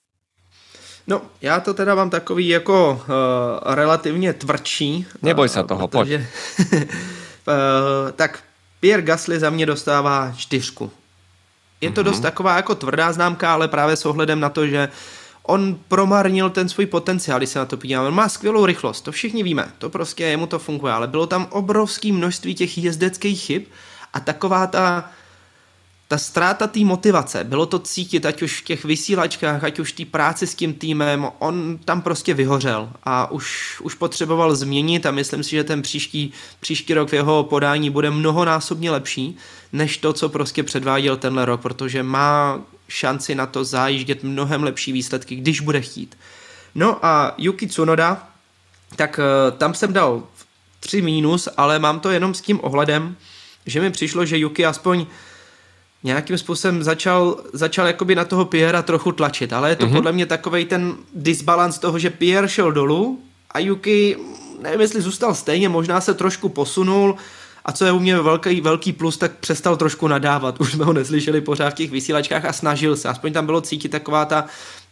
No, 1.07 1.23
já 1.41 1.61
to 1.61 1.75
teda 1.75 1.95
mám 1.95 2.11
takový 2.11 2.49
jako 2.49 3.03
uh, 3.03 3.75
relativně 3.75 4.33
tvrdší. 4.33 5.07
Neboj 5.23 5.49
se 5.49 5.65
toho, 5.65 5.89
protože, 5.89 6.27
pojď. 6.59 6.71
uh, 6.83 6.87
tak 8.17 8.41
Pierre 8.81 9.03
Gasly 9.03 9.41
za 9.41 9.51
mě 9.51 9.67
dostává 9.67 10.33
čtyřku. 10.37 10.91
Je 11.81 11.91
to 11.91 12.01
mm-hmm. 12.01 12.05
dost 12.05 12.21
taková 12.21 12.57
jako 12.57 12.75
tvrdá 12.75 13.13
známka, 13.13 13.53
ale 13.53 13.69
právě 13.69 13.97
s 13.97 14.07
ohledem 14.07 14.41
na 14.41 14.49
to, 14.49 14.67
že 14.67 14.89
on 15.43 15.79
promarnil 15.89 16.51
ten 16.51 16.69
svůj 16.69 16.87
potenciál, 16.87 17.39
když 17.39 17.51
se 17.51 17.59
na 17.59 17.65
to 17.65 17.77
podíváme. 17.77 18.09
On 18.09 18.15
má 18.15 18.29
skvělou 18.29 18.67
rychlost, 18.67 19.01
to 19.01 19.13
všichni 19.13 19.43
víme, 19.43 19.69
to 19.79 19.91
prostě 19.91 20.25
jemu 20.25 20.47
to 20.47 20.59
funguje, 20.59 20.93
ale 20.93 21.07
bylo 21.07 21.27
tam 21.27 21.47
obrovské 21.51 22.13
množství 22.13 22.55
těch 22.55 22.79
jezdeckých 22.79 23.41
chyb 23.41 23.63
a 24.13 24.21
taková 24.21 24.67
ta 24.67 25.11
ta 26.11 26.19
ztráta 26.19 26.67
té 26.67 26.81
motivace, 26.81 27.45
bylo 27.45 27.67
to 27.67 27.79
cítit, 27.79 28.27
ať 28.27 28.43
už 28.43 28.61
v 28.61 28.65
těch 28.65 28.85
vysílačkách, 28.85 29.65
ať 29.65 29.79
už 29.79 29.93
té 29.93 30.05
práci 30.05 30.47
s 30.47 30.55
tím 30.55 30.75
týmem, 30.75 31.27
on 31.39 31.79
tam 31.85 32.03
prostě 32.03 32.35
vyhořel 32.35 32.91
a 33.05 33.31
už, 33.31 33.77
už 33.81 33.95
potřeboval 33.95 34.55
změnit 34.55 35.07
a 35.07 35.11
myslím 35.11 35.43
si, 35.43 35.51
že 35.51 35.65
ten 35.65 35.83
příští, 35.83 36.33
příští 36.61 36.95
rok 36.95 37.09
v 37.11 37.13
jeho 37.13 37.45
podání 37.45 37.91
bude 37.91 38.11
mnohonásobně 38.11 38.91
lepší, 38.91 39.37
než 39.73 39.99
to, 39.99 40.13
co 40.13 40.29
prostě 40.29 40.63
předváděl 40.63 41.17
tenhle 41.17 41.45
rok, 41.45 41.61
protože 41.61 42.03
má 42.03 42.61
šanci 42.89 43.35
na 43.35 43.47
to 43.47 43.65
zajíždět 43.65 44.23
mnohem 44.23 44.63
lepší 44.63 44.93
výsledky, 44.93 45.37
když 45.37 45.61
bude 45.61 45.81
chtít. 45.81 46.19
No 46.75 47.07
a 47.07 47.35
Yuki 47.39 47.67
Tsunoda, 47.67 48.29
tak 48.97 49.19
uh, 49.19 49.59
tam 49.59 49.75
jsem 49.75 49.93
dal 49.93 50.23
3 50.81 51.03
mínus, 51.03 51.49
ale 51.57 51.79
mám 51.79 52.01
to 52.01 52.11
jenom 52.11 52.35
s 52.35 52.41
tím 52.41 52.61
ohledem, 52.63 53.17
že 53.67 53.81
mi 53.81 53.91
přišlo, 53.91 54.25
že 54.27 54.39
Yuki 54.39 54.67
aspoň 54.67 55.07
nějakým 56.03 56.39
způsobem 56.39 56.83
začal, 56.83 57.37
začal 57.53 57.87
jakoby 57.87 58.15
na 58.15 58.25
toho 58.25 58.45
Piera 58.45 58.83
trochu 58.83 59.13
tlačit, 59.13 59.53
ale 59.53 59.69
je 59.69 59.77
to 59.77 59.87
mm-hmm. 59.87 59.93
podle 59.93 60.13
mě 60.13 60.27
takový 60.27 60.65
ten 60.65 60.95
disbalans 61.15 61.79
toho, 61.79 61.99
že 61.99 62.11
Pierre 62.11 62.49
šel 62.49 62.73
dolů 62.73 63.21
a 63.51 63.59
Yuki, 63.59 64.17
nevím 64.63 64.81
jestli 64.81 65.01
zůstal 65.01 65.35
stejně, 65.35 65.69
možná 65.69 66.01
se 66.01 66.15
trošku 66.15 66.49
posunul 66.49 67.17
a 67.65 67.73
co 67.73 67.85
je 67.85 67.93
u 67.93 67.99
mě 67.99 68.21
velký, 68.21 68.61
velký 68.61 68.93
plus, 68.93 69.17
tak 69.17 69.33
přestal 69.33 69.77
trošku 69.77 70.09
nadávat, 70.09 70.61
už 70.61 70.73
jsme 70.73 70.85
ho 70.85 70.93
neslyšeli 70.93 71.41
pořád 71.41 71.71
v 71.71 71.75
těch 71.75 71.91
vysílačkách 71.91 72.45
a 72.45 72.53
snažil 72.53 72.97
se, 72.97 73.09
aspoň 73.09 73.33
tam 73.33 73.47
bylo 73.47 73.61
cítit 73.61 73.89
taková 73.89 74.25
ta, 74.25 74.45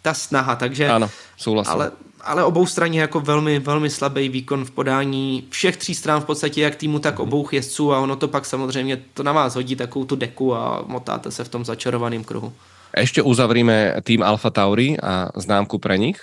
ta 0.02 0.14
snaha, 0.14 0.56
takže... 0.56 0.88
Ano, 0.88 1.10
souhlasím. 1.36 1.72
Ale 1.72 1.90
ale 2.20 2.44
obou 2.44 2.66
straně 2.66 3.00
jako 3.00 3.20
velmi, 3.20 3.58
velmi 3.58 3.90
slabý 3.90 4.28
výkon 4.28 4.64
v 4.64 4.70
podání 4.70 5.46
všech 5.50 5.76
tří 5.76 5.94
stran 5.94 6.20
v 6.20 6.24
podstatě, 6.24 6.62
jak 6.62 6.76
týmu, 6.76 6.98
tak 6.98 7.20
obou 7.20 7.48
jezdců 7.52 7.92
a 7.94 8.00
ono 8.00 8.16
to 8.16 8.28
pak 8.28 8.46
samozřejmě 8.46 8.96
to 9.14 9.22
na 9.22 9.32
vás 9.32 9.54
hodí 9.54 9.76
takovou 9.76 10.04
tu 10.04 10.16
deku 10.16 10.54
a 10.54 10.84
motáte 10.86 11.30
se 11.30 11.44
v 11.44 11.48
tom 11.48 11.64
začarovaném 11.64 12.24
kruhu. 12.24 12.52
Ještě 12.96 13.22
uzavříme 13.22 13.94
tým 14.02 14.22
Alfa 14.22 14.50
Tauri 14.50 14.96
a 15.02 15.28
známku 15.36 15.78
pre 15.78 15.98
nich. 15.98 16.20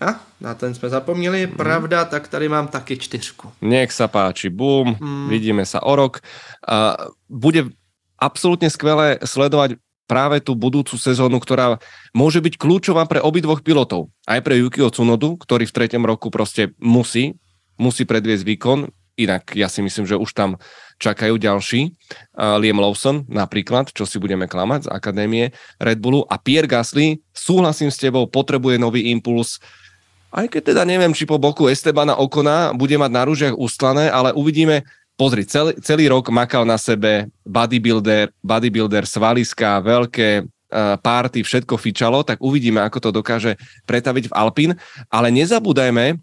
A, 0.00 0.20
na 0.40 0.54
ten 0.54 0.74
jsme 0.74 0.88
zapomněli, 0.88 1.46
mm. 1.46 1.52
pravda, 1.52 2.04
tak 2.04 2.28
tady 2.28 2.48
mám 2.48 2.68
taky 2.68 2.96
čtyřku. 2.96 3.48
Nech 3.64 3.92
sa 3.92 4.12
páči, 4.12 4.52
boom, 4.52 4.92
mm. 5.00 5.28
vidíme 5.32 5.64
sa 5.64 5.80
o 5.80 5.96
rok. 5.96 6.20
Uh, 6.68 7.16
bude 7.32 7.72
absolútne 8.20 8.68
skvelé 8.68 9.16
sledovať 9.24 9.80
práve 10.06 10.40
tú 10.40 10.54
budúcu 10.54 10.94
sezónu, 10.96 11.42
ktorá 11.42 11.82
môže 12.14 12.38
byť 12.38 12.54
kľúčová 12.56 13.04
pre 13.10 13.18
obidvoch 13.20 13.60
pilotov. 13.60 14.08
Aj 14.24 14.38
pre 14.40 14.58
Yukio 14.62 14.88
Tsunodu, 14.90 15.34
ktorý 15.38 15.66
v 15.66 15.74
treťom 15.74 16.06
roku 16.06 16.30
proste 16.30 16.72
musí, 16.78 17.34
musí 17.76 18.06
predviesť 18.06 18.46
výkon, 18.46 18.78
inak 19.18 19.52
ja 19.56 19.66
si 19.66 19.80
myslím, 19.80 20.04
že 20.06 20.16
už 20.16 20.30
tam 20.36 20.60
čakajú 21.00 21.36
ďalší. 21.40 21.92
Uh, 22.36 22.60
Liam 22.60 22.80
Lawson 22.80 23.24
napríklad, 23.28 23.92
čo 23.92 24.04
si 24.08 24.16
budeme 24.20 24.48
klamať 24.48 24.88
z 24.88 24.92
Akadémie 24.92 25.44
Red 25.80 26.00
Bullu 26.00 26.24
a 26.28 26.36
Pierre 26.40 26.68
Gasly, 26.68 27.20
súhlasím 27.32 27.92
s 27.92 28.00
tebou, 28.00 28.28
potrebuje 28.28 28.80
nový 28.80 29.12
impuls, 29.12 29.60
aj 30.36 30.52
keď 30.52 30.62
teda 30.74 30.82
neviem, 30.84 31.16
či 31.16 31.24
po 31.24 31.40
boku 31.40 31.64
Estebana 31.70 32.12
Okona 32.18 32.76
bude 32.76 32.98
mať 33.00 33.08
na 33.08 33.22
rúžiach 33.24 33.56
ustlané, 33.56 34.12
ale 34.12 34.36
uvidíme, 34.36 34.84
pozri, 35.16 35.48
celý, 35.48 35.74
celý 35.80 36.12
rok 36.12 36.28
makal 36.28 36.68
na 36.68 36.76
sebe 36.76 37.32
bodybuilder, 37.42 38.30
bodybuilder 38.44 39.08
svaliska, 39.08 39.80
veľké 39.82 40.44
uh, 40.44 41.00
párty, 41.00 41.40
všetko 41.40 41.80
fičalo, 41.80 42.22
tak 42.22 42.38
uvidíme, 42.44 42.84
ako 42.84 43.08
to 43.08 43.10
dokáže 43.10 43.56
pretaviť 43.88 44.30
v 44.30 44.36
Alpin. 44.36 44.70
Ale 45.08 45.32
nezabúdajme 45.32 46.20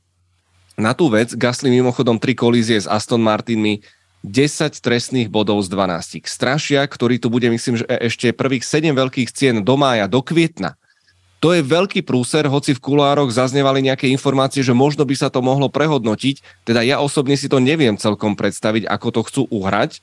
na 0.78 0.92
tú 0.94 1.10
vec, 1.10 1.34
Gasly 1.34 1.70
mimochodom 1.74 2.22
tri 2.22 2.38
kolízie 2.38 2.78
s 2.78 2.90
Aston 2.90 3.22
Martinmi, 3.22 3.82
10 4.24 4.80
trestných 4.80 5.28
bodov 5.28 5.60
z 5.68 5.68
12. 5.68 6.24
Strašia, 6.24 6.88
ktorý 6.88 7.20
tu 7.20 7.28
bude, 7.28 7.52
myslím, 7.52 7.84
že 7.84 7.86
ešte 8.00 8.32
prvých 8.32 8.64
7 8.64 8.96
veľkých 8.96 9.30
cien 9.36 9.60
do 9.60 9.76
mája, 9.76 10.08
do 10.08 10.24
kvietna 10.24 10.80
to 11.44 11.52
je 11.52 11.60
veľký 11.60 12.08
prúser, 12.08 12.48
hoci 12.48 12.72
v 12.72 12.80
kulároch 12.80 13.28
zaznevali 13.28 13.84
nejaké 13.84 14.08
informácie, 14.08 14.64
že 14.64 14.72
možno 14.72 15.04
by 15.04 15.12
sa 15.12 15.28
to 15.28 15.44
mohlo 15.44 15.68
prehodnotiť. 15.68 16.64
Teda 16.64 16.80
ja 16.88 17.04
osobne 17.04 17.36
si 17.36 17.52
to 17.52 17.60
neviem 17.60 18.00
celkom 18.00 18.40
predstaviť, 18.40 18.88
ako 18.88 19.08
to 19.12 19.22
chcú 19.28 19.42
uhrať. 19.52 20.00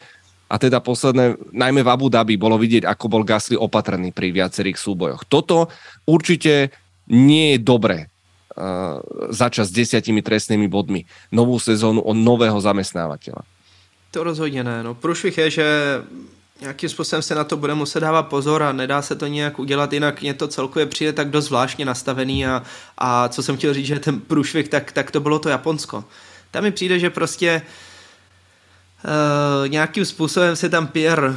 A 0.53 0.61
teda 0.61 0.85
posledné, 0.85 1.41
najmä 1.49 1.81
v 1.81 1.89
Abu 1.89 2.13
Dhabi, 2.13 2.37
bolo 2.37 2.61
vidieť, 2.61 2.85
ako 2.85 3.07
bol 3.09 3.23
Gasly 3.25 3.57
opatrný 3.57 4.13
pri 4.13 4.37
viacerých 4.37 4.77
súbojoch. 4.77 5.25
Toto 5.25 5.73
určite 6.05 6.77
nie 7.09 7.57
je 7.57 7.59
dobré 7.65 7.99
uh, 8.05 9.01
začať 9.33 9.65
s 9.65 9.73
desiatimi 9.73 10.21
trestnými 10.21 10.69
bodmi 10.69 11.09
novú 11.33 11.57
sezónu 11.57 12.05
od 12.05 12.21
nového 12.21 12.61
zamestnávateľa. 12.61 13.49
To 14.11 14.25
rozhodně 14.25 14.65
ne. 14.65 14.83
No, 14.83 14.95
průšvih 14.95 15.39
je, 15.39 15.51
že 15.51 15.67
nějakým 16.61 16.89
způsobem 16.89 17.23
se 17.23 17.35
na 17.35 17.45
to 17.45 17.57
bude 17.57 17.75
muset 17.75 18.01
dávat 18.01 18.23
pozor 18.23 18.63
a 18.63 18.73
nedá 18.73 19.03
se 19.03 19.17
to 19.17 19.27
nějak 19.27 19.59
udělat, 19.59 19.93
jinak 19.93 20.21
mě 20.21 20.35
to 20.35 20.49
celkově 20.49 20.87
přijde 20.87 21.13
tak 21.13 21.31
dost 21.31 21.45
zvláštně 21.45 21.85
nastavený 21.85 22.47
a, 22.47 22.63
a 22.99 23.29
co 23.29 23.43
jsem 23.43 23.57
chtěl 23.57 23.75
říct, 23.75 23.87
že 23.87 23.99
ten 23.99 24.21
průšvih, 24.21 24.69
tak, 24.69 24.93
tak 24.93 25.11
to 25.11 25.21
bylo 25.21 25.39
to 25.39 25.49
Japonsko. 25.49 26.05
Tam 26.51 26.63
mi 26.63 26.71
přijde, 26.71 26.99
že 26.99 27.11
prostě 27.11 27.63
Uh, 29.05 29.69
nějakým 29.69 30.05
způsobem 30.05 30.57
se 30.57 30.69
tam 30.69 30.87
Pierre 30.87 31.29
uh, 31.29 31.37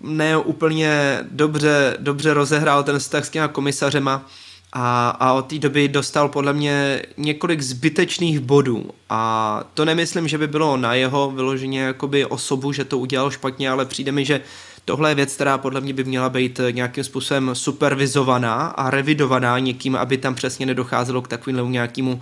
ne 0.00 0.36
úplně 0.36 1.18
dobře, 1.30 1.96
dobře 1.98 2.34
rozehrál 2.34 2.82
ten 2.82 2.98
vztah 2.98 3.24
s 3.24 3.30
těma 3.30 3.48
komisařema 3.48 4.26
a, 4.72 5.08
a 5.10 5.32
od 5.32 5.46
té 5.46 5.58
doby 5.58 5.88
dostal 5.88 6.28
podle 6.28 6.52
mě 6.52 7.02
několik 7.16 7.60
zbytečných 7.60 8.40
bodů 8.40 8.90
a 9.08 9.64
to 9.74 9.84
nemyslím, 9.84 10.28
že 10.28 10.38
by 10.38 10.48
bylo 10.48 10.76
na 10.76 10.94
jeho 10.94 11.30
vyloženě 11.30 11.80
jakoby 11.80 12.24
osobu, 12.24 12.72
že 12.72 12.84
to 12.84 12.98
udělal 12.98 13.30
špatně, 13.30 13.70
ale 13.70 13.86
přijde 13.86 14.12
mi, 14.12 14.24
že 14.24 14.40
tohle 14.84 15.10
je 15.10 15.14
věc, 15.14 15.34
která 15.34 15.58
podle 15.58 15.80
mě 15.80 15.92
by 15.92 16.04
měla 16.04 16.28
být 16.28 16.60
nějakým 16.70 17.04
způsobem 17.04 17.50
supervizovaná 17.52 18.66
a 18.66 18.90
revidovaná 18.90 19.58
někým, 19.58 19.96
aby 19.96 20.18
tam 20.18 20.34
přesně 20.34 20.66
nedocházelo 20.66 21.22
k 21.22 21.28
takovému 21.28 21.70
nějakému 21.70 22.20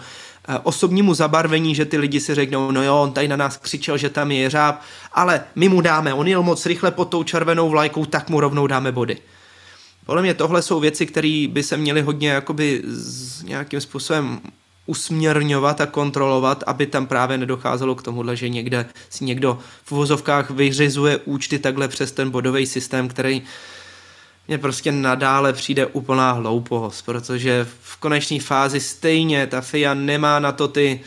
eh, 0.49 0.59
osobnímu 0.63 1.15
zabarvení, 1.15 1.75
že 1.75 1.85
ty 1.85 1.99
lidi 1.99 2.21
si 2.21 2.35
řeknou, 2.35 2.71
no 2.71 2.83
jo, 2.83 2.97
on 2.97 3.13
tady 3.13 3.29
na 3.29 3.37
nás 3.37 3.57
křičel, 3.57 3.99
že 3.99 4.11
tam 4.11 4.31
je 4.31 4.39
jeřáb, 4.39 4.81
ale 5.13 5.45
my 5.55 5.69
mu 5.69 5.81
dáme, 5.81 6.15
on 6.15 6.29
jel 6.29 6.43
moc 6.43 6.67
rychle 6.67 6.91
pod 6.91 7.05
tou 7.05 7.23
červenou 7.23 7.71
vlajkou, 7.71 8.05
tak 8.05 8.31
mu 8.31 8.41
rovnou 8.41 8.67
dáme 8.67 8.93
body. 8.93 9.17
Podle 10.09 10.23
mě 10.23 10.35
tohle 10.35 10.63
jsou 10.63 10.81
věci, 10.81 11.07
které 11.07 11.47
by 11.51 11.63
se 11.63 11.77
měly 11.77 12.03
hodně 12.03 12.29
jakoby 12.29 12.83
s 12.87 13.43
nějakým 13.43 13.81
způsobem 13.81 14.41
usměrňovat 14.87 15.81
a 15.81 15.87
kontrolovat, 15.87 16.65
aby 16.67 16.87
tam 16.87 17.07
právě 17.07 17.39
nedocházelo 17.39 17.95
k 17.95 18.03
tomuhle, 18.03 18.37
že 18.37 18.49
někde 18.49 18.87
si 19.11 19.25
někdo 19.25 19.59
v 19.85 19.93
vozovkách 19.93 20.51
vyřizuje 20.51 21.19
účty 21.25 21.59
takhle 21.59 21.89
přes 21.89 22.13
ten 22.13 22.31
bodový 22.31 22.67
systém, 22.67 23.09
který 23.09 23.43
mně 24.49 24.59
prostě 24.59 24.93
nadále 24.93 25.53
přijde 25.53 25.87
úplná 25.87 26.33
hloupost, 26.33 27.03
protože 27.03 27.67
v 27.83 27.97
konečné 27.97 28.41
fázi 28.41 28.81
stejně 28.81 29.47
ta 29.47 29.61
FIA 29.61 29.95
nemá 29.95 30.39
na 30.39 30.53
to 30.53 30.69
ty, 30.69 31.01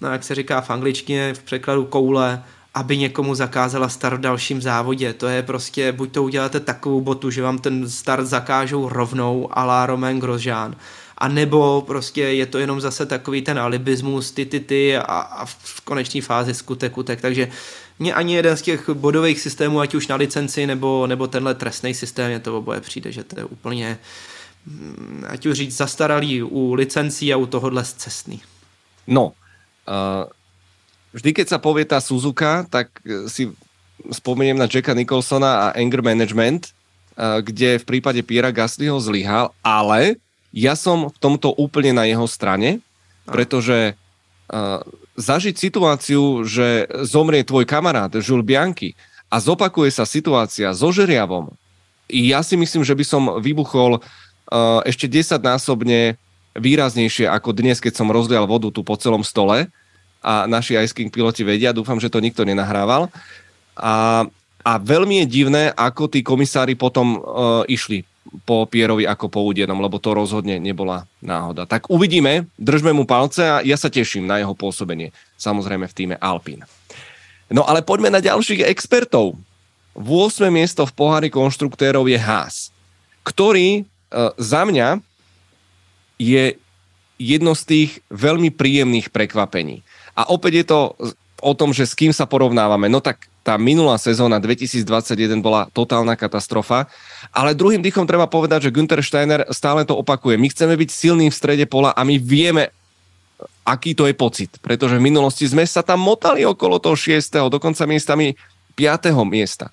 no 0.00 0.12
jak 0.12 0.24
se 0.24 0.34
říká 0.34 0.60
v 0.60 0.70
angličtině, 0.70 1.34
v 1.34 1.42
překladu 1.42 1.84
koule, 1.84 2.42
aby 2.74 2.98
někomu 2.98 3.34
zakázala 3.34 3.88
start 3.88 4.16
v 4.16 4.20
dalším 4.20 4.62
závodě. 4.62 5.12
To 5.12 5.26
je 5.26 5.42
prostě, 5.42 5.92
buď 5.92 6.12
to 6.12 6.22
uděláte 6.22 6.60
takovou 6.60 7.00
botu, 7.00 7.30
že 7.30 7.42
vám 7.42 7.58
ten 7.58 7.90
start 7.90 8.26
zakážou 8.26 8.88
rovnou 8.88 9.58
a 9.58 9.64
la 9.64 9.86
Romain 9.86 10.20
Grosjean, 10.20 10.76
a 11.18 11.28
nebo 11.28 11.82
prostě 11.86 12.20
je 12.20 12.46
to 12.46 12.58
jenom 12.58 12.80
zase 12.80 13.06
takový 13.06 13.42
ten 13.42 13.58
alibismus, 13.58 14.30
ty, 14.30 14.46
ty, 14.46 14.60
ty 14.60 14.96
a, 14.96 15.02
a 15.02 15.44
v 15.44 15.80
konečné 15.80 16.22
fázi 16.22 16.54
skutek, 16.54 16.98
utek. 16.98 17.20
Takže 17.20 17.48
mně 17.98 18.14
ani 18.14 18.34
jeden 18.34 18.56
z 18.56 18.62
těch 18.62 18.90
bodových 18.90 19.40
systémů, 19.40 19.80
ať 19.80 19.94
už 19.94 20.08
na 20.08 20.16
licenci 20.16 20.66
nebo, 20.66 21.06
nebo 21.06 21.26
tenhle 21.26 21.54
trestný 21.54 21.94
systém, 21.94 22.30
je 22.30 22.40
to 22.40 22.58
oboje 22.58 22.80
přijde, 22.80 23.12
že 23.12 23.24
to 23.24 23.40
je 23.40 23.44
úplně, 23.44 23.98
mm, 24.66 25.24
ať 25.28 25.46
už 25.46 25.56
říct, 25.56 25.76
zastaralý 25.76 26.42
u 26.42 26.74
licencí 26.74 27.32
a 27.32 27.36
u 27.36 27.46
tohohle 27.46 27.84
cestný. 27.84 28.42
No, 29.06 29.24
uh 29.26 30.30
vždy, 31.14 31.30
keď 31.30 31.46
sa 31.54 31.58
povie 31.62 31.86
tá 31.86 32.02
Suzuka, 32.02 32.66
tak 32.66 32.90
e, 33.06 33.30
si 33.30 33.54
spomeniem 34.10 34.58
na 34.58 34.66
Jacka 34.66 34.92
Nicholsona 34.92 35.70
a 35.70 35.78
Anger 35.78 36.02
Management, 36.02 36.68
e, 36.68 36.70
kde 37.40 37.78
v 37.80 37.84
prípade 37.86 38.20
Piera 38.26 38.50
Gaslyho 38.50 38.98
zlyhal, 38.98 39.54
ale 39.62 40.18
ja 40.50 40.74
som 40.74 41.08
v 41.10 41.18
tomto 41.22 41.54
úplne 41.54 41.94
na 41.94 42.04
jeho 42.06 42.30
strane, 42.30 42.78
pretože 43.26 43.96
uh, 43.96 44.78
zažiť 45.18 45.56
situáciu, 45.56 46.46
že 46.46 46.86
zomrie 47.02 47.42
tvoj 47.42 47.66
kamarát 47.66 48.12
Jules 48.22 48.46
Bianchi 48.46 48.94
a 49.26 49.42
zopakuje 49.42 49.90
sa 49.90 50.06
situácia 50.06 50.70
so 50.70 50.94
Žeriavom, 50.94 51.50
ja 52.08 52.44
si 52.44 52.54
myslím, 52.54 52.84
že 52.84 52.94
by 52.94 53.04
som 53.04 53.22
vybuchol 53.40 54.00
ešte 54.84 55.08
desaťnásobne 55.08 56.20
výraznejšie 56.54 57.26
ako 57.26 57.56
dnes, 57.56 57.80
keď 57.80 57.98
som 57.98 58.12
rozlial 58.12 58.46
vodu 58.46 58.68
tu 58.70 58.84
po 58.86 58.94
celom 58.94 59.24
stole, 59.24 59.72
a 60.24 60.48
naši 60.48 60.80
Ice 60.80 60.96
King 60.96 61.12
piloti 61.12 61.44
vedia, 61.44 61.76
dúfam, 61.76 62.00
že 62.00 62.08
to 62.08 62.24
nikto 62.24 62.48
nenahrával. 62.48 63.12
A, 63.76 64.24
a 64.64 64.72
veľmi 64.80 65.20
je 65.22 65.26
divné, 65.28 65.68
ako 65.76 66.08
tí 66.08 66.24
komisári 66.24 66.72
potom 66.72 67.20
uh, 67.20 67.62
išli 67.68 68.08
po 68.48 68.64
Pierovi 68.64 69.04
ako 69.04 69.28
po 69.28 69.44
Udenom, 69.44 69.78
lebo 69.78 70.00
to 70.00 70.16
rozhodne 70.16 70.56
nebola 70.56 71.04
náhoda. 71.20 71.68
Tak 71.68 71.92
uvidíme, 71.92 72.48
držme 72.56 72.96
mu 72.96 73.04
palce 73.04 73.44
a 73.44 73.60
ja 73.60 73.76
sa 73.76 73.92
teším 73.92 74.24
na 74.24 74.40
jeho 74.40 74.56
pôsobenie, 74.56 75.12
samozrejme 75.36 75.84
v 75.84 75.94
týme 75.94 76.16
Alpine. 76.18 76.64
No 77.52 77.68
ale 77.68 77.84
poďme 77.84 78.08
na 78.08 78.24
ďalších 78.24 78.64
expertov. 78.64 79.36
8. 79.94 80.50
miesto 80.50 80.82
v 80.88 80.96
pohári 80.96 81.28
konštruktérov 81.30 82.08
je 82.08 82.18
Haas, 82.18 82.74
ktorý 83.22 83.84
uh, 83.84 84.32
za 84.40 84.64
mňa 84.64 84.98
je 86.18 86.56
jedno 87.20 87.54
z 87.54 87.62
tých 87.62 87.90
veľmi 88.10 88.50
príjemných 88.50 89.14
prekvapení. 89.14 89.86
A 90.14 90.30
opäť 90.30 90.52
je 90.62 90.66
to 90.70 90.78
o 91.44 91.52
tom, 91.52 91.76
že 91.76 91.84
s 91.84 91.92
kým 91.92 92.14
sa 92.14 92.24
porovnávame. 92.24 92.88
No 92.88 93.04
tak 93.04 93.28
tá 93.44 93.60
minulá 93.60 94.00
sezóna 94.00 94.40
2021 94.40 95.44
bola 95.44 95.68
totálna 95.68 96.16
katastrofa, 96.16 96.88
ale 97.28 97.52
druhým 97.52 97.84
dýchom 97.84 98.08
treba 98.08 98.24
povedať, 98.24 98.66
že 98.66 98.72
Günther 98.72 99.04
Steiner 99.04 99.44
stále 99.52 99.84
to 99.84 99.92
opakuje. 99.92 100.40
My 100.40 100.48
chceme 100.48 100.72
byť 100.72 100.88
silní 100.88 101.28
v 101.28 101.36
strede 101.36 101.68
pola 101.68 101.92
a 101.92 102.00
my 102.08 102.16
vieme, 102.16 102.72
aký 103.68 103.92
to 103.92 104.08
je 104.08 104.16
pocit, 104.16 104.48
pretože 104.64 104.96
v 104.96 105.04
minulosti 105.04 105.44
sme 105.44 105.68
sa 105.68 105.84
tam 105.84 106.00
motali 106.00 106.48
okolo 106.48 106.80
toho 106.80 106.96
6. 106.96 107.52
dokonca 107.52 107.84
miestami 107.84 108.32
5. 108.80 109.12
miesta 109.28 109.68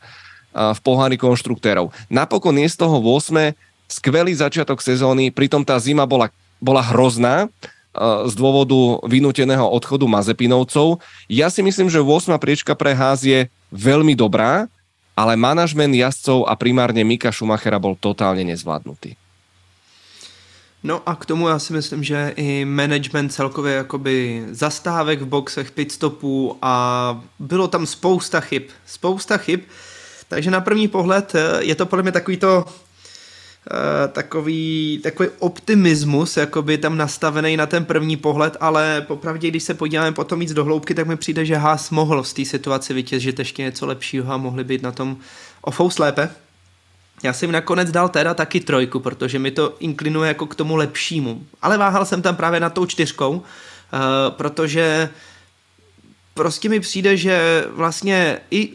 v 0.52 0.80
pohári 0.84 1.16
konštruktérov. 1.16 1.96
Napokon 2.12 2.60
je 2.60 2.68
z 2.68 2.76
toho 2.76 3.00
8. 3.00 3.56
skvelý 3.88 4.36
začiatok 4.36 4.84
sezóny, 4.84 5.32
pritom 5.32 5.64
tá 5.64 5.80
zima 5.80 6.04
bola, 6.04 6.28
bola 6.60 6.84
hrozná, 6.84 7.48
z 8.28 8.34
dôvodu 8.40 9.04
vynúteného 9.04 9.68
odchodu 9.68 10.08
Mazepinovcov. 10.08 11.04
Ja 11.28 11.52
si 11.52 11.60
myslím, 11.60 11.92
že 11.92 12.00
8. 12.00 12.32
priečka 12.40 12.72
pre 12.72 12.96
Ház 12.96 13.28
je 13.28 13.52
veľmi 13.72 14.16
dobrá, 14.16 14.72
ale 15.12 15.36
manažment 15.36 15.92
jazdcov 15.92 16.48
a 16.48 16.56
primárne 16.56 17.04
Mika 17.04 17.36
Schumachera 17.36 17.80
bol 17.80 18.00
totálně 18.00 18.44
nezvládnutý. 18.44 19.16
No 20.84 21.02
a 21.06 21.16
k 21.16 21.26
tomu 21.26 21.48
já 21.48 21.60
si 21.60 21.74
myslím, 21.74 22.04
že 22.04 22.34
i 22.36 22.66
management 22.66 23.30
celkově 23.30 23.74
jakoby 23.74 24.46
zastávek 24.52 25.22
v 25.22 25.26
boxech, 25.26 25.72
pitstopů 25.72 26.58
a 26.62 27.24
bylo 27.40 27.68
tam 27.68 27.86
spousta 27.86 28.40
chyb. 28.40 28.64
Spousta 28.86 29.38
chyb. 29.38 29.60
Takže 30.28 30.52
na 30.52 30.62
první 30.62 30.88
pohled 30.88 31.36
eh, 31.36 31.64
je 31.64 31.76
to 31.76 31.86
podle 31.86 32.04
mě 32.04 32.12
takový 32.12 32.38
to 32.38 32.66
takový, 34.08 35.00
takový 35.04 35.30
optimismus 35.40 36.38
jakoby 36.38 36.78
tam 36.78 36.98
nastavený 36.98 37.58
na 37.58 37.66
ten 37.66 37.86
první 37.86 38.18
pohled, 38.18 38.58
ale 38.60 39.06
popravdě, 39.08 39.48
když 39.48 39.64
se 39.64 39.74
podíváme 39.74 40.12
potom 40.12 40.40
víc 40.40 40.54
do 40.54 40.66
hloubky, 40.66 40.96
tak 40.96 41.08
mi 41.08 41.18
přijde, 41.18 41.46
že 41.46 41.56
Haas 41.56 41.90
mohl 41.90 42.24
z 42.24 42.34
té 42.34 42.46
situaci 42.46 42.94
vytěžit 42.94 43.40
ještě 43.40 43.62
něco 43.62 43.86
lepšího 43.86 44.34
a 44.34 44.38
mohli 44.38 44.64
být 44.64 44.82
na 44.82 44.92
tom 44.92 45.18
o 45.62 45.72
fous 45.72 46.00
lépe. 46.00 46.30
Já 47.24 47.34
jsem 47.34 47.52
nakonec 47.52 47.92
dal 47.92 48.10
teda 48.10 48.34
taky 48.34 48.60
trojku, 48.60 49.00
protože 49.00 49.40
mi 49.40 49.52
to 49.52 49.76
inklinuje 49.80 50.28
jako 50.28 50.48
k 50.48 50.56
tomu 50.56 50.76
lepšímu. 50.76 51.44
Ale 51.62 51.78
váhal 51.78 52.06
jsem 52.06 52.22
tam 52.22 52.36
právě 52.36 52.60
na 52.60 52.70
tou 52.70 52.86
čtyřkou, 52.86 53.32
uh, 53.32 53.42
protože 54.30 55.10
prostě 56.34 56.70
mi 56.70 56.80
přijde, 56.80 57.18
že 57.18 57.66
vlastně 57.70 58.40
i 58.52 58.70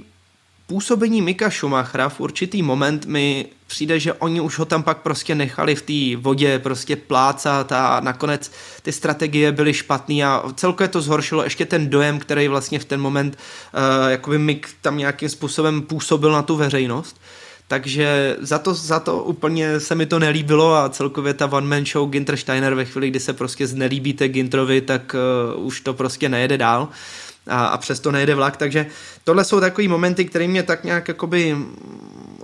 působení 0.67 1.23
Mika 1.23 1.51
Schumachera 1.51 2.09
v 2.09 2.21
určitý 2.21 2.63
moment 2.63 3.07
mi 3.07 3.47
přijde, 3.67 4.01
že 4.01 4.13
oni 4.13 4.41
už 4.41 4.59
ho 4.59 4.65
tam 4.65 4.83
pak 4.83 4.99
prostě 4.99 5.35
nechali 5.35 5.75
v 5.75 5.83
té 5.83 6.23
vodě 6.23 6.59
prostě 6.59 6.97
plácat 6.97 7.73
a 7.73 8.01
nakonec 8.01 8.53
ty 8.83 8.93
strategie 8.93 9.53
byly 9.53 9.75
špatný 9.75 10.25
a 10.25 10.43
celkově 10.55 10.89
to 10.89 11.01
zhoršilo 11.01 11.45
ještě 11.45 11.67
ten 11.67 11.89
dojem, 11.91 12.19
který 12.19 12.49
vlastně 12.49 12.79
v 12.79 12.85
ten 12.85 13.01
moment 13.01 13.39
uh, 13.75 14.11
jakoby 14.11 14.39
Mik 14.39 14.69
tam 14.81 14.99
nějakým 14.99 15.29
způsobem 15.29 15.83
působil 15.83 16.33
na 16.33 16.43
tu 16.43 16.57
veřejnost. 16.57 17.21
Takže 17.69 18.37
za 18.41 18.59
to, 18.59 18.75
za 18.75 19.01
to 19.01 19.23
úplně 19.23 19.81
se 19.81 19.95
mi 19.95 20.07
to 20.07 20.19
nelíbilo 20.19 20.75
a 20.75 20.89
celkově 20.89 21.35
ta 21.35 21.47
one 21.53 21.67
man 21.67 21.87
show 21.87 22.11
Ginter 22.11 22.37
Steiner 22.37 22.75
ve 22.75 22.85
chvíli, 22.85 23.11
kdy 23.11 23.21
se 23.21 23.33
prostě 23.33 23.67
znelíbíte 23.67 24.29
Gintrovi, 24.29 24.81
tak 24.81 25.17
uh, 25.57 25.67
už 25.67 25.81
to 25.81 25.95
prostě 25.95 26.29
nejede 26.29 26.59
dál. 26.59 26.89
A, 27.49 27.67
a 27.67 27.79
přesto 27.79 28.13
nejde 28.13 28.35
vlak, 28.35 28.57
takže 28.57 28.87
tohle 29.25 29.45
jsou 29.45 29.61
takový 29.61 29.89
momenty, 29.89 30.25
které 30.25 30.49
mě 30.49 30.63
tak 30.63 30.85
nějak 30.85 31.09
jakoby 31.09 31.57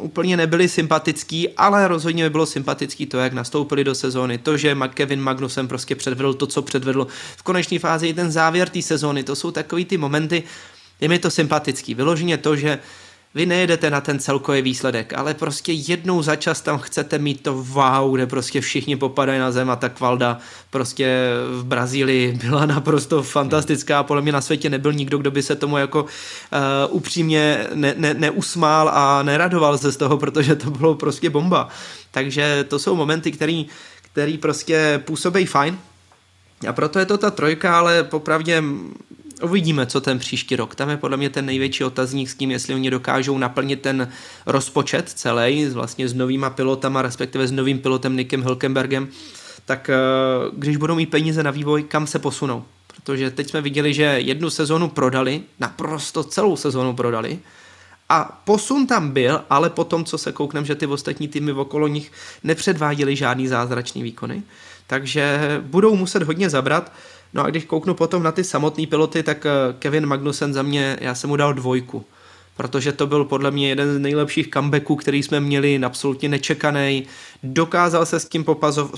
úplně 0.03 0.37
nebyly 0.37 0.69
sympatický, 0.69 1.49
ale 1.49 1.89
rozhodně 1.89 2.25
by 2.25 2.31
bylo 2.31 2.47
sympatický 2.47 3.07
to, 3.07 3.19
jak 3.19 3.33
nastoupili 3.33 3.85
do 3.85 3.95
sezóny, 3.95 4.39
to, 4.39 4.57
že 4.57 4.77
Kevin 4.95 5.21
Magnusem 5.21 5.69
prostě 5.69 5.97
předvedl 5.97 6.35
to, 6.35 6.47
co 6.47 6.63
předvedl 6.63 7.07
v 7.37 7.43
konečné 7.43 7.79
fázi, 7.79 8.09
i 8.09 8.15
ten 8.15 8.31
závěr 8.31 8.69
té 8.69 8.83
sezóny, 8.83 9.25
to 9.25 9.37
jsou 9.37 9.51
takový 9.51 9.85
ty 9.85 9.97
momenty, 9.97 10.43
je 11.01 11.09
mi 11.09 11.19
to 11.19 11.31
sympatický. 11.31 11.95
Vyloženě 11.95 12.39
to, 12.39 12.57
že 12.57 12.79
vy 13.35 13.47
nejedete 13.47 13.91
na 13.91 14.01
ten 14.01 14.19
celkový 14.19 14.63
výsledek, 14.63 15.13
ale 15.13 15.35
prostě 15.35 15.73
jednou 15.73 16.23
za 16.23 16.37
čas 16.37 16.61
tam 16.61 16.79
chcete 16.79 17.19
mít 17.19 17.43
to 17.43 17.55
wow, 17.55 18.15
kde 18.15 18.27
prostě 18.27 18.61
všichni 18.61 18.97
popadají 18.97 19.41
na 19.41 19.53
zem 19.53 19.71
a 19.71 19.77
ta 19.77 19.89
kvalda 19.89 20.39
prostě 20.71 21.31
v 21.51 21.65
Brazílii 21.65 22.33
byla 22.33 22.67
naprosto 22.67 23.23
fantastická. 23.23 24.03
Podle 24.03 24.23
mě 24.23 24.33
na 24.33 24.41
světě 24.41 24.71
nebyl 24.71 24.93
nikdo, 24.93 25.19
kdo 25.19 25.31
by 25.31 25.43
se 25.43 25.57
tomu 25.57 25.77
jako 25.77 26.03
uh, 26.03 26.09
upřímně 26.97 27.67
ne, 27.75 27.95
ne, 27.97 28.15
neusmál 28.15 28.91
a 28.95 29.23
neradoval 29.23 29.79
se 29.79 29.93
z 29.93 29.97
toho, 29.97 30.19
protože 30.19 30.57
to 30.57 30.71
bylo 30.71 30.95
prostě 30.95 31.31
bomba. 31.31 31.69
Takže 32.11 32.65
to 32.69 32.79
jsou 32.79 32.97
momenty, 32.97 33.33
který, 33.33 33.67
který 34.13 34.39
prostě 34.39 35.03
působí 35.05 35.47
fajn, 35.47 35.79
a 36.69 36.73
proto 36.73 36.99
je 36.99 37.07
to 37.07 37.19
ta 37.19 37.31
trojka, 37.31 37.79
ale 37.79 38.05
popravdě 38.05 38.63
Uvidíme, 39.43 39.87
co 39.87 40.01
ten 40.01 40.19
příští 40.19 40.57
rok. 40.57 40.75
Tam 40.75 40.91
je 40.91 40.97
podle 40.97 41.17
mě 41.17 41.31
ten 41.31 41.47
největší 41.47 41.85
otazník 41.85 42.31
s 42.31 42.35
tím, 42.35 42.51
jestli 42.51 42.75
oni 42.75 42.91
dokážou 42.91 43.39
naplnit 43.39 43.81
ten 43.81 44.09
rozpočet 44.47 45.09
celý, 45.09 45.67
vlastně 45.67 46.09
s 46.09 46.15
novýma 46.15 46.51
pilotama, 46.51 47.03
respektive 47.03 47.47
s 47.47 47.53
novým 47.53 47.79
pilotem 47.79 48.17
Nikem 48.17 48.43
Hülkenbergem, 48.43 49.09
tak 49.65 49.91
eh, 49.91 49.97
když 50.53 50.77
budou 50.77 50.95
mít 50.95 51.11
peníze 51.11 51.43
na 51.43 51.51
vývoj, 51.51 51.83
kam 51.83 52.07
se 52.07 52.19
posunou. 52.19 52.65
Protože 52.87 53.31
teď 53.31 53.51
jsme 53.51 53.61
viděli, 53.61 53.95
že 53.95 54.03
jednu 54.03 54.51
sezonu 54.51 54.89
prodali, 54.89 55.43
naprosto 55.61 56.25
celou 56.25 56.57
sezonu 56.57 56.95
prodali, 56.95 57.39
a 58.09 58.43
posun 58.45 58.87
tam 58.87 59.11
byl, 59.11 59.45
ale 59.51 59.71
potom, 59.71 60.05
co 60.05 60.19
se 60.19 60.33
koukneme, 60.33 60.67
že 60.67 60.75
ty 60.75 60.87
ostatní 60.87 61.29
týmy 61.29 61.53
okolo 61.53 61.89
nich 61.89 62.13
nepředváděli 62.45 63.17
žádný 63.17 63.49
zázračný 63.49 64.03
výkony, 64.03 64.43
takže 64.87 65.41
budou 65.63 65.97
muset 65.97 66.23
hodně 66.23 66.51
zabrat. 66.51 66.93
No 67.35 67.45
a 67.45 67.51
když 67.51 67.65
kouknu 67.65 67.95
potom 67.95 68.23
na 68.23 68.33
ty 68.33 68.45
samotné 68.45 68.87
piloty, 68.87 69.23
tak 69.23 69.47
eh, 69.47 69.51
Kevin 69.79 70.07
Magnussen 70.07 70.53
za 70.53 70.63
mě, 70.63 70.97
já 71.01 71.15
jsem 71.15 71.31
mu 71.31 71.37
dal 71.37 71.55
dvojku 71.55 72.05
protože 72.57 72.93
to 72.93 73.07
byl 73.07 73.25
podle 73.25 73.51
mě 73.51 73.69
jeden 73.69 73.95
z 73.95 73.99
nejlepších 73.99 74.49
comebacků, 74.51 74.97
který 74.97 75.23
jsme 75.23 75.41
měli, 75.41 75.81
absolutně 75.85 76.29
nečekaný. 76.29 77.07
Dokázal 77.43 78.07
se 78.07 78.21
s 78.21 78.25
tím 78.25 78.45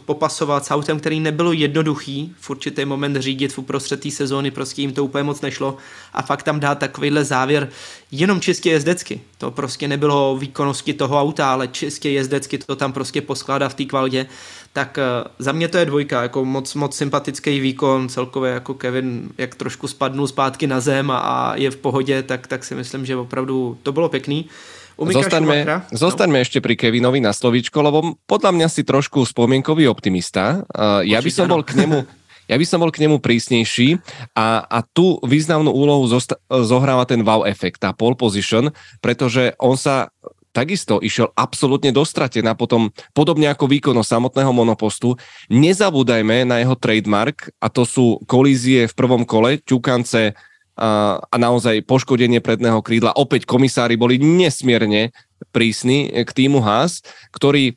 popasovat 0.05 0.65
s 0.65 0.71
autem, 0.71 1.01
který 1.01 1.21
nebylo 1.21 1.53
jednoduchý 1.53 2.35
v 2.41 2.51
určitý 2.51 2.85
moment 2.85 3.17
řídit 3.17 3.53
v 3.53 3.59
uprostřed 3.59 4.01
té 4.01 4.11
sezóny, 4.11 4.51
prostě 4.51 4.83
jim 4.83 4.93
to 4.93 5.05
úplně 5.05 5.25
moc 5.25 5.41
nešlo 5.41 5.77
a 6.13 6.23
fakt 6.23 6.43
tam 6.43 6.61
dát 6.61 6.79
takovýhle 6.79 7.25
závěr 7.25 7.69
jenom 8.11 8.41
čistě 8.41 8.71
jezdecky. 8.71 9.21
To 9.39 9.51
prostě 9.51 9.89
nebylo 9.89 10.37
výkonnosti 10.37 10.95
toho 10.95 11.21
auta, 11.21 11.53
ale 11.53 11.69
čistě 11.69 12.11
jezdecky 12.11 12.59
to 12.59 12.77
tam 12.77 12.93
prostě 12.93 13.21
poskládá 13.21 13.69
v 13.69 13.75
té 13.75 13.85
kvalitě 13.85 14.27
tak 14.75 14.99
eh, 14.99 15.25
za 15.39 15.53
mě 15.53 15.69
to 15.69 15.79
je 15.79 15.87
dvojka, 15.87 16.23
jako 16.23 16.45
moc, 16.45 16.75
moc 16.75 16.97
sympatický 16.97 17.61
výkon, 17.61 18.09
celkově 18.09 18.53
jako 18.53 18.75
Kevin, 18.75 19.29
jak 19.39 19.55
trošku 19.55 19.89
spadnul 19.89 20.27
zpátky 20.27 20.67
na 20.67 20.81
zem 20.81 21.11
a, 21.11 21.19
a 21.19 21.57
je 21.57 21.71
v 21.71 21.77
pohodě, 21.77 22.23
tak, 22.23 22.47
tak 22.47 22.65
si 22.65 22.75
myslím, 22.75 23.07
že 23.07 23.17
opravdu 23.17 23.79
to 23.83 23.93
bylo 23.93 24.09
pekný. 24.09 24.51
Zostaňme, 24.95 25.67
zostaňme 25.91 26.39
no. 26.39 26.43
ešte 26.47 26.63
pri 26.63 26.79
Kevinovi 26.79 27.19
na 27.19 27.35
slovíčko, 27.35 27.83
lebo 27.83 28.15
podľa 28.31 28.55
mňa 28.55 28.69
si 28.71 28.87
trošku 28.87 29.27
spomienkový 29.27 29.91
optimista. 29.91 30.63
Uh, 30.71 31.03
ja 31.03 31.19
by 31.19 31.31
som 31.35 31.51
bol 31.51 31.67
k 31.67 31.75
nemu 31.83 32.07
ja 32.51 32.55
by 32.55 32.63
som 32.63 32.79
bol 32.79 32.95
k 32.95 33.03
nemu 33.03 33.19
prísnejší 33.19 33.99
a, 34.39 34.63
a 34.63 34.79
tu 34.87 35.19
významnú 35.27 35.75
úlohu 35.75 36.07
zosta- 36.07 36.39
zohráva 36.47 37.11
ten 37.11 37.27
wow 37.27 37.43
efekt, 37.43 37.83
tá 37.83 37.91
pole 37.91 38.15
position, 38.15 38.71
pretože 39.03 39.51
on 39.59 39.75
sa 39.75 40.15
takisto 40.55 41.03
išiel 41.03 41.35
absolútne 41.35 41.91
dostratená 41.91 42.55
potom, 42.55 42.95
podobne 43.11 43.51
ako 43.51 43.67
výkonnosť 43.67 44.09
samotného 44.15 44.55
monopostu. 44.55 45.19
Nezabúdajme 45.51 46.47
na 46.47 46.63
jeho 46.63 46.79
trademark 46.79 47.51
a 47.59 47.67
to 47.67 47.83
sú 47.83 48.23
kolízie 48.31 48.87
v 48.87 48.95
prvom 48.95 49.27
kole, 49.27 49.59
ťukance 49.67 50.39
a, 50.79 51.19
a 51.19 51.37
naozaj 51.37 51.83
poškodenie 51.83 52.39
predného 52.39 52.79
krídla. 52.81 53.19
Opäť 53.19 53.51
komisári 53.51 53.99
boli 53.99 54.23
nesmierne 54.23 55.11
prísni 55.51 56.09
k 56.11 56.31
týmu 56.31 56.63
Haas, 56.63 57.03
ktorý 57.35 57.75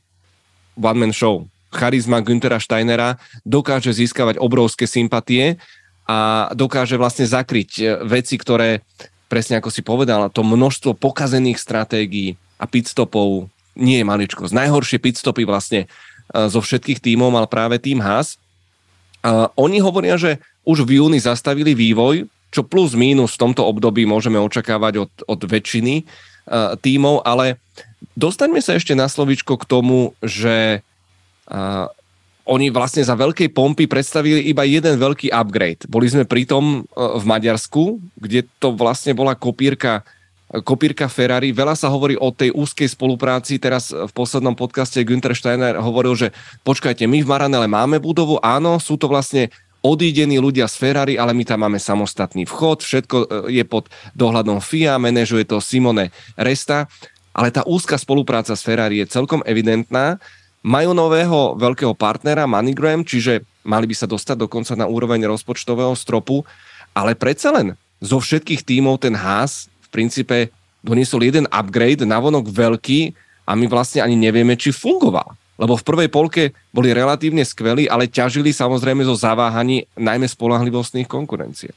one 0.78 1.10
man 1.10 1.14
show, 1.14 1.50
charizma 1.74 2.22
Günthera 2.22 2.62
Steinera 2.62 3.18
dokáže 3.44 3.92
získavať 3.92 4.38
obrovské 4.38 4.86
sympatie 4.86 5.58
a 6.08 6.50
dokáže 6.56 6.96
vlastne 6.96 7.28
zakryť 7.28 7.72
e, 7.78 7.84
veci, 8.08 8.40
ktoré 8.40 8.86
presne 9.28 9.60
ako 9.60 9.68
si 9.68 9.84
povedal, 9.84 10.32
to 10.32 10.40
množstvo 10.42 10.96
pokazených 10.96 11.60
stratégií, 11.60 12.40
a 12.58 12.66
pitstopov 12.66 13.50
nie 13.78 14.02
je 14.02 14.06
maličkosť. 14.10 14.54
Najhoršie 14.54 14.98
pitstopy 14.98 15.46
vlastne 15.46 15.86
e, 15.86 15.88
zo 16.50 16.60
všetkých 16.60 17.00
tímov 17.00 17.30
mal 17.30 17.46
práve 17.46 17.78
tým 17.78 18.02
Haas. 18.02 18.42
A 19.22 19.54
oni 19.58 19.78
hovoria, 19.82 20.18
že 20.18 20.42
už 20.66 20.84
v 20.84 21.00
júni 21.00 21.22
zastavili 21.22 21.78
vývoj, 21.78 22.26
čo 22.52 22.64
plus 22.64 22.98
mínus 22.98 23.36
v 23.36 23.50
tomto 23.50 23.64
období 23.64 24.08
môžeme 24.08 24.40
očakávať 24.40 25.08
od, 25.08 25.12
od 25.28 25.40
väčšiny 25.44 26.04
uh, 26.04 26.80
tímov, 26.80 27.24
ale 27.28 27.60
dostaňme 28.16 28.64
sa 28.64 28.80
ešte 28.80 28.96
na 28.96 29.12
slovičko 29.12 29.60
k 29.60 29.68
tomu, 29.68 30.16
že 30.24 30.80
uh, 31.52 31.92
oni 32.48 32.72
vlastne 32.72 33.04
za 33.04 33.20
veľkej 33.20 33.52
pompy 33.52 33.92
predstavili 33.92 34.48
iba 34.48 34.64
jeden 34.64 34.96
veľký 34.96 35.28
upgrade. 35.28 35.84
Boli 35.92 36.08
sme 36.08 36.24
pri 36.24 36.48
tom 36.48 36.88
uh, 36.88 37.20
v 37.20 37.24
Maďarsku, 37.28 38.00
kde 38.16 38.48
to 38.64 38.72
vlastne 38.72 39.12
bola 39.12 39.36
kopírka 39.36 40.08
kopírka 40.64 41.12
Ferrari. 41.12 41.52
Veľa 41.52 41.76
sa 41.76 41.92
hovorí 41.92 42.16
o 42.16 42.32
tej 42.32 42.56
úzkej 42.56 42.88
spolupráci. 42.96 43.60
Teraz 43.60 43.92
v 43.92 44.12
poslednom 44.16 44.56
podcaste 44.56 45.04
Günther 45.04 45.36
Steiner 45.36 45.76
hovoril, 45.76 46.16
že 46.16 46.28
počkajte, 46.64 47.04
my 47.04 47.20
v 47.20 47.28
Maranele 47.28 47.68
máme 47.68 48.00
budovu, 48.00 48.40
áno, 48.40 48.80
sú 48.80 48.96
to 48.96 49.12
vlastne 49.12 49.52
odídení 49.84 50.40
ľudia 50.40 50.66
z 50.66 50.76
Ferrari, 50.80 51.16
ale 51.20 51.36
my 51.36 51.44
tam 51.44 51.68
máme 51.68 51.80
samostatný 51.80 52.48
vchod, 52.50 52.82
všetko 52.82 53.18
e, 53.18 53.26
je 53.62 53.64
pod 53.68 53.88
dohľadom 54.18 54.60
FIA, 54.60 54.98
manažuje 54.98 55.46
to 55.48 55.62
Simone 55.62 56.10
Resta, 56.36 56.90
ale 57.32 57.54
tá 57.54 57.62
úzka 57.68 57.96
spolupráca 57.96 58.58
s 58.58 58.66
Ferrari 58.66 59.04
je 59.04 59.12
celkom 59.14 59.46
evidentná. 59.46 60.18
Majú 60.66 60.92
nového 60.98 61.56
veľkého 61.56 61.94
partnera 61.94 62.50
MoneyGram, 62.50 63.06
čiže 63.06 63.46
mali 63.62 63.86
by 63.86 63.96
sa 63.96 64.10
dostať 64.10 64.50
dokonca 64.50 64.74
na 64.74 64.90
úroveň 64.90 65.30
rozpočtového 65.30 65.94
stropu, 65.94 66.42
ale 66.98 67.14
predsa 67.14 67.54
len 67.54 67.78
zo 68.02 68.18
všetkých 68.18 68.66
tímov 68.66 69.06
ten 69.06 69.14
Haas 69.14 69.70
princípe 69.98 70.54
doniesol 70.86 71.26
jeden 71.26 71.50
upgrade, 71.50 72.06
navonok 72.06 72.54
veľký 72.54 73.18
a 73.50 73.58
my 73.58 73.66
vlastne 73.66 74.06
ani 74.06 74.14
nevieme, 74.14 74.54
či 74.54 74.70
fungoval. 74.70 75.34
Lebo 75.58 75.74
v 75.74 75.88
prvej 75.90 76.10
polke 76.14 76.54
boli 76.70 76.94
relatívne 76.94 77.42
skvelí, 77.42 77.90
ale 77.90 78.06
ťažili 78.06 78.54
samozrejme 78.54 79.02
zo 79.02 79.18
zaváhaní 79.18 79.90
najmä 79.98 80.30
spolahlivostných 80.30 81.10
konkurencie. 81.10 81.74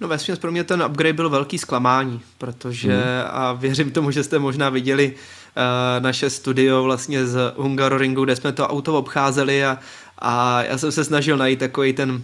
No 0.00 0.08
ve 0.08 0.16
pro 0.40 0.52
mě 0.52 0.64
ten 0.64 0.82
upgrade 0.82 1.12
byl 1.12 1.30
velký 1.30 1.58
zklamání, 1.58 2.20
protože, 2.38 2.92
hmm. 2.92 3.28
a 3.30 3.52
věřím 3.52 3.90
tomu, 3.90 4.10
že 4.10 4.24
jste 4.24 4.38
možná 4.38 4.70
viděli 4.70 5.12
uh, 5.12 6.02
naše 6.02 6.30
studio 6.30 6.82
vlastně 6.82 7.26
z 7.26 7.52
Hungaroringu, 7.56 8.24
kde 8.24 8.36
jsme 8.36 8.52
to 8.52 8.68
auto 8.68 8.98
obcházeli 8.98 9.64
a, 9.64 9.78
a 10.18 10.62
já 10.62 10.78
jsem 10.78 10.92
se 10.92 11.04
snažil 11.04 11.36
najít 11.36 11.58
takový 11.58 11.92
ten 11.92 12.22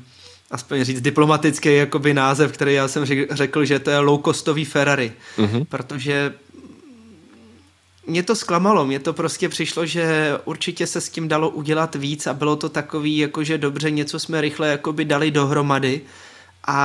aspoň 0.55 0.85
říct 0.85 1.01
diplomatický 1.01 1.77
jakoby 1.77 2.15
název, 2.15 2.53
který 2.53 2.75
já 2.75 2.89
jsem 2.89 3.07
řekl, 3.31 3.65
že 3.65 3.79
to 3.79 3.91
je 3.91 3.99
low-costový 3.99 4.65
Ferrari, 4.65 5.13
mm-hmm. 5.39 5.65
protože 5.65 6.35
mě 8.07 8.23
to 8.23 8.37
zklamalo, 8.37 8.87
mně 8.87 8.99
to 8.99 9.13
prostě 9.13 9.49
přišlo, 9.49 9.87
že 9.87 10.39
určitě 10.45 10.87
se 10.87 11.01
s 11.01 11.09
tím 11.09 11.29
dalo 11.29 11.51
udělat 11.51 11.95
víc 11.95 12.27
a 12.27 12.35
bylo 12.35 12.57
to 12.57 12.69
takový, 12.69 13.19
jakože 13.19 13.59
dobře, 13.59 13.91
něco 13.91 14.19
jsme 14.19 14.41
rychle 14.41 14.69
jakoby 14.69 15.05
dali 15.05 15.31
dohromady 15.31 16.01
a 16.67 16.79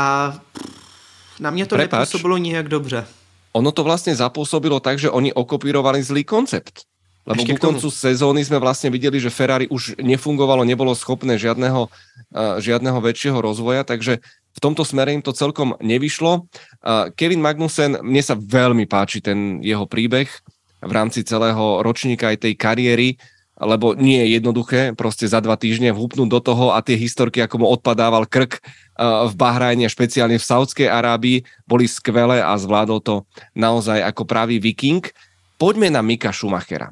na 1.39 1.49
mě 1.49 1.65
to 1.65 1.75
Prepač, 1.75 1.99
nepůsobilo 1.99 2.37
nijak 2.37 2.67
dobře. 2.67 3.05
Ono 3.53 3.71
to 3.71 3.83
vlastně 3.83 4.15
zapůsobilo 4.15 4.79
tak, 4.79 4.99
že 4.99 5.09
oni 5.09 5.33
okopírovali 5.33 6.03
zlý 6.03 6.23
koncept. 6.23 6.88
Lebo 7.27 7.45
ku 7.45 7.57
koncu 7.61 7.87
sezóny 7.93 8.41
sme 8.41 8.57
vlastne 8.57 8.89
videli, 8.89 9.21
že 9.21 9.33
Ferrari 9.33 9.69
už 9.69 9.99
nefungovalo, 10.01 10.65
nebolo 10.65 10.97
schopné 10.97 11.37
žiadneho, 11.37 11.85
uh, 11.85 12.57
žiadneho 12.57 12.97
väčšieho 12.97 13.37
rozvoja, 13.37 13.85
takže 13.85 14.23
v 14.49 14.59
tomto 14.59 14.81
smere 14.81 15.13
im 15.13 15.21
to 15.21 15.35
celkom 15.35 15.77
nevyšlo. 15.77 16.49
Uh, 16.81 17.13
Kevin 17.13 17.43
Magnussen, 17.43 18.01
mne 18.01 18.23
sa 18.25 18.33
veľmi 18.33 18.89
páči 18.89 19.21
ten 19.21 19.61
jeho 19.61 19.85
príbeh 19.85 20.25
v 20.79 20.91
rámci 20.91 21.21
celého 21.21 21.83
ročníka 21.85 22.33
aj 22.33 22.49
tej 22.49 22.53
kariéry, 22.57 23.09
lebo 23.59 23.91
nie 23.93 24.23
je 24.23 24.39
jednoduché 24.39 24.95
proste 24.95 25.27
za 25.27 25.43
dva 25.43 25.59
týždne 25.59 25.91
vhupnúť 25.91 26.31
do 26.31 26.39
toho 26.39 26.71
a 26.71 26.79
tie 26.79 26.95
historky, 26.95 27.43
ako 27.43 27.61
mu 27.61 27.67
odpadával 27.69 28.25
krk 28.25 28.57
uh, 28.57 29.29
v 29.29 29.33
Bahrajne, 29.37 29.85
špeciálne 29.85 30.41
v 30.41 30.47
Saudskej 30.49 30.89
Arábii, 30.89 31.45
boli 31.69 31.85
skvelé 31.85 32.41
a 32.41 32.57
zvládol 32.57 32.99
to 33.05 33.15
naozaj 33.53 34.01
ako 34.01 34.25
pravý 34.25 34.57
viking. 34.57 35.05
Poďme 35.59 35.93
na 35.93 35.99
Mika 35.99 36.33
Schumachera 36.33 36.89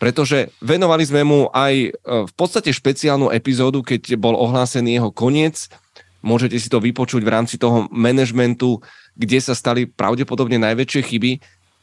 pretože 0.00 0.48
venovali 0.64 1.04
sme 1.04 1.20
mu 1.28 1.52
aj 1.52 1.74
e, 1.76 1.88
v 2.24 2.32
podstate 2.32 2.72
špeciálnu 2.72 3.28
epizódu, 3.28 3.84
keď 3.84 4.16
bol 4.16 4.32
ohlásený 4.32 4.96
jeho 4.96 5.12
koniec. 5.12 5.68
Môžete 6.24 6.56
si 6.56 6.72
to 6.72 6.80
vypočuť 6.80 7.20
v 7.20 7.32
rámci 7.32 7.60
toho 7.60 7.84
manažmentu, 7.92 8.80
kde 9.12 9.38
sa 9.44 9.52
stali 9.52 9.84
pravdepodobne 9.84 10.56
najväčšie 10.56 11.02
chyby, 11.04 11.32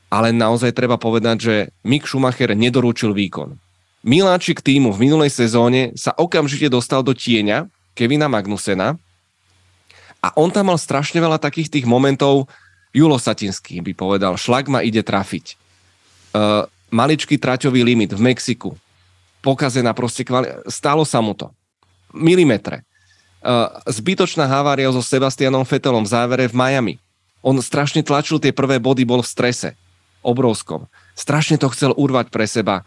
ale 0.10 0.34
naozaj 0.34 0.74
treba 0.74 0.98
povedať, 0.98 1.38
že 1.38 1.56
Mick 1.86 2.10
Schumacher 2.10 2.58
nedoručil 2.58 3.14
výkon. 3.14 3.54
Miláčik 4.02 4.66
týmu 4.66 4.98
v 4.98 5.02
minulej 5.06 5.30
sezóne 5.30 5.94
sa 5.94 6.16
okamžite 6.18 6.74
dostal 6.74 7.06
do 7.06 7.14
tieňa 7.14 7.70
Kevina 7.94 8.26
Magnusena 8.26 8.98
a 10.26 10.28
on 10.34 10.50
tam 10.50 10.74
mal 10.74 10.80
strašne 10.82 11.22
veľa 11.22 11.38
takých 11.38 11.70
tých 11.70 11.86
momentov, 11.86 12.50
Julo 12.96 13.22
Satinský 13.22 13.84
by 13.86 13.94
povedal, 13.94 14.34
šlak 14.40 14.74
ma 14.74 14.82
ide 14.82 15.06
trafiť. 15.06 15.54
Uh, 16.34 16.66
maličký 16.90 17.36
traťový 17.36 17.84
limit 17.84 18.16
v 18.16 18.22
Mexiku, 18.22 18.76
pokazená 19.44 19.92
proste 19.92 20.24
kvali... 20.24 20.48
Stálo 20.68 21.04
sa 21.08 21.24
mu 21.24 21.36
to. 21.36 21.52
Milimetre. 22.12 22.84
Uh, 23.44 23.70
zbytočná 23.88 24.50
havária 24.50 24.90
so 24.90 25.00
Sebastianom 25.00 25.64
Fetelom 25.64 26.04
v 26.04 26.12
závere 26.12 26.46
v 26.50 26.58
Miami. 26.58 26.96
On 27.46 27.56
strašne 27.62 28.02
tlačil 28.02 28.42
tie 28.42 28.52
prvé 28.52 28.82
body, 28.82 29.08
bol 29.08 29.22
v 29.22 29.30
strese. 29.30 29.78
Obrovskom. 30.26 30.90
Strašne 31.16 31.56
to 31.56 31.72
chcel 31.72 31.96
urvať 31.96 32.28
pre 32.34 32.44
seba. 32.50 32.84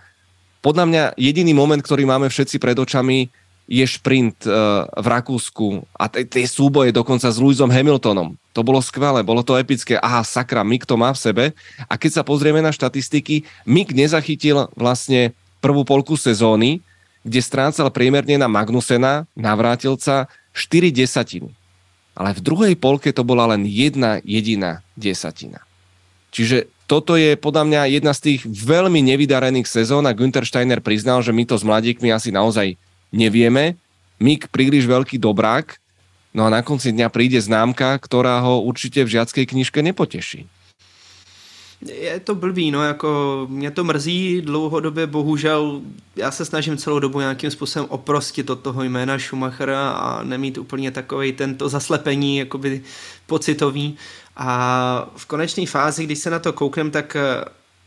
Podľa 0.60 0.84
mňa 0.84 1.02
jediný 1.16 1.56
moment, 1.56 1.80
ktorý 1.80 2.04
máme 2.04 2.28
všetci 2.28 2.60
pred 2.60 2.76
očami, 2.76 3.32
je 3.70 3.86
šprint 3.86 4.50
uh, 4.50 4.82
v 4.98 5.06
Rakúsku 5.06 5.86
a 5.94 6.10
tie 6.10 6.42
súboje 6.50 6.90
dokonca 6.90 7.30
s 7.30 7.38
Lewisom 7.38 7.70
Hamiltonom. 7.70 8.34
To 8.50 8.66
bolo 8.66 8.82
skvelé, 8.82 9.22
bolo 9.22 9.46
to 9.46 9.54
epické. 9.54 9.94
Aha, 10.02 10.26
sakra, 10.26 10.66
Mick 10.66 10.82
to 10.82 10.98
má 10.98 11.14
v 11.14 11.22
sebe. 11.22 11.44
A 11.86 11.94
keď 11.94 12.20
sa 12.20 12.22
pozrieme 12.26 12.58
na 12.58 12.74
štatistiky, 12.74 13.46
Mick 13.62 13.94
nezachytil 13.94 14.66
vlastne 14.74 15.30
prvú 15.62 15.86
polku 15.86 16.18
sezóny, 16.18 16.82
kde 17.22 17.38
strácal 17.38 17.86
priemerne 17.94 18.42
na 18.42 18.50
Magnusena, 18.50 19.30
navrátilca, 19.38 20.26
4 20.50 20.90
desatiny. 20.90 21.54
Ale 22.18 22.34
v 22.34 22.42
druhej 22.42 22.74
polke 22.74 23.14
to 23.14 23.22
bola 23.22 23.54
len 23.54 23.62
jedna 23.70 24.18
jediná 24.26 24.82
desatina. 24.98 25.62
Čiže 26.34 26.66
toto 26.90 27.14
je 27.14 27.38
podľa 27.38 27.70
mňa 27.70 27.82
jedna 27.86 28.10
z 28.10 28.34
tých 28.34 28.40
veľmi 28.42 28.98
nevydarených 29.14 29.70
sezón 29.70 30.10
a 30.10 30.16
Günther 30.16 30.42
Steiner 30.42 30.82
priznal, 30.82 31.22
že 31.22 31.30
my 31.30 31.46
to 31.46 31.54
s 31.54 31.62
mladíkmi 31.62 32.10
asi 32.10 32.34
naozaj 32.34 32.74
nevieme. 33.12 33.76
Mik 34.20 34.52
príliš 34.52 34.84
veľký 34.84 35.16
dobrák, 35.16 35.80
no 36.36 36.44
a 36.44 36.52
na 36.52 36.60
konci 36.60 36.92
dňa 36.92 37.08
príde 37.08 37.40
známka, 37.40 37.96
ktorá 37.96 38.40
ho 38.44 38.60
určite 38.60 39.00
v 39.04 39.16
žiackej 39.16 39.44
knižke 39.48 39.80
nepoteší. 39.80 40.44
Je 41.80 42.20
to 42.20 42.34
blbý, 42.34 42.70
no 42.70 42.84
jako 42.84 43.46
mě 43.50 43.70
to 43.70 43.84
mrzí 43.84 44.42
dlouhodobě, 44.42 45.06
bohužel 45.06 45.80
já 46.16 46.30
se 46.30 46.44
snažím 46.44 46.76
celou 46.76 46.98
dobu 46.98 47.20
nějakým 47.20 47.50
způsobem 47.50 47.88
oprostit 47.90 48.50
od 48.50 48.60
toho 48.60 48.82
jména 48.82 49.18
Schumachera 49.18 49.90
a 49.90 50.22
nemít 50.22 50.58
úplně 50.58 50.90
takový 50.90 51.32
tento 51.32 51.68
zaslepení 51.68 52.36
jakoby 52.36 52.82
pocitový 53.26 53.96
a 54.36 55.10
v 55.16 55.26
konečné 55.26 55.66
fázi, 55.66 56.04
když 56.04 56.18
se 56.18 56.30
na 56.30 56.38
to 56.38 56.52
kouknem, 56.52 56.90
tak 56.90 57.16
eh, 57.16 57.44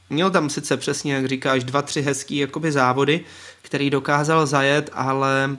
měl 0.09 0.31
tam 0.31 0.49
sice 0.49 0.77
přesně, 0.77 1.13
jak 1.13 1.25
říkáš, 1.25 1.63
dva, 1.63 1.81
tři 1.81 2.01
hezký 2.01 2.37
jakoby 2.37 2.71
závody, 2.71 3.21
který 3.73 3.89
dokázal 3.89 4.45
zajet, 4.45 4.89
ale 4.93 5.57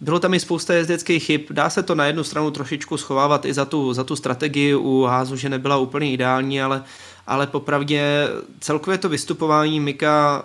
bylo 0.00 0.20
tam 0.20 0.34
i 0.34 0.40
spousta 0.40 0.74
jezdeckých 0.74 1.24
chyb. 1.24 1.40
Dá 1.50 1.70
se 1.70 1.82
to 1.82 1.94
na 1.94 2.06
jednu 2.06 2.24
stranu 2.24 2.50
trošičku 2.50 2.96
schovávat 2.96 3.44
i 3.44 3.54
za 3.54 3.64
tu, 3.64 3.92
za 3.92 4.04
tu 4.04 4.16
strategii 4.16 4.74
u 4.74 5.02
házu, 5.02 5.36
že 5.36 5.48
nebyla 5.48 5.76
úplně 5.76 6.12
ideální, 6.12 6.62
ale, 6.62 6.84
ale 7.26 7.46
popravdě 7.46 8.28
celkově 8.60 8.98
to 8.98 9.08
vystupování 9.08 9.80
Mika 9.80 10.44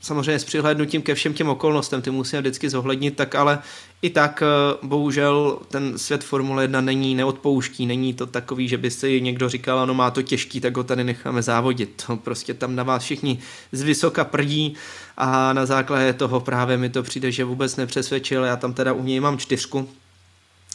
samozřejmě 0.00 0.38
s 0.38 0.44
přihlédnutím 0.44 1.02
ke 1.02 1.14
všem 1.14 1.34
těm 1.34 1.48
okolnostem, 1.48 2.02
ty 2.02 2.10
musíme 2.10 2.42
vždycky 2.42 2.70
zohlednit, 2.70 3.16
tak 3.16 3.34
ale 3.34 3.58
i 4.02 4.10
tak 4.10 4.42
eh, 4.42 4.76
bohužel 4.82 5.58
ten 5.68 5.98
svět 5.98 6.24
Formule 6.24 6.64
1 6.64 6.80
není 6.80 7.14
neodpouští, 7.14 7.86
není 7.86 8.14
to 8.14 8.26
takový, 8.26 8.68
že 8.68 8.78
by 8.78 8.90
si 8.90 9.20
někdo 9.20 9.48
říkal, 9.48 9.78
ano 9.78 9.94
má 9.94 10.10
to 10.10 10.22
těžký, 10.22 10.60
tak 10.60 10.76
ho 10.76 10.84
tady 10.84 11.04
necháme 11.04 11.42
závodit. 11.42 12.04
Prostě 12.22 12.54
tam 12.54 12.76
na 12.76 12.82
vás 12.82 13.02
všichni 13.02 13.38
z 13.72 13.82
vysoka 13.82 14.24
prdí 14.24 14.74
a 15.20 15.52
na 15.52 15.66
základě 15.66 16.12
toho 16.12 16.40
právě 16.40 16.76
mi 16.76 16.90
to 16.90 17.02
přijde, 17.02 17.32
že 17.32 17.44
vůbec 17.44 17.76
nepřesvědčil, 17.76 18.44
já 18.44 18.56
tam 18.56 18.72
teda 18.72 18.92
u 18.92 19.02
něj 19.02 19.20
mám 19.20 19.38
čtyřku, 19.38 19.88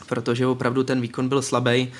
protože 0.07 0.47
opravdu 0.47 0.83
ten 0.83 1.01
výkon 1.01 1.29
byl 1.29 1.41
slabý 1.41 1.91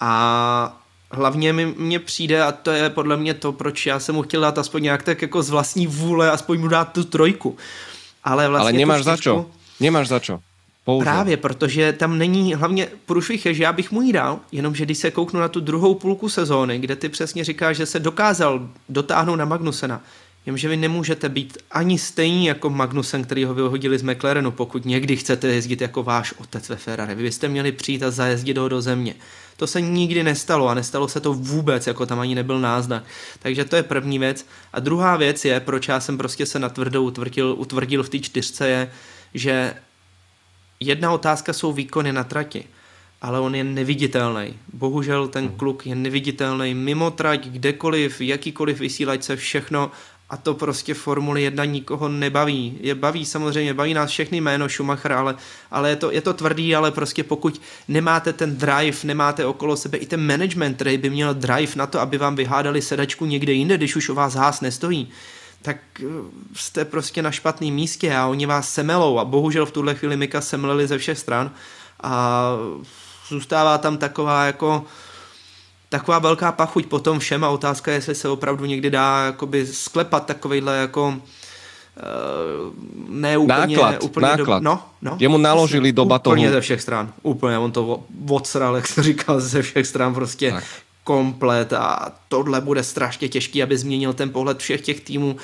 a 0.00 0.80
hlavně 1.10 1.52
mi, 1.52 1.66
mně 1.66 1.98
přijde, 1.98 2.42
a 2.42 2.52
to 2.52 2.70
je 2.70 2.90
podle 2.90 3.16
mě 3.16 3.34
to, 3.34 3.52
proč 3.52 3.86
já 3.86 4.00
jsem 4.00 4.14
mu 4.14 4.22
chtěl 4.22 4.40
dát 4.40 4.58
aspoň 4.58 4.82
nějak 4.82 5.02
tak 5.02 5.22
jako 5.22 5.42
z 5.42 5.50
vlastní 5.50 5.86
vůle, 5.86 6.30
aspoň 6.30 6.60
mu 6.60 6.68
dát 6.68 6.92
tu 6.92 7.04
trojku. 7.04 7.56
Ale 8.24 8.48
vlastně 8.48 8.70
Ale 8.70 8.78
nemáš 8.78 9.04
za 9.04 9.16
čo. 9.16 9.46
Nemáš 9.80 10.08
za 10.08 10.20
čo. 10.20 10.40
Pouze. 10.84 11.04
Právě, 11.04 11.36
protože 11.36 11.92
tam 11.92 12.18
není, 12.18 12.54
hlavně 12.54 12.88
průšvih 13.06 13.46
je, 13.46 13.54
že 13.54 13.62
já 13.62 13.72
bych 13.72 13.92
mu 13.92 14.02
jí 14.02 14.12
dal, 14.12 14.38
jenomže 14.52 14.84
když 14.84 14.98
se 14.98 15.10
kouknu 15.10 15.40
na 15.40 15.48
tu 15.48 15.60
druhou 15.60 15.94
půlku 15.94 16.28
sezóny, 16.28 16.78
kde 16.78 16.96
ty 16.96 17.08
přesně 17.08 17.44
říkáš, 17.44 17.76
že 17.76 17.86
se 17.86 18.00
dokázal 18.00 18.68
dotáhnout 18.88 19.36
na 19.36 19.44
Magnusena, 19.44 20.00
Jenže 20.46 20.68
vy 20.68 20.76
nemůžete 20.76 21.28
být 21.28 21.58
ani 21.70 21.98
stejný 21.98 22.46
jako 22.46 22.70
Magnusen, 22.70 23.24
který 23.24 23.44
ho 23.44 23.54
vyhodili 23.54 23.98
z 23.98 24.02
McLarenu, 24.02 24.50
pokud 24.50 24.84
někdy 24.84 25.16
chcete 25.16 25.48
jezdit 25.48 25.80
jako 25.80 26.02
váš 26.02 26.32
otec 26.32 26.68
ve 26.68 26.76
Ferrari. 26.76 27.14
Vy 27.14 27.22
byste 27.22 27.48
měli 27.48 27.72
přijít 27.72 28.02
a 28.02 28.10
zajezdit 28.10 28.58
ho 28.58 28.68
do 28.68 28.82
země. 28.82 29.14
To 29.56 29.66
se 29.66 29.80
nikdy 29.80 30.22
nestalo 30.22 30.68
a 30.68 30.74
nestalo 30.74 31.08
se 31.08 31.20
to 31.20 31.34
vůbec, 31.34 31.86
jako 31.86 32.06
tam 32.06 32.20
ani 32.20 32.34
nebyl 32.34 32.60
náznak. 32.60 33.04
Takže 33.38 33.64
to 33.64 33.76
je 33.76 33.82
první 33.82 34.18
věc. 34.18 34.46
A 34.72 34.80
druhá 34.80 35.16
věc 35.16 35.44
je, 35.44 35.60
proč 35.60 35.88
já 35.88 36.00
jsem 36.00 36.18
prostě 36.18 36.46
se 36.46 36.58
natvrdou 36.58 37.04
utvrdil, 37.04 37.54
utvrdil 37.58 38.02
v 38.02 38.08
té 38.08 38.18
čtyřce, 38.18 38.68
je, 38.68 38.90
že 39.34 39.74
jedna 40.80 41.12
otázka 41.12 41.52
jsou 41.52 41.72
výkony 41.72 42.12
na 42.12 42.24
trati. 42.24 42.64
ale 43.24 43.40
on 43.40 43.54
je 43.54 43.64
neviditelný. 43.64 44.54
Bohužel 44.72 45.28
ten 45.28 45.48
kluk 45.48 45.86
je 45.86 45.94
neviditelný 45.94 46.74
mimo 46.74 47.10
trať, 47.10 47.48
kdekoliv, 47.48 48.20
jakýkoliv 48.20 48.80
vysílačce, 48.80 49.36
všechno 49.36 49.90
a 50.30 50.36
to 50.36 50.54
prostě 50.54 50.94
Formuli 50.94 51.42
1 51.42 51.64
nikoho 51.64 52.08
nebaví. 52.08 52.78
Je 52.80 52.94
baví 52.94 53.24
samozřejmě, 53.24 53.74
baví 53.74 53.94
nás 53.94 54.10
všechny 54.10 54.40
jméno 54.40 54.68
Schumacher, 54.68 55.12
ale, 55.12 55.36
ale 55.70 55.90
je, 55.90 55.96
to, 55.96 56.10
je 56.10 56.20
to 56.20 56.32
tvrdý, 56.32 56.76
ale 56.76 56.90
prostě 56.90 57.24
pokud 57.24 57.60
nemáte 57.88 58.32
ten 58.32 58.56
drive, 58.56 58.98
nemáte 59.04 59.46
okolo 59.46 59.76
sebe 59.76 59.98
i 59.98 60.06
ten 60.06 60.26
management, 60.26 60.74
který 60.74 60.98
by 60.98 61.10
měl 61.10 61.34
drive 61.34 61.72
na 61.76 61.86
to, 61.86 62.00
aby 62.00 62.18
vám 62.18 62.36
vyhádali 62.36 62.82
sedačku 62.82 63.26
někde 63.26 63.52
jinde, 63.52 63.76
když 63.76 63.96
už 63.96 64.08
u 64.08 64.14
vás 64.14 64.34
hás 64.34 64.60
nestojí, 64.60 65.08
tak 65.62 65.76
eh, 66.00 66.04
jste 66.54 66.84
prostě 66.84 67.22
na 67.22 67.30
špatném 67.30 67.74
místě 67.74 68.16
a 68.16 68.26
oni 68.26 68.46
vás 68.46 68.74
semelou 68.74 69.18
a 69.18 69.24
bohužel 69.24 69.66
v 69.66 69.72
tuhle 69.72 69.94
chvíli 69.94 70.16
Mika 70.16 70.40
semleli 70.40 70.86
ze 70.86 70.98
všech 70.98 71.18
stran 71.18 71.50
a 72.02 72.50
zůstává 73.28 73.78
tam 73.78 73.96
taková 73.98 74.44
jako 74.44 74.84
taková 75.98 76.18
velká 76.18 76.52
pachuť 76.52 76.86
po 76.86 76.98
tom 76.98 77.18
všem 77.18 77.44
a 77.44 77.48
otázka 77.48 77.90
je, 77.90 77.96
jestli 77.96 78.14
se 78.14 78.28
opravdu 78.28 78.64
někdy 78.64 78.90
dá 78.90 79.26
jakoby 79.26 79.66
sklepat 79.66 80.26
takovejhle 80.26 80.76
jako 80.76 81.16
Uh, 81.94 82.74
ne 83.08 83.38
úplně, 83.38 83.76
náklad, 83.76 84.02
úplně 84.02 84.26
náklad. 84.26 84.58
Do, 84.58 84.64
no, 84.64 84.82
no, 85.02 85.16
Jemu 85.20 85.38
naložili 85.38 85.92
do 85.92 86.04
batohu. 86.04 86.34
Úplně 86.34 86.50
ze 86.50 86.60
všech 86.60 86.82
stran. 86.82 87.12
Úplně, 87.22 87.58
on 87.58 87.72
to 87.72 88.02
odsral, 88.28 88.76
jak 88.76 88.86
se 88.86 89.02
říkal, 89.02 89.40
ze 89.40 89.62
všech 89.62 89.86
stran 89.86 90.14
prostě 90.14 90.50
tak. 90.50 90.64
komplet 91.04 91.72
a 91.72 92.12
tohle 92.28 92.60
bude 92.60 92.82
strašně 92.82 93.28
těžký, 93.28 93.62
aby 93.62 93.78
změnil 93.78 94.12
ten 94.12 94.30
pohled 94.30 94.58
všech 94.58 94.80
těch 94.80 95.00
týmů 95.00 95.36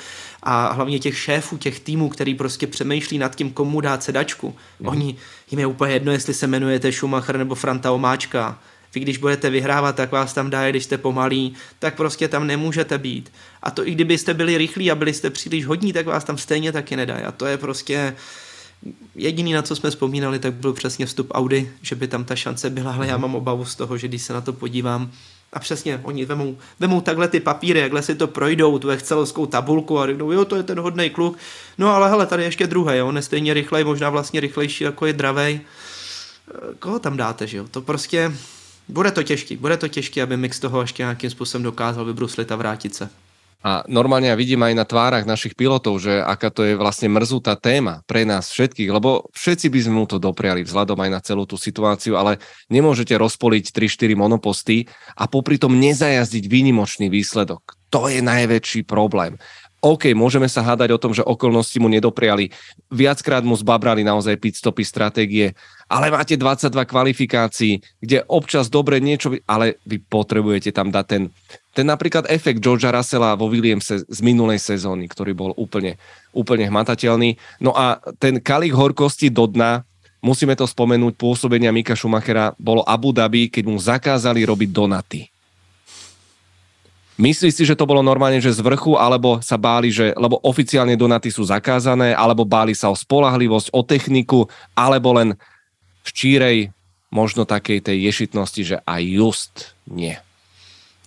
a 0.43 0.71
hlavně 0.71 0.99
těch 0.99 1.17
šéfů 1.17 1.57
těch 1.57 1.79
týmů, 1.79 2.09
který 2.09 2.35
prostě 2.35 2.67
přemýšlí 2.67 3.17
nad 3.17 3.35
tím, 3.35 3.51
komu 3.51 3.81
dát 3.81 4.03
sedačku. 4.03 4.55
Mm. 4.79 4.87
Oni, 4.87 5.15
jim 5.51 5.59
je 5.59 5.65
úplně 5.65 5.93
jedno, 5.93 6.11
jestli 6.11 6.33
se 6.33 6.45
jmenujete 6.45 6.91
Schumacher 6.91 7.37
nebo 7.37 7.55
Franta 7.55 7.91
Omáčka 7.91 8.57
vy 8.95 8.99
když 8.99 9.17
budete 9.17 9.49
vyhrávat, 9.49 9.95
tak 9.95 10.11
vás 10.11 10.33
tam 10.33 10.49
dá, 10.49 10.69
když 10.69 10.83
jste 10.83 10.97
pomalí, 10.97 11.53
tak 11.79 11.95
prostě 11.95 12.27
tam 12.27 12.47
nemůžete 12.47 12.97
být. 12.97 13.31
A 13.63 13.71
to 13.71 13.87
i 13.87 13.91
kdybyste 13.91 14.33
byli 14.33 14.57
rychlí 14.57 14.91
a 14.91 14.95
byli 14.95 15.13
jste 15.13 15.29
příliš 15.29 15.65
hodní, 15.65 15.93
tak 15.93 16.05
vás 16.05 16.23
tam 16.23 16.37
stejně 16.37 16.71
taky 16.71 16.95
nedají. 16.95 17.23
A 17.23 17.31
to 17.31 17.45
je 17.45 17.57
prostě 17.57 18.15
jediný, 19.15 19.53
na 19.53 19.61
co 19.61 19.75
jsme 19.75 19.89
vzpomínali, 19.89 20.39
tak 20.39 20.53
byl 20.53 20.73
přesně 20.73 21.05
vstup 21.05 21.27
Audi, 21.31 21.71
že 21.81 21.95
by 21.95 22.07
tam 22.07 22.25
ta 22.25 22.35
šance 22.35 22.69
byla, 22.69 22.93
ale 22.93 23.07
já 23.07 23.17
mám 23.17 23.35
obavu 23.35 23.65
z 23.65 23.75
toho, 23.75 23.97
že 23.97 24.07
když 24.07 24.21
se 24.21 24.33
na 24.33 24.41
to 24.41 24.53
podívám, 24.53 25.11
a 25.53 25.59
přesně, 25.59 25.99
oni 26.03 26.25
vemou, 26.25 26.57
vemou 26.79 27.01
takhle 27.01 27.27
ty 27.27 27.39
papíry, 27.39 27.79
jakhle 27.79 28.01
si 28.01 28.15
to 28.15 28.27
projdou, 28.27 28.79
tu 28.79 28.89
excelovskou 28.89 29.45
tabulku 29.45 29.99
a 29.99 30.05
řeknou, 30.05 30.31
jo, 30.31 30.45
to 30.45 30.55
je 30.55 30.63
ten 30.63 30.79
hodný 30.79 31.09
kluk. 31.09 31.37
No 31.77 31.89
ale 31.89 32.09
hele, 32.09 32.25
tady 32.25 32.43
ještě 32.43 32.67
druhý, 32.67 33.01
on 33.01 33.15
je 33.15 33.21
stejně 33.21 33.53
rychlej, 33.53 33.83
možná 33.83 34.09
vlastně 34.09 34.39
rychlejší, 34.39 34.83
jako 34.83 35.05
je 35.05 35.13
dravej. 35.13 35.61
Koho 36.79 36.99
tam 36.99 37.17
dáte, 37.17 37.47
že 37.47 37.57
jo? 37.57 37.65
To 37.71 37.81
prostě, 37.81 38.33
bude 38.91 39.11
to 39.11 39.23
těžký, 39.23 39.57
bude 39.57 39.77
to 39.77 39.87
těžký, 39.87 40.21
aby 40.21 40.37
mix 40.37 40.59
toho 40.59 40.81
ještě 40.81 41.03
nějakým 41.03 41.29
způsobem 41.29 41.63
dokázal 41.63 42.05
vybruslit 42.05 42.51
a 42.51 42.55
vrátit 42.55 42.95
se. 42.95 43.09
A 43.61 43.85
normálne 43.85 44.25
ja 44.25 44.33
vidím 44.33 44.65
aj 44.65 44.73
na 44.73 44.89
tvárach 44.89 45.21
našich 45.21 45.53
pilotov, 45.53 46.01
že 46.01 46.17
aká 46.17 46.49
to 46.49 46.65
je 46.65 46.73
vlastne 46.73 47.13
mrzutá 47.13 47.53
téma 47.53 48.01
pre 48.09 48.25
nás 48.25 48.49
všetkých, 48.49 48.89
lebo 48.89 49.29
všetci 49.37 49.69
by 49.69 49.79
sme 49.85 49.95
mu 50.01 50.05
to 50.09 50.17
dopriali 50.17 50.65
vzhľadom 50.65 50.97
aj 50.97 51.09
na 51.13 51.21
celú 51.21 51.45
tú 51.45 51.61
situáciu, 51.61 52.17
ale 52.17 52.41
nemôžete 52.73 53.13
rozpoliť 53.13 53.69
3-4 53.69 54.17
monoposty 54.17 54.89
a 55.13 55.29
popri 55.29 55.61
tom 55.61 55.77
nezajazdiť 55.77 56.49
výnimočný 56.49 57.13
výsledok. 57.13 57.77
To 57.93 58.09
je 58.09 58.25
najväčší 58.25 58.81
problém. 58.89 59.37
OK, 59.81 60.13
môžeme 60.13 60.45
sa 60.45 60.61
hádať 60.61 60.93
o 60.93 61.01
tom, 61.01 61.09
že 61.09 61.25
okolnosti 61.25 61.73
mu 61.81 61.89
nedopriali. 61.89 62.53
Viackrát 62.93 63.41
mu 63.41 63.57
zbabrali 63.57 64.05
naozaj 64.05 64.37
pitstopy, 64.37 64.85
stratégie, 64.85 65.57
ale 65.91 66.07
máte 66.07 66.39
22 66.39 66.71
kvalifikácií, 66.87 67.83
kde 67.99 68.23
občas 68.31 68.71
dobre 68.71 69.03
niečo, 69.03 69.35
ale 69.43 69.75
vy 69.83 69.99
potrebujete 69.99 70.71
tam 70.71 70.87
dať 70.87 71.05
ten, 71.05 71.23
ten 71.75 71.83
napríklad 71.83 72.31
efekt 72.31 72.63
Georgia 72.63 72.95
Russella 72.95 73.35
vo 73.35 73.51
Williamse 73.51 74.07
z 74.07 74.19
minulej 74.23 74.63
sezóny, 74.63 75.11
ktorý 75.11 75.35
bol 75.35 75.51
úplne, 75.59 75.99
úplne 76.31 76.71
hmatateľný. 76.71 77.35
No 77.59 77.75
a 77.75 77.99
ten 78.23 78.39
kalich 78.39 78.71
horkosti 78.71 79.27
do 79.27 79.51
dna, 79.51 79.83
musíme 80.23 80.55
to 80.55 80.63
spomenúť, 80.63 81.19
pôsobenia 81.19 81.75
Mika 81.75 81.99
Schumachera 81.99 82.55
bolo 82.55 82.87
Abu 82.87 83.11
Dhabi, 83.11 83.51
keď 83.51 83.63
mu 83.67 83.75
zakázali 83.75 84.47
robiť 84.47 84.69
donaty 84.71 85.27
Myslíš 87.21 87.53
si, 87.53 87.63
že 87.69 87.77
to 87.77 87.85
bolo 87.85 88.01
normálne, 88.01 88.41
že 88.41 88.49
z 88.49 88.65
vrchu, 88.65 88.97
alebo 88.97 89.37
sa 89.45 89.53
báli, 89.53 89.93
že, 89.93 90.09
lebo 90.17 90.41
oficiálne 90.41 90.97
donaty 90.97 91.29
sú 91.29 91.45
zakázané, 91.45 92.17
alebo 92.17 92.41
báli 92.41 92.73
sa 92.73 92.89
o 92.89 92.97
spolahlivosť, 92.97 93.69
o 93.77 93.85
techniku, 93.85 94.49
alebo 94.73 95.13
len 95.13 95.37
v 96.03 96.13
čírej 96.13 96.57
možno 97.11 97.45
takej 97.45 97.81
tej 97.81 97.97
ješitnosti, 98.07 98.61
že 98.63 98.77
aj 98.87 99.01
just 99.03 99.53
nie. 99.87 100.17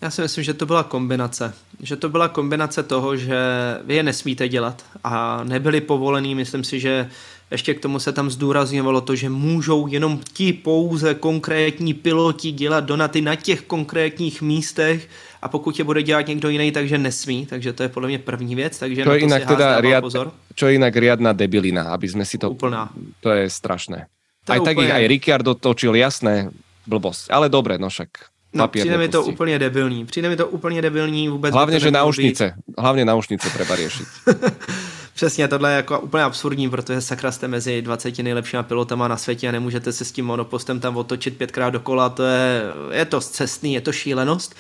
Já 0.03 0.11
si 0.11 0.23
myslím, 0.23 0.45
že 0.45 0.55
to 0.55 0.67
byla 0.67 0.83
kombinace. 0.83 1.55
Že 1.81 1.97
to 1.97 2.09
byla 2.09 2.29
kombinace 2.29 2.83
toho, 2.83 3.17
že 3.17 3.37
vy 3.85 3.95
je 3.95 4.03
nesmíte 4.03 4.49
dělat 4.49 4.85
a 5.05 5.45
nebyli 5.45 5.81
povolený. 5.81 6.35
Myslím 6.35 6.65
si, 6.65 6.81
že 6.81 7.11
ještě 7.51 7.75
k 7.75 7.81
tomu 7.81 7.99
se 7.99 8.13
tam 8.13 8.31
zdůrazňovalo 8.31 9.01
to, 9.01 9.17
že 9.17 9.29
můžou 9.29 9.87
jenom 9.87 10.21
ti 10.33 10.53
pouze 10.53 11.15
konkrétní 11.15 11.95
piloti 11.95 12.53
dělat 12.53 12.85
donaty 12.85 13.21
na 13.21 13.35
těch 13.35 13.61
konkrétních 13.61 14.43
místech 14.43 15.09
a 15.43 15.49
pokud 15.49 15.79
je 15.79 15.85
bude 15.85 16.03
dělat 16.03 16.27
někdo 16.27 16.49
jiný, 16.49 16.73
takže 16.73 16.99
nesmí, 16.99 17.47
takže 17.47 17.73
to 17.73 17.83
je 17.83 17.89
podle 17.89 18.09
mě 18.09 18.19
první 18.19 18.55
věc, 18.55 18.79
takže 18.79 19.05
to 19.05 19.11
to 19.11 19.17
jinak 19.17 19.47
teda 19.47 19.81
riad, 19.81 20.01
pozor. 20.01 20.33
Čo 20.55 20.67
je 20.67 20.73
jinak 20.73 20.97
riadna 20.97 21.33
debilina, 21.33 21.83
aby 21.83 22.09
jsme 22.09 22.25
si 22.25 22.39
to... 22.39 22.51
Úplná. 22.51 22.91
To 23.21 23.31
je 23.31 23.51
strašné. 23.51 24.07
To 24.45 24.53
aj 24.53 24.57
je 24.57 24.61
tak 24.61 24.77
úplně... 24.77 24.89
ich 24.89 24.95
aj 24.95 25.07
Ricciardo 25.07 25.55
točil, 25.55 25.95
jasné, 25.95 26.51
blbosť. 26.87 27.31
Ale 27.31 27.49
dobre, 27.49 27.79
no 27.79 27.89
však 27.89 28.09
No, 28.55 28.69
přijde 28.69 28.99
mi 28.99 29.09
to 29.09 29.25
úplně 29.25 29.59
debilní. 29.59 30.07
Přijde 30.07 30.29
mi 30.29 30.37
to 30.37 30.47
úplně 30.47 30.83
debilní 30.83 31.29
vůbec. 31.29 31.55
Hlavně, 31.55 31.81
že 31.81 31.91
náušnice. 31.91 32.55
Hlavně 32.79 33.05
náušnice 33.05 33.51
treba 33.51 33.77
řešit. 33.77 34.07
Přesně, 35.15 35.49
tohle 35.49 35.71
je 35.71 35.77
jako 35.77 36.01
úplně 36.01 36.23
absurdní, 36.23 36.71
protože 36.71 37.01
sakra 37.01 37.33
jste 37.33 37.49
mezi 37.49 37.83
20 37.83 38.19
nejlepšíma 38.19 38.63
pilotama 38.63 39.09
na 39.09 39.17
světě 39.17 39.49
a 39.49 39.53
nemůžete 39.53 39.93
se 39.93 40.05
s 40.05 40.13
tím 40.13 40.27
monopostem 40.27 40.81
tam 40.81 40.97
otočit 40.97 41.39
pětkrát 41.39 41.73
dokola, 41.73 42.09
to 42.09 42.23
je, 42.23 42.63
je 42.91 43.05
to 43.05 43.21
cestný, 43.21 43.75
je 43.75 43.81
to 43.81 43.93
šílenost. 43.93 44.55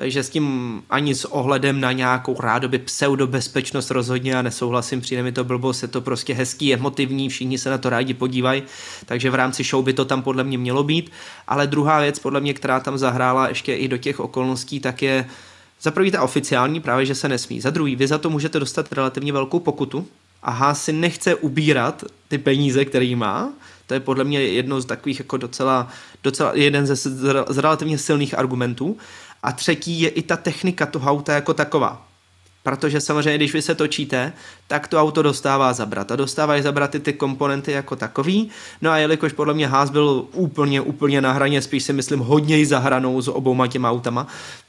Takže 0.00 0.22
s 0.22 0.30
tím 0.30 0.82
ani 0.90 1.14
s 1.14 1.24
ohledem 1.24 1.80
na 1.80 1.92
nějakou 1.92 2.40
rádoby 2.40 2.78
pseudobezpečnost 2.78 3.90
rozhodně 3.90 4.32
já 4.32 4.42
nesouhlasím, 4.42 5.00
přijde 5.00 5.22
mi 5.22 5.32
to 5.32 5.44
blbost, 5.44 5.82
je 5.82 5.88
to 5.88 6.00
prostě 6.00 6.34
hezký, 6.34 6.74
emotivní, 6.74 7.28
všichni 7.28 7.58
se 7.58 7.70
na 7.70 7.78
to 7.78 7.90
rádi 7.90 8.14
podívají, 8.14 8.62
takže 9.06 9.30
v 9.30 9.34
rámci 9.34 9.64
show 9.64 9.84
by 9.84 9.92
to 9.92 10.04
tam 10.04 10.22
podle 10.22 10.44
mě 10.44 10.58
mělo 10.58 10.84
být. 10.84 11.10
Ale 11.48 11.66
druhá 11.66 12.00
věc, 12.00 12.18
podle 12.18 12.40
mě, 12.40 12.54
která 12.54 12.80
tam 12.80 12.98
zahrála 12.98 13.48
ještě 13.48 13.74
i 13.74 13.88
do 13.88 13.96
těch 13.96 14.20
okolností, 14.20 14.80
tak 14.80 15.02
je 15.02 15.28
za 15.82 15.90
prvý 15.90 16.10
ta 16.10 16.22
oficiální, 16.22 16.80
právě 16.80 17.06
že 17.06 17.14
se 17.14 17.28
nesmí. 17.28 17.60
Za 17.60 17.70
druhý, 17.70 17.96
vy 17.96 18.06
za 18.06 18.18
to 18.18 18.30
můžete 18.30 18.60
dostat 18.60 18.92
relativně 18.92 19.32
velkou 19.32 19.60
pokutu 19.60 20.06
a 20.42 20.50
Haas 20.50 20.84
si 20.84 20.92
nechce 20.92 21.34
ubírat 21.34 22.04
ty 22.28 22.38
peníze, 22.38 22.84
který 22.84 23.14
má, 23.14 23.52
to 23.88 23.94
je 23.94 24.00
podle 24.00 24.24
mě 24.24 24.42
jedno 24.42 24.80
z 24.80 24.84
takových 24.84 25.18
jako 25.18 25.36
docela, 25.36 25.88
docela 26.22 26.52
jeden 26.54 26.86
ze, 26.86 26.96
z 27.48 27.58
relativně 27.58 27.98
silných 27.98 28.38
argumentů. 28.38 28.96
A 29.42 29.52
třetí 29.52 30.00
je 30.00 30.08
i 30.08 30.22
ta 30.22 30.36
technika 30.36 30.86
toho 30.86 31.10
auta 31.10 31.32
jako 31.32 31.54
taková. 31.54 32.08
Protože 32.62 33.00
samozřejmě, 33.00 33.36
když 33.36 33.52
vy 33.52 33.62
se 33.62 33.74
točíte, 33.74 34.32
tak 34.66 34.88
to 34.88 35.00
auto 35.00 35.22
dostává 35.22 35.72
zabrat. 35.72 36.12
A 36.12 36.16
dostávají 36.16 36.62
zabrat 36.62 36.94
i 36.94 37.00
ty 37.00 37.12
komponenty 37.12 37.72
jako 37.72 37.96
takový. 37.96 38.50
No 38.82 38.90
a 38.90 38.98
jelikož 38.98 39.32
podle 39.32 39.54
mě 39.54 39.66
Haas 39.66 39.90
byl 39.90 40.26
úplně, 40.32 40.80
úplně 40.80 41.20
na 41.20 41.32
hraně, 41.32 41.62
spíš 41.62 41.82
si 41.82 41.92
myslím 41.92 42.20
hodně 42.20 42.66
za 42.66 42.78
hranou 42.78 43.22
s 43.22 43.28
obouma 43.28 43.66
těma 43.66 43.90
autama, 43.90 44.26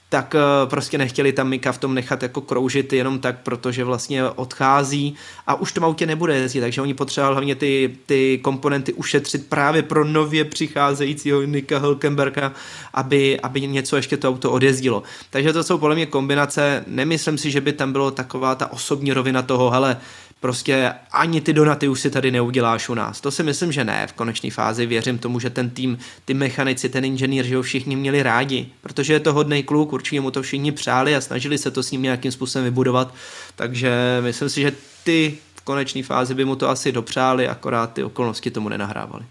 tak 0.09 0.35
eh, 0.35 0.39
prostě 0.69 0.97
nechtěli 0.97 1.33
tam 1.33 1.49
Mika 1.49 1.71
v 1.71 1.77
tom 1.77 1.95
nechat 1.95 2.23
jako 2.23 2.41
kroužit 2.41 2.93
jenom 2.93 3.19
tak, 3.19 3.39
protože 3.39 3.83
vlastně 3.83 4.23
odchází 4.23 5.15
a 5.47 5.55
už 5.55 5.71
to 5.71 5.83
autě 5.83 6.05
nebude 6.05 6.35
jezdit, 6.35 6.61
takže 6.61 6.81
oni 6.81 6.93
potřebovali 6.93 7.35
hlavně 7.35 7.55
ty, 7.55 7.97
ty 8.05 8.39
komponenty 8.41 8.93
ušetřit 8.93 9.49
právě 9.49 9.83
pro 9.83 10.05
nově 10.05 10.45
přicházejícího 10.45 11.41
Nika 11.41 11.79
Hülkenberga, 11.79 12.51
aby, 12.93 13.39
aby 13.39 13.67
něco 13.67 13.95
ještě 13.95 14.17
to 14.17 14.29
auto 14.29 14.51
odjezdilo. 14.51 15.03
Takže 15.29 15.53
to 15.53 15.63
jsou 15.63 15.77
podle 15.77 15.95
mě 15.95 16.05
kombinace, 16.05 16.83
nemyslím 16.87 17.37
si, 17.37 17.51
že 17.51 17.61
by 17.61 17.73
tam 17.73 17.91
bylo 17.91 18.11
taková 18.11 18.55
ta 18.55 18.71
osobní 18.71 19.13
rovina 19.13 19.41
toho, 19.41 19.69
hele, 19.69 19.97
prostě 20.39 20.93
ani 21.11 21.41
ty 21.41 21.53
donaty 21.53 21.87
už 21.87 21.99
si 21.99 22.11
tady 22.11 22.31
neuděláš 22.31 22.89
u 22.89 22.93
nás. 22.93 23.21
To 23.21 23.31
si 23.31 23.43
myslím, 23.43 23.71
že 23.71 23.83
ne 23.83 24.07
v 24.07 24.13
konečné 24.13 24.51
fázi. 24.51 24.85
Věřím 24.85 25.17
tomu, 25.17 25.39
že 25.39 25.49
ten 25.49 25.69
tým, 25.69 25.97
ty 26.25 26.33
mechanici, 26.33 26.89
ten 26.89 27.05
inženýr, 27.05 27.45
že 27.45 27.55
ho 27.55 27.61
všichni 27.61 27.95
měli 27.95 28.23
rádi, 28.23 28.69
protože 28.81 29.13
je 29.13 29.19
to 29.19 29.33
hodný 29.33 29.63
kluk, 29.63 29.93
určitě 29.93 30.21
mu 30.21 30.31
to 30.31 30.41
všichni 30.41 30.71
přáli 30.71 31.15
a 31.15 31.21
snažili 31.21 31.57
se 31.57 31.71
to 31.71 31.83
s 31.83 31.91
ním 31.91 32.01
nějakým 32.01 32.31
způsobem 32.31 32.65
vybudovat. 32.65 33.13
Takže 33.55 33.91
myslím 34.21 34.49
si, 34.49 34.61
že 34.61 34.71
ty 35.03 35.37
v 35.55 35.61
konečné 35.61 36.03
fázi 36.03 36.33
by 36.33 36.45
mu 36.45 36.55
to 36.55 36.69
asi 36.69 36.91
dopřáli, 36.91 37.47
akorát 37.47 37.93
ty 37.93 38.03
okolnosti 38.03 38.51
tomu 38.51 38.69
nenahrávali. 38.69 39.25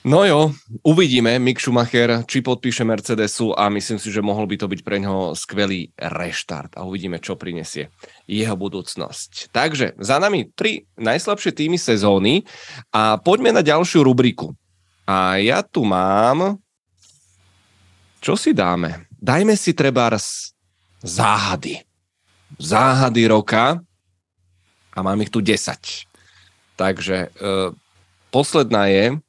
No 0.00 0.24
jo, 0.24 0.56
uvidíme. 0.80 1.36
Mick 1.36 1.60
Schumacher, 1.60 2.24
či 2.24 2.40
podpíše 2.40 2.88
Mercedesu 2.88 3.52
a 3.52 3.68
myslím 3.68 4.00
si, 4.00 4.08
že 4.08 4.24
mohol 4.24 4.48
by 4.48 4.56
to 4.56 4.64
byť 4.64 4.80
pre 4.80 4.96
ňoho 4.96 5.36
skvelý 5.36 5.92
reštart 5.92 6.80
a 6.80 6.88
uvidíme, 6.88 7.20
čo 7.20 7.36
prinesie 7.36 7.92
jeho 8.24 8.56
budúcnosť. 8.56 9.52
Takže 9.52 10.00
za 10.00 10.16
nami 10.16 10.48
tri 10.56 10.88
najslabšie 10.96 11.52
týmy 11.52 11.76
sezóny 11.76 12.48
a 12.96 13.20
poďme 13.20 13.52
na 13.52 13.60
ďalšiu 13.60 14.00
rubriku. 14.00 14.56
A 15.04 15.36
ja 15.36 15.60
tu 15.60 15.84
mám... 15.84 16.56
Čo 18.24 18.40
si 18.40 18.56
dáme? 18.56 19.04
Dajme 19.20 19.52
si 19.52 19.76
trebárs 19.76 20.56
záhady. 21.04 21.76
Záhady 22.56 23.28
roka 23.28 23.76
a 24.96 24.98
mám 25.04 25.20
ich 25.20 25.28
tu 25.28 25.44
10. 25.44 25.76
Takže 26.76 27.16
e, 27.16 27.28
posledná 28.32 28.88
je, 28.88 29.20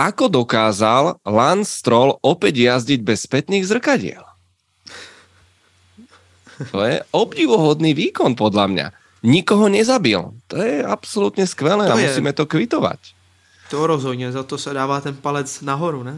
ako 0.00 0.32
dokázal 0.32 1.20
Lance 1.28 1.76
Stroll 1.76 2.16
opäť 2.24 2.56
jazdiť 2.56 3.00
bez 3.04 3.28
spätných 3.28 3.68
zrkadiel? 3.68 4.24
To 6.72 6.84
je 6.84 7.00
obdivuhodný 7.12 7.92
výkon 7.92 8.36
podľa 8.36 8.66
mňa. 8.68 8.86
Nikoho 9.20 9.68
nezabil. 9.68 10.20
To 10.48 10.56
je 10.56 10.80
absolútne 10.80 11.44
skvelé 11.44 11.88
to 11.88 11.92
a 11.92 12.00
je. 12.00 12.08
musíme 12.08 12.32
to 12.32 12.48
kvitovať. 12.48 13.20
To 13.70 13.86
rozhodně, 13.86 14.32
za 14.32 14.42
to 14.42 14.58
se 14.58 14.74
dává 14.74 15.00
ten 15.00 15.14
palec 15.14 15.60
nahoru, 15.60 16.02
ne? 16.02 16.14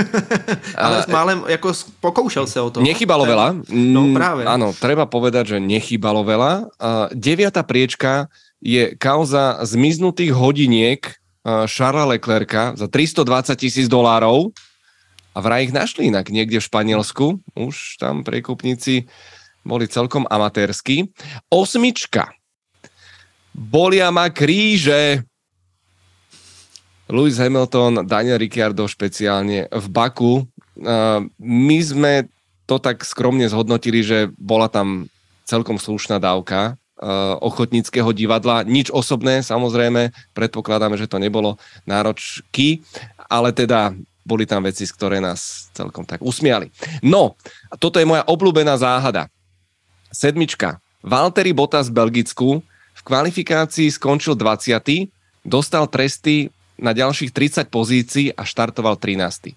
Ale 0.76 1.02
s 1.02 1.06
málem, 1.06 1.42
jako 1.46 1.72
pokoušel 2.00 2.46
se 2.46 2.60
o 2.60 2.70
to. 2.70 2.78
Nechybalo 2.80 3.26
veľa. 3.26 3.66
No 3.74 4.06
mm, 4.06 4.14
právě. 4.14 4.46
Áno, 4.46 4.70
treba 4.70 5.10
povedať, 5.10 5.56
že 5.56 5.58
nechybalo 5.58 6.22
veľa. 6.22 6.70
Deviata 7.10 7.66
priečka 7.66 8.30
je 8.62 8.94
kauza 8.94 9.58
zmiznutých 9.66 10.30
hodiniek 10.30 11.19
Charlesa 11.44 12.10
Leclerca 12.10 12.62
za 12.76 12.86
320 12.86 13.56
tisíc 13.56 13.86
dolárov 13.88 14.52
a 15.32 15.38
vraj 15.40 15.70
ich 15.70 15.72
našli 15.72 16.12
inak 16.12 16.28
niekde 16.28 16.60
v 16.60 16.68
Španielsku. 16.68 17.26
Už 17.56 17.96
tam 17.96 18.20
prekupníci 18.26 19.08
boli 19.64 19.88
celkom 19.88 20.28
amatérskí. 20.28 21.12
Osmička. 21.48 22.32
Bolia 23.56 24.12
ma 24.12 24.28
kríže 24.28 25.24
Lewis 27.10 27.42
Hamilton, 27.42 28.06
Daniel 28.06 28.38
Ricciardo 28.38 28.86
špeciálne 28.86 29.66
v 29.66 29.86
Baku. 29.90 30.46
My 31.42 31.78
sme 31.82 32.30
to 32.70 32.78
tak 32.78 33.02
skromne 33.02 33.50
zhodnotili, 33.50 34.06
že 34.06 34.30
bola 34.38 34.70
tam 34.70 35.10
celkom 35.42 35.82
slušná 35.82 36.22
dávka 36.22 36.78
ochotníckého 37.40 38.12
divadla. 38.12 38.60
Nič 38.62 38.92
osobné, 38.92 39.40
samozrejme, 39.40 40.12
predpokladáme, 40.36 41.00
že 41.00 41.08
to 41.08 41.16
nebolo 41.16 41.56
náročky, 41.88 42.84
ale 43.28 43.56
teda 43.56 43.96
boli 44.20 44.44
tam 44.44 44.62
veci, 44.62 44.84
z 44.84 44.92
ktoré 44.92 45.18
nás 45.18 45.72
celkom 45.72 46.04
tak 46.04 46.20
usmiali. 46.20 46.68
No, 47.00 47.34
toto 47.80 47.96
je 47.96 48.06
moja 48.06 48.22
obľúbená 48.28 48.76
záhada. 48.76 49.32
Sedmička. 50.12 50.78
Valtteri 51.00 51.56
Bottas 51.56 51.88
v 51.88 51.96
Belgicku 51.96 52.48
v 52.94 53.02
kvalifikácii 53.02 53.88
skončil 53.88 54.36
20. 54.36 55.08
Dostal 55.40 55.88
tresty 55.88 56.52
na 56.76 56.92
ďalších 56.92 57.32
30 57.32 57.72
pozícií 57.72 58.26
a 58.36 58.44
štartoval 58.44 59.00
13. 59.00 59.56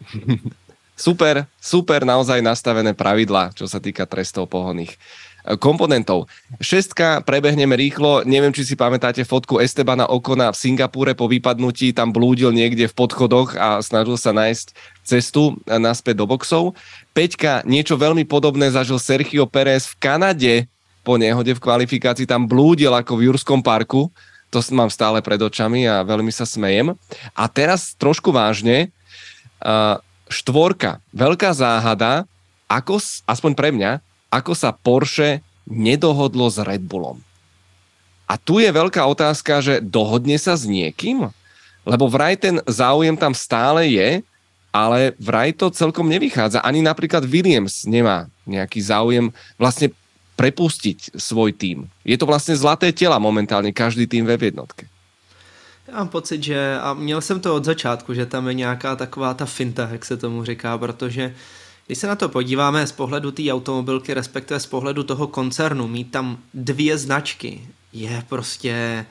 super, 1.06 1.44
super 1.60 2.00
naozaj 2.08 2.40
nastavené 2.40 2.96
pravidlá, 2.96 3.52
čo 3.52 3.68
sa 3.68 3.76
týka 3.80 4.08
trestov 4.08 4.48
pohodných 4.48 4.92
e, 4.92 4.98
komponentov. 5.62 6.26
Šestka, 6.58 7.22
prebehneme 7.22 7.78
rýchlo. 7.78 8.26
Neviem, 8.26 8.50
či 8.50 8.66
si 8.66 8.74
pamätáte 8.74 9.22
fotku 9.22 9.62
Estebana 9.62 10.10
Okona 10.10 10.50
v 10.50 10.58
Singapúre 10.58 11.14
po 11.14 11.30
vypadnutí. 11.30 11.94
Tam 11.94 12.10
blúdil 12.10 12.50
niekde 12.50 12.90
v 12.90 12.96
podchodoch 12.98 13.54
a 13.54 13.78
snažil 13.78 14.18
sa 14.18 14.34
nájsť 14.34 14.74
cestu 15.06 15.54
naspäť 15.70 16.18
do 16.18 16.26
boxov. 16.26 16.74
Peťka, 17.14 17.62
niečo 17.62 17.94
veľmi 17.94 18.26
podobné 18.26 18.74
zažil 18.74 18.98
Sergio 18.98 19.46
Pérez 19.46 19.86
v 19.86 19.94
Kanade 20.02 20.54
po 21.06 21.14
nehode 21.14 21.54
v 21.54 21.62
kvalifikácii. 21.62 22.26
Tam 22.26 22.50
blúdil 22.50 22.90
ako 22.90 23.14
v 23.14 23.30
Jurskom 23.30 23.62
parku 23.62 24.10
to 24.50 24.62
mám 24.72 24.88
stále 24.88 25.18
pred 25.20 25.36
očami 25.36 25.84
a 25.90 26.06
veľmi 26.06 26.30
sa 26.30 26.46
smejem. 26.46 26.94
A 27.34 27.44
teraz 27.50 27.92
trošku 27.98 28.30
vážne, 28.30 28.94
štvorka, 30.30 31.02
veľká 31.10 31.50
záhada, 31.52 32.24
ako, 32.66 32.98
aspoň 33.26 33.52
pre 33.54 33.70
mňa, 33.74 34.00
ako 34.30 34.52
sa 34.54 34.74
Porsche 34.74 35.42
nedohodlo 35.66 36.46
s 36.50 36.58
Red 36.62 36.82
Bullom. 36.86 37.18
A 38.26 38.34
tu 38.34 38.58
je 38.58 38.70
veľká 38.70 39.06
otázka, 39.06 39.62
že 39.62 39.78
dohodne 39.78 40.34
sa 40.38 40.58
s 40.58 40.66
niekým? 40.66 41.30
Lebo 41.86 42.10
vraj 42.10 42.34
ten 42.34 42.58
záujem 42.66 43.14
tam 43.14 43.30
stále 43.30 43.86
je, 43.86 44.22
ale 44.74 45.14
vraj 45.22 45.54
to 45.54 45.70
celkom 45.70 46.10
nevychádza. 46.10 46.60
Ani 46.60 46.82
napríklad 46.82 47.22
Williams 47.22 47.86
nemá 47.86 48.26
nejaký 48.44 48.82
záujem 48.82 49.30
vlastne 49.56 49.94
prepustiť 50.36 51.16
svoj 51.16 51.56
tým. 51.56 51.88
Je 52.04 52.18
to 52.18 52.26
vlastně 52.26 52.56
zlaté 52.56 52.92
těla 52.92 53.18
momentálně 53.18 53.72
každý 53.72 54.06
tým 54.06 54.26
ve 54.26 54.36
jednotke. 54.36 54.86
Já 55.88 55.96
mám 55.96 56.08
pocit, 56.08 56.42
že, 56.42 56.78
a 56.82 56.94
měl 56.94 57.20
jsem 57.20 57.40
to 57.40 57.54
od 57.54 57.64
začátku, 57.64 58.14
že 58.14 58.26
tam 58.26 58.48
je 58.48 58.54
nějaká 58.54 58.96
taková 58.96 59.34
ta 59.34 59.46
finta, 59.46 59.88
jak 59.92 60.04
se 60.04 60.16
tomu 60.16 60.44
říká, 60.44 60.78
protože 60.78 61.34
když 61.86 61.98
se 61.98 62.06
na 62.06 62.16
to 62.16 62.28
podíváme 62.28 62.86
z 62.86 62.92
pohledu 62.92 63.30
té 63.30 63.42
automobilky, 63.52 64.14
respektive 64.14 64.60
z 64.60 64.66
pohledu 64.66 65.02
toho 65.02 65.26
koncernu, 65.26 65.88
mít 65.88 66.10
tam 66.10 66.38
dvě 66.54 66.98
značky 66.98 67.68
je 67.92 68.24
prostě 68.28 69.06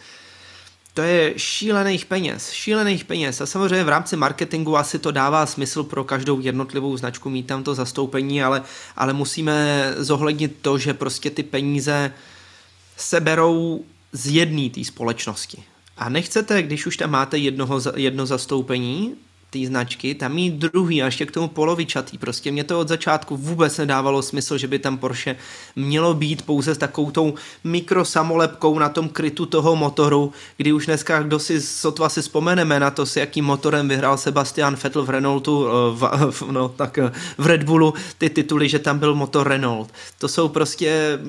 to 0.93 1.01
je 1.01 1.33
šílených 1.37 2.05
peněz, 2.05 2.51
šílených 2.51 3.05
peněz 3.05 3.41
a 3.41 3.45
samozřejmě 3.45 3.83
v 3.83 3.89
rámci 3.89 4.15
marketingu 4.15 4.77
asi 4.77 4.99
to 4.99 5.11
dává 5.11 5.45
smysl 5.45 5.83
pro 5.83 6.03
každou 6.03 6.39
jednotlivou 6.39 6.97
značku 6.97 7.29
mít 7.29 7.47
tam 7.47 7.63
to 7.63 7.75
zastoupení, 7.75 8.43
ale, 8.43 8.61
ale 8.95 9.13
musíme 9.13 9.93
zohlednit 9.97 10.55
to, 10.61 10.77
že 10.77 10.93
prostě 10.93 11.29
ty 11.29 11.43
peníze 11.43 12.11
se 12.97 13.19
berou 13.19 13.85
z 14.11 14.27
jedné 14.27 14.69
té 14.69 14.83
společnosti. 14.83 15.63
A 15.97 16.09
nechcete, 16.09 16.63
když 16.63 16.85
už 16.85 16.97
tam 16.97 17.11
máte 17.11 17.37
jednoho, 17.37 17.81
jedno 17.95 18.25
zastoupení, 18.25 19.15
té 19.55 19.67
značky, 19.67 20.15
tam 20.15 20.33
mít 20.33 20.53
druhý 20.53 21.01
a 21.01 21.05
ještě 21.05 21.25
k 21.25 21.31
tomu 21.31 21.47
polovičatý. 21.47 22.17
Prostě 22.17 22.51
mě 22.51 22.63
to 22.63 22.79
od 22.79 22.87
začátku 22.87 23.37
vůbec 23.37 23.77
nedávalo 23.77 24.21
smysl, 24.21 24.57
že 24.57 24.67
by 24.67 24.79
tam 24.79 24.97
Porsche 24.97 25.35
mělo 25.75 26.13
být 26.13 26.41
pouze 26.41 26.75
s 26.75 26.77
takovou 26.77 27.11
tou 27.11 27.33
mikrosamolepkou 27.63 28.79
na 28.79 28.89
tom 28.89 29.09
krytu 29.09 29.45
toho 29.45 29.75
motoru, 29.75 30.31
kdy 30.57 30.73
už 30.73 30.85
dneska, 30.85 31.23
kdo 31.23 31.39
si 31.39 31.61
sotva 31.61 32.09
si 32.09 32.21
vzpomeneme 32.21 32.79
na 32.79 32.91
to, 32.91 33.05
s 33.05 33.15
jakým 33.15 33.45
motorem 33.45 33.87
vyhrál 33.87 34.17
Sebastian 34.17 34.75
Vettel 34.75 35.05
v 35.05 35.09
Renaultu, 35.09 35.67
eh, 35.67 35.71
v, 35.95 36.31
v, 36.31 36.51
no, 36.51 36.69
tak 36.69 36.97
eh, 36.97 37.11
v 37.37 37.45
Red 37.45 37.63
Bullu, 37.63 37.93
ty 38.17 38.29
tituly, 38.29 38.69
že 38.69 38.79
tam 38.79 38.99
byl 38.99 39.15
motor 39.15 39.47
Renault. 39.47 39.93
To 40.19 40.27
jsou 40.27 40.47
prostě 40.47 41.19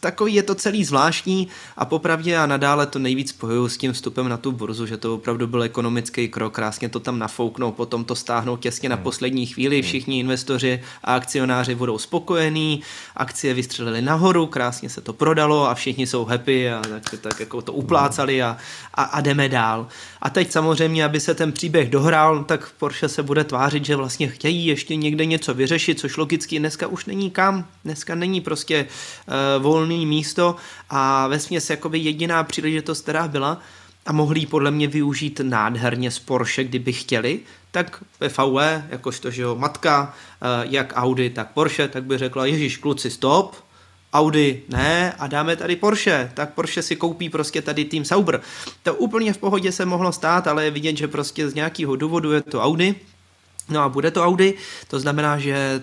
takový 0.00 0.34
je 0.34 0.42
to 0.42 0.54
celý 0.54 0.84
zvláštní 0.84 1.48
a 1.76 1.84
popravdě 1.84 2.36
a 2.36 2.46
nadále 2.46 2.86
to 2.86 2.98
nejvíc 2.98 3.28
spojuju 3.28 3.68
s 3.68 3.76
tím 3.76 3.92
vstupem 3.92 4.28
na 4.28 4.36
tu 4.36 4.52
burzu, 4.52 4.86
že 4.86 4.96
to 4.96 5.14
opravdu 5.14 5.46
byl 5.46 5.62
ekonomický 5.62 6.28
krok, 6.28 6.54
krásně 6.54 6.88
to 6.88 7.00
tam 7.00 7.18
nafouknou, 7.18 7.72
potom 7.72 8.04
to 8.04 8.14
stáhnou 8.14 8.56
těsně 8.56 8.88
na 8.88 8.94
hmm. 8.94 9.02
poslední 9.02 9.46
chvíli, 9.46 9.76
hmm. 9.76 9.82
všichni 9.82 10.18
investoři 10.18 10.82
a 11.04 11.14
akcionáři 11.14 11.74
budou 11.74 11.98
spokojení, 11.98 12.82
akcie 13.16 13.54
vystřelily 13.54 14.02
nahoru, 14.02 14.46
krásně 14.46 14.88
se 14.88 15.00
to 15.00 15.12
prodalo 15.12 15.68
a 15.68 15.74
všichni 15.74 16.06
jsou 16.06 16.24
happy 16.24 16.70
a 16.70 16.82
tak, 16.82 17.20
tak 17.20 17.40
jako 17.40 17.62
to 17.62 17.72
uplácali 17.72 18.42
a, 18.42 18.56
a, 18.94 19.02
a 19.02 19.20
jdeme 19.20 19.48
dál. 19.48 19.86
A 20.22 20.30
teď 20.30 20.50
samozřejmě, 20.50 21.04
aby 21.04 21.20
se 21.20 21.34
ten 21.34 21.52
příběh 21.52 21.90
dohrál, 21.90 22.44
tak 22.44 22.70
Porsche 22.78 23.08
se 23.08 23.22
bude 23.22 23.44
tvářit, 23.44 23.84
že 23.84 23.96
vlastně 23.96 24.28
chtějí 24.28 24.66
ještě 24.66 24.96
někde 24.96 25.24
něco 25.24 25.54
vyřešit, 25.54 26.00
což 26.00 26.16
logicky 26.16 26.58
dneska 26.58 26.86
už 26.86 27.04
není 27.04 27.30
kam. 27.30 27.66
Dneska 27.84 28.14
není 28.14 28.40
prostě 28.40 28.86
uh, 28.86 29.62
volný 29.62 29.89
místo 29.96 30.56
a 30.90 31.28
ve 31.28 31.40
směs 31.40 31.70
jakoby 31.70 31.98
jediná 31.98 32.44
příležitost, 32.44 33.02
která 33.02 33.28
byla, 33.28 33.60
a 34.06 34.12
mohli 34.12 34.46
podle 34.46 34.70
mě 34.70 34.86
využít 34.86 35.40
nádherně 35.42 36.10
z 36.10 36.18
Porsche, 36.18 36.64
kdyby 36.64 36.92
chtěli, 36.92 37.40
tak 37.70 38.04
ve 38.20 38.28
VW, 38.28 38.58
jakožto 38.88 39.30
že 39.30 39.42
jo, 39.42 39.56
matka, 39.56 40.14
uh, 40.42 40.72
jak 40.72 40.92
Audi, 40.96 41.30
tak 41.30 41.50
Porsche, 41.50 41.88
tak 41.88 42.04
by 42.04 42.18
řekla, 42.18 42.46
Ježíš, 42.46 42.76
kluci, 42.76 43.10
stop, 43.10 43.56
Audi 44.12 44.62
ne 44.68 45.12
a 45.18 45.26
dáme 45.26 45.56
tady 45.56 45.76
Porsche, 45.76 46.30
tak 46.34 46.54
Porsche 46.54 46.82
si 46.82 46.96
koupí 46.96 47.28
prostě 47.28 47.62
tady 47.62 47.84
tým 47.84 48.04
Sauber. 48.04 48.40
To 48.82 48.94
úplně 48.94 49.32
v 49.32 49.38
pohodě 49.38 49.72
se 49.72 49.86
mohlo 49.86 50.12
stát, 50.12 50.46
ale 50.46 50.64
je 50.64 50.70
vidět, 50.70 50.96
že 50.96 51.08
prostě 51.08 51.48
z 51.48 51.54
nějakého 51.54 51.96
důvodu 51.96 52.32
je 52.32 52.40
to 52.40 52.60
Audi, 52.60 52.94
no 53.68 53.80
a 53.80 53.88
bude 53.88 54.10
to 54.10 54.24
Audi, 54.24 54.54
to 54.88 55.00
znamená, 55.00 55.38
že 55.38 55.82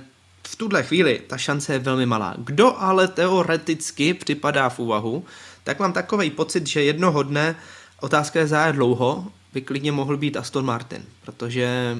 v 0.49 0.56
tuhle 0.56 0.84
chvíli 0.84 1.22
ta 1.28 1.38
šance 1.38 1.74
je 1.74 1.80
velmi 1.80 2.06
malá. 2.06 2.34
Kdo 2.38 2.82
ale 2.82 3.07
teoreticky 3.07 4.14
připadá 4.14 4.69
v 4.69 4.80
úvahu, 4.80 5.26
tak 5.64 5.80
mám 5.80 5.94
takový 5.94 6.30
pocit, 6.30 6.68
že 6.68 6.84
jednoho 6.84 7.24
dne, 7.24 7.56
otázka 8.02 8.40
je 8.40 8.48
za 8.48 8.72
dlouho, 8.72 9.28
by 9.53 9.61
klidně 9.61 9.91
mohl 9.91 10.18
být 10.18 10.38
Aston 10.38 10.65
Martin, 10.65 11.06
protože 11.26 11.98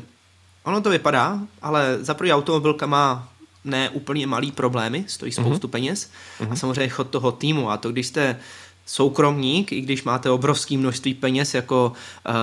ono 0.64 0.82
to 0.82 0.90
vypadá, 0.90 1.40
ale 1.62 1.98
za 2.02 2.14
první 2.14 2.34
automobilka 2.34 2.86
má 2.86 3.30
ne 3.64 3.90
úplně 3.90 4.28
malý 4.28 4.52
problémy, 4.52 5.06
stojí 5.08 5.32
mhm. 5.38 5.46
spoustu 5.46 5.68
mm-hmm. 5.68 5.72
peněz 5.72 6.10
mm-hmm. 6.40 6.52
a 6.52 6.56
samozřejmě 6.56 6.90
chod 6.90 7.10
toho 7.10 7.32
týmu 7.32 7.72
a 7.72 7.78
to, 7.78 7.92
když 7.92 8.08
jste 8.08 8.40
soukromník, 8.88 9.72
i 9.72 9.82
když 9.82 10.04
máte 10.04 10.30
obrovské 10.30 10.78
množství 10.78 11.14
peněz, 11.14 11.54
jako 11.54 11.92
uh, 11.92 12.34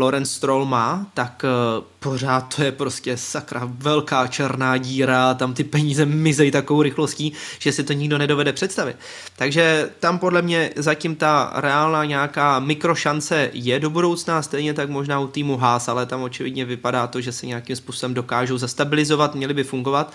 Lorenz 0.00 0.32
Stroll 0.32 0.64
má, 0.64 1.06
tak 1.14 1.44
uh, 1.78 1.84
pořád 1.98 2.54
to 2.56 2.62
je 2.62 2.72
prostě 2.72 3.16
sakra 3.16 3.60
velká 3.64 4.26
černá 4.26 4.76
díra, 4.76 5.34
tam 5.34 5.54
ty 5.54 5.64
peníze 5.64 6.06
mizejí 6.06 6.50
takovou 6.50 6.82
rychlostí, 6.82 7.32
že 7.58 7.72
si 7.72 7.84
to 7.84 7.92
nikdo 7.92 8.18
nedovede 8.18 8.52
představit. 8.52 8.96
Takže 9.36 9.90
tam 10.00 10.18
podle 10.18 10.42
mě 10.42 10.70
zatím 10.76 11.16
ta 11.16 11.52
reálná 11.54 12.04
nějaká 12.04 12.58
mikrošance 12.58 13.50
je 13.52 13.80
do 13.80 13.90
budoucna, 13.90 14.42
stejně 14.42 14.74
tak 14.74 14.90
možná 14.90 15.20
u 15.20 15.26
týmu 15.26 15.56
Haas, 15.56 15.88
ale 15.88 16.06
tam 16.06 16.22
očividně 16.22 16.64
vypadá 16.64 17.06
to, 17.06 17.20
že 17.20 17.32
se 17.32 17.46
nějakým 17.46 17.76
způsobem 17.76 18.14
dokážou 18.14 18.58
zastabilizovat, 18.58 19.34
měli 19.34 19.54
by 19.54 19.64
fungovat. 19.64 20.12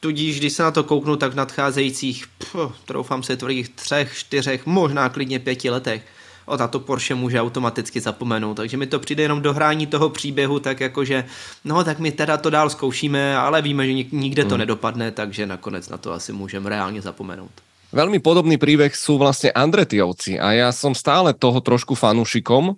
Tudíž, 0.00 0.38
když 0.38 0.52
se 0.52 0.62
na 0.62 0.70
to 0.70 0.84
kouknu, 0.84 1.16
tak 1.16 1.32
v 1.32 1.36
nadcházejících, 1.36 2.26
pff, 2.38 2.84
troufám 2.84 3.22
se 3.22 3.36
tvrdých 3.36 3.68
třech, 3.68 4.14
čtyřech, 4.14 4.66
možná 4.66 5.08
klidně 5.08 5.38
pěti 5.38 5.70
letech, 5.70 6.02
o 6.46 6.56
tato 6.56 6.80
Porsche 6.80 7.14
může 7.14 7.40
automaticky 7.40 8.00
zapomenout. 8.00 8.54
Takže 8.54 8.76
mi 8.76 8.86
to 8.86 8.98
přijde 8.98 9.22
jenom 9.22 9.42
dohrání 9.42 9.86
toho 9.86 10.10
příběhu, 10.10 10.58
tak 10.60 10.80
jakože, 10.80 11.24
no 11.64 11.84
tak 11.84 11.98
my 11.98 12.12
teda 12.12 12.36
to 12.36 12.50
dál 12.50 12.70
zkoušíme, 12.70 13.36
ale 13.36 13.62
víme, 13.62 13.86
že 13.86 13.92
nikde 14.12 14.44
to 14.44 14.54
hmm. 14.54 14.58
nedopadne, 14.58 15.10
takže 15.10 15.46
nakonec 15.46 15.88
na 15.88 15.98
to 15.98 16.12
asi 16.12 16.32
můžeme 16.32 16.70
reálně 16.70 17.02
zapomenout. 17.02 17.50
Veľmi 17.94 18.18
podobný 18.18 18.58
príbeh 18.58 18.90
sú 18.98 19.14
vlastne 19.14 19.54
Andretiovci 19.54 20.42
a 20.42 20.52
ja 20.58 20.68
som 20.74 20.90
stále 20.90 21.30
toho 21.30 21.62
trošku 21.62 21.94
fanúšikom, 21.94 22.74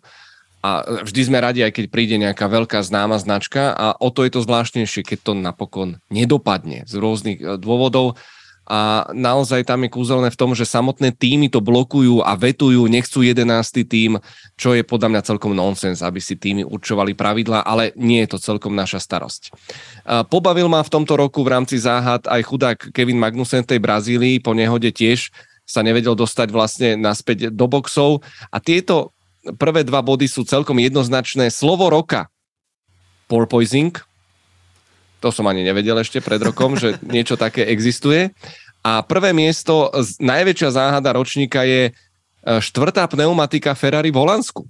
a 0.58 0.82
vždy 1.06 1.20
sme 1.30 1.38
radi, 1.38 1.62
aj 1.62 1.70
keď 1.70 1.84
príde 1.86 2.16
nejaká 2.18 2.50
veľká 2.50 2.82
známa 2.82 3.22
značka 3.22 3.70
a 3.70 3.94
o 3.98 4.10
to 4.10 4.26
je 4.26 4.34
to 4.34 4.42
zvláštnejšie, 4.42 5.06
keď 5.06 5.18
to 5.22 5.32
napokon 5.38 6.02
nedopadne 6.10 6.82
z 6.86 6.94
rôznych 6.98 7.38
e, 7.38 7.46
dôvodov 7.62 8.18
a 8.68 9.08
naozaj 9.16 9.64
tam 9.64 9.88
je 9.88 9.90
kúzelné 9.96 10.28
v 10.28 10.36
tom, 10.36 10.52
že 10.52 10.68
samotné 10.68 11.16
týmy 11.16 11.48
to 11.48 11.64
blokujú 11.64 12.20
a 12.20 12.36
vetujú, 12.36 12.84
nechcú 12.84 13.24
jedenáctý 13.24 13.80
tým, 13.88 14.20
čo 14.60 14.76
je 14.76 14.84
podľa 14.84 15.08
mňa 15.08 15.22
celkom 15.24 15.56
nonsens, 15.56 16.04
aby 16.04 16.20
si 16.20 16.36
týmy 16.36 16.68
určovali 16.68 17.16
pravidla, 17.16 17.64
ale 17.64 17.96
nie 17.96 18.20
je 18.28 18.36
to 18.36 18.38
celkom 18.44 18.76
naša 18.76 19.00
starosť. 19.00 19.56
Pobavil 20.28 20.68
ma 20.68 20.84
v 20.84 20.92
tomto 20.92 21.16
roku 21.16 21.40
v 21.40 21.56
rámci 21.56 21.80
záhad 21.80 22.28
aj 22.28 22.44
chudák 22.44 22.78
Kevin 22.92 23.16
Magnussen 23.16 23.64
tej 23.64 23.80
Brazílii, 23.80 24.44
po 24.44 24.52
nehode 24.52 24.92
tiež 24.92 25.32
sa 25.64 25.80
nevedel 25.80 26.12
dostať 26.12 26.48
vlastne 26.52 26.90
naspäť 27.00 27.48
do 27.48 27.64
boxov 27.72 28.20
a 28.52 28.60
tieto 28.60 29.16
prvé 29.56 29.86
dva 29.86 30.04
body 30.04 30.26
sú 30.28 30.44
celkom 30.44 30.76
jednoznačné. 30.76 31.48
Slovo 31.48 31.88
roka. 31.88 32.28
Porpoising. 33.30 33.96
To 35.18 35.34
som 35.34 35.46
ani 35.50 35.66
nevedel 35.66 35.98
ešte 35.98 36.22
pred 36.22 36.38
rokom, 36.42 36.78
že 36.78 36.98
niečo 37.14 37.38
také 37.38 37.66
existuje. 37.68 38.34
A 38.82 39.02
prvé 39.02 39.34
miesto, 39.34 39.90
najväčšia 40.22 40.70
záhada 40.70 41.10
ročníka 41.12 41.66
je 41.66 41.90
e, 41.90 41.92
štvrtá 42.62 43.04
pneumatika 43.10 43.74
Ferrari 43.74 44.14
v 44.14 44.20
Holandsku. 44.22 44.62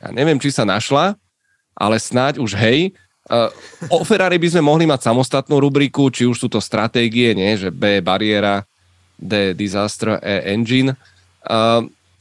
Ja 0.00 0.10
neviem, 0.10 0.40
či 0.40 0.50
sa 0.50 0.64
našla, 0.64 1.14
ale 1.76 1.96
snáď 2.00 2.40
už 2.40 2.56
hej. 2.56 2.90
E, 2.90 3.38
o 3.92 4.00
Ferrari 4.02 4.40
by 4.40 4.48
sme 4.48 4.62
mohli 4.64 4.84
mať 4.88 5.12
samostatnú 5.12 5.60
rubriku, 5.60 6.08
či 6.08 6.24
už 6.24 6.40
sú 6.40 6.48
to 6.48 6.58
stratégie, 6.58 7.36
nie? 7.36 7.54
že 7.60 7.68
B 7.68 8.00
bariéra, 8.00 8.64
D 9.20 9.52
disaster, 9.52 10.18
E 10.24 10.50
engine. 10.50 10.96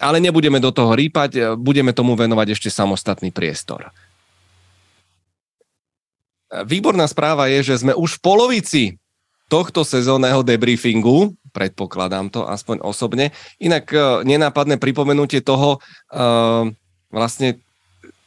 Ale 0.03 0.19
nebudeme 0.19 0.59
do 0.59 0.75
toho 0.75 0.91
rýpať, 0.91 1.31
e, 1.39 1.41
budeme 1.55 1.95
tomu 1.95 2.19
venovať 2.19 2.59
ešte 2.59 2.67
samostatný 2.67 3.31
priestor. 3.31 3.87
E, 3.87 3.91
výborná 6.67 7.07
správa 7.07 7.47
je, 7.47 7.71
že 7.71 7.87
sme 7.87 7.95
už 7.95 8.19
v 8.19 8.23
polovici 8.23 8.83
tohto 9.47 9.87
sezónneho 9.87 10.43
debriefingu, 10.43 11.39
predpokladám 11.55 12.27
to 12.27 12.43
aspoň 12.43 12.83
osobne. 12.83 13.31
Inak 13.63 13.87
e, 13.95 14.27
nenápadné 14.27 14.75
pripomenutie 14.75 15.39
toho, 15.39 15.79
vlastne, 17.13 17.61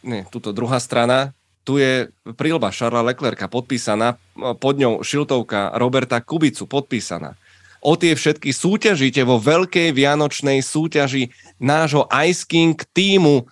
nie, 0.01 0.24
tuto 0.32 0.57
druhá 0.57 0.81
strana, 0.81 1.36
tu 1.66 1.82
je 1.82 2.09
prílba 2.39 2.70
Šarla 2.70 3.03
Leclerca 3.03 3.51
podpísaná, 3.51 4.16
pod 4.62 4.74
ňou 4.78 5.03
šiltovka 5.03 5.74
Roberta 5.74 6.23
Kubicu 6.23 6.65
podpísaná 6.70 7.35
o 7.81 7.93
tie 7.97 8.16
všetky 8.16 8.53
súťažíte 8.53 9.23
vo 9.24 9.40
veľkej 9.40 9.93
vianočnej 9.93 10.62
súťaži 10.62 11.31
nášho 11.61 12.09
Ice 12.27 12.44
King 12.44 12.77
týmu. 12.93 13.47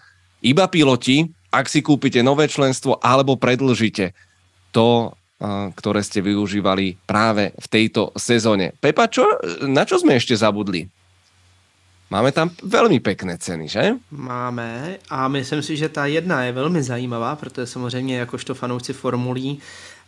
Iba 0.44 0.68
piloti, 0.68 1.28
ak 1.54 1.70
si 1.70 1.80
kúpite 1.80 2.20
nové 2.20 2.50
členstvo 2.50 2.98
alebo 3.00 3.38
predlžíte 3.38 4.12
to, 4.74 5.14
ktoré 5.74 6.00
ste 6.00 6.24
využívali 6.24 6.96
práve 7.04 7.52
v 7.54 7.66
tejto 7.68 8.10
sezóne. 8.16 8.72
Pepa, 8.80 9.06
čo, 9.10 9.26
na 9.66 9.84
čo 9.84 10.00
sme 10.00 10.16
ešte 10.16 10.34
zabudli? 10.34 10.88
Máme 12.10 12.30
tam 12.32 12.52
velmi 12.62 13.00
pekné 13.00 13.38
ceny, 13.38 13.66
že? 13.68 13.96
Máme 14.12 15.00
a 15.10 15.28
myslím 15.28 15.62
si, 15.62 15.76
že 15.76 15.88
ta 15.88 16.06
jedna 16.06 16.44
je 16.44 16.52
velmi 16.52 16.82
zajímavá, 16.82 17.36
protože 17.36 17.66
samozřejmě 17.66 18.16
jakožto 18.16 18.54
fanoušci 18.54 18.92
formulí 18.92 19.58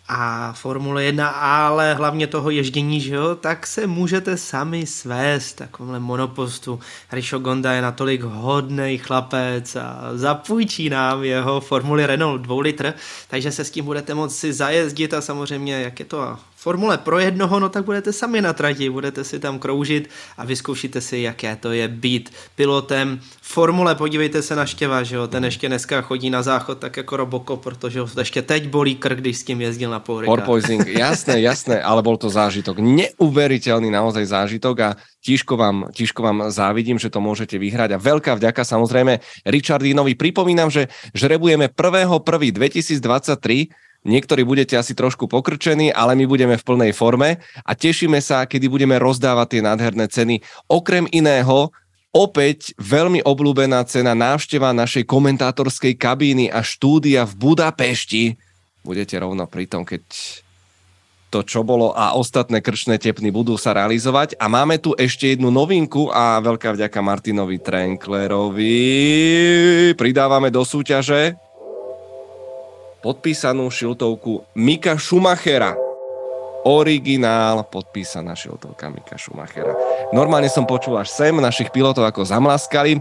a 0.08 0.52
Formule 0.52 1.04
1, 1.04 1.28
ale 1.28 1.94
hlavně 1.94 2.26
toho 2.26 2.50
ježdění, 2.50 3.00
že 3.00 3.14
jo, 3.14 3.34
tak 3.34 3.66
se 3.66 3.86
můžete 3.86 4.36
sami 4.36 4.86
svést 4.86 5.56
takovémhle 5.56 6.00
monopostu. 6.00 6.80
Richo 7.12 7.38
Gonda 7.38 7.72
je 7.72 7.82
natolik 7.82 8.22
hodný 8.22 8.98
chlapec 8.98 9.76
a 9.76 10.10
zapůjčí 10.14 10.88
nám 10.88 11.24
jeho 11.24 11.60
Formule 11.60 12.06
Renault 12.06 12.42
2 12.42 12.62
litr, 12.62 12.94
takže 13.28 13.52
se 13.52 13.64
s 13.64 13.70
tím 13.70 13.84
budete 13.84 14.14
moci 14.14 14.52
zajezdit 14.52 15.14
a 15.14 15.20
samozřejmě, 15.20 15.80
jak 15.80 15.98
je 15.98 16.04
to 16.04 16.38
formule 16.66 16.98
pro 16.98 17.22
jednoho, 17.22 17.62
no 17.62 17.70
tak 17.70 17.86
budete 17.86 18.10
sami 18.10 18.43
na 18.43 18.51
trati, 18.51 18.90
budete 18.90 19.22
si 19.22 19.38
tam 19.38 19.62
kroužit 19.62 20.10
a 20.34 20.43
vyzkoušíte 20.43 20.98
si, 20.98 21.22
jaké 21.22 21.55
to 21.62 21.70
je 21.70 21.86
být 21.86 22.34
pilotem. 22.59 23.22
Formule, 23.38 23.94
podívejte 23.94 24.43
se 24.43 24.59
na 24.59 24.66
Štěva, 24.66 25.06
že 25.06 25.16
jo, 25.16 25.30
ten 25.30 25.47
ještě 25.47 25.70
dneska 25.70 26.02
chodí 26.02 26.26
na 26.26 26.43
záchod 26.43 26.82
tak 26.82 26.97
jako 26.97 27.16
Roboko, 27.16 27.56
protože 27.56 28.02
ho 28.02 28.09
ještě 28.18 28.43
teď 28.43 28.66
bolí 28.66 28.98
krk, 28.98 29.18
když 29.18 29.38
s 29.38 29.44
tím 29.44 29.60
jezdil 29.60 29.90
na 29.90 30.02
Paul 30.02 30.26
Porpoising, 30.26 30.90
jasné, 30.90 31.40
jasné, 31.40 31.78
ale 31.78 32.02
bol 32.02 32.18
to 32.18 32.26
zážitok, 32.26 32.82
neuveriteľný 32.82 33.86
naozaj 33.86 34.26
zážitok 34.26 34.76
a 34.82 34.98
tížko 35.22 35.55
vám, 35.55 35.94
tížko 35.94 36.26
vám 36.26 36.51
závidím, 36.51 36.98
že 36.98 37.14
to 37.14 37.22
môžete 37.22 37.62
vyhrať 37.62 37.94
a 37.94 38.02
veľká 38.02 38.34
vďaka 38.34 38.66
samozrejme 38.66 39.22
Richardinovi. 39.47 40.18
Pripomínam, 40.18 40.66
že 40.66 40.90
žrebujeme 41.14 41.70
1.1.2023 41.70 43.85
Niektorí 44.06 44.46
budete 44.46 44.78
asi 44.78 44.94
trošku 44.94 45.26
pokrčení, 45.26 45.90
ale 45.90 46.14
my 46.14 46.30
budeme 46.30 46.54
v 46.54 46.62
plnej 46.62 46.94
forme 46.94 47.42
a 47.66 47.74
tešíme 47.74 48.22
sa, 48.22 48.46
kedy 48.46 48.70
budeme 48.70 48.94
rozdávať 49.02 49.58
tie 49.58 49.62
nádherné 49.66 50.06
ceny. 50.06 50.46
Okrem 50.70 51.10
iného, 51.10 51.74
opäť 52.14 52.70
veľmi 52.78 53.26
obľúbená 53.26 53.82
cena 53.90 54.14
návšteva 54.14 54.70
našej 54.70 55.10
komentátorskej 55.10 55.98
kabíny 55.98 56.46
a 56.54 56.62
štúdia 56.62 57.26
v 57.26 57.34
Budapešti. 57.34 58.38
Budete 58.86 59.18
rovno 59.18 59.50
pri 59.50 59.66
tom, 59.66 59.82
keď 59.82 60.06
to, 61.26 61.42
čo 61.42 61.66
bolo 61.66 61.90
a 61.90 62.14
ostatné 62.14 62.62
krčné 62.62 63.02
tepny 63.02 63.34
budú 63.34 63.58
sa 63.58 63.74
realizovať. 63.74 64.38
A 64.38 64.46
máme 64.46 64.78
tu 64.78 64.94
ešte 64.94 65.34
jednu 65.34 65.50
novinku 65.50 66.14
a 66.14 66.38
veľká 66.38 66.78
vďaka 66.78 67.02
Martinovi 67.02 67.58
Trenklerovi. 67.58 68.78
Pridávame 69.98 70.54
do 70.54 70.62
súťaže 70.62 71.34
podpísanú 73.06 73.70
šiltovku 73.70 74.42
Mika 74.58 74.98
Schumachera. 74.98 75.78
Originál 76.66 77.62
podpísaná 77.70 78.34
šiltovka 78.34 78.90
Mika 78.90 79.14
Schumachera. 79.14 79.70
Normálne 80.10 80.50
som 80.50 80.66
počul 80.66 80.98
až 80.98 81.14
sem 81.14 81.30
našich 81.38 81.70
pilotov 81.70 82.02
ako 82.02 82.26
zamlaskali. 82.26 82.98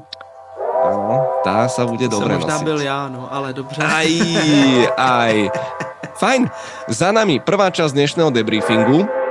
Áno, 0.86 1.42
tá 1.42 1.66
sa 1.66 1.90
bude 1.90 2.06
dobre 2.06 2.38
možná 2.38 2.62
nosiť. 2.62 2.68
byl 2.70 2.80
ja, 2.86 3.10
no, 3.10 3.26
ale 3.34 3.58
dobře. 3.58 3.82
Aj, 3.82 4.10
aj. 4.94 5.36
Fajn. 6.22 6.54
Za 6.86 7.10
nami 7.10 7.42
prvá 7.42 7.74
časť 7.74 7.98
dnešného 7.98 8.30
debriefingu. 8.30 9.25